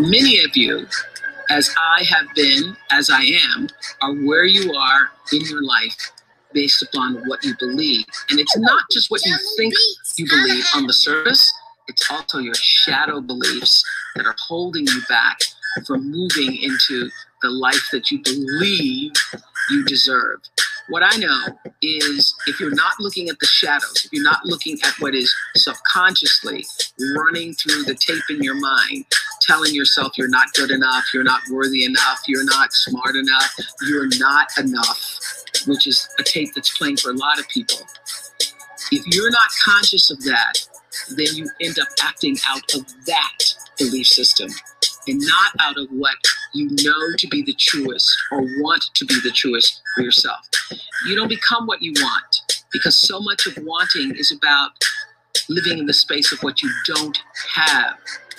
Many 0.00 0.42
of 0.42 0.56
you, 0.56 0.86
as 1.50 1.74
I 1.78 2.04
have 2.04 2.34
been, 2.34 2.74
as 2.90 3.10
I 3.10 3.20
am, 3.20 3.68
are 4.00 4.14
where 4.14 4.46
you 4.46 4.72
are 4.72 5.10
in 5.30 5.42
your 5.42 5.62
life 5.62 6.12
based 6.54 6.82
upon 6.82 7.16
what 7.28 7.44
you 7.44 7.54
believe. 7.58 8.06
And 8.30 8.40
it's 8.40 8.56
not 8.56 8.82
just 8.90 9.10
what 9.10 9.20
you 9.26 9.36
think 9.58 9.74
you 10.16 10.26
believe 10.26 10.64
on 10.74 10.86
the 10.86 10.94
surface, 10.94 11.52
it's 11.86 12.10
also 12.10 12.38
your 12.38 12.54
shadow 12.54 13.20
beliefs 13.20 13.84
that 14.16 14.24
are 14.24 14.36
holding 14.38 14.86
you 14.86 15.02
back 15.06 15.38
from 15.86 16.10
moving 16.10 16.56
into 16.56 17.10
the 17.42 17.50
life 17.50 17.88
that 17.92 18.10
you 18.10 18.22
believe 18.22 19.12
you 19.70 19.84
deserve. 19.84 20.40
What 20.88 21.02
I 21.04 21.16
know 21.18 21.46
is 21.82 22.34
if 22.46 22.58
you're 22.58 22.74
not 22.74 22.94
looking 23.00 23.28
at 23.28 23.38
the 23.38 23.46
shadows, 23.46 24.02
if 24.04 24.12
you're 24.12 24.24
not 24.24 24.44
looking 24.46 24.78
at 24.82 24.94
what 24.98 25.14
is 25.14 25.32
subconsciously 25.56 26.64
running 27.14 27.52
through 27.54 27.84
the 27.84 27.94
tape 27.94 28.24
in 28.30 28.42
your 28.42 28.58
mind, 28.58 29.04
telling 29.40 29.74
yourself 29.74 30.16
you're 30.16 30.28
not 30.28 30.52
good 30.54 30.70
enough, 30.70 31.04
you're 31.12 31.24
not 31.24 31.40
worthy 31.50 31.84
enough, 31.84 32.20
you're 32.26 32.44
not 32.44 32.72
smart 32.72 33.16
enough, 33.16 33.56
you're 33.88 34.08
not 34.18 34.46
enough, 34.58 35.20
which 35.66 35.86
is 35.86 36.08
a 36.18 36.22
tape 36.22 36.50
that's 36.54 36.76
playing 36.76 36.96
for 36.96 37.10
a 37.10 37.14
lot 37.14 37.38
of 37.38 37.48
people. 37.48 37.78
If 38.92 39.06
you're 39.14 39.30
not 39.30 39.50
conscious 39.64 40.10
of 40.10 40.22
that, 40.24 40.54
then 41.16 41.26
you 41.34 41.48
end 41.60 41.78
up 41.78 41.88
acting 42.02 42.36
out 42.48 42.74
of 42.74 42.86
that 43.06 43.38
belief 43.78 44.06
system 44.06 44.50
and 45.06 45.20
not 45.20 45.52
out 45.60 45.78
of 45.78 45.88
what 45.90 46.16
you 46.54 46.68
know 46.82 47.16
to 47.18 47.28
be 47.28 47.42
the 47.42 47.54
truest 47.54 48.10
or 48.32 48.42
want 48.62 48.84
to 48.94 49.04
be 49.04 49.14
the 49.22 49.30
truest 49.30 49.80
for 49.94 50.02
yourself. 50.02 50.40
You 51.06 51.16
don't 51.16 51.28
become 51.28 51.66
what 51.66 51.82
you 51.82 51.92
want 51.96 52.64
because 52.72 52.98
so 52.98 53.20
much 53.20 53.46
of 53.46 53.56
wanting 53.62 54.14
is 54.16 54.32
about 54.32 54.72
living 55.48 55.78
in 55.78 55.86
the 55.86 55.92
space 55.92 56.32
of 56.32 56.42
what 56.42 56.62
you 56.62 56.70
don't 56.86 57.18
have. 57.54 57.96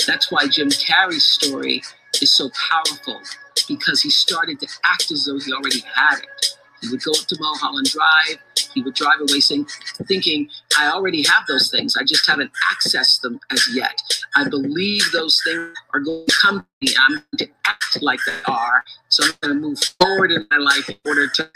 That's 0.07 0.31
why 0.31 0.47
Jim 0.47 0.69
Carrey's 0.69 1.25
story 1.25 1.81
is 2.21 2.31
so 2.31 2.49
powerful 2.69 3.19
because 3.67 4.01
he 4.01 4.09
started 4.09 4.59
to 4.59 4.67
act 4.83 5.11
as 5.11 5.25
though 5.25 5.39
he 5.39 5.53
already 5.53 5.81
had 5.93 6.19
it. 6.19 6.57
He 6.81 6.89
would 6.89 7.03
go 7.03 7.11
up 7.11 7.27
to 7.27 7.37
Mulholland 7.39 7.87
Drive. 7.87 8.37
He 8.73 8.81
would 8.81 8.95
drive 8.95 9.19
away 9.19 9.39
saying, 9.39 9.67
thinking, 10.07 10.49
I 10.79 10.89
already 10.89 11.23
have 11.23 11.45
those 11.47 11.69
things. 11.69 11.95
I 11.95 12.03
just 12.03 12.27
haven't 12.27 12.51
accessed 12.71 13.21
them 13.21 13.39
as 13.51 13.67
yet. 13.73 14.01
I 14.35 14.49
believe 14.49 15.03
those 15.11 15.39
things 15.43 15.73
are 15.93 15.99
going 15.99 16.25
to 16.25 16.35
come 16.41 16.59
to 16.59 16.65
me. 16.81 16.95
I'm 16.99 17.13
going 17.13 17.23
to 17.37 17.47
act 17.67 18.01
like 18.01 18.19
they 18.25 18.41
are. 18.45 18.83
So 19.09 19.23
I'm 19.25 19.31
going 19.41 19.61
to 19.61 19.67
move 19.67 19.79
forward 19.99 20.31
in 20.31 20.47
my 20.49 20.57
life 20.57 20.89
in 20.89 20.95
order 21.05 21.27
to 21.27 21.49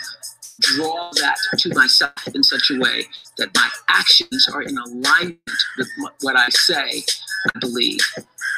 draw 0.60 1.10
that 1.16 1.38
to 1.58 1.74
myself 1.74 2.28
in 2.34 2.44
such 2.44 2.70
a 2.70 2.80
way 2.80 3.06
that 3.38 3.50
my 3.56 3.70
actions 3.90 4.48
are 4.54 4.62
in 4.62 4.78
alignment 4.78 5.40
with 5.78 5.90
what 6.22 6.36
I 6.36 6.50
say 6.50 7.04
I 7.46 7.60
believe. 7.60 8.00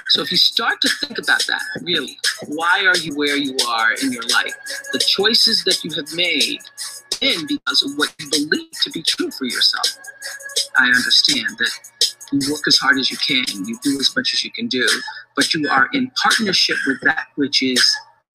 So 0.09 0.21
if 0.21 0.31
you 0.31 0.37
start 0.37 0.79
to 0.81 0.89
think 1.01 1.17
about 1.17 1.45
that, 1.47 1.61
really, 1.81 2.17
why 2.47 2.85
are 2.85 2.97
you 2.97 3.15
where 3.15 3.35
you 3.35 3.55
are 3.67 3.93
in 4.01 4.11
your 4.11 4.23
life? 4.23 4.53
The 4.93 4.99
choices 4.99 5.63
that 5.65 5.83
you 5.83 5.91
have 5.95 6.13
made 6.15 6.61
in 7.21 7.45
because 7.47 7.83
of 7.83 7.91
what 7.97 8.13
you 8.19 8.29
believe 8.29 8.71
to 8.83 8.91
be 8.91 9.03
true 9.03 9.31
for 9.31 9.45
yourself. 9.45 9.97
I 10.77 10.85
understand 10.85 11.57
that 11.57 11.71
you 12.31 12.51
work 12.51 12.67
as 12.67 12.77
hard 12.77 12.99
as 12.99 13.11
you 13.11 13.17
can, 13.17 13.65
you 13.65 13.77
do 13.83 13.99
as 13.99 14.15
much 14.15 14.33
as 14.33 14.43
you 14.43 14.51
can 14.51 14.67
do, 14.67 14.87
but 15.35 15.53
you 15.53 15.67
are 15.69 15.89
in 15.93 16.11
partnership 16.21 16.77
with 16.85 17.01
that 17.01 17.27
which 17.35 17.61
is 17.61 17.83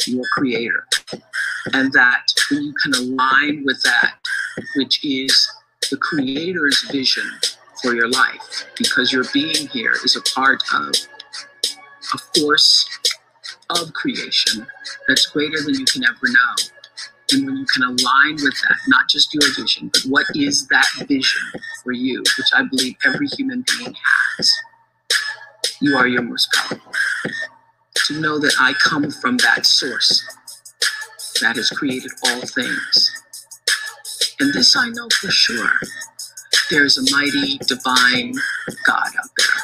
your 0.06 0.24
creator. 0.32 0.86
And 1.72 1.92
that 1.92 2.26
when 2.50 2.64
you 2.64 2.74
can 2.82 2.94
align 2.94 3.62
with 3.64 3.80
that, 3.82 4.14
which 4.76 5.04
is 5.04 5.48
the 5.90 5.96
creator's 5.96 6.82
vision 6.90 7.28
for 7.82 7.94
your 7.94 8.08
life, 8.08 8.66
because 8.76 9.12
your 9.12 9.24
being 9.32 9.68
here 9.68 9.94
is 10.04 10.16
a 10.16 10.22
part 10.34 10.62
of 10.74 10.92
a 12.14 12.40
force 12.40 12.88
of 13.70 13.92
creation 13.92 14.66
that's 15.08 15.26
greater 15.26 15.62
than 15.62 15.74
you 15.74 15.84
can 15.84 16.04
ever 16.04 16.28
know. 16.28 16.54
And 17.32 17.46
when 17.46 17.56
you 17.56 17.66
can 17.66 17.82
align 17.82 18.34
with 18.34 18.54
that, 18.68 18.76
not 18.88 19.08
just 19.08 19.32
your 19.32 19.42
vision, 19.54 19.88
but 19.92 20.02
what 20.02 20.26
is 20.34 20.66
that 20.68 20.86
vision 21.08 21.40
for 21.82 21.92
you, 21.92 22.18
which 22.18 22.52
I 22.52 22.62
believe 22.64 22.96
every 23.04 23.26
human 23.28 23.64
being 23.78 23.94
has, 24.38 24.52
you 25.80 25.96
are 25.96 26.06
your 26.06 26.22
most 26.22 26.52
powerful. 26.52 26.92
To 28.06 28.20
know 28.20 28.38
that 28.38 28.54
I 28.60 28.74
come 28.74 29.10
from 29.10 29.38
that 29.38 29.64
source 29.64 30.24
that 31.40 31.56
has 31.56 31.70
created 31.70 32.10
all 32.24 32.40
things. 32.42 33.22
And 34.40 34.52
this 34.52 34.76
I 34.76 34.88
know 34.90 35.08
for 35.20 35.30
sure. 35.30 35.72
There's 36.70 36.98
a 36.98 37.10
mighty 37.12 37.58
divine 37.58 38.34
God 38.86 39.06
out 39.06 39.30
there, 39.38 39.62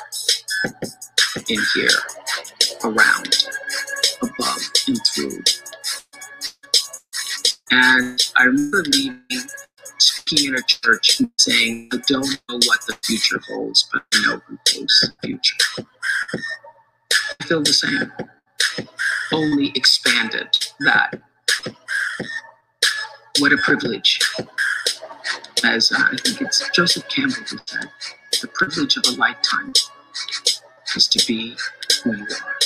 in 1.49 1.59
here, 1.75 1.89
around, 2.85 3.47
above, 4.23 4.61
and 4.87 4.99
through. 5.07 5.43
And 7.71 8.21
I 8.37 8.45
remember 8.45 8.83
leaving, 8.87 9.23
speaking 9.99 10.49
in 10.49 10.55
a 10.55 10.63
church 10.63 11.21
and 11.21 11.31
saying, 11.39 11.91
I 11.93 11.99
don't 12.07 12.27
know 12.49 12.59
what 12.67 12.81
the 12.87 12.97
future 13.05 13.41
holds, 13.49 13.89
but 13.93 14.03
I 14.15 14.27
know 14.27 14.41
who 14.47 14.59
holds 14.71 15.01
the 15.01 15.27
future. 15.27 15.57
I 17.41 17.45
feel 17.45 17.63
the 17.63 17.73
same, 17.73 18.13
only 19.33 19.69
expanded 19.75 20.49
that. 20.81 21.21
What 23.39 23.53
a 23.53 23.59
privilege. 23.59 24.21
As 25.65 25.93
uh, 25.93 25.97
I 25.99 26.17
think 26.17 26.41
it's 26.41 26.69
Joseph 26.71 27.09
Campbell 27.09 27.43
who 27.49 27.59
said, 27.67 27.91
the 28.41 28.49
privilege 28.49 28.97
of 28.97 29.05
a 29.09 29.17
lifetime 29.17 29.73
is 30.97 31.09
to 31.09 31.27
be 31.27 31.57
who 32.05 32.17
you 32.17 32.25
are. 32.25 32.59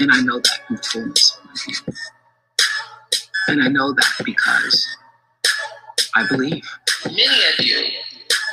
And 0.00 0.10
I 0.12 0.20
know 0.20 0.38
that 0.38 0.60
in 0.70 0.76
fullness. 0.78 1.38
And 3.48 3.62
I 3.62 3.68
know 3.68 3.92
that 3.92 4.12
because 4.24 4.86
I 6.14 6.26
believe. 6.28 6.68
Many 7.06 7.22
of 7.24 7.64
you, 7.64 7.86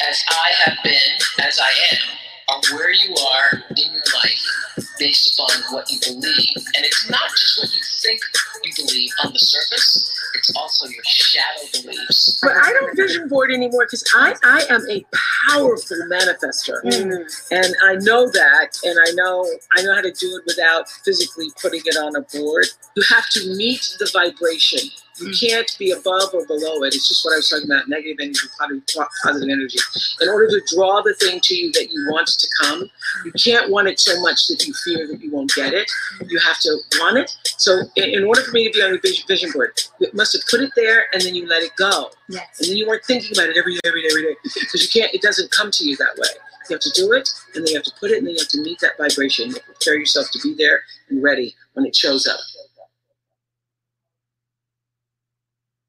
as 0.10 0.24
I 0.30 0.52
have 0.66 0.78
been, 0.84 1.46
as 1.46 1.60
I 1.60 1.96
am, 1.96 2.25
are 2.56 2.76
where 2.76 2.92
you 2.92 3.14
are 3.14 3.64
in 3.70 3.92
your 3.92 4.04
life 4.22 4.86
based 5.00 5.40
upon 5.40 5.62
what 5.74 5.92
you 5.92 6.00
believe. 6.06 6.56
And 6.76 6.86
it's 6.86 7.10
not 7.10 7.30
just 7.32 7.60
what 7.60 7.74
you 7.74 7.82
think 8.02 8.22
you 8.64 8.72
believe 8.76 9.10
on 9.24 9.34
the 9.34 9.40
surface, 9.40 10.12
it's 10.36 10.56
also 10.56 10.88
your 10.88 11.04
shadow 11.04 11.82
beliefs. 11.82 12.40
But 12.42 12.54
I 12.54 12.74
don't 12.74 12.96
vision 12.96 13.28
board 13.28 13.52
anymore 13.52 13.86
because 13.86 14.04
I, 14.16 14.36
I 14.44 14.66
am 14.70 14.82
a 14.90 15.06
powerful 15.50 15.98
manifester. 16.10 16.82
Mm. 16.84 17.52
And 17.52 17.76
I 17.84 17.96
know 17.96 18.30
that 18.32 18.78
and 18.84 18.98
I 19.08 19.12
know 19.14 19.48
I 19.78 19.82
know 19.84 19.96
how 19.96 20.02
to 20.02 20.12
do 20.12 20.38
it 20.38 20.44
without 20.46 20.90
physically 21.04 21.48
putting 21.62 21.82
it 21.86 21.98
on 21.98 22.16
a 22.16 22.22
board. 22.22 22.66
You 22.96 23.04
have 23.10 23.30
to 23.32 23.56
meet 23.56 23.96
the 24.00 24.10
vibration. 24.14 24.90
You 25.18 25.32
can't 25.32 25.74
be 25.80 25.92
above 25.92 26.34
or 26.34 26.46
below 26.46 26.84
it. 26.84 26.94
It's 26.94 27.08
just 27.08 27.24
what 27.24 27.34
I 27.34 27.38
was 27.38 27.50
talking 27.50 27.72
about 27.72 27.88
negative 27.88 28.18
energy, 28.20 28.48
positive, 28.60 28.84
positive 29.24 29.50
energy. 29.50 29.80
In 30.20 30.28
order 30.28 30.48
to 30.50 30.76
draw 30.76 31.02
the 31.02 31.14
thing 31.14 31.40
to 31.42 31.56
you 31.56 31.72
that 31.72 31.90
you 31.90 32.08
want 32.12 32.28
to 32.28 32.48
come, 32.62 32.90
you 33.24 33.32
can't 33.32 33.72
want 33.72 33.88
it 33.88 34.00
so 34.00 34.20
much 34.22 34.48
that 34.48 34.66
you 34.68 34.74
fear 34.84 35.08
that 35.08 35.22
you 35.22 35.32
won't 35.32 35.54
get 35.56 35.74
it. 35.74 35.90
You 36.28 36.38
have 36.40 36.60
to 36.62 36.78
want 37.00 37.18
it. 37.18 37.36
So, 37.58 37.84
in, 37.96 38.10
in 38.10 38.24
order 38.26 38.42
for 38.42 38.52
me 38.52 38.70
to 38.70 38.74
be 38.74 38.82
on 38.82 39.00
vision, 39.02 39.26
vision 39.28 39.52
board, 39.54 39.82
you 40.00 40.10
must 40.14 40.34
have 40.34 40.42
put 40.50 40.60
it 40.60 40.72
there 40.76 41.06
and 41.14 41.22
then 41.22 41.34
you 41.34 41.48
let 41.48 41.64
it 41.64 41.76
go. 41.78 42.12
Yes. 42.28 42.60
And 42.60 42.70
then 42.70 42.78
you 42.78 42.88
weren't 42.88 43.06
thinking 43.06 43.38
about 43.38 43.50
it 43.50 43.58
every 43.58 43.76
day, 43.76 43.82
every 43.86 44.02
day, 44.02 44.10
every 44.12 44.24
day. 44.24 44.36
Because 44.44 44.84
you 44.84 45.02
can't, 45.02 45.14
it 45.14 45.22
doesn't 45.22 45.50
come 45.52 45.72
to 45.72 45.88
you 45.88 45.96
that 45.98 46.18
way. 46.18 46.28
You 46.70 46.76
have 46.76 46.82
to 46.82 46.92
do 46.92 47.14
it, 47.14 47.30
and 47.54 47.64
then 47.64 47.68
you 47.68 47.76
have 47.76 47.84
to 47.84 47.94
put 48.00 48.12
it, 48.12 48.18
and 48.18 48.28
then 48.28 48.34
you 48.34 48.40
have 48.40 48.50
to 48.50 48.62
meet 48.62 48.80
that 48.80 48.98
vibration. 48.98 49.50
You 49.50 49.54
have 49.54 49.62
to 49.62 49.72
prepare 49.72 49.98
yourself 49.98 50.32
to 50.32 50.40
be 50.42 50.56
there 50.56 50.82
and 51.10 51.22
ready 51.22 51.56
when 51.74 51.86
it 51.86 51.96
shows 51.96 52.28
up. 52.28 52.40
This 52.40 52.56
is. 52.56 52.66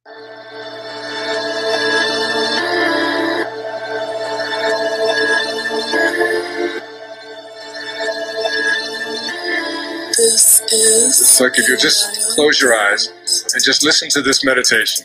It's 0.09 0.21
like 11.41 11.59
if 11.59 11.69
you 11.69 11.77
just 11.77 12.35
close 12.37 12.61
your 12.61 12.75
eyes 12.75 13.09
and 13.53 13.65
just 13.65 13.83
listen 13.83 14.09
to 14.11 14.23
this 14.23 14.45
meditation. 14.45 15.05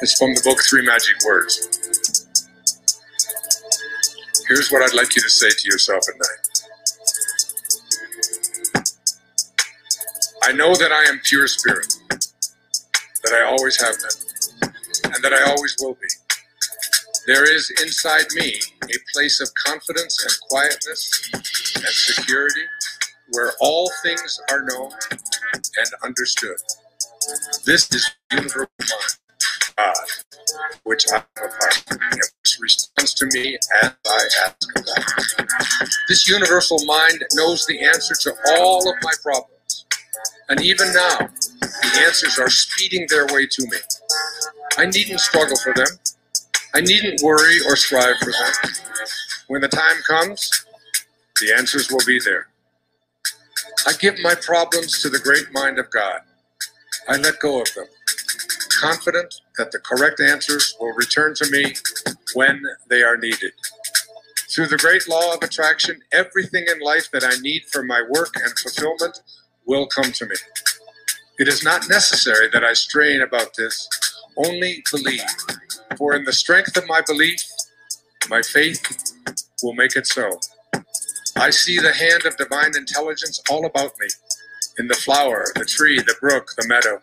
It's 0.00 0.16
from 0.16 0.32
the 0.34 0.42
book 0.44 0.58
Three 0.62 0.86
Magic 0.86 1.16
Words. 1.26 1.58
Here's 4.46 4.70
what 4.70 4.82
I'd 4.82 4.94
like 4.94 5.16
you 5.16 5.22
to 5.22 5.28
say 5.28 5.50
to 5.50 5.68
yourself 5.68 6.04
at 6.08 6.14
night. 6.18 6.49
I 10.42 10.52
know 10.52 10.74
that 10.74 10.92
I 10.92 11.10
am 11.10 11.20
pure 11.24 11.46
spirit, 11.48 11.94
that 13.24 13.32
I 13.32 13.44
always 13.46 13.80
have 13.80 13.96
been, 13.98 14.36
and 15.14 15.24
that 15.24 15.32
I 15.34 15.50
always 15.50 15.76
will 15.80 15.94
be. 15.94 16.08
There 17.26 17.44
is 17.54 17.70
inside 17.82 18.26
me 18.34 18.54
a 18.84 18.98
place 19.14 19.40
of 19.40 19.48
confidence 19.54 20.24
and 20.24 20.32
quietness 20.50 21.30
and 21.76 21.84
security 21.86 22.62
where 23.32 23.52
all 23.60 23.90
things 24.02 24.40
are 24.50 24.62
known 24.62 24.92
and 25.54 25.88
understood. 26.04 26.56
This 27.66 27.90
is 27.94 28.10
universal 28.32 28.68
mind, 28.80 29.18
God, 29.78 29.94
which 30.84 31.06
I 31.12 31.16
am 31.18 31.22
a 31.36 31.48
part 31.48 31.84
of, 31.92 31.98
responds 32.60 33.14
to 33.14 33.26
me 33.26 33.58
as 33.82 33.92
I 34.06 34.28
ask 34.46 34.74
God. 34.74 35.04
This 36.08 36.28
universal 36.28 36.84
mind 36.86 37.24
knows 37.34 37.66
the 37.66 37.80
answer 37.84 38.14
to 38.16 38.34
all 38.58 38.88
of 38.88 38.96
my 39.02 39.12
problems, 39.22 39.59
and 40.50 40.60
even 40.62 40.92
now, 40.92 41.30
the 41.60 42.02
answers 42.04 42.38
are 42.40 42.50
speeding 42.50 43.06
their 43.08 43.26
way 43.28 43.46
to 43.46 43.62
me. 43.70 43.78
I 44.76 44.86
needn't 44.86 45.20
struggle 45.20 45.56
for 45.62 45.72
them. 45.72 45.86
I 46.74 46.80
needn't 46.80 47.22
worry 47.22 47.58
or 47.66 47.76
strive 47.76 48.16
for 48.18 48.32
them. 48.32 48.72
When 49.46 49.60
the 49.60 49.68
time 49.68 50.02
comes, 50.08 50.66
the 51.40 51.54
answers 51.56 51.90
will 51.90 52.04
be 52.04 52.18
there. 52.18 52.48
I 53.86 53.92
give 53.92 54.16
my 54.22 54.34
problems 54.34 55.00
to 55.02 55.08
the 55.08 55.20
great 55.20 55.52
mind 55.52 55.78
of 55.78 55.88
God. 55.90 56.20
I 57.08 57.16
let 57.16 57.38
go 57.38 57.62
of 57.62 57.72
them, 57.74 57.86
confident 58.80 59.34
that 59.56 59.70
the 59.70 59.78
correct 59.78 60.20
answers 60.20 60.76
will 60.80 60.94
return 60.94 61.34
to 61.36 61.50
me 61.50 61.74
when 62.34 62.60
they 62.88 63.02
are 63.02 63.16
needed. 63.16 63.52
Through 64.52 64.66
the 64.66 64.78
great 64.78 65.08
law 65.08 65.32
of 65.32 65.42
attraction, 65.42 66.00
everything 66.12 66.66
in 66.70 66.80
life 66.80 67.08
that 67.12 67.24
I 67.24 67.40
need 67.40 67.62
for 67.70 67.84
my 67.84 68.02
work 68.02 68.34
and 68.34 68.52
fulfillment 68.58 69.20
will 69.70 69.86
come 69.86 70.10
to 70.10 70.26
me. 70.26 70.34
It 71.38 71.46
is 71.46 71.62
not 71.62 71.88
necessary 71.88 72.48
that 72.52 72.64
I 72.64 72.72
strain 72.72 73.22
about 73.22 73.54
this, 73.56 73.88
only 74.36 74.82
believe. 74.90 75.30
For 75.96 76.16
in 76.16 76.24
the 76.24 76.32
strength 76.32 76.76
of 76.76 76.88
my 76.88 77.02
belief, 77.06 77.40
my 78.28 78.42
faith 78.42 78.82
will 79.62 79.74
make 79.74 79.94
it 79.94 80.08
so. 80.08 80.40
I 81.36 81.50
see 81.50 81.78
the 81.78 81.94
hand 81.94 82.26
of 82.26 82.36
divine 82.36 82.72
intelligence 82.76 83.40
all 83.48 83.64
about 83.64 83.92
me, 84.00 84.08
in 84.78 84.88
the 84.88 85.00
flower, 85.06 85.44
the 85.54 85.64
tree, 85.64 85.98
the 85.98 86.16
brook, 86.20 86.50
the 86.58 86.66
meadow. 86.66 87.00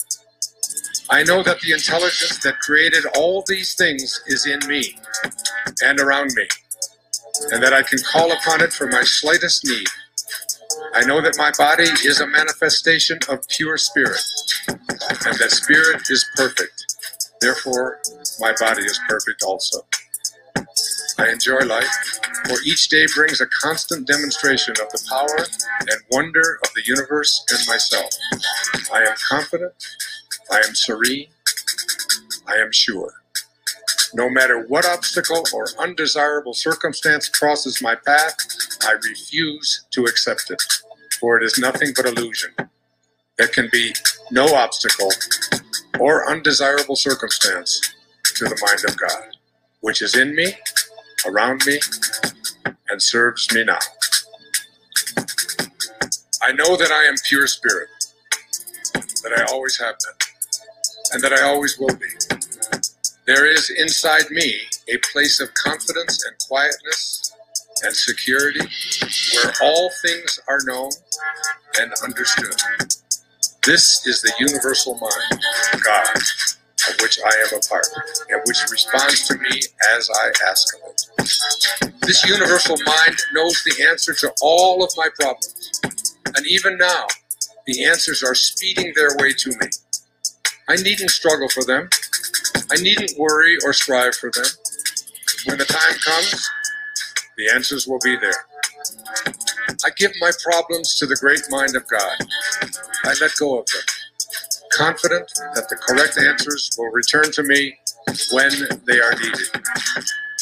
I 1.10 1.24
know 1.24 1.44
that 1.44 1.62
the 1.62 1.72
intelligence 1.72 2.40
that 2.40 2.60
created 2.60 3.06
all 3.18 3.46
these 3.48 3.76
things 3.76 4.22
is 4.28 4.46
in 4.46 4.60
me 4.68 5.00
and 5.82 6.02
around 6.02 6.32
me, 6.36 6.48
and 7.52 7.64
that 7.64 7.72
I 7.72 7.84
can 7.84 8.00
call 8.00 8.34
upon 8.34 8.62
it 8.62 8.74
for 8.74 8.88
my 8.88 9.04
slightest 9.04 9.66
need. 9.66 9.88
I 10.94 11.06
know 11.06 11.22
that 11.22 11.36
my 11.38 11.52
body 11.58 11.90
is 12.06 12.22
a 12.22 12.28
manifestation 12.28 13.20
of 13.30 13.48
pure 13.48 13.78
spirit, 13.78 14.22
and 14.68 15.40
that 15.40 15.52
spirit 15.52 16.10
is 16.10 16.26
perfect. 16.36 16.96
Therefore, 17.42 18.00
my 18.40 18.54
body 18.60 18.84
is 18.84 19.00
perfect 19.08 19.44
also. 19.44 19.80
I 21.20 21.30
enjoy 21.32 21.60
life, 21.60 22.20
for 22.48 22.58
each 22.66 22.90
day 22.90 23.06
brings 23.16 23.42
a 23.42 23.48
constant 23.48 24.08
demonstration 24.08 24.74
of 24.82 24.90
the 24.92 25.04
power 25.10 25.48
and 25.82 26.00
wonder 26.12 26.60
of 26.64 26.70
the 26.76 26.84
universe 26.86 27.46
and 27.52 27.60
myself. 27.68 28.12
I 28.94 29.04
am 29.04 29.16
confident, 29.30 29.74
I 30.52 30.58
am 30.58 30.76
serene, 30.76 31.28
I 32.48 32.56
am 32.56 32.72
sure. 32.72 33.14
No 34.14 34.30
matter 34.30 34.66
what 34.68 34.86
obstacle 34.86 35.44
or 35.54 35.68
undesirable 35.80 36.54
circumstance 36.54 37.30
crosses 37.30 37.82
my 37.82 37.96
path, 37.96 38.36
I 38.84 38.94
refuse 38.94 39.86
to 39.92 40.06
accept 40.06 40.50
it, 40.50 40.62
for 41.20 41.38
it 41.38 41.44
is 41.44 41.60
nothing 41.60 41.92
but 41.96 42.06
illusion. 42.06 42.52
There 43.38 43.48
can 43.48 43.70
be 43.72 43.94
no 44.32 44.56
obstacle 44.56 45.12
or 46.00 46.30
undesirable 46.30 46.96
circumstance 46.96 47.94
to 48.36 48.46
the 48.46 48.60
mind 48.66 48.84
of 48.88 48.98
God, 48.98 49.38
which 49.82 50.02
is 50.02 50.16
in 50.16 50.36
me, 50.36 50.54
around 51.26 51.66
me, 51.66 51.80
and 52.90 53.02
serves 53.02 53.54
me 53.54 53.64
now. 53.64 53.80
I 56.44 56.52
know 56.54 56.78
that 56.78 56.92
I 56.92 57.06
am 57.06 57.16
pure 57.28 57.48
spirit, 57.48 57.90
that 58.94 59.34
I 59.38 59.52
always 59.52 59.80
have 59.80 59.96
been, 60.00 60.28
and 61.14 61.24
that 61.24 61.34
I 61.34 61.44
always 61.44 61.78
will 61.78 61.96
be. 61.96 62.08
There 63.28 63.46
is 63.46 63.70
inside 63.70 64.32
me 64.32 64.56
a 64.88 64.98
place 65.12 65.42
of 65.42 65.54
confidence 65.54 66.26
and 66.26 66.36
quietness 66.48 67.34
and 67.84 67.94
security 67.94 68.62
where 69.36 69.54
all 69.62 69.92
things 70.02 70.40
are 70.48 70.60
known 70.66 70.92
and 71.78 71.92
understood. 72.06 72.56
This 73.66 74.08
is 74.08 74.22
the 74.22 74.32
universal 74.40 74.96
mind, 74.96 75.42
God, 75.84 76.08
of 76.16 77.02
which 77.02 77.20
I 77.26 77.30
am 77.30 77.60
a 77.60 77.68
part, 77.68 77.88
and 78.30 78.42
which 78.46 78.60
responds 78.72 79.28
to 79.28 79.38
me 79.38 79.62
as 79.98 80.10
I 80.10 80.32
ask 80.50 80.76
of 80.76 80.82
it. 80.90 81.94
This 82.04 82.26
universal 82.26 82.78
mind 82.86 83.18
knows 83.34 83.62
the 83.66 83.86
answer 83.90 84.14
to 84.14 84.34
all 84.42 84.86
of 84.86 84.92
my 84.96 85.10
problems, 85.20 85.82
and 85.84 86.48
even 86.48 86.78
now, 86.78 87.08
the 87.66 87.84
answers 87.84 88.24
are 88.24 88.36
speeding 88.36 88.94
their 88.96 89.18
way 89.20 89.34
to 89.34 89.50
me. 89.50 89.68
I 90.70 90.76
needn't 90.76 91.12
struggle 91.12 91.50
for 91.50 91.64
them. 91.64 91.90
I 92.72 92.76
needn't 92.76 93.18
worry 93.18 93.58
or 93.64 93.74
strive 93.74 94.16
for 94.16 94.30
them. 94.32 94.46
When 95.46 95.58
the 95.58 95.66
time 95.66 95.98
comes, 96.00 96.50
the 97.38 97.50
answers 97.54 97.88
will 97.88 98.00
be 98.04 98.18
there. 98.18 98.46
I 99.86 99.90
give 99.96 100.12
my 100.20 100.32
problems 100.44 100.96
to 101.00 101.06
the 101.06 101.16
great 101.16 101.44
mind 101.50 101.76
of 101.76 101.88
God. 101.88 102.18
I 103.06 103.14
let 103.22 103.32
go 103.40 103.60
of 103.60 103.66
them, 103.68 103.84
confident 104.74 105.32
that 105.56 105.70
the 105.70 105.78
correct 105.78 106.18
answers 106.18 106.72
will 106.78 106.92
return 106.92 107.32
to 107.32 107.44
me 107.44 107.78
when 108.32 108.52
they 108.86 109.00
are 109.00 109.14
needed. 109.16 109.48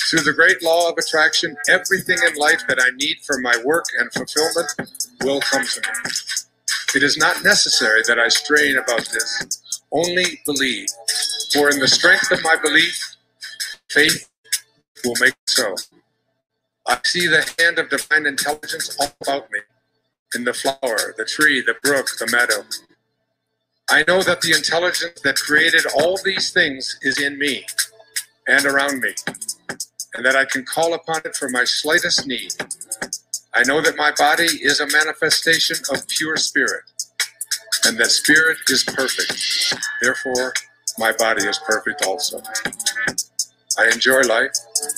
Through 0.09 0.21
the 0.21 0.33
great 0.33 0.63
law 0.63 0.89
of 0.89 0.97
attraction, 0.97 1.55
everything 1.69 2.17
in 2.27 2.35
life 2.35 2.61
that 2.67 2.79
I 2.79 2.89
need 2.95 3.17
for 3.25 3.39
my 3.39 3.55
work 3.65 3.85
and 3.99 4.11
fulfillment 4.13 4.71
will 5.23 5.41
come 5.41 5.65
to 5.65 5.81
me. 5.81 6.11
It 6.95 7.03
is 7.03 7.17
not 7.17 7.43
necessary 7.43 8.01
that 8.07 8.19
I 8.19 8.29
strain 8.29 8.77
about 8.77 9.05
this, 9.11 9.61
only 9.95 10.41
believe. 10.45 10.89
For 11.53 11.69
in 11.71 11.79
the 11.79 11.87
strength 11.87 12.31
of 12.31 12.43
my 12.43 12.57
belief, 12.61 13.15
faith 13.89 14.29
will 15.05 15.15
make 15.21 15.35
so. 15.47 15.75
I 16.87 16.99
see 17.05 17.27
the 17.27 17.49
hand 17.59 17.79
of 17.79 17.89
divine 17.89 18.25
intelligence 18.25 18.95
all 18.99 19.13
about 19.21 19.51
me 19.51 19.59
in 20.35 20.43
the 20.43 20.53
flower, 20.53 21.15
the 21.17 21.25
tree, 21.25 21.61
the 21.61 21.75
brook, 21.83 22.07
the 22.19 22.27
meadow. 22.31 22.65
I 23.89 24.03
know 24.07 24.23
that 24.23 24.41
the 24.41 24.53
intelligence 24.53 25.21
that 25.23 25.37
created 25.37 25.85
all 25.95 26.19
these 26.23 26.51
things 26.51 26.99
is 27.03 27.21
in 27.21 27.39
me 27.39 27.65
and 28.47 28.65
around 28.65 29.01
me, 29.01 29.13
and 30.15 30.25
that 30.25 30.35
I 30.35 30.45
can 30.45 30.65
call 30.65 30.93
upon 30.93 31.21
it 31.25 31.35
for 31.35 31.49
my 31.49 31.63
slightest 31.65 32.27
need. 32.27 32.53
I 33.53 33.63
know 33.63 33.81
that 33.81 33.97
my 33.97 34.11
body 34.17 34.45
is 34.45 34.79
a 34.79 34.87
manifestation 34.87 35.77
of 35.91 36.07
pure 36.07 36.37
spirit, 36.37 36.83
and 37.85 37.97
that 37.99 38.11
spirit 38.11 38.57
is 38.69 38.83
perfect. 38.83 39.75
Therefore, 40.01 40.53
my 40.97 41.11
body 41.13 41.45
is 41.45 41.59
perfect 41.59 42.03
also. 42.05 42.41
I 43.77 43.89
enjoy 43.91 44.21
life, 44.21 44.51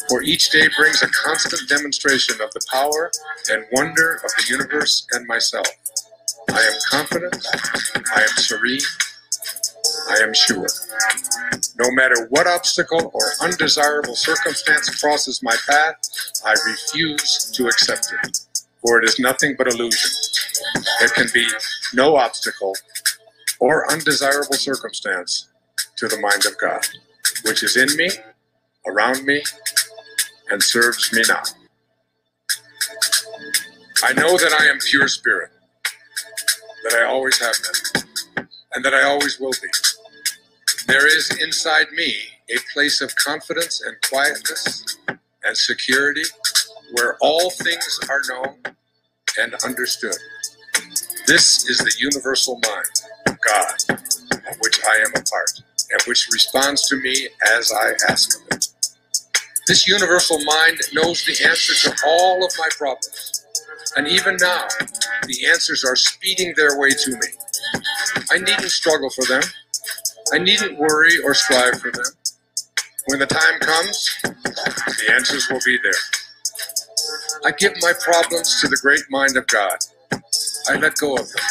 for 0.09 0.21
each 0.23 0.51
day 0.51 0.67
brings 0.77 1.01
a 1.01 1.07
constant 1.07 1.67
demonstration 1.67 2.35
of 2.41 2.51
the 2.53 2.61
power 2.71 3.11
and 3.51 3.65
wonder 3.73 4.15
of 4.15 4.31
the 4.37 4.45
universe 4.49 5.07
and 5.13 5.27
myself. 5.27 5.67
I 6.49 6.61
am 6.61 6.79
confident, 6.91 7.45
I 8.15 8.21
am 8.21 8.37
serene, 8.37 8.81
I 10.09 10.17
am 10.23 10.33
sure. 10.33 10.67
No 11.79 11.91
matter 11.91 12.27
what 12.29 12.47
obstacle 12.47 13.11
or 13.13 13.23
undesirable 13.41 14.15
circumstance 14.15 14.89
crosses 15.01 15.41
my 15.43 15.55
path, 15.67 15.95
I 16.45 16.55
refuse 16.67 17.51
to 17.55 17.67
accept 17.67 18.13
it, 18.23 18.39
for 18.81 18.99
it 19.01 19.05
is 19.05 19.19
nothing 19.19 19.55
but 19.57 19.67
illusion. 19.67 20.11
There 20.99 21.09
can 21.09 21.27
be 21.33 21.47
no 21.93 22.17
obstacle 22.17 22.75
or 23.59 23.91
undesirable 23.91 24.55
circumstance 24.55 25.49
to 25.97 26.07
the 26.07 26.19
mind 26.19 26.45
of 26.45 26.57
God, 26.59 26.85
which 27.45 27.63
is 27.63 27.77
in 27.77 27.95
me 27.97 28.09
around 28.87 29.25
me 29.25 29.43
and 30.51 30.63
serves 30.63 31.13
me 31.13 31.23
now. 31.29 31.43
I 34.03 34.13
know 34.13 34.37
that 34.37 34.55
I 34.59 34.67
am 34.67 34.79
pure 34.79 35.07
spirit, 35.07 35.51
that 36.83 36.93
I 36.95 37.05
always 37.05 37.39
have 37.39 37.55
been, 37.63 38.03
and 38.73 38.85
that 38.85 38.93
I 38.93 39.03
always 39.03 39.39
will 39.39 39.53
be. 39.61 39.69
There 40.87 41.07
is 41.07 41.31
inside 41.41 41.91
me 41.93 42.15
a 42.49 42.59
place 42.73 43.01
of 43.01 43.15
confidence 43.15 43.81
and 43.85 43.97
quietness 44.09 44.97
and 45.45 45.57
security 45.57 46.23
where 46.93 47.17
all 47.21 47.49
things 47.51 47.99
are 48.09 48.21
known 48.29 48.55
and 49.39 49.53
understood. 49.65 50.15
This 51.27 51.69
is 51.69 51.79
the 51.79 51.93
universal 51.99 52.59
mind, 52.65 53.37
God, 53.45 53.99
of 54.49 54.57
which 54.59 54.79
I 54.85 54.97
am 54.97 55.11
a 55.15 55.23
part, 55.23 55.51
and 55.91 56.01
which 56.07 56.27
responds 56.31 56.87
to 56.89 56.97
me 56.97 57.29
as 57.57 57.71
I 57.71 57.91
ask 58.09 58.39
of 58.39 58.47
it. 58.57 58.67
This 59.67 59.87
universal 59.87 60.39
mind 60.43 60.79
knows 60.93 61.25
the 61.25 61.45
answer 61.47 61.73
to 61.89 61.97
all 62.07 62.45
of 62.45 62.51
my 62.57 62.69
problems. 62.77 63.45
And 63.97 64.07
even 64.07 64.37
now, 64.39 64.67
the 65.27 65.47
answers 65.47 65.83
are 65.83 65.95
speeding 65.95 66.53
their 66.55 66.79
way 66.79 66.89
to 66.89 67.11
me. 67.11 67.27
I 68.31 68.37
needn't 68.39 68.71
struggle 68.71 69.09
for 69.09 69.25
them. 69.25 69.43
I 70.33 70.39
needn't 70.39 70.77
worry 70.77 71.19
or 71.23 71.33
strive 71.33 71.81
for 71.81 71.91
them. 71.91 72.05
When 73.07 73.19
the 73.19 73.27
time 73.27 73.59
comes, 73.59 74.17
the 74.23 75.13
answers 75.13 75.49
will 75.49 75.61
be 75.65 75.77
there. 75.81 76.26
I 77.45 77.51
give 77.51 77.73
my 77.81 77.93
problems 78.01 78.61
to 78.61 78.67
the 78.67 78.77
great 78.81 79.03
mind 79.09 79.37
of 79.37 79.47
God. 79.47 79.77
I 80.69 80.75
let 80.77 80.95
go 80.97 81.15
of 81.15 81.29
them, 81.29 81.45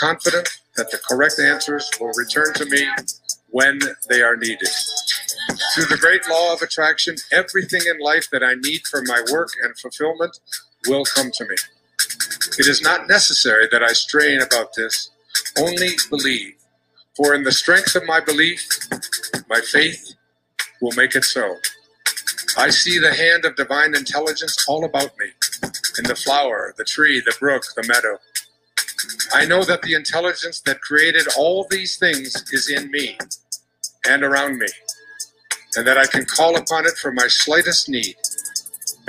confident 0.00 0.48
that 0.76 0.90
the 0.90 0.98
correct 1.08 1.40
answers 1.40 1.90
will 2.00 2.12
return 2.16 2.54
to 2.54 2.66
me 2.66 2.88
when 3.50 3.80
they 4.08 4.22
are 4.22 4.36
needed. 4.36 4.68
Through 5.74 5.86
the 5.86 5.98
great 5.98 6.28
law 6.28 6.52
of 6.54 6.62
attraction, 6.62 7.16
everything 7.32 7.82
in 7.88 7.98
life 8.00 8.28
that 8.32 8.42
I 8.42 8.54
need 8.54 8.82
for 8.90 9.02
my 9.02 9.22
work 9.32 9.50
and 9.62 9.78
fulfillment 9.78 10.38
will 10.88 11.04
come 11.04 11.30
to 11.32 11.44
me. 11.44 11.56
It 12.58 12.66
is 12.66 12.82
not 12.82 13.08
necessary 13.08 13.68
that 13.72 13.82
I 13.82 13.92
strain 13.92 14.42
about 14.42 14.74
this, 14.76 15.10
only 15.58 15.90
believe. 16.10 16.54
For 17.16 17.34
in 17.34 17.44
the 17.44 17.52
strength 17.52 17.96
of 17.96 18.04
my 18.06 18.20
belief, 18.20 18.66
my 19.48 19.60
faith 19.60 20.14
will 20.80 20.92
make 20.92 21.16
it 21.16 21.24
so. 21.24 21.56
I 22.58 22.70
see 22.70 22.98
the 22.98 23.14
hand 23.14 23.46
of 23.46 23.56
divine 23.56 23.94
intelligence 23.96 24.66
all 24.68 24.84
about 24.84 25.12
me, 25.18 25.28
in 25.98 26.04
the 26.04 26.16
flower, 26.16 26.74
the 26.78 26.84
tree, 26.84 27.20
the 27.20 27.36
brook, 27.40 27.64
the 27.76 27.84
meadow. 27.88 28.18
I 29.32 29.46
know 29.46 29.64
that 29.64 29.82
the 29.82 29.94
intelligence 29.94 30.60
that 30.62 30.80
created 30.82 31.28
all 31.38 31.66
these 31.70 31.96
things 31.98 32.52
is 32.52 32.70
in 32.70 32.90
me 32.90 33.18
and 34.08 34.24
around 34.24 34.58
me 34.58 34.68
and 35.76 35.86
that 35.86 35.98
I 35.98 36.06
can 36.06 36.24
call 36.24 36.56
upon 36.56 36.86
it 36.86 36.94
for 37.00 37.12
my 37.12 37.28
slightest 37.28 37.88
need. 37.88 38.16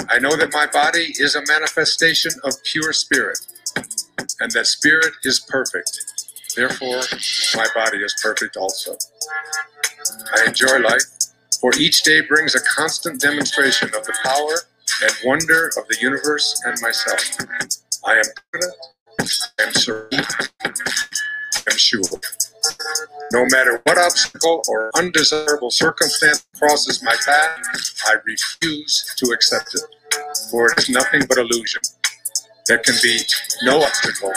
I 0.09 0.19
know 0.19 0.35
that 0.35 0.53
my 0.53 0.67
body 0.67 1.13
is 1.19 1.35
a 1.35 1.41
manifestation 1.47 2.31
of 2.43 2.53
pure 2.63 2.93
spirit, 2.93 3.39
and 4.39 4.51
that 4.51 4.67
spirit 4.67 5.13
is 5.23 5.39
perfect. 5.39 5.91
Therefore, 6.55 7.01
my 7.55 7.67
body 7.75 7.99
is 7.99 8.15
perfect 8.21 8.57
also. 8.57 8.97
I 10.35 10.45
enjoy 10.47 10.79
life, 10.79 11.03
for 11.59 11.71
each 11.77 12.03
day 12.03 12.21
brings 12.21 12.55
a 12.55 12.59
constant 12.61 13.19
demonstration 13.19 13.89
of 13.89 14.05
the 14.05 14.13
power 14.23 14.55
and 15.03 15.13
wonder 15.25 15.67
of 15.77 15.87
the 15.87 15.97
universe 16.01 16.61
and 16.65 16.77
myself. 16.81 17.37
I 18.05 18.15
am 18.15 18.23
confident, 18.51 18.75
I 19.59 19.63
am 19.63 19.73
serene, 19.73 20.25
I 20.63 21.71
am 21.71 21.77
sure. 21.77 22.03
No 23.31 23.45
matter 23.51 23.81
what 23.83 23.97
obstacle 23.97 24.63
or 24.69 24.89
undesirable 24.95 25.71
circumstance 25.71 26.45
crosses 26.57 27.03
my 27.03 27.15
path, 27.25 27.59
I 28.07 28.15
refuse 28.25 29.13
to 29.17 29.31
accept 29.31 29.75
it, 29.75 29.81
for 30.49 30.71
it 30.71 30.79
is 30.79 30.89
nothing 30.89 31.21
but 31.27 31.37
illusion. 31.37 31.81
There 32.67 32.79
can 32.79 32.95
be 33.03 33.19
no 33.63 33.83
obstacle 33.83 34.33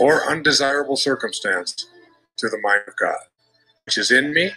or 0.00 0.28
undesirable 0.30 0.96
circumstance 0.96 1.86
to 2.38 2.48
the 2.48 2.58
mind 2.62 2.82
of 2.88 2.94
God, 2.96 3.18
which 3.86 3.98
is 3.98 4.10
in 4.10 4.32
me, 4.32 4.50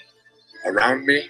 around 0.66 1.06
me, 1.06 1.30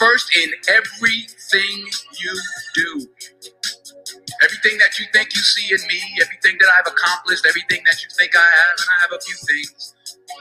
first 0.08 0.36
in 0.38 0.50
everything 0.70 1.86
you 2.24 2.34
do. 2.76 3.08
Everything 4.44 4.78
that 4.78 5.00
you 5.00 5.06
think 5.14 5.36
you 5.36 5.42
see 5.42 5.74
in 5.74 5.82
me, 5.88 6.02
everything 6.22 6.58
that 6.60 6.70
I've 6.80 6.92
accomplished, 6.92 7.46
everything 7.48 7.82
that 7.86 8.02
you 8.04 8.10
think 8.18 8.36
I 8.36 8.40
have, 8.40 8.76
and 8.80 8.90
I 8.90 9.02
have 9.02 9.12
a 9.12 9.22
few 9.22 9.36
things, 9.36 9.96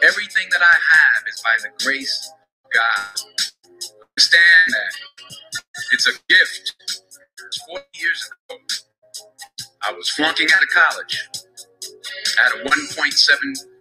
everything 0.05 0.49
that 0.51 0.63
I 0.63 0.75
have 0.75 1.23
is 1.27 1.43
by 1.43 1.57
the 1.63 1.85
grace 1.85 2.33
of 2.65 2.71
God. 2.73 3.23
Understand 4.03 4.69
that. 4.69 4.93
It's 5.93 6.07
a 6.07 6.13
gift. 6.29 6.75
It's 7.47 7.63
40 7.69 7.85
years 8.01 8.31
ago. 8.51 8.61
I 9.89 9.93
was 9.93 10.11
flunking 10.11 10.49
out 10.55 10.63
of 10.63 10.69
college. 10.71 11.29
Had 12.39 12.61
a 12.61 12.65
1.7 12.69 13.39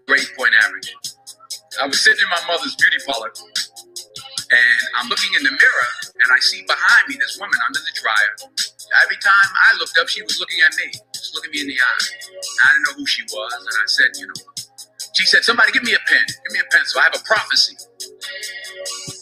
grade 0.07 0.27
point 0.37 0.53
average. 0.63 0.95
I 1.81 1.87
was 1.87 2.03
sitting 2.03 2.21
in 2.23 2.29
my 2.29 2.41
mother's 2.47 2.75
beauty 2.75 2.97
parlor, 3.07 3.31
and 4.55 4.81
I'm 4.97 5.09
looking 5.09 5.35
in 5.35 5.43
the 5.43 5.51
mirror, 5.51 5.89
and 6.23 6.29
I 6.31 6.39
see 6.39 6.63
behind 6.63 7.09
me 7.09 7.17
this 7.19 7.37
woman 7.39 7.59
under 7.67 7.79
the 7.79 7.93
dryer. 7.99 8.33
Every 9.03 9.19
time 9.19 9.49
I 9.51 9.77
looked 9.79 9.99
up, 9.99 10.07
she 10.09 10.23
was 10.23 10.39
looking 10.39 10.59
at 10.63 10.73
me, 10.79 10.95
just 11.13 11.35
looking 11.35 11.51
me 11.51 11.61
in 11.61 11.67
the 11.67 11.79
eye. 11.79 12.03
I 12.63 12.67
didn't 12.73 12.83
know 12.87 12.95
who 13.03 13.07
she 13.07 13.23
was, 13.29 13.53
and 13.53 13.75
I 13.83 13.87
said, 13.87 14.09
you 14.19 14.27
know, 14.27 14.39
she 15.15 15.25
said, 15.25 15.43
somebody 15.43 15.71
give 15.73 15.83
me 15.83 15.93
a 15.93 16.03
pen, 16.07 16.25
give 16.27 16.53
me 16.53 16.59
a 16.61 16.69
pencil. 16.71 17.01
I 17.01 17.05
have 17.11 17.15
a 17.15 17.23
prophecy. 17.25 17.75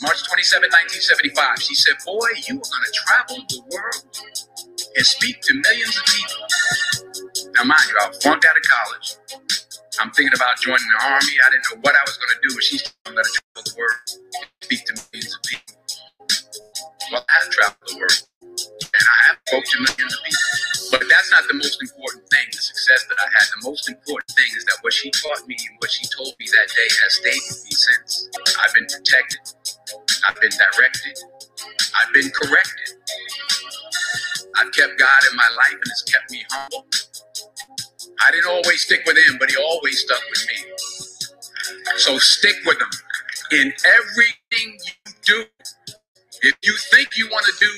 March 0.02 0.24
27, 0.28 0.70
1975. 0.70 1.62
She 1.64 1.76
said, 1.76 1.96
boy, 2.06 2.28
you 2.48 2.56
are 2.58 2.68
going 2.68 2.86
to 2.88 2.94
travel 2.94 3.38
the 3.50 3.62
world 3.74 4.04
and 4.96 5.06
speak 5.06 5.42
to 5.42 5.54
millions 5.56 5.98
of 5.98 6.06
people. 6.06 6.44
Now, 7.56 7.66
mind 7.66 7.82
you, 7.90 7.98
I 8.02 8.10
was 8.10 8.18
flunked 8.24 8.46
out 8.46 8.58
of 8.58 8.64
college. 8.64 9.18
I'm 10.02 10.12
thinking 10.12 10.34
about 10.36 10.58
joining 10.60 10.90
the 10.98 11.06
army. 11.06 11.36
I 11.46 11.50
didn't 11.52 11.66
know 11.72 11.80
what 11.82 11.96
I 11.96 12.04
was 12.06 12.18
going 12.18 12.34
to 12.34 12.42
do, 12.50 12.62
she's 12.62 12.84
going 13.06 13.18
to 13.18 13.24
travel 13.24 13.64
the 13.66 13.76
world 13.78 14.00
speak 14.64 14.86
to 14.86 14.94
millions 15.12 15.36
of 15.36 15.42
people. 15.44 15.76
Well, 17.12 17.26
I 17.30 17.34
have 17.44 17.50
traveled 17.52 17.86
the 17.88 17.98
world, 18.00 18.22
and 18.42 19.06
I 19.06 19.18
have 19.30 19.38
spoke 19.48 19.66
to 19.66 19.78
millions 19.78 20.14
of 20.16 20.22
people. 20.26 20.48
But 20.92 21.04
that's 21.10 21.30
not 21.32 21.44
the 21.48 21.58
most 21.58 21.78
important 21.82 22.26
thing, 22.30 22.48
the 22.52 22.62
success 22.62 23.06
that 23.10 23.18
I 23.20 23.28
had. 23.34 23.46
The 23.60 23.62
most 23.70 23.90
important 23.90 24.30
thing 24.34 24.50
is 24.58 24.66
that 24.66 24.78
what 24.82 24.94
she 24.94 25.12
taught 25.12 25.46
me 25.48 25.58
and 25.58 25.76
what 25.80 25.92
she 25.92 26.06
told 26.16 26.34
me 26.40 26.46
that 26.50 26.70
day 26.74 26.90
has 27.04 27.12
stayed 27.20 27.44
with 27.50 27.62
me 27.66 27.74
since. 27.74 28.30
I've 28.62 28.74
been 28.74 28.88
protected. 28.90 29.44
I've 30.26 30.40
been 30.42 30.54
directed. 30.54 31.16
I've 31.98 32.14
been 32.14 32.30
corrected. 32.32 32.90
I've 34.58 34.72
kept 34.74 34.98
God 34.98 35.22
in 35.30 35.36
my 35.38 35.50
life 35.58 35.78
and 35.78 35.90
it's 35.92 36.04
kept 36.04 36.32
me 36.32 36.46
humble. 36.50 36.86
I 38.22 38.32
didn't 38.32 38.50
always 38.50 38.82
stick 38.82 39.02
with 39.06 39.18
him, 39.18 39.38
but 39.40 39.52
he 39.52 39.58
always 39.58 40.02
stuck 40.02 40.22
with 40.30 40.48
me. 40.48 40.74
So 41.98 42.18
stick 42.20 42.56
with 42.66 42.80
him 42.80 42.90
in 43.54 43.74
everything 43.86 44.80
you 44.86 45.14
do. 45.26 45.46
If 46.42 46.56
you 46.64 46.76
think 46.92 47.18
you 47.18 47.28
want 47.32 47.46
to 47.46 47.54
do 47.60 47.72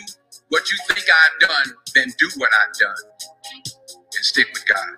what 0.49 0.63
you 0.71 0.77
think 0.87 1.07
I've 1.09 1.49
done, 1.49 1.75
then 1.95 2.13
do 2.19 2.29
what 2.37 2.51
I've 2.63 2.73
done 2.77 3.11
and 4.15 4.25
stick 4.25 4.47
with 4.53 4.65
God. 4.67 4.89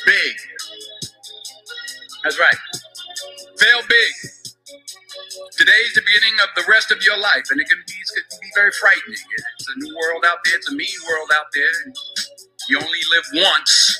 big. 0.05 0.35
That's 2.23 2.39
right. 2.39 2.55
Fail 3.59 3.81
big. 3.89 4.11
Today's 5.57 5.93
the 5.95 6.01
beginning 6.05 6.37
of 6.43 6.49
the 6.55 6.63
rest 6.71 6.91
of 6.91 7.01
your 7.03 7.17
life, 7.17 7.43
and 7.51 7.59
it 7.61 7.67
can 7.69 7.79
be, 7.87 7.93
it 7.93 8.23
can 8.29 8.39
be 8.41 8.49
very 8.55 8.71
frightening. 8.71 9.15
It's 9.59 9.69
a 9.69 9.79
new 9.79 9.95
world 9.95 10.23
out 10.25 10.37
there. 10.45 10.55
It's 10.57 10.69
a 10.71 10.75
mean 10.75 10.97
world 11.09 11.29
out 11.37 11.47
there. 11.53 11.93
You 12.71 12.77
only 12.77 12.99
live 13.11 13.43
once. 13.51 13.99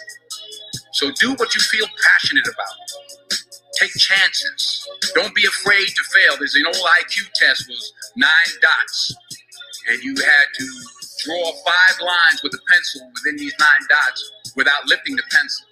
So 0.93 1.11
do 1.19 1.33
what 1.33 1.53
you 1.53 1.59
feel 1.59 1.85
passionate 2.07 2.47
about. 2.47 3.37
Take 3.75 3.91
chances. 3.97 4.87
Don't 5.13 5.35
be 5.35 5.43
afraid 5.43 5.87
to 5.87 6.03
fail. 6.03 6.37
There's 6.39 6.55
an 6.55 6.67
old 6.67 6.77
IQ 6.77 7.29
test 7.35 7.67
was 7.67 7.93
nine 8.15 8.51
dots, 8.61 9.13
and 9.89 10.01
you 10.01 10.15
had 10.15 10.45
to 10.57 10.65
draw 11.25 11.51
five 11.51 11.99
lines 11.99 12.41
with 12.43 12.53
a 12.53 12.59
pencil 12.71 13.11
within 13.13 13.35
these 13.39 13.53
nine 13.59 13.87
dots 13.89 14.31
without 14.55 14.87
lifting 14.87 15.17
the 15.17 15.23
pencil. 15.29 15.65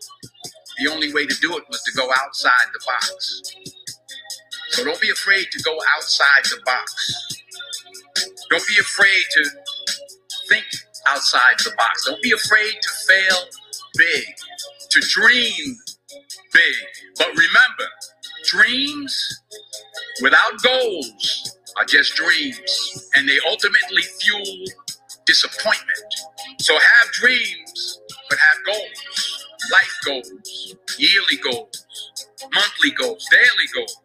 The 0.79 0.91
only 0.91 1.13
way 1.13 1.25
to 1.25 1.35
do 1.39 1.55
it 1.55 1.63
was 1.69 1.81
to 1.83 1.93
go 1.93 2.11
outside 2.21 2.67
the 2.73 2.81
box. 2.85 3.53
So 4.71 4.83
don't 4.83 4.99
be 4.99 5.09
afraid 5.09 5.47
to 5.53 5.63
go 5.63 5.79
outside 5.95 6.43
the 6.43 6.61
box. 6.65 7.39
Don't 8.49 8.67
be 8.67 8.77
afraid 8.77 9.23
to 9.35 9.49
think 10.49 10.65
outside 11.09 11.59
the 11.59 11.71
box. 11.77 12.05
Don't 12.05 12.21
be 12.23 12.31
afraid 12.31 12.75
to 12.81 12.89
fail 13.07 13.39
big, 13.97 14.25
to 14.91 15.01
dream 15.09 15.77
big. 16.53 16.75
But 17.17 17.29
remember, 17.29 17.87
dreams 18.45 19.41
without 20.21 20.61
goals 20.63 21.57
are 21.77 21.85
just 21.85 22.15
dreams, 22.15 23.09
and 23.15 23.27
they 23.27 23.37
ultimately 23.47 24.03
fuel 24.21 24.65
disappointment. 25.25 26.13
So 26.59 26.73
have 26.73 27.11
dreams, 27.13 28.01
but 28.29 28.39
have 28.39 28.65
goals, 28.65 29.45
life 29.71 29.97
goals, 30.05 30.75
yearly 30.97 31.37
goals, 31.43 31.85
monthly 32.53 32.91
goals, 32.91 33.25
daily 33.31 33.67
goals, 33.75 33.97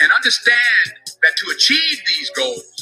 and 0.00 0.12
understand 0.12 0.92
that 1.22 1.32
to 1.36 1.52
achieve 1.54 2.02
these 2.06 2.30
goals, 2.30 2.77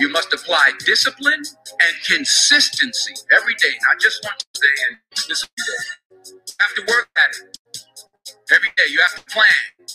you 0.00 0.10
must 0.10 0.32
apply 0.32 0.72
discipline 0.86 1.42
and 1.70 1.94
consistency 2.08 3.14
every 3.36 3.54
day, 3.54 3.72
not 3.88 4.00
just 4.00 4.24
one 4.24 4.34
day 4.54 4.76
and 4.88 4.98
to 5.16 5.28
day. 5.28 5.74
You 6.26 6.54
have 6.60 6.74
to 6.76 6.92
work 6.92 7.08
at 7.16 7.30
it 7.36 7.58
every 8.52 8.70
day. 8.76 8.84
You 8.90 9.00
have 9.00 9.16
to 9.24 9.32
plan 9.32 9.88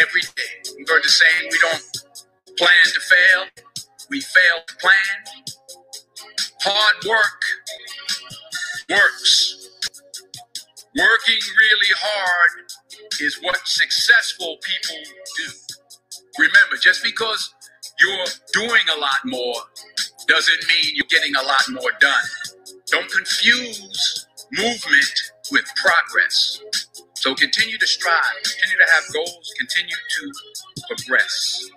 every 0.00 0.22
day. 0.22 0.72
You've 0.78 0.88
heard 0.88 1.04
the 1.04 1.08
saying, 1.08 1.50
we 1.52 1.58
don't 1.58 1.84
plan 2.58 2.70
to 2.84 3.00
fail, 3.00 3.64
we 4.10 4.20
fail 4.20 4.64
to 4.66 4.76
plan. 4.76 5.46
Hard 6.62 7.04
work 7.06 7.42
works. 8.90 9.68
Working 10.96 11.40
really 11.58 11.94
hard 11.98 12.72
is 13.20 13.38
what 13.42 13.58
successful 13.66 14.56
people 14.62 14.96
do. 15.36 15.52
Remember, 16.38 16.76
just 16.80 17.02
because 17.02 17.54
you're 18.00 18.26
doing 18.52 18.82
a 18.96 19.00
lot 19.00 19.20
more 19.24 19.54
doesn't 20.28 20.68
mean 20.68 20.92
you're 20.94 21.06
getting 21.08 21.34
a 21.36 21.42
lot 21.42 21.62
more 21.70 21.92
done. 22.00 22.24
Don't 22.86 23.10
confuse 23.10 24.26
movement 24.52 25.32
with 25.52 25.64
progress. 25.76 26.60
So 27.14 27.34
continue 27.34 27.78
to 27.78 27.86
strive, 27.86 28.22
continue 28.42 28.78
to 28.84 28.92
have 28.92 29.04
goals, 29.12 29.54
continue 29.58 29.96
to 29.96 30.32
progress. 30.88 31.70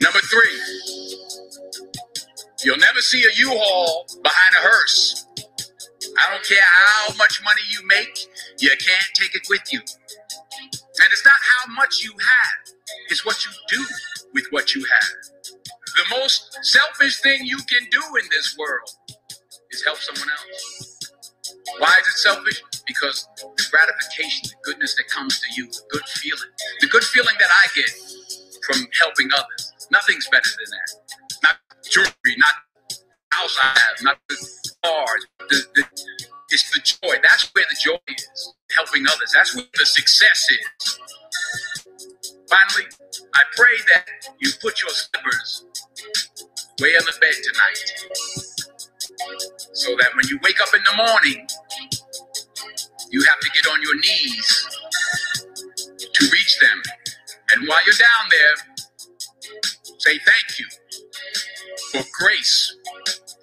Number 0.00 0.20
three, 0.20 0.60
you'll 2.64 2.78
never 2.78 3.00
see 3.00 3.22
a 3.22 3.32
U-Haul 3.36 4.06
behind 4.22 4.54
a 4.56 4.60
hearse. 4.60 5.26
I 6.18 6.30
don't 6.30 6.44
care 6.44 6.58
how 6.62 7.14
much 7.16 7.42
money 7.44 7.62
you 7.70 7.86
make, 7.86 8.18
you 8.58 8.70
can't 8.70 9.06
take 9.14 9.34
it 9.34 9.42
with 9.48 9.62
you. 9.72 9.80
And 9.80 11.08
it's 11.12 11.24
not 11.24 11.34
how 11.40 11.72
much 11.74 12.02
you 12.02 12.12
have, 12.12 12.74
it's 13.10 13.24
what 13.24 13.44
you 13.44 13.52
do 13.68 13.84
with 14.38 14.46
what 14.50 14.74
you 14.74 14.84
have. 14.86 15.10
The 15.98 16.16
most 16.20 16.56
selfish 16.62 17.20
thing 17.22 17.40
you 17.44 17.58
can 17.58 17.88
do 17.90 18.00
in 18.22 18.26
this 18.30 18.56
world 18.56 18.88
is 19.72 19.84
help 19.84 19.98
someone 19.98 20.28
else. 20.30 20.98
Why 21.78 21.92
is 22.00 22.06
it 22.06 22.18
selfish? 22.18 22.62
Because 22.86 23.26
the 23.40 23.66
gratification, 23.70 24.50
the 24.50 24.56
goodness 24.62 24.94
that 24.94 25.08
comes 25.08 25.40
to 25.40 25.46
you, 25.56 25.66
the 25.66 25.82
good 25.90 26.04
feeling, 26.06 26.52
the 26.80 26.86
good 26.86 27.02
feeling 27.02 27.34
that 27.40 27.50
I 27.50 27.64
get 27.74 27.90
from 28.64 28.86
helping 29.00 29.28
others, 29.34 29.88
nothing's 29.90 30.28
better 30.28 30.48
than 30.48 30.70
that. 30.70 30.90
Not 31.42 31.56
jewelry, 31.90 32.36
not 32.38 32.54
house 33.32 33.58
I 33.60 33.66
have, 33.80 33.96
not 34.02 34.18
the 34.28 34.36
cars. 34.84 35.26
The, 35.50 35.64
the, 35.74 35.84
it's 36.50 36.70
the 36.70 36.80
joy. 36.80 37.16
That's 37.22 37.50
where 37.54 37.64
the 37.68 37.76
joy 37.82 37.98
is. 38.08 38.54
Helping 38.76 39.04
others. 39.06 39.32
That's 39.34 39.56
where 39.56 39.66
the 39.74 39.86
success 39.86 40.46
is. 40.50 41.00
Finally, 42.50 42.88
I 43.34 43.42
pray 43.56 43.76
that 43.94 44.06
you 44.40 44.50
put 44.62 44.82
your 44.82 44.90
slippers 44.92 45.66
way 46.80 46.90
on 46.96 47.04
the 47.06 47.14
bed 47.20 47.34
tonight. 47.44 48.12
So 49.74 49.96
that 49.96 50.10
when 50.16 50.26
you 50.28 50.38
wake 50.44 50.60
up 50.62 50.74
in 50.74 50.82
the 50.84 50.96
morning, 50.96 51.46
you 53.10 53.22
have 53.24 53.40
to 53.40 53.50
get 53.54 53.66
on 53.72 53.82
your 53.82 53.96
knees 53.96 54.68
to 56.00 56.24
reach 56.32 56.58
them. 56.60 56.82
And 57.52 57.68
while 57.68 57.80
you're 57.86 57.94
down 57.94 58.30
there, 58.30 58.78
say 59.98 60.18
thank 60.18 60.58
you 60.60 60.66
for 61.92 62.02
grace. 62.18 62.76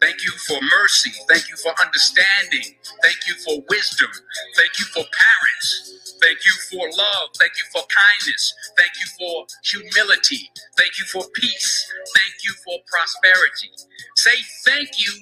Thank 0.01 0.23
you 0.23 0.31
for 0.47 0.59
mercy. 0.61 1.11
Thank 1.29 1.49
you 1.49 1.57
for 1.57 1.73
understanding. 1.81 2.77
Thank 3.03 3.19
you 3.27 3.35
for 3.45 3.63
wisdom. 3.69 4.11
Thank 4.57 4.79
you 4.79 4.85
for 4.85 5.03
parents. 5.03 6.17
Thank 6.21 6.39
you 6.45 6.53
for 6.71 6.85
love. 6.97 7.29
Thank 7.39 7.53
you 7.57 7.65
for 7.73 7.83
kindness. 7.87 8.53
Thank 8.77 8.93
you 9.01 9.07
for 9.19 9.47
humility. 9.65 10.49
Thank 10.77 10.99
you 10.99 11.05
for 11.05 11.23
peace. 11.35 11.91
Thank 12.15 12.35
you 12.45 12.53
for 12.65 12.79
prosperity. 12.87 13.71
Say 14.17 14.37
thank 14.65 14.89
you 14.99 15.13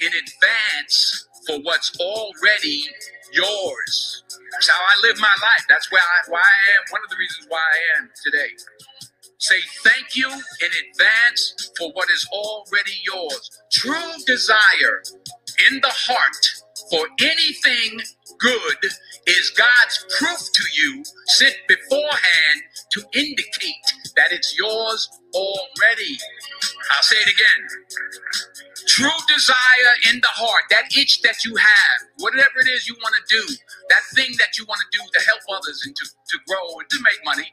in 0.00 0.08
advance 0.14 1.28
for 1.46 1.58
what's 1.62 1.92
already 2.00 2.84
yours. 3.32 4.24
That's 4.52 4.68
how 4.68 4.80
I 4.80 5.08
live 5.08 5.18
my 5.20 5.34
life. 5.42 5.64
That's 5.68 5.90
where 5.92 6.02
I, 6.02 6.30
why 6.30 6.40
I 6.40 6.76
am. 6.76 6.82
One 6.90 7.02
of 7.04 7.10
the 7.10 7.16
reasons 7.18 7.46
why 7.48 7.60
I 7.62 7.98
am 8.00 8.10
today. 8.24 8.50
Say 9.40 9.60
thank 9.84 10.16
you 10.16 10.28
in 10.30 10.70
advance 10.90 11.72
for 11.78 11.92
what 11.92 12.10
is 12.10 12.28
already 12.32 12.92
yours. 13.06 13.50
True 13.72 14.12
desire 14.26 15.02
in 15.70 15.80
the 15.80 15.90
heart 15.90 16.46
for 16.90 17.06
anything 17.20 18.00
good 18.38 18.78
is 19.26 19.50
God's 19.50 20.06
proof 20.18 20.40
to 20.40 20.64
you 20.82 21.04
sent 21.26 21.56
beforehand 21.68 22.58
to 22.92 23.02
indicate 23.14 23.86
that 24.16 24.32
it's 24.32 24.56
yours 24.58 25.08
already. 25.34 26.18
I'll 26.96 27.02
say 27.02 27.16
it 27.16 27.28
again. 27.28 27.68
True 28.88 29.20
desire 29.28 29.94
in 30.12 30.20
the 30.20 30.32
heart, 30.34 30.64
that 30.70 30.84
itch 30.96 31.22
that 31.22 31.44
you 31.44 31.54
have, 31.56 31.98
whatever 32.18 32.60
it 32.64 32.68
is 32.70 32.88
you 32.88 32.96
want 33.02 33.14
to 33.16 33.24
do, 33.30 33.54
that 33.90 34.02
thing 34.14 34.30
that 34.38 34.58
you 34.58 34.64
want 34.66 34.80
to 34.80 34.98
do 34.98 35.04
to 35.04 35.26
help 35.26 35.40
others 35.54 35.82
and 35.86 35.96
to, 35.96 36.04
to 36.06 36.38
grow 36.48 36.78
and 36.80 36.90
to 36.90 36.98
make 37.02 37.20
money, 37.24 37.48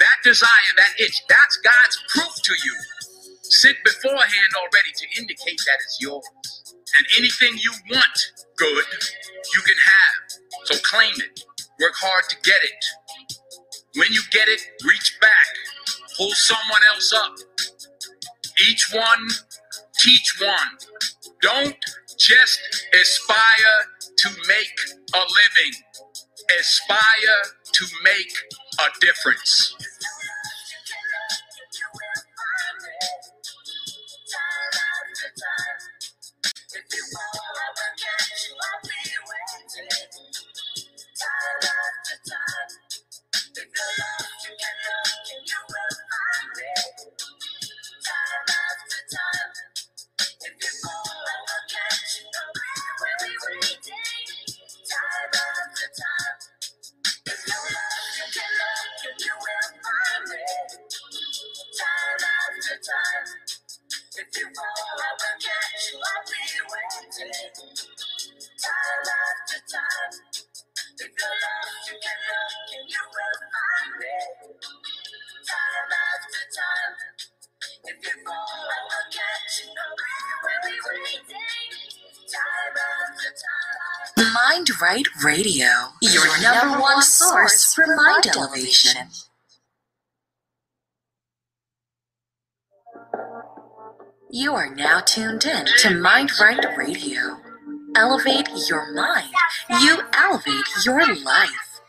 that 0.00 0.18
desire, 0.24 0.72
that 0.76 0.94
itch, 1.00 1.22
that's 1.28 1.56
God's 1.58 1.96
proof 2.08 2.34
to 2.44 2.54
you. 2.64 2.76
Sit 3.52 3.76
beforehand 3.84 4.52
already 4.56 4.92
to 4.96 5.20
indicate 5.20 5.60
that 5.66 5.76
it's 5.84 5.98
yours. 6.00 6.24
And 6.96 7.06
anything 7.18 7.58
you 7.58 7.72
want 7.90 8.32
good, 8.56 8.86
you 9.54 9.62
can 9.62 9.76
have. 9.84 10.40
So 10.66 10.76
claim 10.82 11.12
it. 11.18 11.44
Work 11.80 11.92
hard 11.96 12.24
to 12.30 12.36
get 12.44 12.62
it. 12.64 12.84
When 13.96 14.08
you 14.12 14.22
get 14.32 14.48
it, 14.48 14.62
reach 14.86 15.18
back. 15.20 15.48
Pull 16.16 16.30
someone 16.32 16.82
else 16.94 17.12
up. 17.12 17.34
Each 18.70 18.90
one, 18.94 19.28
teach 20.00 20.40
one. 20.40 20.78
Don't 21.42 21.76
just 22.18 22.86
aspire 22.94 23.76
to 24.18 24.30
make 24.48 24.78
a 25.14 25.18
living. 25.18 25.74
Aspire 26.60 27.42
to 27.72 27.86
make 28.04 28.32
a 28.80 29.00
difference. 29.00 29.76
Mind 84.30 84.68
Right 84.80 85.06
Radio, 85.24 85.66
your 86.00 86.40
number 86.42 86.80
one 86.80 87.02
source 87.02 87.74
for 87.74 87.86
mind 87.86 88.26
elevation. 88.36 89.08
You 94.30 94.54
are 94.54 94.74
now 94.74 95.00
tuned 95.00 95.44
in 95.44 95.66
to 95.78 95.98
Mind 95.98 96.30
Right 96.40 96.64
Radio. 96.76 97.38
Elevate 97.96 98.48
your 98.68 98.92
mind. 98.94 99.32
You 99.82 99.98
elevate 100.14 100.84
your 100.86 101.04
life. 101.16 101.80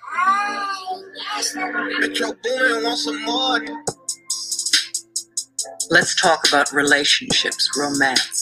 Metro 2.00 2.34
Boomin 2.44 2.84
want 2.84 3.00
some 3.00 3.24
more. 3.24 3.62
Let's 5.90 6.16
talk 6.20 6.48
about 6.48 6.72
relationships, 6.74 7.70
romance. 7.78 8.33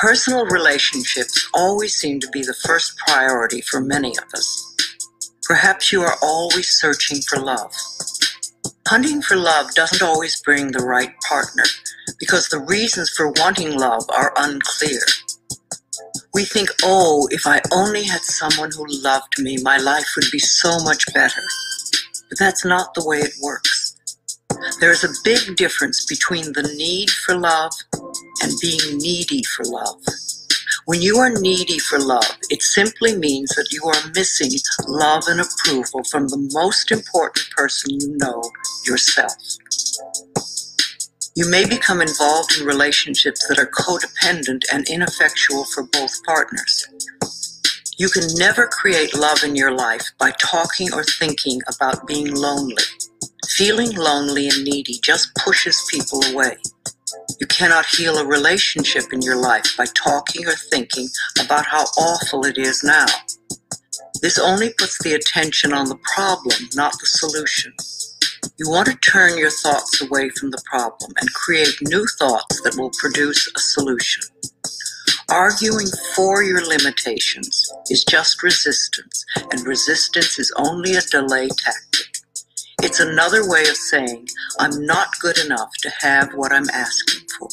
Personal 0.00 0.46
relationships 0.46 1.46
always 1.52 1.94
seem 1.94 2.20
to 2.20 2.28
be 2.30 2.40
the 2.40 2.54
first 2.54 2.96
priority 3.06 3.60
for 3.60 3.82
many 3.82 4.16
of 4.16 4.24
us. 4.32 4.74
Perhaps 5.42 5.92
you 5.92 6.00
are 6.00 6.16
always 6.22 6.70
searching 6.70 7.20
for 7.20 7.38
love. 7.38 7.70
Hunting 8.88 9.20
for 9.20 9.36
love 9.36 9.74
doesn't 9.74 10.00
always 10.00 10.40
bring 10.40 10.72
the 10.72 10.82
right 10.82 11.12
partner 11.28 11.64
because 12.18 12.48
the 12.48 12.60
reasons 12.60 13.10
for 13.10 13.30
wanting 13.32 13.78
love 13.78 14.06
are 14.08 14.32
unclear. 14.38 15.02
We 16.32 16.46
think, 16.46 16.70
oh, 16.82 17.28
if 17.30 17.46
I 17.46 17.60
only 17.70 18.04
had 18.04 18.22
someone 18.22 18.70
who 18.74 18.86
loved 19.02 19.38
me, 19.38 19.58
my 19.62 19.76
life 19.76 20.06
would 20.16 20.30
be 20.32 20.38
so 20.38 20.82
much 20.82 21.04
better. 21.12 21.42
But 22.30 22.38
that's 22.38 22.64
not 22.64 22.94
the 22.94 23.04
way 23.04 23.18
it 23.18 23.34
works. 23.42 23.96
There 24.80 24.92
is 24.92 25.04
a 25.04 25.12
big 25.24 25.56
difference 25.56 26.06
between 26.06 26.54
the 26.54 26.72
need 26.78 27.10
for 27.10 27.36
love 27.36 27.72
and 28.42 28.52
being 28.60 28.98
needy 28.98 29.42
for 29.44 29.64
love. 29.64 30.02
When 30.86 31.02
you 31.02 31.18
are 31.18 31.30
needy 31.30 31.78
for 31.78 31.98
love, 31.98 32.38
it 32.50 32.62
simply 32.62 33.16
means 33.16 33.50
that 33.50 33.68
you 33.70 33.84
are 33.84 34.12
missing 34.14 34.50
love 34.88 35.24
and 35.28 35.40
approval 35.40 36.02
from 36.04 36.28
the 36.28 36.50
most 36.52 36.90
important 36.90 37.48
person 37.50 38.00
you 38.00 38.16
know, 38.18 38.42
yourself. 38.86 39.34
You 41.36 41.48
may 41.48 41.66
become 41.66 42.00
involved 42.00 42.58
in 42.58 42.66
relationships 42.66 43.46
that 43.48 43.58
are 43.58 43.70
codependent 43.70 44.62
and 44.72 44.88
ineffectual 44.88 45.64
for 45.64 45.84
both 45.84 46.22
partners. 46.24 46.88
You 47.98 48.08
can 48.08 48.24
never 48.36 48.66
create 48.66 49.14
love 49.16 49.44
in 49.44 49.56
your 49.56 49.72
life 49.72 50.06
by 50.18 50.32
talking 50.40 50.92
or 50.92 51.04
thinking 51.04 51.60
about 51.68 52.06
being 52.06 52.34
lonely. 52.34 52.82
Feeling 53.50 53.94
lonely 53.94 54.48
and 54.48 54.64
needy 54.64 54.98
just 55.04 55.34
pushes 55.36 55.86
people 55.90 56.24
away. 56.32 56.56
You 57.40 57.46
cannot 57.46 57.86
heal 57.86 58.18
a 58.18 58.26
relationship 58.26 59.12
in 59.12 59.22
your 59.22 59.40
life 59.40 59.76
by 59.76 59.86
talking 59.94 60.46
or 60.46 60.54
thinking 60.54 61.08
about 61.42 61.66
how 61.66 61.84
awful 61.98 62.44
it 62.44 62.58
is 62.58 62.84
now. 62.84 63.06
This 64.22 64.38
only 64.38 64.74
puts 64.78 65.02
the 65.02 65.14
attention 65.14 65.72
on 65.72 65.88
the 65.88 65.98
problem, 66.14 66.56
not 66.74 66.92
the 67.00 67.06
solution. 67.06 67.72
You 68.58 68.68
want 68.70 68.88
to 68.88 68.96
turn 68.96 69.38
your 69.38 69.50
thoughts 69.50 70.02
away 70.02 70.30
from 70.30 70.50
the 70.50 70.62
problem 70.70 71.12
and 71.20 71.32
create 71.32 71.74
new 71.82 72.06
thoughts 72.18 72.60
that 72.62 72.76
will 72.76 72.90
produce 73.00 73.50
a 73.56 73.58
solution. 73.58 74.24
Arguing 75.30 75.86
for 76.14 76.42
your 76.42 76.66
limitations 76.66 77.72
is 77.88 78.04
just 78.04 78.42
resistance, 78.42 79.24
and 79.50 79.66
resistance 79.66 80.38
is 80.38 80.52
only 80.56 80.94
a 80.96 81.00
delay 81.02 81.48
tactic. 81.48 82.09
It's 82.82 83.00
another 83.00 83.48
way 83.48 83.68
of 83.68 83.76
saying, 83.76 84.28
I'm 84.58 84.86
not 84.86 85.08
good 85.20 85.38
enough 85.38 85.70
to 85.82 85.90
have 86.00 86.32
what 86.34 86.52
I'm 86.52 86.70
asking 86.70 87.26
for. 87.38 87.48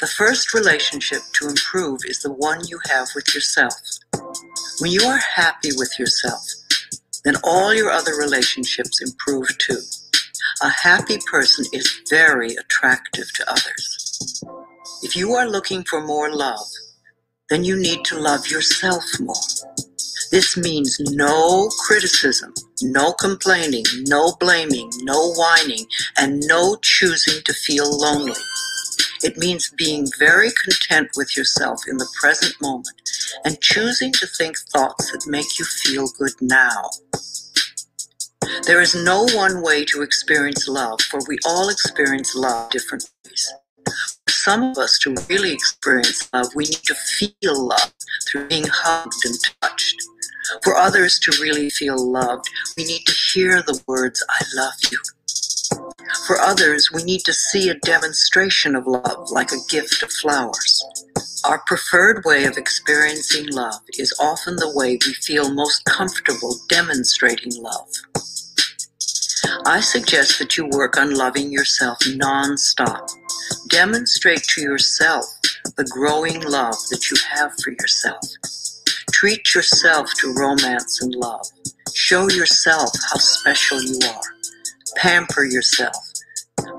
The 0.00 0.08
first 0.08 0.54
relationship 0.54 1.20
to 1.34 1.48
improve 1.48 2.00
is 2.04 2.20
the 2.20 2.32
one 2.32 2.66
you 2.66 2.80
have 2.90 3.08
with 3.14 3.34
yourself. 3.34 3.74
When 4.80 4.90
you 4.90 5.02
are 5.04 5.18
happy 5.18 5.70
with 5.76 5.98
yourself, 5.98 6.42
then 7.24 7.36
all 7.44 7.74
your 7.74 7.90
other 7.90 8.16
relationships 8.16 9.00
improve 9.02 9.56
too. 9.58 9.80
A 10.62 10.68
happy 10.68 11.18
person 11.30 11.64
is 11.72 12.02
very 12.10 12.56
attractive 12.56 13.32
to 13.34 13.50
others. 13.50 14.42
If 15.02 15.16
you 15.16 15.34
are 15.34 15.48
looking 15.48 15.84
for 15.84 16.00
more 16.00 16.34
love, 16.34 16.66
then 17.50 17.64
you 17.64 17.76
need 17.76 18.04
to 18.06 18.18
love 18.18 18.48
yourself 18.48 19.04
more. 19.20 19.36
This 20.30 20.56
means 20.56 20.98
no 21.00 21.68
criticism, 21.86 22.52
no 22.82 23.12
complaining, 23.12 23.84
no 24.06 24.34
blaming, 24.40 24.90
no 25.02 25.32
whining, 25.34 25.86
and 26.16 26.40
no 26.46 26.76
choosing 26.82 27.42
to 27.44 27.52
feel 27.52 27.88
lonely. 27.98 28.40
It 29.22 29.36
means 29.36 29.72
being 29.76 30.06
very 30.18 30.50
content 30.50 31.10
with 31.16 31.36
yourself 31.36 31.82
in 31.88 31.96
the 31.96 32.08
present 32.20 32.54
moment 32.60 33.00
and 33.44 33.60
choosing 33.60 34.12
to 34.12 34.26
think 34.26 34.56
thoughts 34.72 35.12
that 35.12 35.26
make 35.26 35.58
you 35.58 35.64
feel 35.64 36.08
good 36.18 36.32
now. 36.40 36.90
There 38.66 38.80
is 38.80 38.94
no 38.94 39.26
one 39.34 39.62
way 39.62 39.84
to 39.86 40.02
experience 40.02 40.68
love, 40.68 41.00
for 41.02 41.20
we 41.28 41.38
all 41.46 41.68
experience 41.68 42.34
love 42.34 42.70
different 42.70 43.08
ways. 43.24 43.52
For 44.26 44.32
some 44.32 44.62
of 44.64 44.78
us 44.78 44.98
to 45.00 45.14
really 45.28 45.52
experience 45.52 46.28
love, 46.32 46.48
we 46.54 46.64
need 46.64 46.84
to 46.84 46.94
feel 46.94 47.66
love 47.68 47.92
through 48.28 48.48
being 48.48 48.66
hugged 48.68 49.24
and 49.24 49.34
touched. 49.62 49.96
For 50.62 50.74
others 50.74 51.18
to 51.20 51.32
really 51.40 51.70
feel 51.70 51.96
loved, 51.98 52.48
we 52.76 52.84
need 52.84 53.04
to 53.06 53.12
hear 53.32 53.62
the 53.62 53.82
words, 53.86 54.24
I 54.28 54.44
love 54.54 54.74
you. 54.90 54.98
For 56.26 56.40
others, 56.40 56.90
we 56.92 57.02
need 57.04 57.20
to 57.24 57.32
see 57.32 57.68
a 57.68 57.78
demonstration 57.80 58.76
of 58.76 58.86
love 58.86 59.30
like 59.30 59.52
a 59.52 59.64
gift 59.68 60.02
of 60.02 60.12
flowers. 60.12 60.84
Our 61.44 61.62
preferred 61.66 62.24
way 62.24 62.44
of 62.44 62.56
experiencing 62.56 63.46
love 63.50 63.80
is 63.98 64.16
often 64.20 64.56
the 64.56 64.72
way 64.74 64.98
we 65.06 65.12
feel 65.14 65.52
most 65.52 65.84
comfortable 65.84 66.56
demonstrating 66.68 67.52
love. 67.62 67.88
I 69.64 69.80
suggest 69.80 70.38
that 70.38 70.56
you 70.56 70.68
work 70.68 70.98
on 70.98 71.14
loving 71.14 71.52
yourself 71.52 71.98
nonstop. 72.00 73.08
Demonstrate 73.68 74.42
to 74.44 74.60
yourself 74.60 75.24
the 75.76 75.84
growing 75.84 76.40
love 76.42 76.76
that 76.90 77.10
you 77.10 77.16
have 77.30 77.52
for 77.62 77.70
yourself. 77.70 78.24
Treat 79.26 79.56
yourself 79.56 80.08
to 80.18 80.32
romance 80.34 81.02
and 81.02 81.12
love. 81.16 81.48
Show 81.92 82.30
yourself 82.30 82.90
how 83.10 83.16
special 83.16 83.82
you 83.82 83.98
are. 84.08 84.20
Pamper 84.94 85.42
yourself. 85.42 85.96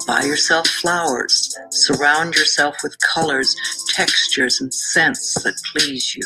Buy 0.08 0.24
yourself 0.24 0.66
flowers. 0.66 1.54
Surround 1.72 2.36
yourself 2.36 2.78
with 2.84 2.96
colors, 3.02 3.54
textures, 3.90 4.62
and 4.62 4.74
scents 4.74 5.34
that 5.44 5.56
please 5.74 6.16
you. 6.16 6.24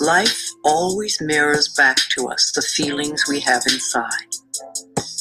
Life 0.00 0.42
always 0.64 1.20
mirrors 1.20 1.68
back 1.68 1.98
to 2.16 2.26
us 2.26 2.50
the 2.52 2.60
feelings 2.60 3.28
we 3.28 3.38
have 3.38 3.62
inside. 3.70 4.26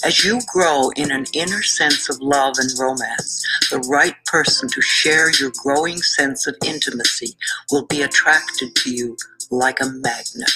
As 0.03 0.26
you 0.26 0.40
grow 0.52 0.90
in 0.95 1.11
an 1.11 1.26
inner 1.36 1.61
sense 1.61 2.10
of 2.10 2.19
love 2.22 2.56
and 2.57 2.72
romance, 2.80 3.45
the 3.69 3.88
right 3.88 4.15
person 4.26 4.68
to 4.69 4.82
share 4.82 5.30
your 5.40 5.52
growing 5.61 5.98
sense 5.98 6.48
of 6.48 6.56
intimacy 6.65 7.36
will 7.72 7.86
be 7.86 8.02
attracted 8.02 8.73
to 8.78 8.90
you 8.91 9.15
like 9.52 9.82
a 9.82 9.86
magnet. 9.86 10.52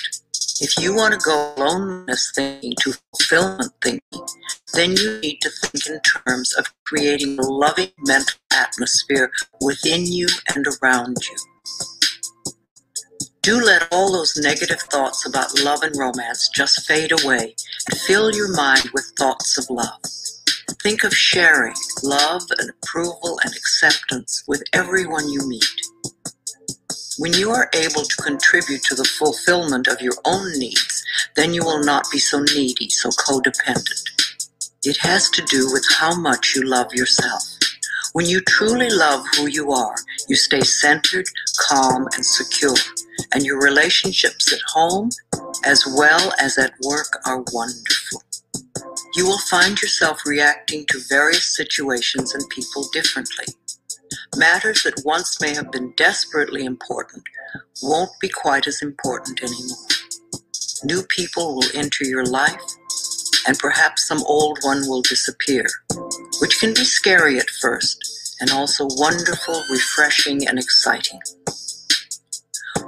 If 0.62 0.78
you 0.80 0.96
want 0.96 1.14
to 1.14 1.20
go 1.20 1.54
loneliness 1.58 2.32
thinking 2.34 2.74
to 2.80 2.94
fulfillment 3.12 3.74
thinking, 3.82 4.26
then 4.74 4.96
you 4.96 5.20
need 5.20 5.40
to 5.42 5.50
think 5.50 5.86
in 5.88 6.00
terms 6.02 6.54
of 6.56 6.66
creating 6.86 7.38
a 7.38 7.42
loving 7.42 7.92
mental 8.08 8.40
atmosphere 8.54 9.32
within 9.60 10.06
you 10.06 10.28
and 10.56 10.66
around 10.82 11.18
you. 11.30 12.54
Do 13.42 13.62
let 13.62 13.88
all 13.92 14.12
those 14.12 14.38
negative 14.38 14.80
thoughts 14.80 15.28
about 15.28 15.60
love 15.62 15.84
and 15.84 15.96
romance 15.98 16.50
just 16.56 16.88
fade 16.88 17.12
away 17.12 17.54
and 17.90 18.00
fill 18.02 18.34
your 18.34 18.56
mind 18.56 18.90
with 18.94 19.12
thoughts 19.18 19.58
of 19.58 19.70
love. 19.70 20.02
Think 20.82 21.04
of 21.04 21.14
sharing 21.14 21.76
love 22.02 22.44
and 22.58 22.70
approval 22.70 23.40
and 23.44 23.54
acceptance 23.54 24.44
with 24.48 24.64
everyone 24.74 25.30
you 25.30 25.48
meet. 25.48 25.66
When 27.18 27.34
you 27.34 27.52
are 27.52 27.70
able 27.74 28.04
to 28.04 28.24
contribute 28.24 28.84
to 28.84 28.96
the 28.96 29.06
fulfillment 29.06 29.88
of 29.88 30.02
your 30.02 30.16
own 30.26 30.52
needs, 30.60 31.04
then 31.36 31.54
you 31.54 31.64
will 31.64 31.84
not 31.84 32.06
be 32.12 32.20
so 32.20 32.42
needy, 32.54 32.90
so 32.90 33.10
codependent. 33.10 34.04
It 34.84 34.98
has 34.98 35.30
to 35.32 35.42
do 35.44 35.72
with 35.72 35.86
how 35.98 36.16
much 36.16 36.54
you 36.56 36.64
love 36.64 36.94
yourself. 36.94 37.44
When 38.14 38.26
you 38.26 38.42
truly 38.42 38.90
love 38.90 39.26
who 39.36 39.48
you 39.48 39.72
are, 39.72 39.96
you 40.28 40.36
stay 40.36 40.62
centered, 40.62 41.26
calm, 41.70 42.08
and 42.16 42.26
secure 42.26 42.76
and 43.34 43.44
your 43.44 43.62
relationships 43.62 44.52
at 44.54 44.60
home 44.68 45.10
as 45.66 45.86
well 45.98 46.34
as 46.40 46.58
at 46.58 46.74
work 46.84 47.20
are 47.26 47.44
wonderful. 47.54 48.22
You 49.16 49.26
will 49.26 49.40
find 49.40 49.82
yourself 49.82 50.22
reacting 50.26 50.86
to 50.90 51.00
various 51.10 51.56
situations 51.56 52.34
and 52.34 52.44
people 52.50 52.88
differently. 52.92 53.46
Matters 54.38 54.84
that 54.84 55.02
once 55.06 55.40
may 55.40 55.54
have 55.56 55.72
been 55.72 55.94
desperately 55.96 56.66
important 56.66 57.24
won't 57.82 58.12
be 58.20 58.28
quite 58.28 58.68
as 58.68 58.82
important 58.82 59.42
anymore. 59.42 59.88
New 60.84 61.04
people 61.04 61.56
will 61.56 61.70
enter 61.74 62.04
your 62.04 62.26
life, 62.26 62.62
and 63.48 63.58
perhaps 63.58 64.08
some 64.08 64.24
old 64.28 64.60
one 64.62 64.82
will 64.88 65.02
disappear, 65.02 65.66
which 66.42 66.60
can 66.60 66.74
be 66.74 66.84
scary 66.84 67.40
at 67.40 67.50
first 67.50 68.38
and 68.42 68.52
also 68.52 68.88
wonderful, 68.98 69.64
refreshing, 69.72 70.46
and 70.48 70.60
exciting. 70.60 71.22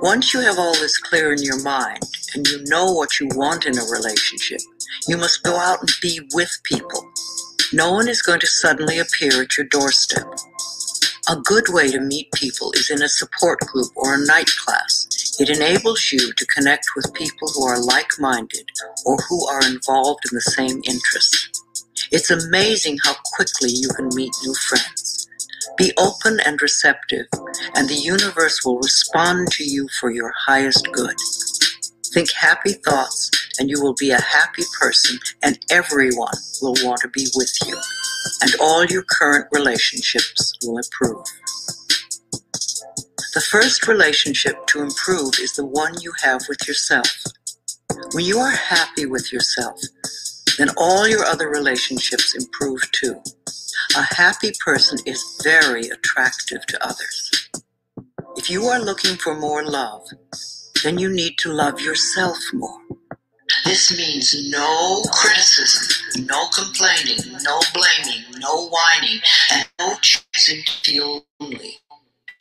Once 0.01 0.33
you 0.33 0.41
have 0.41 0.59
all 0.59 0.73
this 0.73 0.97
clear 0.97 1.31
in 1.31 1.41
your 1.41 1.61
mind 1.63 2.03
and 2.35 2.45
you 2.49 2.61
know 2.65 2.91
what 2.91 3.19
you 3.19 3.29
want 3.35 3.65
in 3.65 3.77
a 3.77 3.83
relationship, 3.83 4.59
you 5.07 5.15
must 5.15 5.43
go 5.43 5.55
out 5.55 5.79
and 5.79 5.89
be 6.01 6.19
with 6.33 6.51
people. 6.63 7.09
No 7.71 7.93
one 7.93 8.09
is 8.09 8.21
going 8.21 8.41
to 8.41 8.47
suddenly 8.47 8.99
appear 8.99 9.41
at 9.41 9.57
your 9.57 9.65
doorstep. 9.67 10.25
A 11.29 11.37
good 11.37 11.65
way 11.69 11.89
to 11.91 12.01
meet 12.01 12.31
people 12.33 12.71
is 12.73 12.89
in 12.89 13.01
a 13.01 13.09
support 13.09 13.59
group 13.61 13.87
or 13.95 14.15
a 14.15 14.25
night 14.27 14.49
class. 14.65 15.07
It 15.39 15.49
enables 15.49 16.11
you 16.11 16.33
to 16.33 16.45
connect 16.47 16.85
with 16.95 17.13
people 17.13 17.49
who 17.49 17.65
are 17.65 17.81
like 17.81 18.11
minded 18.19 18.69
or 19.05 19.17
who 19.29 19.47
are 19.47 19.65
involved 19.65 20.21
in 20.29 20.35
the 20.35 20.41
same 20.41 20.81
interests. 20.85 21.63
It's 22.11 22.31
amazing 22.31 22.99
how 23.03 23.15
quickly 23.35 23.71
you 23.71 23.89
can 23.95 24.09
meet 24.15 24.33
new 24.43 24.53
friends. 24.53 25.29
Be 25.77 25.93
open 25.97 26.39
and 26.45 26.61
receptive, 26.61 27.27
and 27.75 27.89
the 27.89 27.95
universe 27.95 28.65
will 28.65 28.79
respond 28.79 29.49
to 29.53 29.65
you 29.65 29.87
for 29.99 30.11
your 30.11 30.33
highest 30.47 30.87
good. 30.93 31.15
Think 32.13 32.31
happy 32.31 32.73
thoughts, 32.73 33.31
and 33.59 33.69
you 33.69 33.81
will 33.81 33.95
be 33.95 34.11
a 34.11 34.21
happy 34.21 34.63
person, 34.79 35.19
and 35.43 35.59
everyone 35.69 36.34
will 36.61 36.75
want 36.84 37.01
to 37.01 37.09
be 37.09 37.27
with 37.35 37.53
you, 37.67 37.77
and 38.41 38.55
all 38.61 38.85
your 38.85 39.03
current 39.03 39.47
relationships 39.51 40.53
will 40.63 40.77
improve. 40.77 41.25
The 43.34 43.41
first 43.41 43.88
relationship 43.88 44.65
to 44.67 44.81
improve 44.81 45.35
is 45.39 45.53
the 45.55 45.65
one 45.65 46.01
you 46.01 46.11
have 46.23 46.41
with 46.49 46.67
yourself. 46.67 47.23
When 48.13 48.25
you 48.25 48.39
are 48.39 48.51
happy 48.51 49.05
with 49.05 49.31
yourself, 49.31 49.79
then 50.57 50.69
all 50.77 51.07
your 51.07 51.25
other 51.25 51.49
relationships 51.49 52.35
improve 52.35 52.81
too. 52.93 53.21
A 53.95 54.15
happy 54.15 54.51
person 54.65 54.97
is 55.05 55.39
very 55.43 55.89
attractive 55.89 56.65
to 56.67 56.84
others. 56.84 57.49
If 58.38 58.49
you 58.49 58.65
are 58.65 58.79
looking 58.79 59.17
for 59.17 59.35
more 59.35 59.63
love, 59.65 60.07
then 60.83 60.97
you 60.97 61.09
need 61.09 61.37
to 61.39 61.51
love 61.51 61.79
yourself 61.81 62.37
more. 62.53 62.79
This 63.65 63.95
means 63.95 64.35
no 64.49 65.01
criticism, 65.11 66.25
no 66.25 66.47
complaining, 66.49 67.17
no 67.43 67.59
blaming, 67.73 68.23
no 68.39 68.67
whining, 68.69 69.19
and 69.53 69.65
no 69.79 69.95
choosing 70.01 70.63
to 70.65 70.71
feel 70.83 71.25
lonely. 71.39 71.79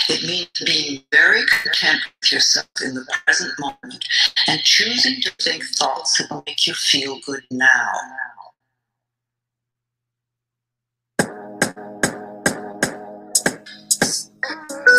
It 0.08 0.22
means 0.22 0.48
being 0.64 1.02
very 1.12 1.42
content 1.46 2.00
with 2.20 2.32
yourself 2.32 2.66
in 2.84 2.94
the 2.94 3.04
present 3.24 3.52
moment 3.58 4.04
and 4.46 4.60
choosing 4.62 5.20
to 5.22 5.30
think 5.42 5.64
thoughts 5.64 6.18
that 6.18 6.42
make 6.46 6.66
you 6.66 6.74
feel 6.74 7.18
good 7.26 7.42
now. 7.50 7.92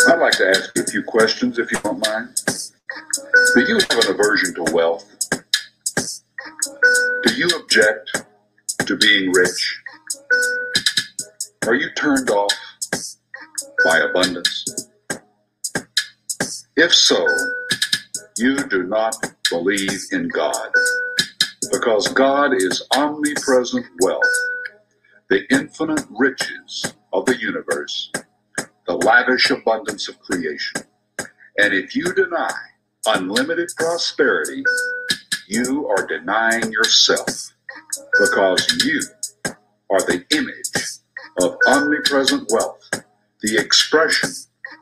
I'd 0.09 0.19
like 0.19 0.33
to 0.33 0.49
ask 0.49 0.71
you 0.75 0.83
a 0.83 0.85
few 0.85 1.03
questions 1.03 1.57
if 1.57 1.71
you 1.71 1.79
don't 1.79 2.05
mind. 2.05 2.29
Do 3.53 3.61
you 3.61 3.75
have 3.75 4.05
an 4.05 4.11
aversion 4.11 4.55
to 4.55 4.73
wealth? 4.73 5.05
Do 7.23 7.33
you 7.35 7.47
object 7.59 8.23
to 8.85 8.95
being 8.95 9.31
rich? 9.33 9.81
Are 11.67 11.75
you 11.75 11.89
turned 11.95 12.29
off 12.29 12.53
by 13.83 13.99
abundance? 13.99 14.87
If 16.77 16.93
so, 16.93 17.27
you 18.37 18.55
do 18.67 18.83
not 18.83 19.15
believe 19.49 19.99
in 20.11 20.29
God 20.29 20.69
because 21.71 22.07
God 22.09 22.53
is 22.53 22.81
omnipresent 22.95 23.85
wealth, 24.01 24.23
the 25.29 25.43
infinite 25.51 26.05
riches 26.09 26.93
of 27.11 27.25
the 27.25 27.37
universe, 27.37 28.11
the 28.85 28.93
lavish 28.93 29.49
abundance 29.49 30.07
of 30.07 30.19
creation. 30.19 30.83
And 31.57 31.73
if 31.73 31.95
you 31.95 32.13
deny 32.13 32.53
unlimited 33.07 33.69
prosperity, 33.77 34.63
you 35.47 35.87
are 35.87 36.05
denying 36.05 36.71
yourself 36.71 37.53
because 38.19 38.85
you 38.85 39.01
are 39.89 40.01
the 40.01 40.25
image 40.31 40.99
of 41.41 41.57
omnipresent 41.67 42.49
wealth, 42.51 42.89
the 43.41 43.57
expression 43.57 44.29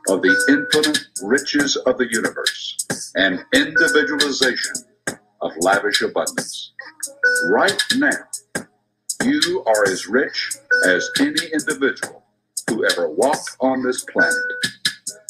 of 0.08 0.22
the 0.22 0.34
infinite 0.48 1.06
riches 1.22 1.76
of 1.76 1.98
the 1.98 2.08
universe, 2.10 2.86
and 3.14 3.44
individualization 3.54 4.74
of 5.40 5.52
lavish 5.60 6.02
abundance. 6.02 6.72
Right 7.48 7.82
now, 7.96 8.66
you 9.24 9.62
are 9.66 9.84
as 9.88 10.06
rich 10.08 10.52
as 10.86 11.08
any 11.20 11.46
individual 11.52 12.24
who 12.68 12.84
ever 12.84 13.08
walked 13.08 13.56
on 13.60 13.82
this 13.82 14.04
planet. 14.04 14.34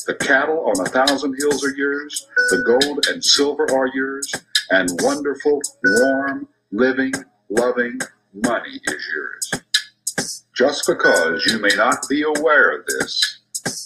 The 0.07 0.15
cattle 0.15 0.61
on 0.67 0.87
a 0.87 0.89
thousand 0.89 1.35
hills 1.39 1.65
are 1.65 1.77
yours, 1.77 2.27
the 2.51 2.63
gold 2.63 3.07
and 3.09 3.25
silver 3.25 3.67
are 3.75 3.89
yours, 3.95 4.33
and 4.71 4.89
wonderful, 5.03 5.61
warm, 5.85 6.49
living, 6.71 7.13
loving 7.51 7.99
money 8.33 8.81
is 8.89 9.07
yours. 9.15 9.63
Just 10.55 10.87
because 10.87 11.45
you 11.47 11.59
may 11.59 11.75
not 11.77 12.09
be 12.09 12.23
aware 12.23 12.79
of 12.79 12.87
this 12.87 13.41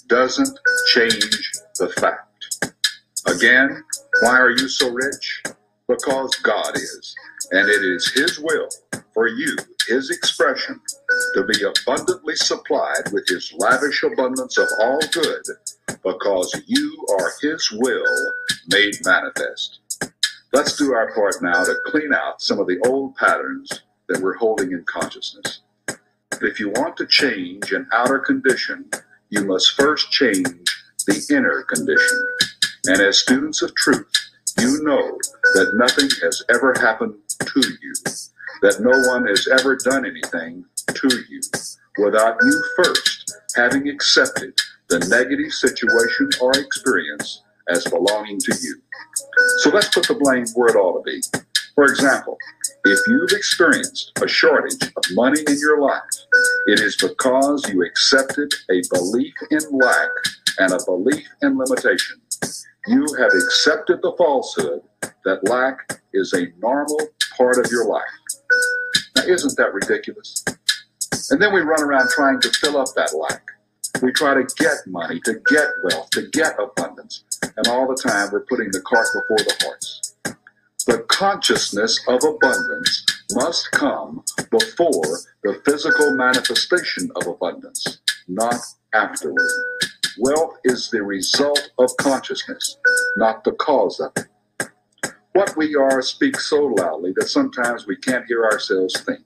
doesn't 0.09 0.59
change 0.92 1.52
the 1.78 1.88
fact. 1.88 2.26
Again, 3.26 3.82
why 4.22 4.38
are 4.38 4.51
you 4.51 4.68
so 4.68 4.90
rich? 4.90 5.42
Because 5.88 6.34
God 6.36 6.76
is, 6.76 7.14
and 7.52 7.68
it 7.68 7.82
is 7.82 8.12
His 8.12 8.38
will 8.38 8.68
for 9.14 9.28
you, 9.28 9.56
His 9.88 10.10
expression, 10.10 10.80
to 11.34 11.44
be 11.44 11.62
abundantly 11.64 12.36
supplied 12.36 13.10
with 13.12 13.26
His 13.28 13.52
lavish 13.56 14.02
abundance 14.02 14.59
of 14.59 14.68
all 14.80 15.01
good, 15.12 15.42
because 16.02 16.62
you 16.66 17.06
are 17.18 17.32
His 17.42 17.70
will 17.72 18.32
made 18.68 18.94
manifest. 19.04 19.80
Let's 20.52 20.76
do 20.76 20.92
our 20.94 21.12
part 21.14 21.42
now 21.42 21.64
to 21.64 21.74
clean 21.86 22.12
out 22.12 22.42
some 22.42 22.58
of 22.58 22.66
the 22.66 22.80
old 22.86 23.14
patterns 23.16 23.82
that 24.08 24.20
we're 24.20 24.36
holding 24.36 24.72
in 24.72 24.84
consciousness. 24.84 25.60
If 26.42 26.58
you 26.58 26.70
want 26.70 26.96
to 26.96 27.06
change 27.06 27.72
an 27.72 27.86
outer 27.92 28.18
condition, 28.18 28.90
you 29.28 29.44
must 29.44 29.72
first 29.72 30.10
change 30.10 30.46
the 31.06 31.24
inner 31.30 31.62
condition. 31.62 32.18
And 32.86 33.00
as 33.00 33.20
students 33.20 33.62
of 33.62 33.74
truth, 33.74 34.10
you 34.58 34.82
know 34.82 35.18
that 35.54 35.72
nothing 35.74 36.08
has 36.22 36.42
ever 36.50 36.74
happened 36.80 37.14
to 37.44 37.60
you, 37.60 37.94
that 38.62 38.80
no 38.80 38.90
one 39.10 39.26
has 39.26 39.46
ever 39.48 39.76
done 39.76 40.04
anything 40.04 40.64
to 40.94 41.08
you 41.28 41.40
without 41.98 42.36
you 42.42 42.64
first 42.76 43.32
having 43.54 43.88
accepted 43.88 44.58
the 44.90 44.98
negative 45.08 45.52
situation 45.52 46.28
or 46.40 46.50
experience 46.58 47.42
as 47.68 47.84
belonging 47.84 48.38
to 48.40 48.54
you. 48.60 48.76
So 49.58 49.70
let's 49.70 49.88
put 49.88 50.06
the 50.06 50.14
blame 50.14 50.44
where 50.54 50.68
it 50.68 50.76
ought 50.76 50.98
to 50.98 51.04
be. 51.04 51.20
For 51.76 51.84
example, 51.84 52.36
if 52.84 52.98
you've 53.06 53.30
experienced 53.30 54.12
a 54.22 54.28
shortage 54.28 54.82
of 54.82 55.04
money 55.12 55.40
in 55.46 55.56
your 55.60 55.80
life, 55.80 56.02
it 56.66 56.80
is 56.80 56.96
because 56.96 57.68
you 57.70 57.84
accepted 57.84 58.52
a 58.70 58.82
belief 58.92 59.32
in 59.50 59.60
lack 59.70 60.08
and 60.58 60.72
a 60.72 60.78
belief 60.84 61.26
in 61.42 61.56
limitation. 61.56 62.20
You 62.86 63.06
have 63.18 63.32
accepted 63.32 64.00
the 64.02 64.12
falsehood 64.18 64.82
that 65.24 65.48
lack 65.48 66.00
is 66.12 66.32
a 66.32 66.48
normal 66.58 66.98
part 67.38 67.64
of 67.64 67.70
your 67.70 67.86
life. 67.86 68.02
Now, 69.16 69.22
isn't 69.22 69.56
that 69.56 69.72
ridiculous? 69.72 70.44
And 71.30 71.40
then 71.40 71.54
we 71.54 71.60
run 71.60 71.82
around 71.82 72.08
trying 72.10 72.40
to 72.40 72.50
fill 72.50 72.76
up 72.76 72.88
that 72.96 73.14
lack. 73.14 73.42
We 74.02 74.12
try 74.12 74.34
to 74.34 74.46
get 74.56 74.76
money, 74.86 75.20
to 75.24 75.34
get 75.48 75.68
wealth, 75.84 76.10
to 76.10 76.28
get 76.32 76.54
abundance. 76.58 77.24
And 77.42 77.68
all 77.68 77.86
the 77.86 78.00
time 78.00 78.30
we're 78.32 78.46
putting 78.46 78.70
the 78.70 78.80
cart 78.80 79.06
before 79.12 79.38
the 79.38 79.56
horse. 79.62 80.14
The 80.86 81.04
consciousness 81.08 82.00
of 82.08 82.24
abundance 82.24 83.04
must 83.32 83.70
come 83.72 84.24
before 84.50 85.20
the 85.42 85.60
physical 85.64 86.12
manifestation 86.16 87.10
of 87.16 87.26
abundance, 87.26 88.00
not 88.26 88.56
afterward. 88.94 89.50
Wealth 90.18 90.58
is 90.64 90.90
the 90.90 91.02
result 91.02 91.70
of 91.78 91.90
consciousness, 91.98 92.76
not 93.16 93.44
the 93.44 93.52
cause 93.52 94.00
of 94.00 94.12
it. 94.16 94.26
What 95.32 95.56
we 95.56 95.76
are 95.76 96.02
speaks 96.02 96.48
so 96.50 96.64
loudly 96.64 97.12
that 97.16 97.28
sometimes 97.28 97.86
we 97.86 97.96
can't 97.96 98.26
hear 98.26 98.44
ourselves 98.44 99.00
think. 99.02 99.22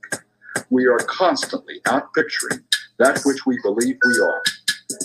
We 0.71 0.87
are 0.87 0.99
constantly 0.99 1.81
outpicturing 1.87 2.63
that 2.99 3.21
which 3.25 3.47
we 3.47 3.59
believe 3.63 3.97
we 4.07 4.21
are. 4.21 4.43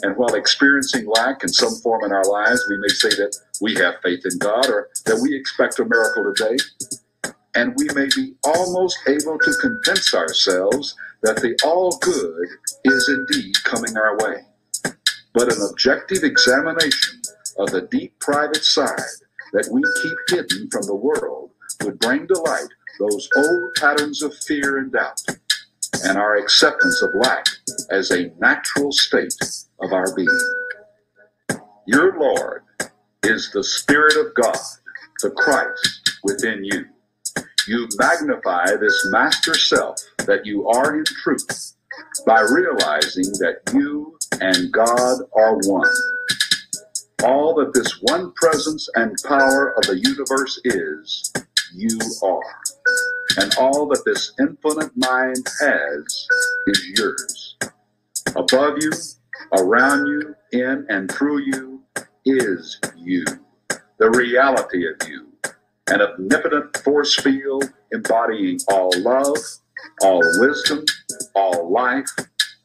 And 0.03 0.15
while 0.15 0.35
experiencing 0.35 1.07
lack 1.07 1.43
in 1.43 1.49
some 1.49 1.75
form 1.81 2.03
in 2.05 2.11
our 2.11 2.25
lives, 2.25 2.65
we 2.69 2.77
may 2.77 2.89
say 2.89 3.09
that 3.09 3.35
we 3.61 3.75
have 3.75 3.95
faith 4.03 4.25
in 4.25 4.37
God 4.37 4.69
or 4.69 4.89
that 5.05 5.19
we 5.21 5.35
expect 5.35 5.79
a 5.79 5.85
miracle 5.85 6.33
today. 6.33 6.57
And 7.55 7.73
we 7.75 7.87
may 7.95 8.07
be 8.15 8.35
almost 8.43 8.97
able 9.07 9.37
to 9.39 9.53
convince 9.59 10.13
ourselves 10.13 10.95
that 11.23 11.37
the 11.37 11.57
all 11.65 11.97
good 11.97 12.47
is 12.85 13.09
indeed 13.09 13.55
coming 13.63 13.97
our 13.97 14.17
way. 14.17 14.41
But 15.33 15.53
an 15.53 15.61
objective 15.69 16.23
examination 16.23 17.21
of 17.57 17.71
the 17.71 17.87
deep 17.91 18.17
private 18.19 18.63
side 18.63 18.99
that 19.53 19.67
we 19.71 19.81
keep 20.01 20.37
hidden 20.37 20.69
from 20.69 20.83
the 20.83 20.95
world 20.95 21.51
would 21.83 21.99
bring 21.99 22.27
to 22.27 22.39
light 22.39 22.67
those 22.99 23.27
old 23.35 23.73
patterns 23.75 24.21
of 24.21 24.35
fear 24.35 24.77
and 24.77 24.91
doubt 24.91 25.21
and 26.03 26.17
our 26.17 26.37
acceptance 26.37 27.01
of 27.01 27.09
lack 27.15 27.45
as 27.91 28.11
a 28.11 28.31
natural 28.39 28.91
state 28.91 29.33
of 29.81 29.93
our 29.93 30.13
being. 30.15 30.27
Your 31.87 32.19
Lord 32.19 32.63
is 33.23 33.51
the 33.51 33.63
Spirit 33.63 34.15
of 34.17 34.33
God, 34.35 34.57
the 35.21 35.31
Christ 35.31 36.17
within 36.23 36.63
you. 36.63 36.85
You 37.67 37.87
magnify 37.97 38.65
this 38.79 39.07
master 39.11 39.53
self 39.53 39.97
that 40.25 40.45
you 40.45 40.67
are 40.67 40.95
in 40.97 41.05
truth 41.05 41.75
by 42.25 42.41
realizing 42.41 43.25
that 43.39 43.61
you 43.73 44.17
and 44.41 44.71
God 44.71 45.19
are 45.35 45.55
one. 45.67 45.89
All 47.23 47.53
that 47.55 47.73
this 47.73 47.99
one 48.03 48.31
presence 48.33 48.87
and 48.95 49.15
power 49.25 49.73
of 49.77 49.83
the 49.83 49.99
universe 49.99 50.59
is, 50.65 51.33
you 51.75 51.97
are. 52.23 52.61
And 53.37 53.53
all 53.57 53.87
that 53.87 54.03
this 54.05 54.33
infinite 54.39 54.91
mind 54.95 55.45
has 55.61 56.27
is 56.67 56.89
yours. 56.97 57.57
Above 58.35 58.77
you, 58.81 58.91
around 59.57 60.07
you, 60.07 60.35
in 60.51 60.85
and 60.89 61.11
through 61.11 61.39
you 61.39 61.83
is 62.25 62.79
you, 62.97 63.23
the 63.97 64.09
reality 64.09 64.85
of 64.87 65.07
you, 65.07 65.27
an 65.87 66.01
omnipotent 66.01 66.77
force 66.77 67.15
field 67.15 67.71
embodying 67.91 68.59
all 68.67 68.91
love, 68.97 69.37
all 70.01 70.21
wisdom, 70.39 70.83
all 71.35 71.71
life, 71.71 72.09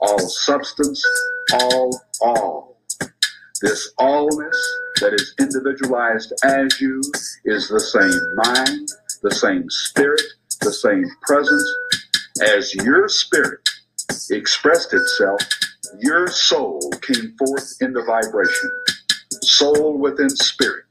all 0.01 0.19
substance, 0.19 1.05
all, 1.53 2.01
all. 2.23 2.79
This 3.63 3.93
allness 3.99 4.57
that 5.01 5.15
is 5.15 5.35
individualized 5.41 6.33
as 6.45 6.81
you 6.81 7.01
is 7.45 7.69
the 7.69 7.81
same 7.81 8.35
mind, 8.55 8.89
the 9.23 9.35
same 9.35 9.65
spirit, 9.71 10.21
the 10.61 10.73
same 10.73 11.05
presence, 11.23 11.75
As 12.43 12.75
your 12.75 13.09
spirit 13.09 13.61
expressed 14.31 14.93
itself, 14.93 15.41
your 16.01 16.27
soul 16.27 16.81
came 17.03 17.37
forth 17.39 17.77
into 17.81 18.03
vibration, 18.05 18.71
soul 19.43 19.99
within 19.99 20.31
spirit, 20.31 20.85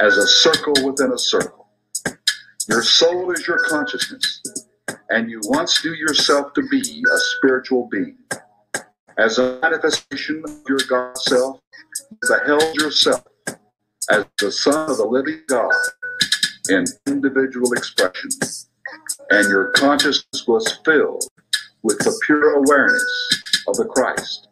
as 0.00 0.16
a 0.16 0.26
circle 0.26 0.74
within 0.84 1.12
a 1.12 1.18
circle. 1.18 1.68
Your 2.68 2.82
soul 2.82 3.32
is 3.32 3.46
your 3.46 3.58
consciousness, 3.66 4.42
and 5.10 5.30
you 5.30 5.40
once 5.44 5.84
knew 5.84 5.94
yourself 5.94 6.52
to 6.54 6.62
be 6.68 6.80
a 6.80 7.18
spiritual 7.36 7.88
being. 7.90 8.18
As 9.18 9.38
a 9.38 9.58
manifestation 9.60 10.42
of 10.44 10.62
your 10.68 10.80
God 10.88 11.16
self, 11.18 11.60
you 12.10 12.18
beheld 12.28 12.74
yourself 12.76 13.22
as 14.10 14.26
the 14.38 14.50
Son 14.50 14.90
of 14.90 14.96
the 14.96 15.06
living 15.06 15.40
God 15.48 15.72
in 16.68 16.84
individual 17.06 17.72
expression, 17.72 18.30
and 19.30 19.48
your 19.48 19.70
consciousness 19.72 20.46
was 20.46 20.78
filled 20.84 21.26
with 21.82 21.98
the 21.98 22.18
pure 22.26 22.54
awareness 22.54 23.42
of 23.68 23.76
the 23.76 23.84
Christ, 23.84 24.48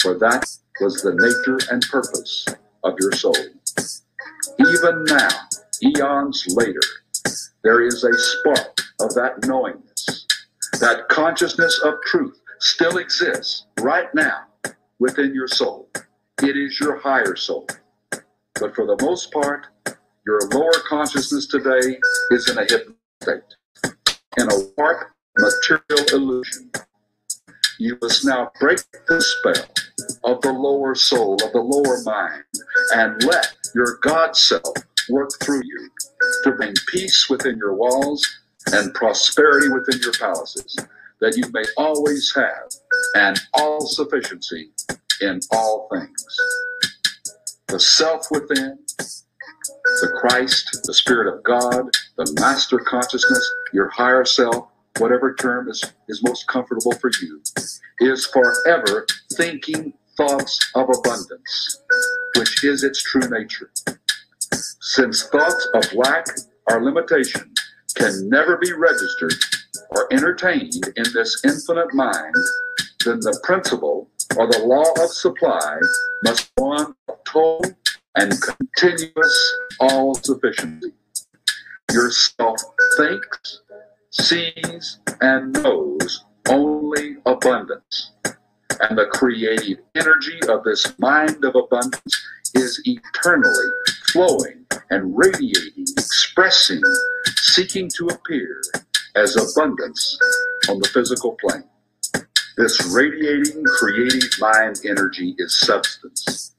for 0.00 0.18
that 0.18 0.44
was 0.80 1.02
the 1.02 1.14
nature 1.14 1.58
and 1.72 1.82
purpose 1.90 2.46
of 2.82 2.94
your 3.00 3.12
soul. 3.12 3.36
Even 4.58 5.04
now, 5.04 5.28
eons 5.82 6.44
later, 6.50 6.80
there 7.62 7.82
is 7.82 8.04
a 8.04 8.12
spark 8.12 8.80
of 9.00 9.14
that 9.14 9.46
knowingness, 9.46 10.26
that 10.80 11.08
consciousness 11.08 11.80
of 11.84 11.94
truth 12.06 12.38
still 12.60 12.98
exists 12.98 13.66
right 13.80 14.14
now 14.14 14.44
within 14.98 15.34
your 15.34 15.48
soul. 15.48 15.88
It 16.42 16.56
is 16.56 16.78
your 16.80 16.98
higher 16.98 17.36
soul. 17.36 17.66
But 18.60 18.74
for 18.74 18.86
the 18.86 18.96
most 19.02 19.32
part, 19.32 19.66
your 20.26 20.40
lower 20.52 20.72
consciousness 20.88 21.46
today 21.46 21.98
is 22.30 22.48
in 22.48 22.58
a 22.58 22.62
hypnotic 22.62 22.96
state, 23.22 23.94
in 24.38 24.50
a 24.50 24.56
warped 24.76 25.10
material 25.38 26.06
illusion. 26.12 26.70
You 27.78 27.98
must 28.00 28.24
now 28.24 28.50
break 28.60 28.78
the 29.08 29.20
spell 29.20 29.66
of 30.24 30.40
the 30.42 30.52
lower 30.52 30.94
soul, 30.94 31.34
of 31.44 31.52
the 31.52 31.60
lower 31.60 32.02
mind, 32.04 32.44
and 32.94 33.22
let 33.24 33.54
your 33.74 33.98
God 34.02 34.36
self 34.36 34.74
work 35.10 35.30
through 35.42 35.62
you 35.64 35.90
to 36.44 36.52
bring 36.52 36.74
peace 36.90 37.28
within 37.28 37.58
your 37.58 37.74
walls 37.74 38.24
and 38.72 38.94
prosperity 38.94 39.68
within 39.68 40.00
your 40.00 40.12
palaces, 40.12 40.76
that 41.20 41.36
you 41.36 41.44
may 41.52 41.64
always 41.76 42.32
have 42.34 42.70
an 43.14 43.34
all 43.52 43.86
sufficiency 43.86 44.70
in 45.20 45.40
all 45.50 45.88
things. 45.92 46.36
The 47.68 47.80
self 47.80 48.26
within, 48.30 48.78
the 50.00 50.08
Christ, 50.20 50.80
the 50.84 50.94
Spirit 50.94 51.32
of 51.32 51.42
God, 51.42 51.90
the 52.16 52.32
master 52.40 52.78
consciousness, 52.78 53.48
your 53.72 53.88
higher 53.90 54.24
self, 54.24 54.68
whatever 54.98 55.34
term 55.34 55.68
is, 55.68 55.82
is 56.08 56.22
most 56.22 56.46
comfortable 56.46 56.92
for 56.92 57.10
you, 57.20 57.42
is 58.00 58.26
forever 58.26 59.06
thinking 59.34 59.92
thoughts 60.16 60.58
of 60.74 60.88
abundance, 60.88 61.82
which 62.38 62.64
is 62.64 62.84
its 62.84 63.02
true 63.02 63.28
nature. 63.28 63.70
Since 64.80 65.24
thoughts 65.24 65.68
of 65.74 65.92
lack 65.92 66.26
or 66.70 66.82
limitation 66.82 67.52
can 67.96 68.28
never 68.28 68.56
be 68.56 68.72
registered 68.72 69.34
or 69.90 70.12
entertained 70.12 70.92
in 70.96 71.04
this 71.12 71.42
infinite 71.44 71.92
mind, 71.94 72.34
then 73.04 73.20
the 73.20 73.38
principle 73.42 74.08
or 74.36 74.46
the 74.46 74.60
law 74.60 74.90
of 75.02 75.10
supply 75.10 75.78
must 76.22 76.50
go 76.56 76.72
on 76.72 76.94
total 77.24 77.60
and 78.16 78.32
continuous 78.40 79.54
all 79.80 80.14
sufficiency. 80.14 80.92
Yourself 81.92 82.58
thinks, 82.96 83.60
sees, 84.10 84.98
and 85.20 85.52
knows 85.52 86.24
only 86.48 87.16
abundance. 87.26 88.12
And 88.80 88.98
the 88.98 89.06
creative 89.06 89.78
energy 89.94 90.38
of 90.48 90.64
this 90.64 90.98
mind 90.98 91.44
of 91.44 91.54
abundance 91.54 92.26
is 92.54 92.80
eternally 92.84 93.68
flowing 94.12 94.64
and 94.90 95.16
radiating, 95.16 95.86
expressing, 95.96 96.82
seeking 97.36 97.88
to 97.96 98.08
appear 98.08 98.60
as 99.16 99.36
abundance 99.36 100.18
on 100.68 100.78
the 100.78 100.88
physical 100.88 101.36
plane. 101.40 101.64
This 102.56 102.92
radiating, 102.92 103.64
creative 103.64 104.30
mind 104.38 104.80
energy 104.84 105.34
is 105.38 105.56
substance. 105.56 106.53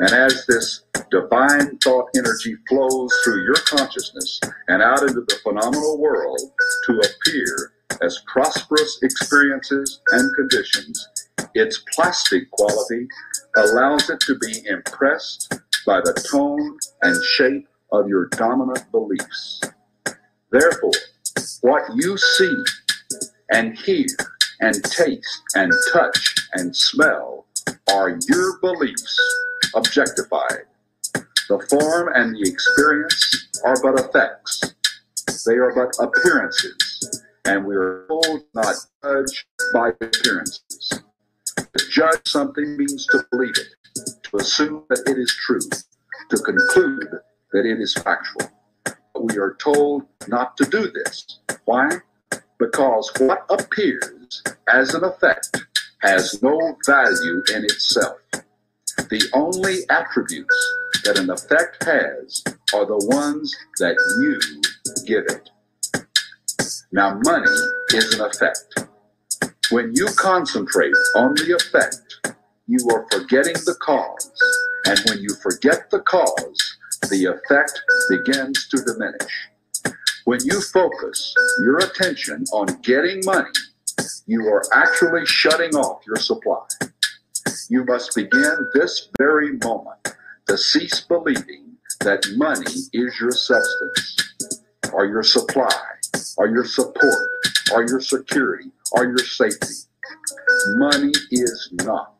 And 0.00 0.12
as 0.12 0.44
this 0.46 0.84
divine 1.10 1.78
thought 1.78 2.08
energy 2.16 2.56
flows 2.68 3.12
through 3.22 3.44
your 3.44 3.54
consciousness 3.54 4.40
and 4.68 4.82
out 4.82 5.02
into 5.02 5.20
the 5.20 5.38
phenomenal 5.42 5.98
world 5.98 6.40
to 6.86 7.00
appear 7.00 7.72
as 8.02 8.22
prosperous 8.26 8.98
experiences 9.02 10.00
and 10.12 10.34
conditions, 10.34 11.08
its 11.54 11.82
plastic 11.94 12.50
quality 12.50 13.06
allows 13.56 14.10
it 14.10 14.20
to 14.20 14.36
be 14.38 14.66
impressed 14.66 15.54
by 15.86 16.00
the 16.00 16.12
tone 16.30 16.78
and 17.02 17.22
shape 17.24 17.68
of 17.92 18.08
your 18.08 18.26
dominant 18.28 18.90
beliefs. 18.90 19.60
Therefore, 20.50 20.92
what 21.60 21.82
you 21.94 22.16
see 22.16 22.64
and 23.50 23.78
hear 23.78 24.06
and 24.60 24.82
taste 24.84 25.42
and 25.54 25.72
touch 25.92 26.34
and 26.54 26.74
smell 26.74 27.43
are 27.90 28.18
your 28.28 28.58
beliefs 28.60 29.18
objectified. 29.74 30.64
The 31.48 31.58
form 31.68 32.10
and 32.14 32.34
the 32.34 32.48
experience 32.48 33.48
are 33.64 33.76
but 33.82 34.00
effects. 34.00 34.74
They 35.46 35.54
are 35.54 35.74
but 35.74 35.92
appearances, 36.00 37.22
and 37.44 37.64
we 37.64 37.76
are 37.76 38.06
told 38.08 38.44
not 38.54 38.74
to 39.02 39.24
judge 39.26 39.46
by 39.72 39.88
appearances. 40.00 41.02
To 41.56 41.88
judge 41.90 42.20
something 42.26 42.76
means 42.76 43.06
to 43.08 43.24
believe 43.30 43.56
it, 43.58 43.74
to 44.24 44.36
assume 44.38 44.84
that 44.88 45.02
it 45.06 45.18
is 45.18 45.34
true, 45.46 45.60
to 46.30 46.36
conclude 46.38 47.08
that 47.52 47.66
it 47.66 47.80
is 47.80 47.94
factual. 47.94 48.50
But 48.84 49.24
we 49.24 49.36
are 49.38 49.56
told 49.60 50.04
not 50.28 50.56
to 50.56 50.64
do 50.64 50.90
this. 50.90 51.40
Why? 51.64 51.90
Because 52.58 53.12
what 53.18 53.44
appears 53.50 54.42
as 54.72 54.94
an 54.94 55.04
effect 55.04 55.64
has 56.04 56.42
no 56.42 56.76
value 56.86 57.42
in 57.54 57.64
itself. 57.64 58.18
The 59.08 59.22
only 59.32 59.78
attributes 59.88 60.74
that 61.04 61.18
an 61.18 61.30
effect 61.30 61.82
has 61.84 62.44
are 62.74 62.86
the 62.86 63.04
ones 63.10 63.54
that 63.78 63.96
you 64.20 65.04
give 65.06 65.24
it. 65.24 65.50
Now, 66.92 67.18
money 67.24 67.50
is 67.92 68.14
an 68.14 68.20
effect. 68.20 68.86
When 69.70 69.92
you 69.94 70.06
concentrate 70.16 70.94
on 71.16 71.34
the 71.34 71.56
effect, 71.58 72.36
you 72.66 72.78
are 72.92 73.06
forgetting 73.10 73.54
the 73.64 73.74
cause. 73.80 74.30
And 74.86 75.00
when 75.08 75.18
you 75.18 75.34
forget 75.42 75.90
the 75.90 76.00
cause, 76.00 76.78
the 77.08 77.24
effect 77.24 77.80
begins 78.10 78.68
to 78.68 78.82
diminish. 78.82 79.32
When 80.24 80.40
you 80.44 80.60
focus 80.60 81.34
your 81.60 81.78
attention 81.78 82.44
on 82.52 82.66
getting 82.82 83.22
money, 83.24 83.50
you 84.26 84.46
are 84.46 84.62
actually 84.72 85.26
shutting 85.26 85.74
off 85.74 86.02
your 86.06 86.16
supply. 86.16 86.66
You 87.68 87.84
must 87.84 88.14
begin 88.14 88.68
this 88.74 89.08
very 89.18 89.52
moment 89.58 90.14
to 90.46 90.56
cease 90.56 91.00
believing 91.00 91.76
that 92.00 92.24
money 92.36 92.70
is 92.92 93.18
your 93.20 93.30
substance, 93.30 94.16
or 94.92 95.06
your 95.06 95.22
supply, 95.22 95.74
or 96.36 96.48
your 96.48 96.64
support, 96.64 97.30
or 97.72 97.86
your 97.86 98.00
security, 98.00 98.70
or 98.92 99.04
your 99.04 99.18
safety. 99.18 99.74
Money 100.76 101.12
is 101.30 101.70
not, 101.72 102.14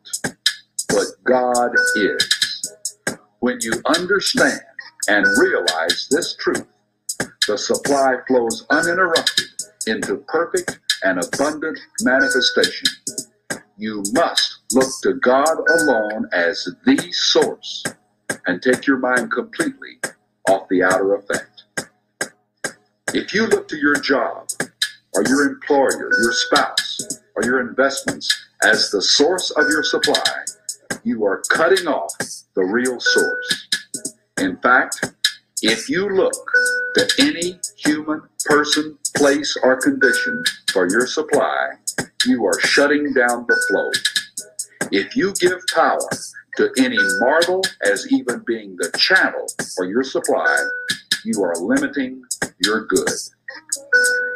but 0.89 1.07
God 1.25 1.71
is. 1.97 2.73
When 3.41 3.59
you 3.61 3.73
understand 3.87 4.61
and 5.09 5.27
realize 5.39 6.09
this 6.11 6.35
truth, 6.37 6.67
the 7.47 7.59
supply 7.59 8.17
flows 8.27 8.65
uninterrupted 8.71 9.49
into 9.87 10.17
perfect 10.29 10.79
and 11.03 11.23
abundant 11.23 11.79
manifestation. 12.03 12.89
You 13.77 14.03
must 14.13 14.59
look 14.73 14.89
to 15.03 15.15
God 15.15 15.59
alone 15.79 16.29
as 16.33 16.69
the 16.85 17.13
source 17.13 17.85
and 18.47 18.63
take 18.63 18.87
your 18.87 18.99
mind 18.99 19.31
completely 19.33 19.99
off 20.49 20.69
the 20.69 20.83
outer 20.83 21.15
effect. 21.15 21.65
If 23.13 23.33
you 23.35 23.47
look 23.47 23.69
to 23.69 23.77
your 23.77 23.97
job 23.97 24.49
or 25.15 25.25
your 25.25 25.47
employer, 25.49 26.11
your 26.21 26.33
spouse, 26.33 27.21
or 27.37 27.45
your 27.45 27.61
investments 27.61 28.29
as 28.65 28.91
the 28.91 29.03
source 29.03 29.51
of 29.53 29.69
your 29.69 29.83
supply, 29.83 30.45
you 31.03 31.25
are 31.25 31.43
cutting 31.51 31.87
off 31.87 32.13
the 32.55 32.63
real 32.63 32.99
source. 33.01 33.69
In 34.39 34.57
fact, 34.59 35.13
if 35.63 35.89
you 35.89 36.09
look 36.09 36.35
to 36.97 37.09
any 37.21 37.61
human 37.77 38.23
person, 38.45 38.99
place, 39.17 39.57
or 39.63 39.81
condition 39.81 40.43
for 40.73 40.89
your 40.91 41.07
supply, 41.07 41.71
you 42.27 42.45
are 42.47 42.61
shutting 42.61 43.13
down 43.13 43.47
the 43.49 43.65
flow. 43.69 43.91
If 44.91 45.17
you 45.17 45.33
give 45.35 45.61
power 45.75 46.09
to 46.57 46.71
any 46.79 46.99
marvel 47.21 47.63
as 47.83 48.11
even 48.13 48.43
being 48.47 48.77
the 48.77 48.91
channel 48.99 49.47
for 49.75 49.87
your 49.87 50.05
supply, 50.05 50.57
you 51.25 51.43
are 51.43 51.57
limiting 51.57 52.23
your 52.65 52.87
good. 52.87 53.09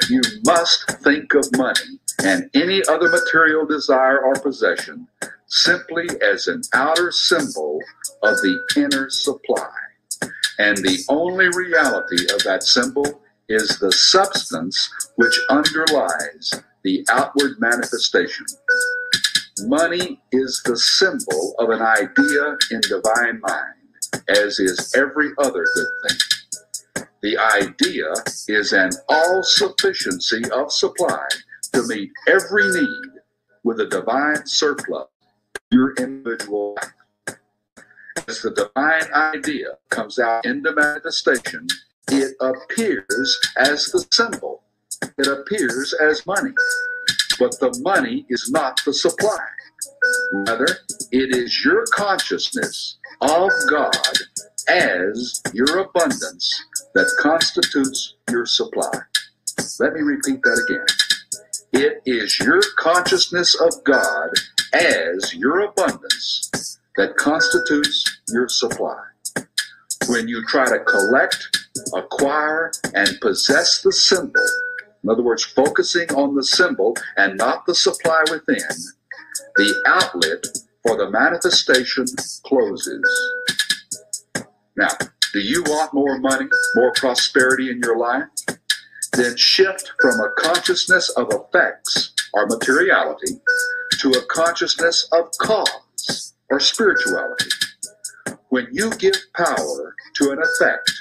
you 0.09 0.20
must 0.44 0.90
think 1.02 1.34
of 1.34 1.44
money 1.56 2.00
and 2.22 2.50
any 2.55 2.82
other 2.88 3.09
material 3.09 3.66
desire 3.66 4.20
or 4.20 4.34
possession 4.34 5.06
simply 5.46 6.06
as 6.22 6.46
an 6.46 6.62
outer 6.74 7.10
symbol 7.10 7.80
of 8.22 8.36
the 8.38 8.59
inner 8.76 9.09
supply. 9.10 9.70
And 10.59 10.76
the 10.78 10.98
only 11.09 11.48
reality 11.56 12.24
of 12.34 12.42
that 12.44 12.62
symbol 12.62 13.22
is 13.49 13.79
the 13.79 13.93
substance 13.93 14.91
which 15.16 15.39
underlies 15.51 16.53
the 16.85 17.05
outward 17.11 17.59
manifestation. 17.59 18.47
Money 19.62 20.20
is 20.33 20.62
the 20.65 20.77
symbol 20.77 21.55
of 21.59 21.70
an 21.70 21.83
idea 21.83 22.57
in 22.70 22.81
divine 22.83 23.41
mind, 23.41 24.25
as 24.29 24.59
is 24.59 24.95
every 24.95 25.31
other 25.39 25.66
good 25.75 25.89
thing. 26.07 27.07
The 27.23 27.39
idea 27.39 28.12
is 28.47 28.73
an 28.73 28.91
all 29.09 29.43
sufficiency 29.43 30.43
of 30.53 30.70
supply 30.70 31.27
to 31.73 31.83
meet 31.89 32.11
every 32.29 32.70
need 32.70 33.20
with 33.65 33.81
a 33.81 33.87
divine 33.87 34.47
surplus 34.47 35.09
your 35.70 35.95
individual 35.95 36.77
life. 36.77 37.37
As 38.27 38.41
the 38.43 38.51
divine 38.51 39.12
idea 39.12 39.79
comes 39.91 40.19
out 40.19 40.47
into 40.47 40.73
manifestation, 40.73 41.66
it 42.10 42.35
appears 42.40 43.39
as 43.56 43.86
the 43.86 44.05
symbol. 44.10 44.62
It 45.18 45.26
appears 45.26 45.94
as 46.01 46.26
money. 46.26 46.52
But 47.39 47.59
the 47.60 47.78
money 47.82 48.26
is 48.28 48.51
not 48.51 48.80
the 48.85 48.93
supply. 48.93 49.39
Rather, 50.32 50.66
it 51.12 51.36
is 51.36 51.64
your 51.64 51.85
consciousness 51.93 52.98
of 53.20 53.51
God 53.70 53.97
as 54.68 55.40
your 55.55 55.78
abundance 55.78 56.64
that 56.94 57.10
constitutes 57.20 58.14
your 58.30 58.47
supply. 58.47 58.93
Let 59.80 59.94
me 59.94 60.01
repeat 60.01 60.43
that 60.43 60.64
again. 60.68 60.86
It 61.72 62.02
is 62.06 62.39
your 62.40 62.60
consciousness 62.78 63.55
of 63.60 63.85
God 63.85 64.30
as 64.72 65.35
your 65.35 65.60
abundance 65.60 66.78
that 66.97 67.16
constitutes 67.16 68.18
your 68.28 68.48
supply. 68.48 69.02
When 70.09 70.26
you 70.26 70.44
try 70.47 70.64
to 70.66 70.80
collect, 70.80 71.68
acquire, 71.94 72.70
and 72.94 73.20
possess 73.20 73.82
the 73.82 73.92
symbol, 73.92 74.46
in 75.02 75.10
other 75.10 75.22
words, 75.22 75.44
focusing 75.44 76.12
on 76.14 76.34
the 76.34 76.44
symbol 76.44 76.96
and 77.16 77.36
not 77.36 77.66
the 77.66 77.74
supply 77.74 78.24
within, 78.30 78.68
the 79.56 79.82
outlet 79.86 80.44
for 80.82 80.96
the 80.96 81.10
manifestation 81.10 82.05
closes. 82.44 83.02
Now, 84.76 84.90
do 85.32 85.40
you 85.40 85.62
want 85.64 85.94
more 85.94 86.18
money, 86.18 86.46
more 86.74 86.92
prosperity 86.92 87.70
in 87.70 87.80
your 87.80 87.96
life? 87.96 88.28
Then 89.12 89.36
shift 89.36 89.92
from 90.00 90.20
a 90.20 90.30
consciousness 90.38 91.10
of 91.10 91.32
effects 91.32 92.14
or 92.32 92.46
materiality 92.46 93.40
to 94.00 94.10
a 94.10 94.24
consciousness 94.26 95.09
of 95.12 95.30
cause 95.38 96.34
or 96.50 96.60
spirituality. 96.60 97.50
When 98.48 98.68
you 98.72 98.90
give 98.90 99.16
power 99.34 99.94
to 100.14 100.30
an 100.30 100.38
effect, 100.38 100.92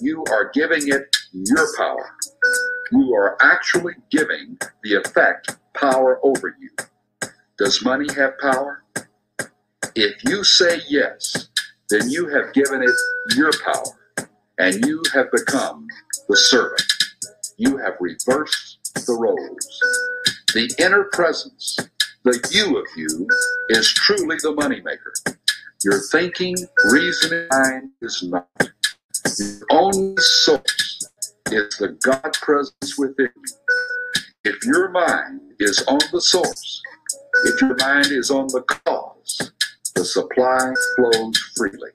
you 0.00 0.24
are 0.30 0.50
giving 0.52 0.88
it 0.88 1.16
your 1.32 1.66
power. 1.76 2.16
You 2.92 3.14
are 3.14 3.36
actually 3.40 3.94
giving 4.10 4.58
the 4.82 4.94
effect 4.94 5.56
power 5.74 6.18
over 6.22 6.56
you. 6.60 6.70
Does 7.58 7.84
money 7.84 8.06
have 8.14 8.38
power? 8.38 8.82
If 9.94 10.24
you 10.24 10.44
say 10.44 10.80
yes, 10.88 11.48
then 11.88 12.08
you 12.08 12.28
have 12.28 12.52
given 12.52 12.82
it 12.82 13.36
your 13.36 13.52
power 13.64 14.24
and 14.58 14.84
you 14.86 15.02
have 15.14 15.30
become 15.30 15.86
the 16.28 16.36
servant. 16.36 16.82
You 17.56 17.76
have 17.78 17.94
reversed 18.00 18.78
the 19.06 19.14
roles. 19.14 19.80
The 20.54 20.74
inner 20.78 21.04
presence, 21.12 21.78
the 22.24 22.48
you 22.50 22.76
of 22.78 22.86
you, 22.96 23.26
is 23.68 23.92
truly 23.92 24.36
the 24.42 24.52
moneymaker. 24.52 25.36
Your 25.84 26.00
thinking, 26.10 26.56
reasoning 26.90 27.48
mind 27.50 27.90
is 28.02 28.22
not. 28.22 28.48
The 29.38 29.64
only 29.70 30.16
source 30.16 31.08
is 31.52 31.76
the 31.78 31.96
God 32.02 32.32
presence 32.32 32.98
within 32.98 33.30
you. 33.36 34.22
If 34.42 34.64
your 34.64 34.88
mind 34.90 35.40
is 35.60 35.84
on 35.86 36.00
the 36.10 36.20
source, 36.20 36.82
if 37.44 37.60
your 37.60 37.76
mind 37.76 38.06
is 38.10 38.32
on 38.32 38.48
the 38.48 38.62
cause, 38.62 39.52
the 39.94 40.04
supply 40.04 40.72
flows 40.96 41.38
freely. 41.56 41.92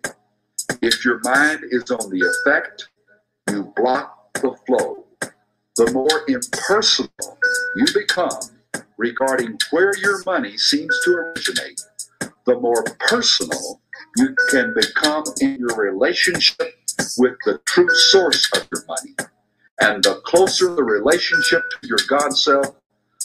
If 0.81 1.03
your 1.03 1.19
mind 1.25 1.65
is 1.71 1.91
on 1.91 2.09
the 2.09 2.21
effect, 2.21 2.87
you 3.51 3.73
block 3.75 4.33
the 4.35 4.55
flow. 4.65 5.03
The 5.75 5.91
more 5.91 6.23
impersonal 6.29 7.37
you 7.75 7.85
become 7.93 8.39
regarding 8.97 9.59
where 9.71 9.91
your 9.97 10.23
money 10.25 10.57
seems 10.57 10.97
to 11.03 11.11
originate, 11.11 11.81
the 12.45 12.57
more 12.61 12.85
personal 12.99 13.81
you 14.15 14.33
can 14.51 14.73
become 14.73 15.25
in 15.41 15.57
your 15.57 15.75
relationship 15.75 16.75
with 17.17 17.38
the 17.45 17.59
true 17.65 17.89
source 17.89 18.49
of 18.55 18.67
your 18.72 18.85
money. 18.88 19.15
And 19.81 20.03
the 20.03 20.22
closer 20.26 20.73
the 20.73 20.84
relationship 20.84 21.61
to 21.81 21.88
your 21.88 21.99
God 22.07 22.31
self, 22.31 22.76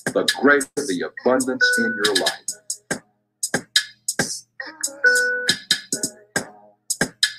the 0.07 0.25
greater 0.41 0.67
the 0.77 1.11
abundance 1.11 1.79
in 1.79 1.95
your 2.05 2.15
life. 2.17 2.51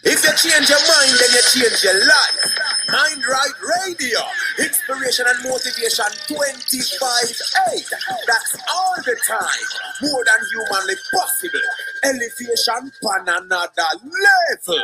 If 0.04 0.24
you 0.24 0.50
change 0.50 0.70
your 0.70 0.80
mind, 0.80 1.14
then 1.20 1.32
you 1.36 1.44
change 1.54 1.84
your 1.84 2.00
life. 2.08 2.58
Mind 2.90 3.24
Right 3.26 3.58
Radio, 3.86 4.20
inspiration 4.60 5.26
and 5.28 5.44
motivation 5.44 6.06
25 6.28 7.42
8. 7.74 7.86
That's 8.28 8.58
all 8.74 8.96
the 9.06 9.16
time. 9.28 9.68
More 10.02 10.24
than 10.26 10.42
humanly 10.52 10.96
possible. 11.14 11.60
Elevation 12.04 12.92
on 13.04 13.30
another 13.30 13.90
level. 14.04 14.84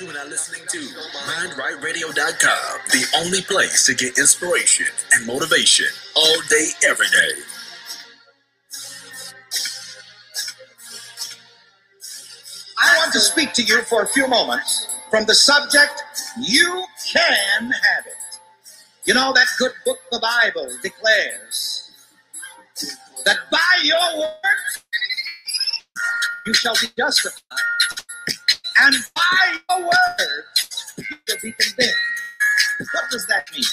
You 0.00 0.08
are 0.08 0.28
listening 0.28 0.62
to 0.70 0.78
MindRightRadio.com, 0.78 2.80
the 2.90 3.04
only 3.18 3.42
place 3.42 3.84
to 3.84 3.94
get 3.94 4.16
inspiration 4.16 4.86
and 5.12 5.26
motivation 5.26 5.88
all 6.16 6.40
day, 6.48 6.68
every 6.88 7.08
day. 7.08 7.42
I 12.78 12.96
want 12.96 13.12
to 13.12 13.20
speak 13.20 13.52
to 13.52 13.62
you 13.62 13.82
for 13.82 14.02
a 14.02 14.08
few 14.08 14.26
moments 14.26 14.88
from 15.10 15.26
the 15.26 15.34
subject, 15.34 16.02
You 16.40 16.82
Can 17.12 17.64
Have 17.64 18.06
It. 18.06 18.40
You 19.04 19.12
know, 19.12 19.34
that 19.34 19.48
good 19.58 19.72
book, 19.84 19.98
the 20.10 20.20
Bible, 20.20 20.66
declares 20.82 21.90
that 23.26 23.36
by 23.50 23.80
your 23.82 24.18
words 24.18 24.82
you 26.46 26.54
shall 26.54 26.74
be 26.80 26.86
justified, 26.96 27.58
and 28.82 28.94
by 29.14 29.58
your 29.68 29.82
words 29.82 30.94
you 30.98 31.04
shall 31.28 31.36
be 31.42 31.52
condemned. 31.52 31.94
What 32.92 33.10
does 33.10 33.26
that 33.26 33.46
mean? 33.52 33.64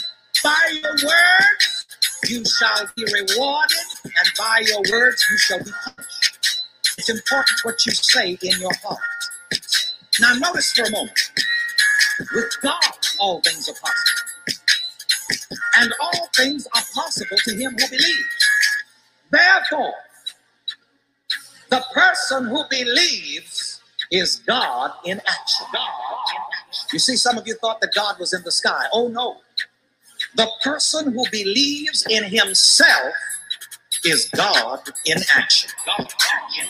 By 0.44 0.80
your 0.82 0.92
words 0.92 1.88
you 2.28 2.44
shall 2.46 2.90
be 2.96 3.06
rewarded, 3.06 3.78
and 4.04 4.30
by 4.38 4.64
your 4.66 4.82
words 4.92 5.26
you 5.30 5.38
shall 5.38 5.60
be 5.64 5.72
punished. 5.84 6.64
It's 6.98 7.10
important 7.10 7.60
what 7.64 7.86
you 7.86 7.92
say 7.94 8.38
in 8.42 8.60
your 8.60 8.74
heart. 8.84 9.00
Now, 10.20 10.34
notice 10.34 10.72
for 10.74 10.84
a 10.84 10.92
moment. 10.92 11.32
With 12.34 12.58
God, 12.62 12.98
all 13.20 13.42
things 13.42 13.70
are 13.70 13.74
possible. 13.74 14.28
And 15.78 15.94
all 16.02 16.28
things 16.36 16.68
are 16.76 16.84
possible 16.94 17.38
to 17.46 17.56
him 17.56 17.72
who 17.72 17.88
believes. 17.88 18.50
Therefore, 19.30 19.94
the 21.70 21.84
person 21.94 22.48
who 22.48 22.64
believes 22.70 23.57
is 24.12 24.38
God 24.48 24.92
in 25.06 25.20
action. 25.28 25.68
You 26.94 27.00
see, 27.00 27.16
some 27.16 27.38
of 27.38 27.48
you 27.48 27.56
thought 27.56 27.82
that 27.82 27.94
God 27.96 28.20
was 28.20 28.34
in 28.34 28.42
the 28.44 28.52
sky. 28.52 28.86
Oh, 28.94 29.08
no. 29.08 29.38
The 30.36 30.50
person 30.64 31.14
who 31.14 31.26
believes 31.32 32.06
in 32.10 32.24
himself 32.24 33.14
is 34.06 34.30
God 34.36 34.80
in 35.06 35.18
action. 35.36 35.72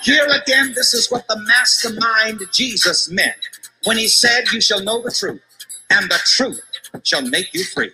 Here 0.04 0.26
again, 0.26 0.74
this 0.76 0.94
is 0.94 1.10
what 1.12 1.28
the 1.28 1.38
mastermind 1.48 2.42
Jesus 2.54 3.10
meant 3.12 3.36
when 3.84 3.98
he 3.98 4.08
said, 4.08 4.46
You 4.52 4.62
shall 4.62 4.84
know 4.84 5.02
the 5.02 5.12
truth, 5.12 5.42
and 5.90 6.10
the 6.10 6.20
truth 6.26 6.62
shall 7.04 7.22
make 7.22 7.54
you 7.54 7.64
free. 7.66 7.92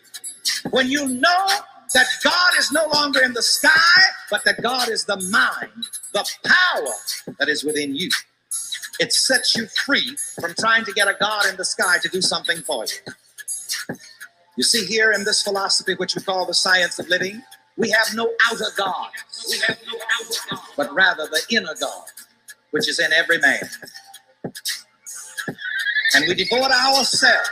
When 0.71 0.89
you 0.89 1.07
know 1.07 1.47
that 1.93 2.07
God 2.23 2.51
is 2.57 2.71
no 2.71 2.87
longer 2.93 3.21
in 3.23 3.33
the 3.33 3.43
sky, 3.43 4.01
but 4.29 4.43
that 4.45 4.61
God 4.61 4.89
is 4.89 5.05
the 5.05 5.17
mind, 5.31 5.87
the 6.13 6.27
power 6.45 7.35
that 7.39 7.49
is 7.49 7.63
within 7.63 7.95
you, 7.95 8.09
it 8.99 9.13
sets 9.13 9.55
you 9.55 9.67
free 9.67 10.15
from 10.39 10.53
trying 10.59 10.85
to 10.85 10.93
get 10.93 11.07
a 11.07 11.15
God 11.19 11.47
in 11.47 11.55
the 11.57 11.65
sky 11.65 11.97
to 12.01 12.09
do 12.09 12.21
something 12.21 12.57
for 12.61 12.85
you. 12.85 13.13
You 14.55 14.63
see, 14.63 14.85
here 14.85 15.11
in 15.11 15.23
this 15.23 15.41
philosophy, 15.41 15.95
which 15.95 16.15
we 16.15 16.21
call 16.21 16.45
the 16.45 16.53
science 16.53 16.99
of 16.99 17.09
living, 17.09 17.41
we 17.75 17.89
have 17.89 18.13
no 18.13 18.31
outer 18.51 18.65
God. 18.77 19.09
We 19.49 19.57
have 19.67 19.79
no 19.91 19.97
outer 19.97 20.39
God. 20.51 20.61
But 20.77 20.93
rather 20.93 21.25
the 21.25 21.41
inner 21.49 21.73
God, 21.79 22.05
which 22.71 22.87
is 22.87 22.99
in 22.99 23.11
every 23.11 23.39
man. 23.39 23.61
And 26.15 26.25
we 26.27 26.35
devote 26.35 26.71
ourselves 26.71 27.49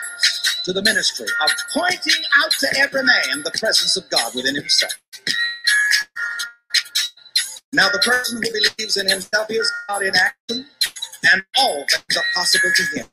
to 0.65 0.73
the 0.73 0.83
ministry 0.83 1.25
of 1.43 1.49
pointing 1.73 2.23
out 2.43 2.51
to 2.59 2.67
every 2.77 3.03
man 3.03 3.43
the 3.43 3.51
presence 3.59 3.97
of 3.97 4.07
God 4.11 4.35
within 4.35 4.55
himself. 4.55 4.93
Now, 7.73 7.89
the 7.89 7.99
person 7.99 8.37
who 8.43 8.51
believes 8.51 8.97
in 8.97 9.09
himself 9.09 9.47
is 9.49 9.71
God 9.87 10.03
in 10.03 10.11
action, 10.15 10.65
and 11.31 11.43
all 11.57 11.85
things 11.89 12.17
are 12.17 12.23
possible 12.35 12.71
to 12.75 12.99
him. 12.99 13.07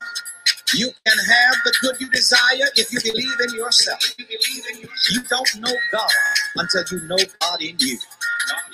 You 0.75 0.91
can 1.07 1.19
have 1.19 1.57
the 1.65 1.75
good 1.81 1.97
you 2.01 2.11
desire 2.11 2.69
if 2.77 2.93
you 2.93 3.01
believe 3.01 3.41
in 3.41 3.55
yourself. 3.55 4.01
You 4.19 5.23
don't 5.29 5.57
know 5.61 5.75
God 5.93 6.11
until 6.57 6.85
you 6.93 7.09
know 7.09 7.17
God 7.41 7.63
in 7.63 7.77
you. 7.79 7.99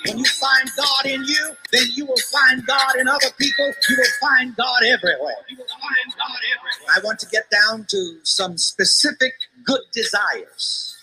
When 0.05 0.17
you 0.19 0.25
find 0.25 0.69
God 0.77 1.05
in 1.05 1.23
you, 1.23 1.51
then 1.71 1.87
you 1.93 2.05
will 2.05 2.21
find 2.31 2.65
God 2.65 2.95
in 2.97 3.07
other 3.07 3.29
people. 3.39 3.71
You 3.89 3.97
will 3.97 4.05
find 4.21 4.55
God 4.55 4.83
everywhere. 4.83 5.35
You 5.49 5.57
will 5.57 5.67
find 5.67 6.15
God 6.17 6.39
everywhere. 6.57 6.95
I 6.95 6.99
want 7.03 7.19
to 7.19 7.27
get 7.27 7.49
down 7.49 7.85
to 7.89 8.19
some 8.23 8.57
specific 8.57 9.33
good 9.65 9.81
desires 9.93 10.95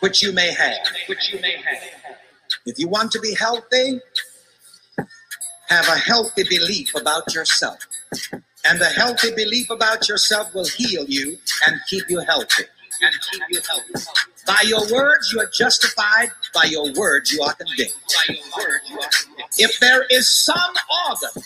which 0.00 0.22
you 0.22 0.32
may 0.32 0.52
have. 0.52 0.76
Which 1.08 1.32
you 1.32 1.40
may 1.40 1.56
have. 1.56 2.16
If 2.66 2.78
you 2.78 2.88
want 2.88 3.12
to 3.12 3.20
be 3.20 3.34
healthy, 3.34 4.00
have 5.68 5.88
a 5.88 5.98
healthy 5.98 6.44
belief 6.48 6.94
about 6.94 7.34
yourself. 7.34 7.78
And 8.64 8.80
the 8.80 8.86
healthy 8.86 9.30
belief 9.34 9.70
about 9.70 10.08
yourself 10.08 10.54
will 10.54 10.66
heal 10.66 11.04
you 11.08 11.38
and 11.66 11.80
keep 11.88 12.04
you 12.08 12.20
healthy. 12.20 12.64
And 13.02 13.14
keep 13.30 13.42
you 13.50 13.60
healthy. 13.68 14.06
By 14.46 14.62
your 14.66 14.80
words, 14.92 15.32
you 15.32 15.40
are 15.40 15.50
justified. 15.52 16.28
By 16.54 16.64
your 16.64 16.92
words, 16.94 17.32
you 17.32 17.42
are 17.42 17.54
condemned. 17.54 17.92
By 18.08 18.34
your 18.34 18.44
words, 18.58 18.90
you 18.90 18.98
are 18.98 19.10
condemned. 19.10 19.50
If 19.58 19.78
there 19.80 20.06
is 20.10 20.28
some 20.30 20.74
organ 21.08 21.42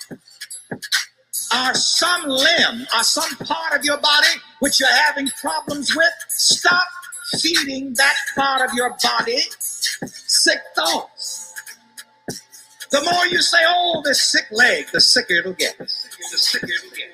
or 1.55 1.75
some 1.75 2.29
limb 2.29 2.87
or 2.97 3.03
some 3.03 3.37
part 3.47 3.79
of 3.79 3.85
your 3.85 3.99
body 3.99 4.29
which 4.61 4.81
you're 4.81 4.89
having 5.07 5.29
problems 5.41 5.95
with, 5.97 6.13
stop 6.29 6.87
feeding 7.41 7.95
that 7.95 8.17
part 8.37 8.69
of 8.69 8.75
your 8.75 8.97
body 9.03 9.41
sick 10.07 10.61
thoughts. 10.77 11.40
The 12.91 13.03
more 13.03 13.27
you 13.27 13.41
say, 13.41 13.59
oh, 13.67 14.03
this 14.05 14.23
sick 14.23 14.47
leg, 14.51 14.87
the 14.93 15.01
sicker 15.01 15.35
it'll 15.35 15.53
get. 15.53 15.79
The 15.79 15.87
sicker 15.87 16.67
it'll 16.67 16.97
get. 16.97 17.11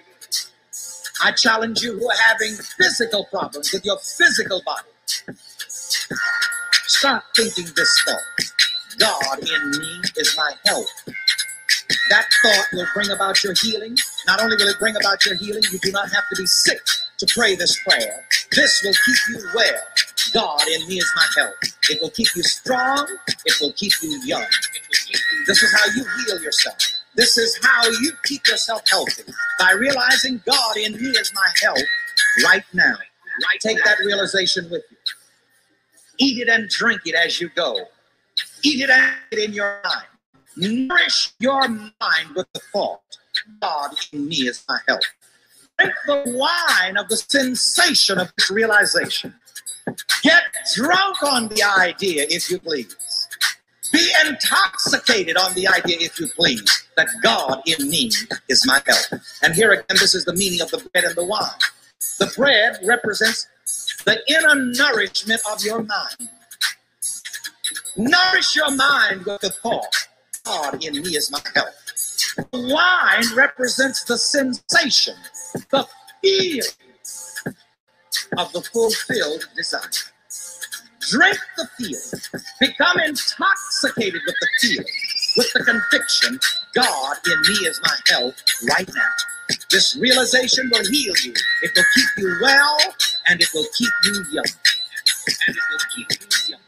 I 1.23 1.33
challenge 1.33 1.83
you 1.83 1.99
who 1.99 2.09
are 2.09 2.17
having 2.29 2.55
physical 2.55 3.25
problems 3.27 3.73
with 3.73 3.85
your 3.85 3.99
physical 3.99 4.63
body. 4.65 4.89
Start 6.89 7.25
thinking 7.35 7.67
this 7.75 8.05
thought 8.07 8.21
God 8.99 9.39
in 9.41 9.71
me 9.71 10.03
is 10.17 10.35
my 10.37 10.53
help. 10.67 10.87
That 12.11 12.27
thought 12.43 12.67
will 12.73 12.87
bring 12.95 13.11
about 13.11 13.43
your 13.45 13.55
healing. 13.61 13.97
Not 14.27 14.43
only 14.43 14.57
will 14.57 14.69
it 14.69 14.79
bring 14.79 14.97
about 14.97 15.25
your 15.27 15.37
healing, 15.37 15.63
you 15.73 15.79
do 15.81 15.93
not 15.93 16.11
have 16.13 16.25
to 16.31 16.37
be 16.37 16.47
sick 16.47 16.81
to 17.19 17.27
pray 17.35 17.57
this 17.57 17.79
prayer. 17.83 18.25
This 18.53 18.83
will 18.85 18.95
keep 19.05 19.17
you 19.31 19.51
well. 19.55 19.83
God 20.33 20.63
in 20.69 20.89
me 20.89 20.99
is 20.99 21.13
my 21.17 21.27
help. 21.43 21.55
It 21.91 22.01
will 22.01 22.11
keep 22.11 22.29
you 22.35 22.43
strong. 22.43 23.09
It 23.45 23.55
will 23.61 23.73
keep 23.73 23.93
you 24.03 24.21
young. 24.25 24.47
This 25.47 25.63
is 25.63 25.73
how 25.73 25.87
you 25.95 26.05
heal 26.05 26.43
yourself. 26.43 26.77
This 27.15 27.39
is 27.39 27.59
how 27.63 27.89
you 27.89 28.13
keep 28.25 28.47
yourself 28.47 28.83
healthy 28.89 29.23
by 29.59 29.73
realizing 29.73 30.43
God 30.45 30.77
in 30.77 30.93
me 30.93 31.11
is 31.11 31.33
my 31.35 31.49
help 31.63 31.79
right 32.45 32.65
now. 32.73 32.95
Take 33.61 33.83
that 33.85 33.99
realization 34.01 34.69
with 34.71 34.83
you. 34.91 34.97
Eat 36.19 36.39
it 36.41 36.49
and 36.49 36.69
drink 36.69 37.03
it 37.05 37.15
as 37.15 37.41
you 37.41 37.51
go. 37.55 37.87
Eat 38.63 38.83
it 38.83 38.91
and 38.91 39.17
it 39.31 39.39
in 39.39 39.53
your 39.53 39.81
mind. 39.85 40.07
Nourish 40.89 41.33
your 41.39 41.69
mind 41.69 42.35
with 42.35 42.47
the 42.53 42.61
thought 42.73 43.01
God 43.61 43.91
in 44.13 44.29
me 44.29 44.49
is 44.49 44.65
my 44.69 44.79
help. 44.89 45.03
Drink 45.79 45.95
the 46.07 46.23
wine 46.27 46.97
of 46.97 47.09
the 47.09 47.17
sensation 47.17 48.19
of 48.19 48.33
this 48.37 48.51
realization. 48.51 49.35
Get 50.23 50.43
drunk 50.75 51.23
on 51.23 51.49
the 51.49 51.63
idea, 51.63 52.27
if 52.29 52.51
you 52.51 52.59
please. 52.59 52.97
Be 53.97 54.13
intoxicated 54.27 55.39
on 55.39 55.55
the 55.55 55.67
idea, 55.67 55.97
if 56.01 56.21
you 56.21 56.27
please, 56.37 56.87
that 56.99 57.09
God 57.23 57.63
in 57.65 57.89
me 57.89 58.11
is 58.47 58.67
my 58.67 58.83
help. 58.87 59.23
And 59.43 59.55
here 59.55 59.73
again, 59.73 59.97
this 59.99 60.15
is 60.15 60.27
the 60.27 60.35
meaning 60.35 60.61
of 60.61 60.71
the 60.71 60.87
bread 60.93 61.05
and 61.05 61.17
the 61.17 61.25
wine. 61.25 61.49
The 62.19 62.31
bread 62.37 62.79
represents 62.85 63.49
the 64.05 64.21
inner 64.29 64.55
nourishment 64.55 65.41
of 65.51 65.65
your 65.65 65.83
mind. 65.83 66.29
Nourish 67.97 68.55
your 68.55 68.71
mind 68.77 69.25
with 69.25 69.41
the 69.41 69.49
thought, 69.63 69.97
God 70.45 70.85
in 70.85 71.01
me 71.01 71.17
is 71.17 71.31
my 71.31 71.41
help. 71.55 71.73
The 72.37 72.75
wine 72.75 73.35
represents 73.35 74.05
the 74.05 74.19
sensation, 74.19 75.15
the 75.71 75.87
feeling 76.21 76.61
of 78.37 78.53
the 78.53 78.61
fulfilled 78.61 79.49
desire. 79.57 79.81
Drink 81.11 81.39
the 81.57 81.69
field, 81.79 82.43
Become 82.61 83.01
intoxicated 83.01 84.21
with 84.27 84.37
the 84.41 84.49
field, 84.61 84.87
with 85.37 85.53
the 85.55 85.65
conviction 85.65 86.41
God 86.75 87.17
in 87.27 87.41
me 87.43 87.69
is 87.69 87.81
my 87.85 87.97
help 88.09 88.35
right 88.69 88.89
now. 88.95 89.57
This 89.71 89.97
realization 90.01 90.71
will 90.73 90.85
heal 90.85 91.15
you. 91.25 91.35
It 91.63 91.73
will 91.77 91.85
keep 91.95 92.09
you 92.19 92.39
well 92.43 92.79
and 93.29 93.41
it 93.41 93.49
will 93.55 93.67
keep 93.77 93.91
you 94.05 94.25
young. 94.33 94.45
And 94.45 95.57
it 95.57 95.63
will 95.71 95.81
keep 95.95 96.11
you 96.11 96.29
young. 96.49 96.61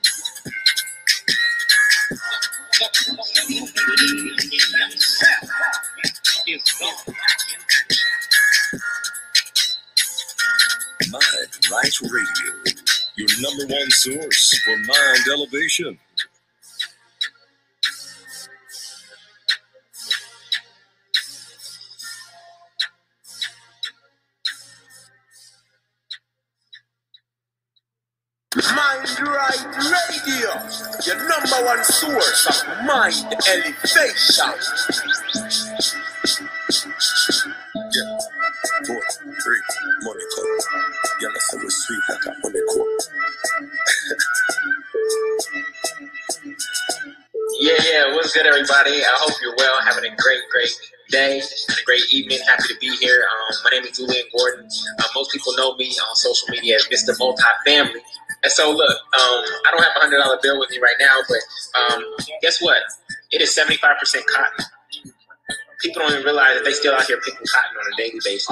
Mind 11.10 11.24
Right 11.72 12.00
Radio, 12.02 12.87
your 13.18 13.28
number 13.42 13.74
one 13.74 13.90
source 13.90 14.58
for 14.64 14.76
mind 14.78 15.24
elevation. 15.32 15.98
Mind 28.56 29.20
Right 29.20 29.66
Radio, 29.76 30.50
your 31.06 31.28
number 31.28 31.66
one 31.66 31.84
source 31.84 32.46
of 32.48 32.86
mind 32.86 33.36
elevation. 33.48 34.54
Yeah. 37.94 38.18
Four, 38.86 39.02
three, 39.42 39.62
money. 40.02 40.24
Y'all 41.20 41.32
say 41.38 41.58
we 41.58 41.68
sweet 41.68 42.00
like 42.10 42.26
a 42.26 42.32
honey 42.42 42.60
Yeah, 47.58 47.74
yeah. 47.90 48.14
What's 48.14 48.32
good, 48.32 48.46
everybody? 48.46 49.02
I 49.02 49.14
hope 49.18 49.34
you're 49.42 49.54
well, 49.56 49.80
having 49.82 50.04
a 50.04 50.14
great, 50.16 50.42
great 50.52 50.70
day 51.10 51.40
and 51.40 51.78
a 51.78 51.84
great 51.84 52.02
evening. 52.12 52.38
Happy 52.46 52.68
to 52.68 52.76
be 52.80 52.94
here. 53.00 53.24
Um, 53.26 53.56
my 53.64 53.70
name 53.70 53.84
is 53.84 53.98
Julian 53.98 54.26
Gordon. 54.36 54.68
Uh, 55.00 55.04
most 55.16 55.32
people 55.32 55.54
know 55.56 55.74
me 55.76 55.86
on 56.08 56.14
social 56.16 56.48
media 56.50 56.76
as 56.76 56.86
Mr. 56.86 57.18
Multifamily. 57.18 58.00
And 58.44 58.52
so, 58.52 58.70
look, 58.70 58.90
um, 58.90 59.44
I 59.66 59.70
don't 59.72 59.82
have 59.82 59.96
a 59.96 60.00
hundred 60.00 60.18
dollar 60.18 60.38
bill 60.40 60.60
with 60.60 60.70
me 60.70 60.78
right 60.78 60.96
now, 61.00 61.18
but 61.28 61.94
um, 61.96 62.04
guess 62.42 62.62
what? 62.62 62.78
It 63.32 63.42
is 63.42 63.52
seventy 63.52 63.76
five 63.78 63.98
percent 63.98 64.24
cotton. 64.28 64.66
People 65.80 66.02
don't 66.02 66.12
even 66.12 66.24
realize 66.24 66.56
that 66.56 66.64
they 66.64 66.72
still 66.72 66.94
out 66.94 67.04
here 67.04 67.20
picking 67.24 67.46
cotton 67.46 67.76
on 67.78 67.92
a 67.92 67.96
daily 67.96 68.20
basis. 68.24 68.48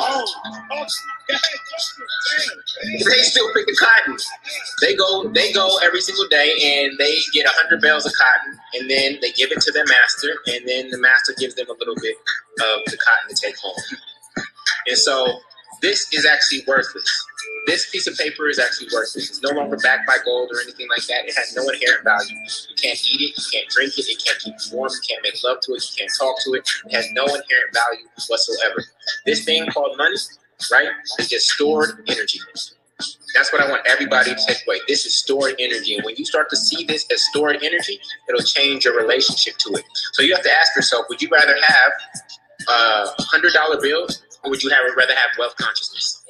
They 3.05 3.23
still 3.23 3.53
picking 3.53 3.75
cotton. 3.77 4.17
They 4.81 4.95
go, 4.95 5.29
they 5.29 5.53
go 5.53 5.79
every 5.85 6.01
single 6.01 6.29
day, 6.29 6.53
and 6.63 6.99
they 6.99 7.19
get 7.33 7.47
a 7.47 7.51
hundred 7.55 7.81
bales 7.81 8.07
of 8.07 8.13
cotton, 8.15 8.59
and 8.75 8.91
then 8.91 9.19
they 9.21 9.33
give 9.33 9.51
it 9.51 9.61
to 9.61 9.73
their 9.73 9.87
master, 9.87 10.37
and 10.47 10.69
then 10.69 10.91
the 10.91 10.99
master 10.99 11.35
gives 11.39 11.55
them 11.57 11.67
a 11.69 11.75
little 11.75 11.97
bit 12.01 12.17
of 12.61 12.85
the 12.87 12.97
cotton 12.97 13.35
to 13.35 13.35
take 13.35 13.57
home. 13.59 13.75
And 14.87 14.97
so, 14.97 15.41
this 15.83 16.13
is 16.13 16.27
actually 16.27 16.63
worthless. 16.67 17.27
This 17.67 17.91
piece 17.91 18.07
of 18.07 18.17
paper 18.17 18.49
is 18.49 18.59
actually 18.59 18.89
worthless. 18.95 19.29
It's 19.29 19.43
no 19.43 19.51
longer 19.51 19.77
backed 19.77 20.07
by 20.07 20.19
gold 20.25 20.51
or 20.53 20.61
anything 20.63 20.87
like 20.89 21.05
that. 21.09 21.27
It 21.27 21.35
has 21.35 21.55
no 21.57 21.69
inherent 21.69 22.05
value. 22.05 22.37
You 22.37 22.77
can't 22.81 22.99
eat 23.09 23.21
it. 23.21 23.35
You 23.37 23.45
can't 23.53 23.69
drink 23.69 23.99
it. 23.99 24.07
It 24.09 24.23
can't 24.25 24.39
keep 24.39 24.55
you 24.55 24.77
warm. 24.77 24.91
You 24.93 25.01
can't 25.09 25.23
make 25.23 25.43
love 25.43 25.59
to 25.63 25.73
it. 25.73 25.85
You 25.91 25.97
can't 25.99 26.13
talk 26.19 26.37
to 26.45 26.55
it. 26.55 26.69
It 26.87 26.95
has 26.95 27.07
no 27.13 27.25
inherent 27.25 27.75
value 27.75 28.07
whatsoever. 28.29 28.85
This 29.27 29.45
thing 29.45 29.67
called 29.67 29.99
money, 29.99 30.17
right, 30.71 30.91
is 31.19 31.29
just 31.29 31.49
stored 31.51 32.05
energy. 32.07 32.39
That's 33.35 33.53
what 33.53 33.61
I 33.63 33.69
want 33.69 33.83
everybody 33.87 34.35
to 34.35 34.47
take 34.47 34.59
away. 34.67 34.81
This 34.87 35.05
is 35.05 35.15
stored 35.17 35.57
energy. 35.59 35.97
And 35.97 36.05
when 36.05 36.17
you 36.17 36.25
start 36.25 36.49
to 36.51 36.57
see 36.57 36.85
this 36.85 37.05
as 37.13 37.23
stored 37.25 37.57
energy, 37.63 38.01
it'll 38.29 38.41
change 38.43 38.85
your 38.85 38.97
relationship 38.97 39.57
to 39.59 39.75
it. 39.75 39.85
So 40.13 40.23
you 40.23 40.35
have 40.35 40.45
to 40.45 40.53
ask 40.53 40.75
yourself, 40.75 41.07
would 41.09 41.21
you 41.21 41.29
rather 41.31 41.57
have 41.67 41.93
uh, 42.69 43.07
$100 43.21 43.83
bills 43.83 44.23
or 44.45 44.51
would 44.51 44.63
you 44.63 44.71
have 44.71 44.81
rather 44.97 45.15
have 45.15 45.31
wealth 45.39 45.57
consciousness? 45.57 46.25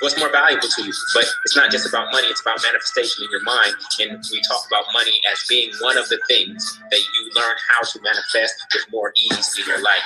What's 0.00 0.18
more 0.18 0.30
valuable 0.30 0.68
to 0.68 0.82
you? 0.82 0.92
But 1.14 1.26
it's 1.44 1.56
not 1.56 1.70
just 1.70 1.88
about 1.88 2.12
money; 2.12 2.28
it's 2.28 2.40
about 2.40 2.60
manifestation 2.62 3.24
in 3.24 3.30
your 3.30 3.42
mind. 3.42 3.74
And 4.00 4.22
we 4.32 4.40
talk 4.42 4.66
about 4.66 4.84
money 4.92 5.20
as 5.30 5.44
being 5.48 5.72
one 5.80 5.98
of 5.98 6.08
the 6.08 6.20
things 6.28 6.78
that 6.90 6.98
you 6.98 7.30
learn 7.34 7.56
how 7.68 7.82
to 7.82 8.00
manifest 8.02 8.54
with 8.74 8.86
more 8.92 9.12
ease 9.16 9.58
in 9.58 9.66
your 9.66 9.82
life. 9.82 10.02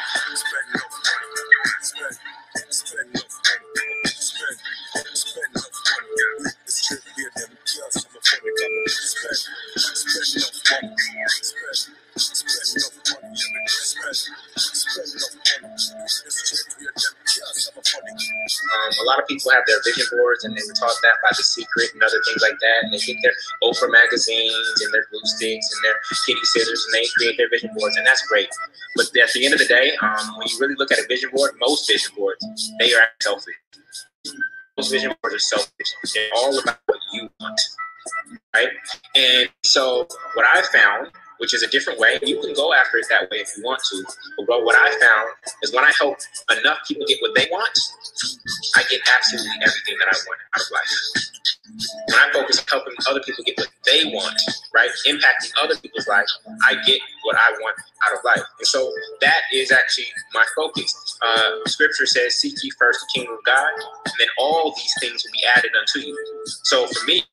Um, 13.32 13.38
a 19.00 19.04
lot 19.08 19.18
of 19.18 19.26
people 19.26 19.50
have 19.52 19.64
their 19.66 19.80
vision 19.84 20.04
boards 20.12 20.44
and 20.44 20.54
they 20.54 20.60
were 20.66 20.74
taught 20.74 20.92
that 21.02 21.16
by 21.22 21.30
The 21.36 21.42
Secret 21.42 21.94
and 21.94 22.02
other 22.02 22.20
things 22.28 22.42
like 22.42 22.58
that. 22.60 22.84
And 22.84 22.92
they 22.92 22.98
get 22.98 23.16
their 23.22 23.32
Oprah 23.64 23.90
magazines 23.90 24.82
and 24.84 24.92
their 24.92 25.06
glue 25.10 25.24
sticks 25.24 25.72
and 25.72 25.84
their 25.84 25.96
kitty 26.26 26.44
scissors 26.44 26.84
and 26.86 26.94
they 26.94 27.06
create 27.16 27.38
their 27.38 27.48
vision 27.48 27.70
boards. 27.74 27.96
And 27.96 28.06
that's 28.06 28.26
great. 28.26 28.48
But 28.96 29.06
at 29.16 29.32
the 29.32 29.44
end 29.44 29.54
of 29.54 29.60
the 29.60 29.66
day, 29.66 29.96
um, 30.02 30.36
when 30.36 30.48
you 30.48 30.58
really 30.60 30.74
look 30.76 30.92
at 30.92 30.98
a 30.98 31.06
vision 31.08 31.30
board, 31.32 31.52
most 31.58 31.88
vision 31.88 32.12
boards, 32.16 32.72
they 32.78 32.92
are 32.92 33.08
selfish. 33.22 33.56
Most 34.76 34.90
vision 34.90 35.14
boards 35.22 35.36
are 35.36 35.38
selfish. 35.38 35.94
They're 36.14 36.28
all 36.36 36.58
about 36.58 36.78
what 36.86 36.98
you 37.14 37.30
want. 37.40 37.60
Right? 38.54 38.68
And 39.16 39.48
so 39.62 40.06
what 40.34 40.44
I 40.52 40.60
found 40.72 41.08
which 41.42 41.52
is 41.52 41.64
a 41.64 41.66
different 41.66 41.98
way. 41.98 42.20
You 42.22 42.40
can 42.40 42.54
go 42.54 42.72
after 42.72 42.98
it 42.98 43.06
that 43.10 43.28
way 43.28 43.38
if 43.38 43.50
you 43.58 43.64
want 43.64 43.82
to. 43.90 44.04
But 44.46 44.62
what 44.64 44.76
I 44.78 44.88
found 44.92 45.28
is 45.62 45.74
when 45.74 45.84
I 45.84 45.90
help 45.98 46.16
enough 46.60 46.78
people 46.86 47.04
get 47.08 47.18
what 47.20 47.34
they 47.34 47.48
want, 47.50 47.76
I 48.76 48.84
get 48.88 49.00
absolutely 49.10 49.50
everything 49.60 49.96
that 49.98 50.06
I 50.06 50.16
want 50.24 50.38
out 50.54 50.62
of 50.62 50.70
life. 50.70 50.94
When 52.08 52.18
I 52.20 52.32
focus 52.32 52.60
on 52.60 52.66
helping 52.70 52.94
other 53.10 53.20
people 53.26 53.42
get 53.44 53.58
what 53.58 53.70
they 53.84 54.04
want, 54.14 54.38
right, 54.72 54.90
impacting 55.08 55.50
other 55.62 55.76
people's 55.78 56.06
life, 56.06 56.28
I 56.68 56.76
get 56.86 57.00
what 57.24 57.36
I 57.36 57.50
want 57.60 57.76
out 58.06 58.18
of 58.18 58.24
life. 58.24 58.44
And 58.60 58.66
so 58.66 58.92
that 59.20 59.42
is 59.52 59.72
actually 59.72 60.06
my 60.34 60.44
focus. 60.54 61.18
Uh, 61.22 61.50
scripture 61.66 62.06
says, 62.06 62.36
Seek 62.36 62.54
ye 62.62 62.70
first 62.78 63.00
the 63.00 63.18
kingdom 63.18 63.34
of 63.34 63.44
God, 63.44 63.70
and 64.06 64.14
then 64.20 64.28
all 64.38 64.72
these 64.76 64.94
things 65.00 65.24
will 65.24 65.32
be 65.32 65.44
added 65.56 65.72
unto 65.78 66.06
you. 66.06 66.16
So 66.64 66.86
for 66.86 67.04
me, 67.06 67.24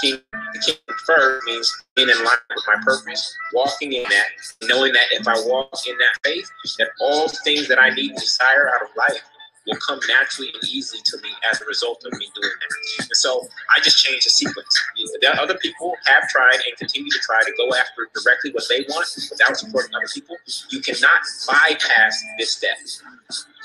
King, 0.00 0.18
the 0.32 0.62
king 0.64 0.76
first 1.06 1.44
means 1.46 1.70
being 1.94 2.08
in 2.08 2.16
line 2.24 2.36
with 2.54 2.64
my 2.66 2.82
purpose, 2.82 3.36
walking 3.52 3.92
in 3.92 4.04
that, 4.04 4.26
knowing 4.62 4.92
that 4.92 5.06
if 5.12 5.28
I 5.28 5.34
walk 5.46 5.70
in 5.86 5.96
that 5.98 6.18
faith, 6.24 6.50
that 6.78 6.88
all 7.00 7.28
things 7.44 7.68
that 7.68 7.78
I 7.78 7.90
need 7.90 8.10
and 8.10 8.20
desire 8.20 8.68
out 8.68 8.82
of 8.82 8.88
life 8.96 9.22
will 9.66 9.76
come 9.86 9.98
naturally 10.08 10.50
and 10.52 10.62
easily 10.64 11.00
to 11.04 11.16
me 11.22 11.30
as 11.50 11.60
a 11.60 11.64
result 11.64 12.04
of 12.04 12.12
me 12.18 12.28
doing 12.34 12.50
that. 12.60 13.06
And 13.06 13.16
so 13.16 13.46
I 13.74 13.80
just 13.80 14.02
changed 14.02 14.26
the 14.26 14.30
sequence. 14.30 14.82
The 15.20 15.40
other 15.40 15.56
people 15.58 15.94
have 16.06 16.28
tried 16.28 16.60
and 16.66 16.76
continue 16.76 17.10
to 17.10 17.18
try 17.20 17.40
to 17.42 17.52
go 17.56 17.74
after 17.74 18.08
directly 18.14 18.52
what 18.52 18.64
they 18.68 18.84
want 18.88 19.08
without 19.30 19.56
supporting 19.56 19.94
other 19.94 20.08
people. 20.12 20.36
You 20.70 20.80
cannot 20.80 21.20
bypass 21.46 22.22
this 22.38 22.52
step. 22.52 22.76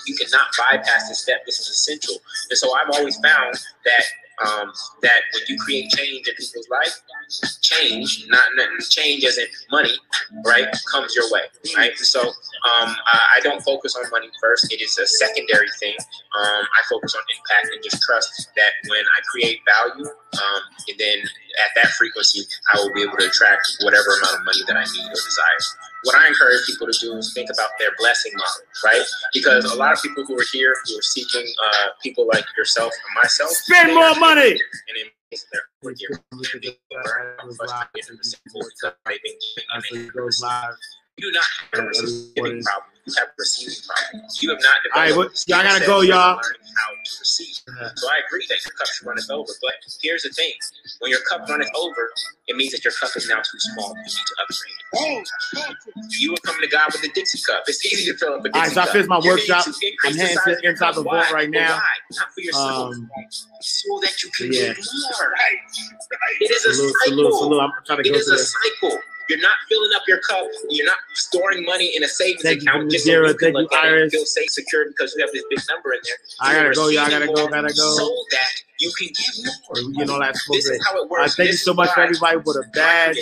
You 0.07 0.15
cannot 0.15 0.47
bypass 0.57 1.09
this 1.09 1.21
step. 1.21 1.45
This 1.45 1.59
is 1.59 1.67
essential. 1.67 2.15
And 2.49 2.57
so 2.57 2.73
I've 2.75 2.89
always 2.93 3.17
found 3.17 3.55
that 3.85 4.03
um, 4.45 4.71
that 5.01 5.21
when 5.33 5.43
you 5.47 5.57
create 5.59 5.89
change 5.91 6.27
in 6.27 6.35
people's 6.35 6.69
life, 6.69 7.01
change, 7.61 8.25
not, 8.29 8.43
not 8.55 8.67
change 8.89 9.23
as 9.25 9.37
in 9.37 9.45
money, 9.71 9.93
right, 10.45 10.67
comes 10.91 11.15
your 11.15 11.29
way, 11.31 11.41
right? 11.75 11.95
So 11.97 12.21
um, 12.21 12.95
I, 13.05 13.19
I, 13.37 13.39
don't 13.41 13.61
focus 13.61 13.95
on 13.95 14.09
money 14.11 14.29
first. 14.41 14.71
It 14.73 14.81
is 14.81 14.97
a 14.97 15.05
secondary 15.05 15.69
thing. 15.79 15.95
Um, 16.37 16.65
I 16.65 16.81
focus 16.89 17.15
on 17.15 17.21
impact 17.37 17.73
and 17.73 17.83
just 17.83 18.01
trust 18.01 18.49
that 18.55 18.71
when 18.87 19.01
I 19.01 19.19
create 19.29 19.59
value, 19.65 20.05
um, 20.05 20.61
and 20.87 20.97
then 20.97 21.19
at 21.57 21.71
that 21.81 21.91
frequency, 21.97 22.45
I 22.73 22.77
will 22.77 22.93
be 22.93 23.01
able 23.01 23.17
to 23.17 23.27
attract 23.27 23.65
whatever 23.81 24.17
amount 24.21 24.39
of 24.39 24.45
money 24.45 24.61
that 24.67 24.77
I 24.77 24.85
need 24.85 25.07
or 25.07 25.19
desire 25.19 25.59
what 26.03 26.15
I 26.15 26.27
encourage 26.27 26.65
people 26.65 26.87
to 26.87 26.97
do 26.99 27.15
is 27.17 27.33
think 27.33 27.49
about 27.51 27.71
their 27.77 27.89
blessing 27.97 28.31
model, 28.35 28.61
right? 28.85 29.03
Because 29.33 29.65
a 29.65 29.75
lot 29.75 29.93
of 29.93 30.01
people 30.01 30.23
who 30.25 30.39
are 30.39 30.45
here 30.51 30.73
who 30.85 30.97
are 30.97 31.01
seeking 31.01 31.45
uh, 31.63 31.87
people 32.01 32.27
like 32.27 32.45
yourself 32.57 32.93
and 32.93 33.15
myself 33.21 33.51
spend 33.51 33.93
more 33.93 34.15
money. 34.15 34.51
And 34.51 34.97
in 35.01 35.07
they're 35.51 35.93
here. 35.97 36.19
You 41.19 41.27
do 41.27 41.31
not 41.35 41.43
have 41.73 41.83
a 41.83 41.87
receiving 41.89 42.63
problem. 42.63 42.91
You 43.05 43.13
have 43.17 43.27
a 43.27 43.31
receiving 43.37 43.75
problem. 43.83 44.23
You 44.39 44.49
have 44.51 44.59
not 44.63 44.75
All 44.95 45.01
right, 45.01 45.07
developed. 45.09 45.43
y'all 45.47 45.63
gotta 45.63 45.85
go, 45.85 45.99
y'all. 45.99 46.39
How 46.39 46.39
to 46.39 47.11
receive. 47.19 47.55
So 47.55 48.07
I 48.07 48.23
agree 48.25 48.45
that 48.47 48.63
your 48.63 48.71
cup's 48.79 49.03
runneth 49.03 49.29
over, 49.29 49.51
but 49.61 49.73
here's 50.01 50.23
the 50.23 50.29
thing: 50.29 50.53
when 50.99 51.11
your 51.11 51.19
cup 51.29 51.43
runneth 51.49 51.67
over, 51.75 52.09
it 52.47 52.55
means 52.55 52.71
that 52.71 52.85
your 52.85 52.93
cup 52.93 53.09
is 53.17 53.27
now 53.27 53.37
too 53.43 53.59
small. 53.59 53.93
You 53.97 54.03
need 54.03 54.11
to 54.11 54.35
upgrade. 54.39 55.23
it. 55.23 56.19
You 56.21 56.31
will 56.31 56.37
come 56.45 56.55
to 56.61 56.67
God 56.67 56.87
with 56.93 57.03
a 57.03 57.09
Dixie 57.13 57.41
cup. 57.45 57.63
It's 57.67 57.85
easy 57.85 58.09
to 58.13 58.17
fill 58.17 58.35
up 58.35 58.39
a 58.39 58.43
Dixie 58.43 58.59
All 58.59 58.65
right, 58.65 58.71
so 58.71 58.81
I 58.81 58.85
finished 58.85 59.09
my 59.09 59.19
workshop. 59.19 59.65
I'm 60.05 60.15
heading 60.15 60.37
to 60.45 60.69
inside 60.69 60.95
the 60.95 61.03
vault 61.03 61.31
right 61.33 61.49
now. 61.49 61.75
why? 61.75 61.83
Not 62.13 62.31
for 62.33 62.41
yourself. 62.41 62.93
Um, 62.95 63.09
so 63.59 63.99
that 64.03 64.23
you 64.23 64.29
can 64.31 64.53
yeah. 64.53 64.73
get 64.73 64.77
more. 64.77 65.33
It 66.39 66.51
is 66.51 66.65
a 66.65 66.73
Salute, 66.73 66.93
cycle. 67.03 67.17
salute, 67.17 67.33
salute. 67.33 67.59
I'm 67.59 67.71
trying 67.85 68.03
to 68.03 68.09
It 68.09 68.13
go 68.13 68.17
is 68.19 68.27
a 68.29 68.37
cycle. 68.37 68.99
You're 69.29 69.39
not 69.39 69.55
filling 69.69 69.91
up 69.95 70.01
your 70.07 70.19
cup. 70.19 70.47
You're 70.69 70.85
not 70.87 70.97
storing 71.13 71.63
money 71.65 71.93
in 71.95 72.03
a 72.03 72.07
savings 72.07 72.41
Thank 72.41 72.63
you, 72.63 72.69
account 72.69 72.91
just 72.91 73.05
Madeira. 73.05 73.27
so 73.27 73.31
you 73.33 73.37
can 73.37 73.47
you, 73.49 73.53
look 73.61 73.73
at 73.73 73.85
it 73.85 73.87
and 73.87 73.95
Iris. 74.01 74.13
feel 74.13 74.25
safe, 74.25 74.49
secure 74.49 74.85
because 74.87 75.13
you 75.15 75.23
have 75.23 75.31
this 75.33 75.43
big 75.49 75.59
number 75.69 75.93
in 75.93 75.99
there. 76.03 76.15
I 76.41 76.53
gotta 76.53 76.73
go, 76.73 76.87
y'all. 76.89 77.03
I 77.05 77.09
gotta 77.09 77.27
go, 77.27 77.47
gotta 77.47 77.67
go. 77.69 77.95
So 77.97 78.25
that 78.31 78.49
you 78.79 78.91
can 78.97 79.07
give 79.07 79.45
more. 79.45 79.91
You 79.99 80.05
know 80.05 80.19
that's 80.19 80.41
This 80.51 80.65
is 80.69 80.83
how 80.85 80.95
it 80.97 81.01
right, 81.03 81.09
works. 81.09 81.35
thank 81.35 81.51
you 81.51 81.57
so 81.57 81.73
much 81.73 81.91
for 81.91 82.01
everybody 82.01 82.37
with 82.37 82.57
a 82.57 82.63
badge. 82.73 83.19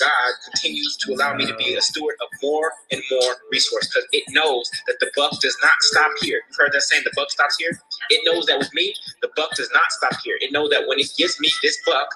God 0.00 0.32
continues 0.44 0.96
to 0.98 1.14
allow 1.14 1.34
me 1.34 1.46
to 1.46 1.54
be 1.56 1.74
a 1.74 1.82
steward 1.82 2.16
of 2.22 2.28
more 2.42 2.72
and 2.90 3.02
more 3.10 3.34
resource 3.52 3.88
because 3.88 4.08
it 4.12 4.24
knows 4.30 4.70
that 4.88 4.98
the 5.00 5.10
buck 5.16 5.40
does 5.40 5.56
not 5.62 5.72
stop 5.80 6.12
here. 6.22 6.40
You've 6.48 6.58
heard 6.58 6.72
that 6.72 6.82
saying, 6.82 7.02
the 7.04 7.12
buck 7.16 7.30
stops 7.30 7.56
here? 7.58 7.78
It 8.10 8.22
knows 8.24 8.46
that 8.46 8.58
with 8.58 8.72
me, 8.74 8.94
the 9.22 9.30
buck 9.36 9.54
does 9.56 9.70
not 9.72 9.90
stop 9.90 10.20
here. 10.24 10.36
It 10.40 10.52
knows 10.52 10.70
that 10.70 10.88
when 10.88 10.98
it 10.98 11.12
gives 11.18 11.38
me 11.40 11.50
this 11.62 11.78
buck, 11.86 12.08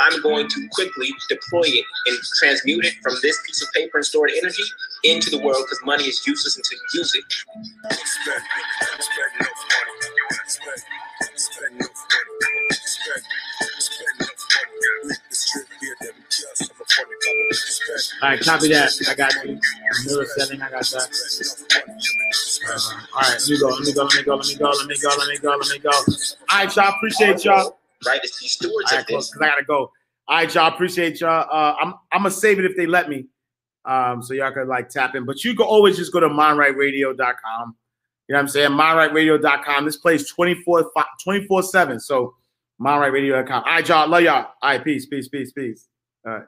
I'm 0.00 0.20
going 0.22 0.48
to 0.48 0.68
quickly 0.72 1.10
deploy 1.28 1.64
it 1.66 1.84
and 2.06 2.18
transmute 2.38 2.84
it 2.86 2.94
from 3.02 3.14
this 3.22 3.38
piece 3.46 3.62
of 3.62 3.72
paper 3.72 3.98
and 3.98 4.06
stored 4.06 4.32
energy 4.36 4.64
into 5.04 5.30
the 5.30 5.38
world 5.38 5.64
because 5.66 5.80
money 5.84 6.04
is 6.04 6.26
useless 6.26 6.56
until 6.56 6.78
you 6.78 7.00
use 7.00 7.14
it. 7.14 7.24
All 18.22 18.28
right, 18.30 18.40
copy 18.40 18.68
that. 18.68 18.92
I 19.08 19.14
got 19.14 19.32
you. 19.44 19.58
Mirror 20.06 20.26
setting. 20.36 20.60
I 20.62 20.70
got 20.70 20.82
that. 20.82 21.08
Uh, 22.68 22.78
all 23.14 23.20
right, 23.20 23.38
let 23.38 23.48
me 23.48 23.58
go. 23.58 23.68
Let 23.68 23.80
me 23.86 23.92
go. 23.92 24.04
Let 24.04 24.14
me 24.16 24.22
go. 24.24 24.34
Let 24.36 24.46
me 24.46 24.56
go. 24.56 24.68
Let 24.70 24.86
me 24.88 24.96
go. 24.98 25.08
Let 25.08 25.28
me 25.28 25.38
go. 25.38 25.56
Let 25.56 25.70
me 25.70 25.78
go. 25.78 25.90
All 25.90 26.64
right, 26.64 26.76
y'all. 26.76 26.94
Appreciate 26.96 27.44
y'all. 27.44 27.78
Right? 28.06 28.20
It's 28.22 28.40
these 28.40 28.52
stewards 28.52 28.92
All 28.92 28.98
of 28.98 28.98
right, 28.98 29.06
this. 29.08 29.30
because 29.30 29.42
I 29.42 29.48
gotta 29.48 29.64
go. 29.64 29.90
All 30.28 30.36
right, 30.36 30.54
y'all. 30.54 30.72
Appreciate 30.72 31.20
y'all. 31.20 31.46
Uh, 31.50 31.74
I'm 31.80 31.94
I'm 32.12 32.22
gonna 32.22 32.30
save 32.30 32.58
it 32.58 32.64
if 32.64 32.76
they 32.76 32.86
let 32.86 33.08
me, 33.08 33.26
um, 33.84 34.22
so 34.22 34.34
y'all 34.34 34.52
can 34.52 34.68
like 34.68 34.88
tap 34.88 35.14
in. 35.14 35.24
But 35.24 35.44
you 35.44 35.54
can 35.54 35.66
always 35.66 35.96
just 35.96 36.12
go 36.12 36.20
to 36.20 36.28
mindrightradio.com. 36.28 37.76
You 38.28 38.34
know 38.34 38.38
what 38.38 38.42
I'm 38.42 38.48
saying? 38.48 38.70
Mindrightradio.com. 38.70 39.84
This 39.84 39.96
plays 39.96 40.28
24 40.28 40.92
24 41.24 41.62
seven. 41.64 42.00
So 42.00 42.34
mindrightradio.com. 42.80 43.64
All 43.64 43.70
right, 43.70 43.88
y'all. 43.88 44.08
Love 44.08 44.22
y'all. 44.22 44.46
All 44.62 44.70
right, 44.70 44.84
peace, 44.84 45.06
peace, 45.06 45.28
peace, 45.28 45.52
peace. 45.52 45.88
All 46.26 46.32
right. 46.32 46.44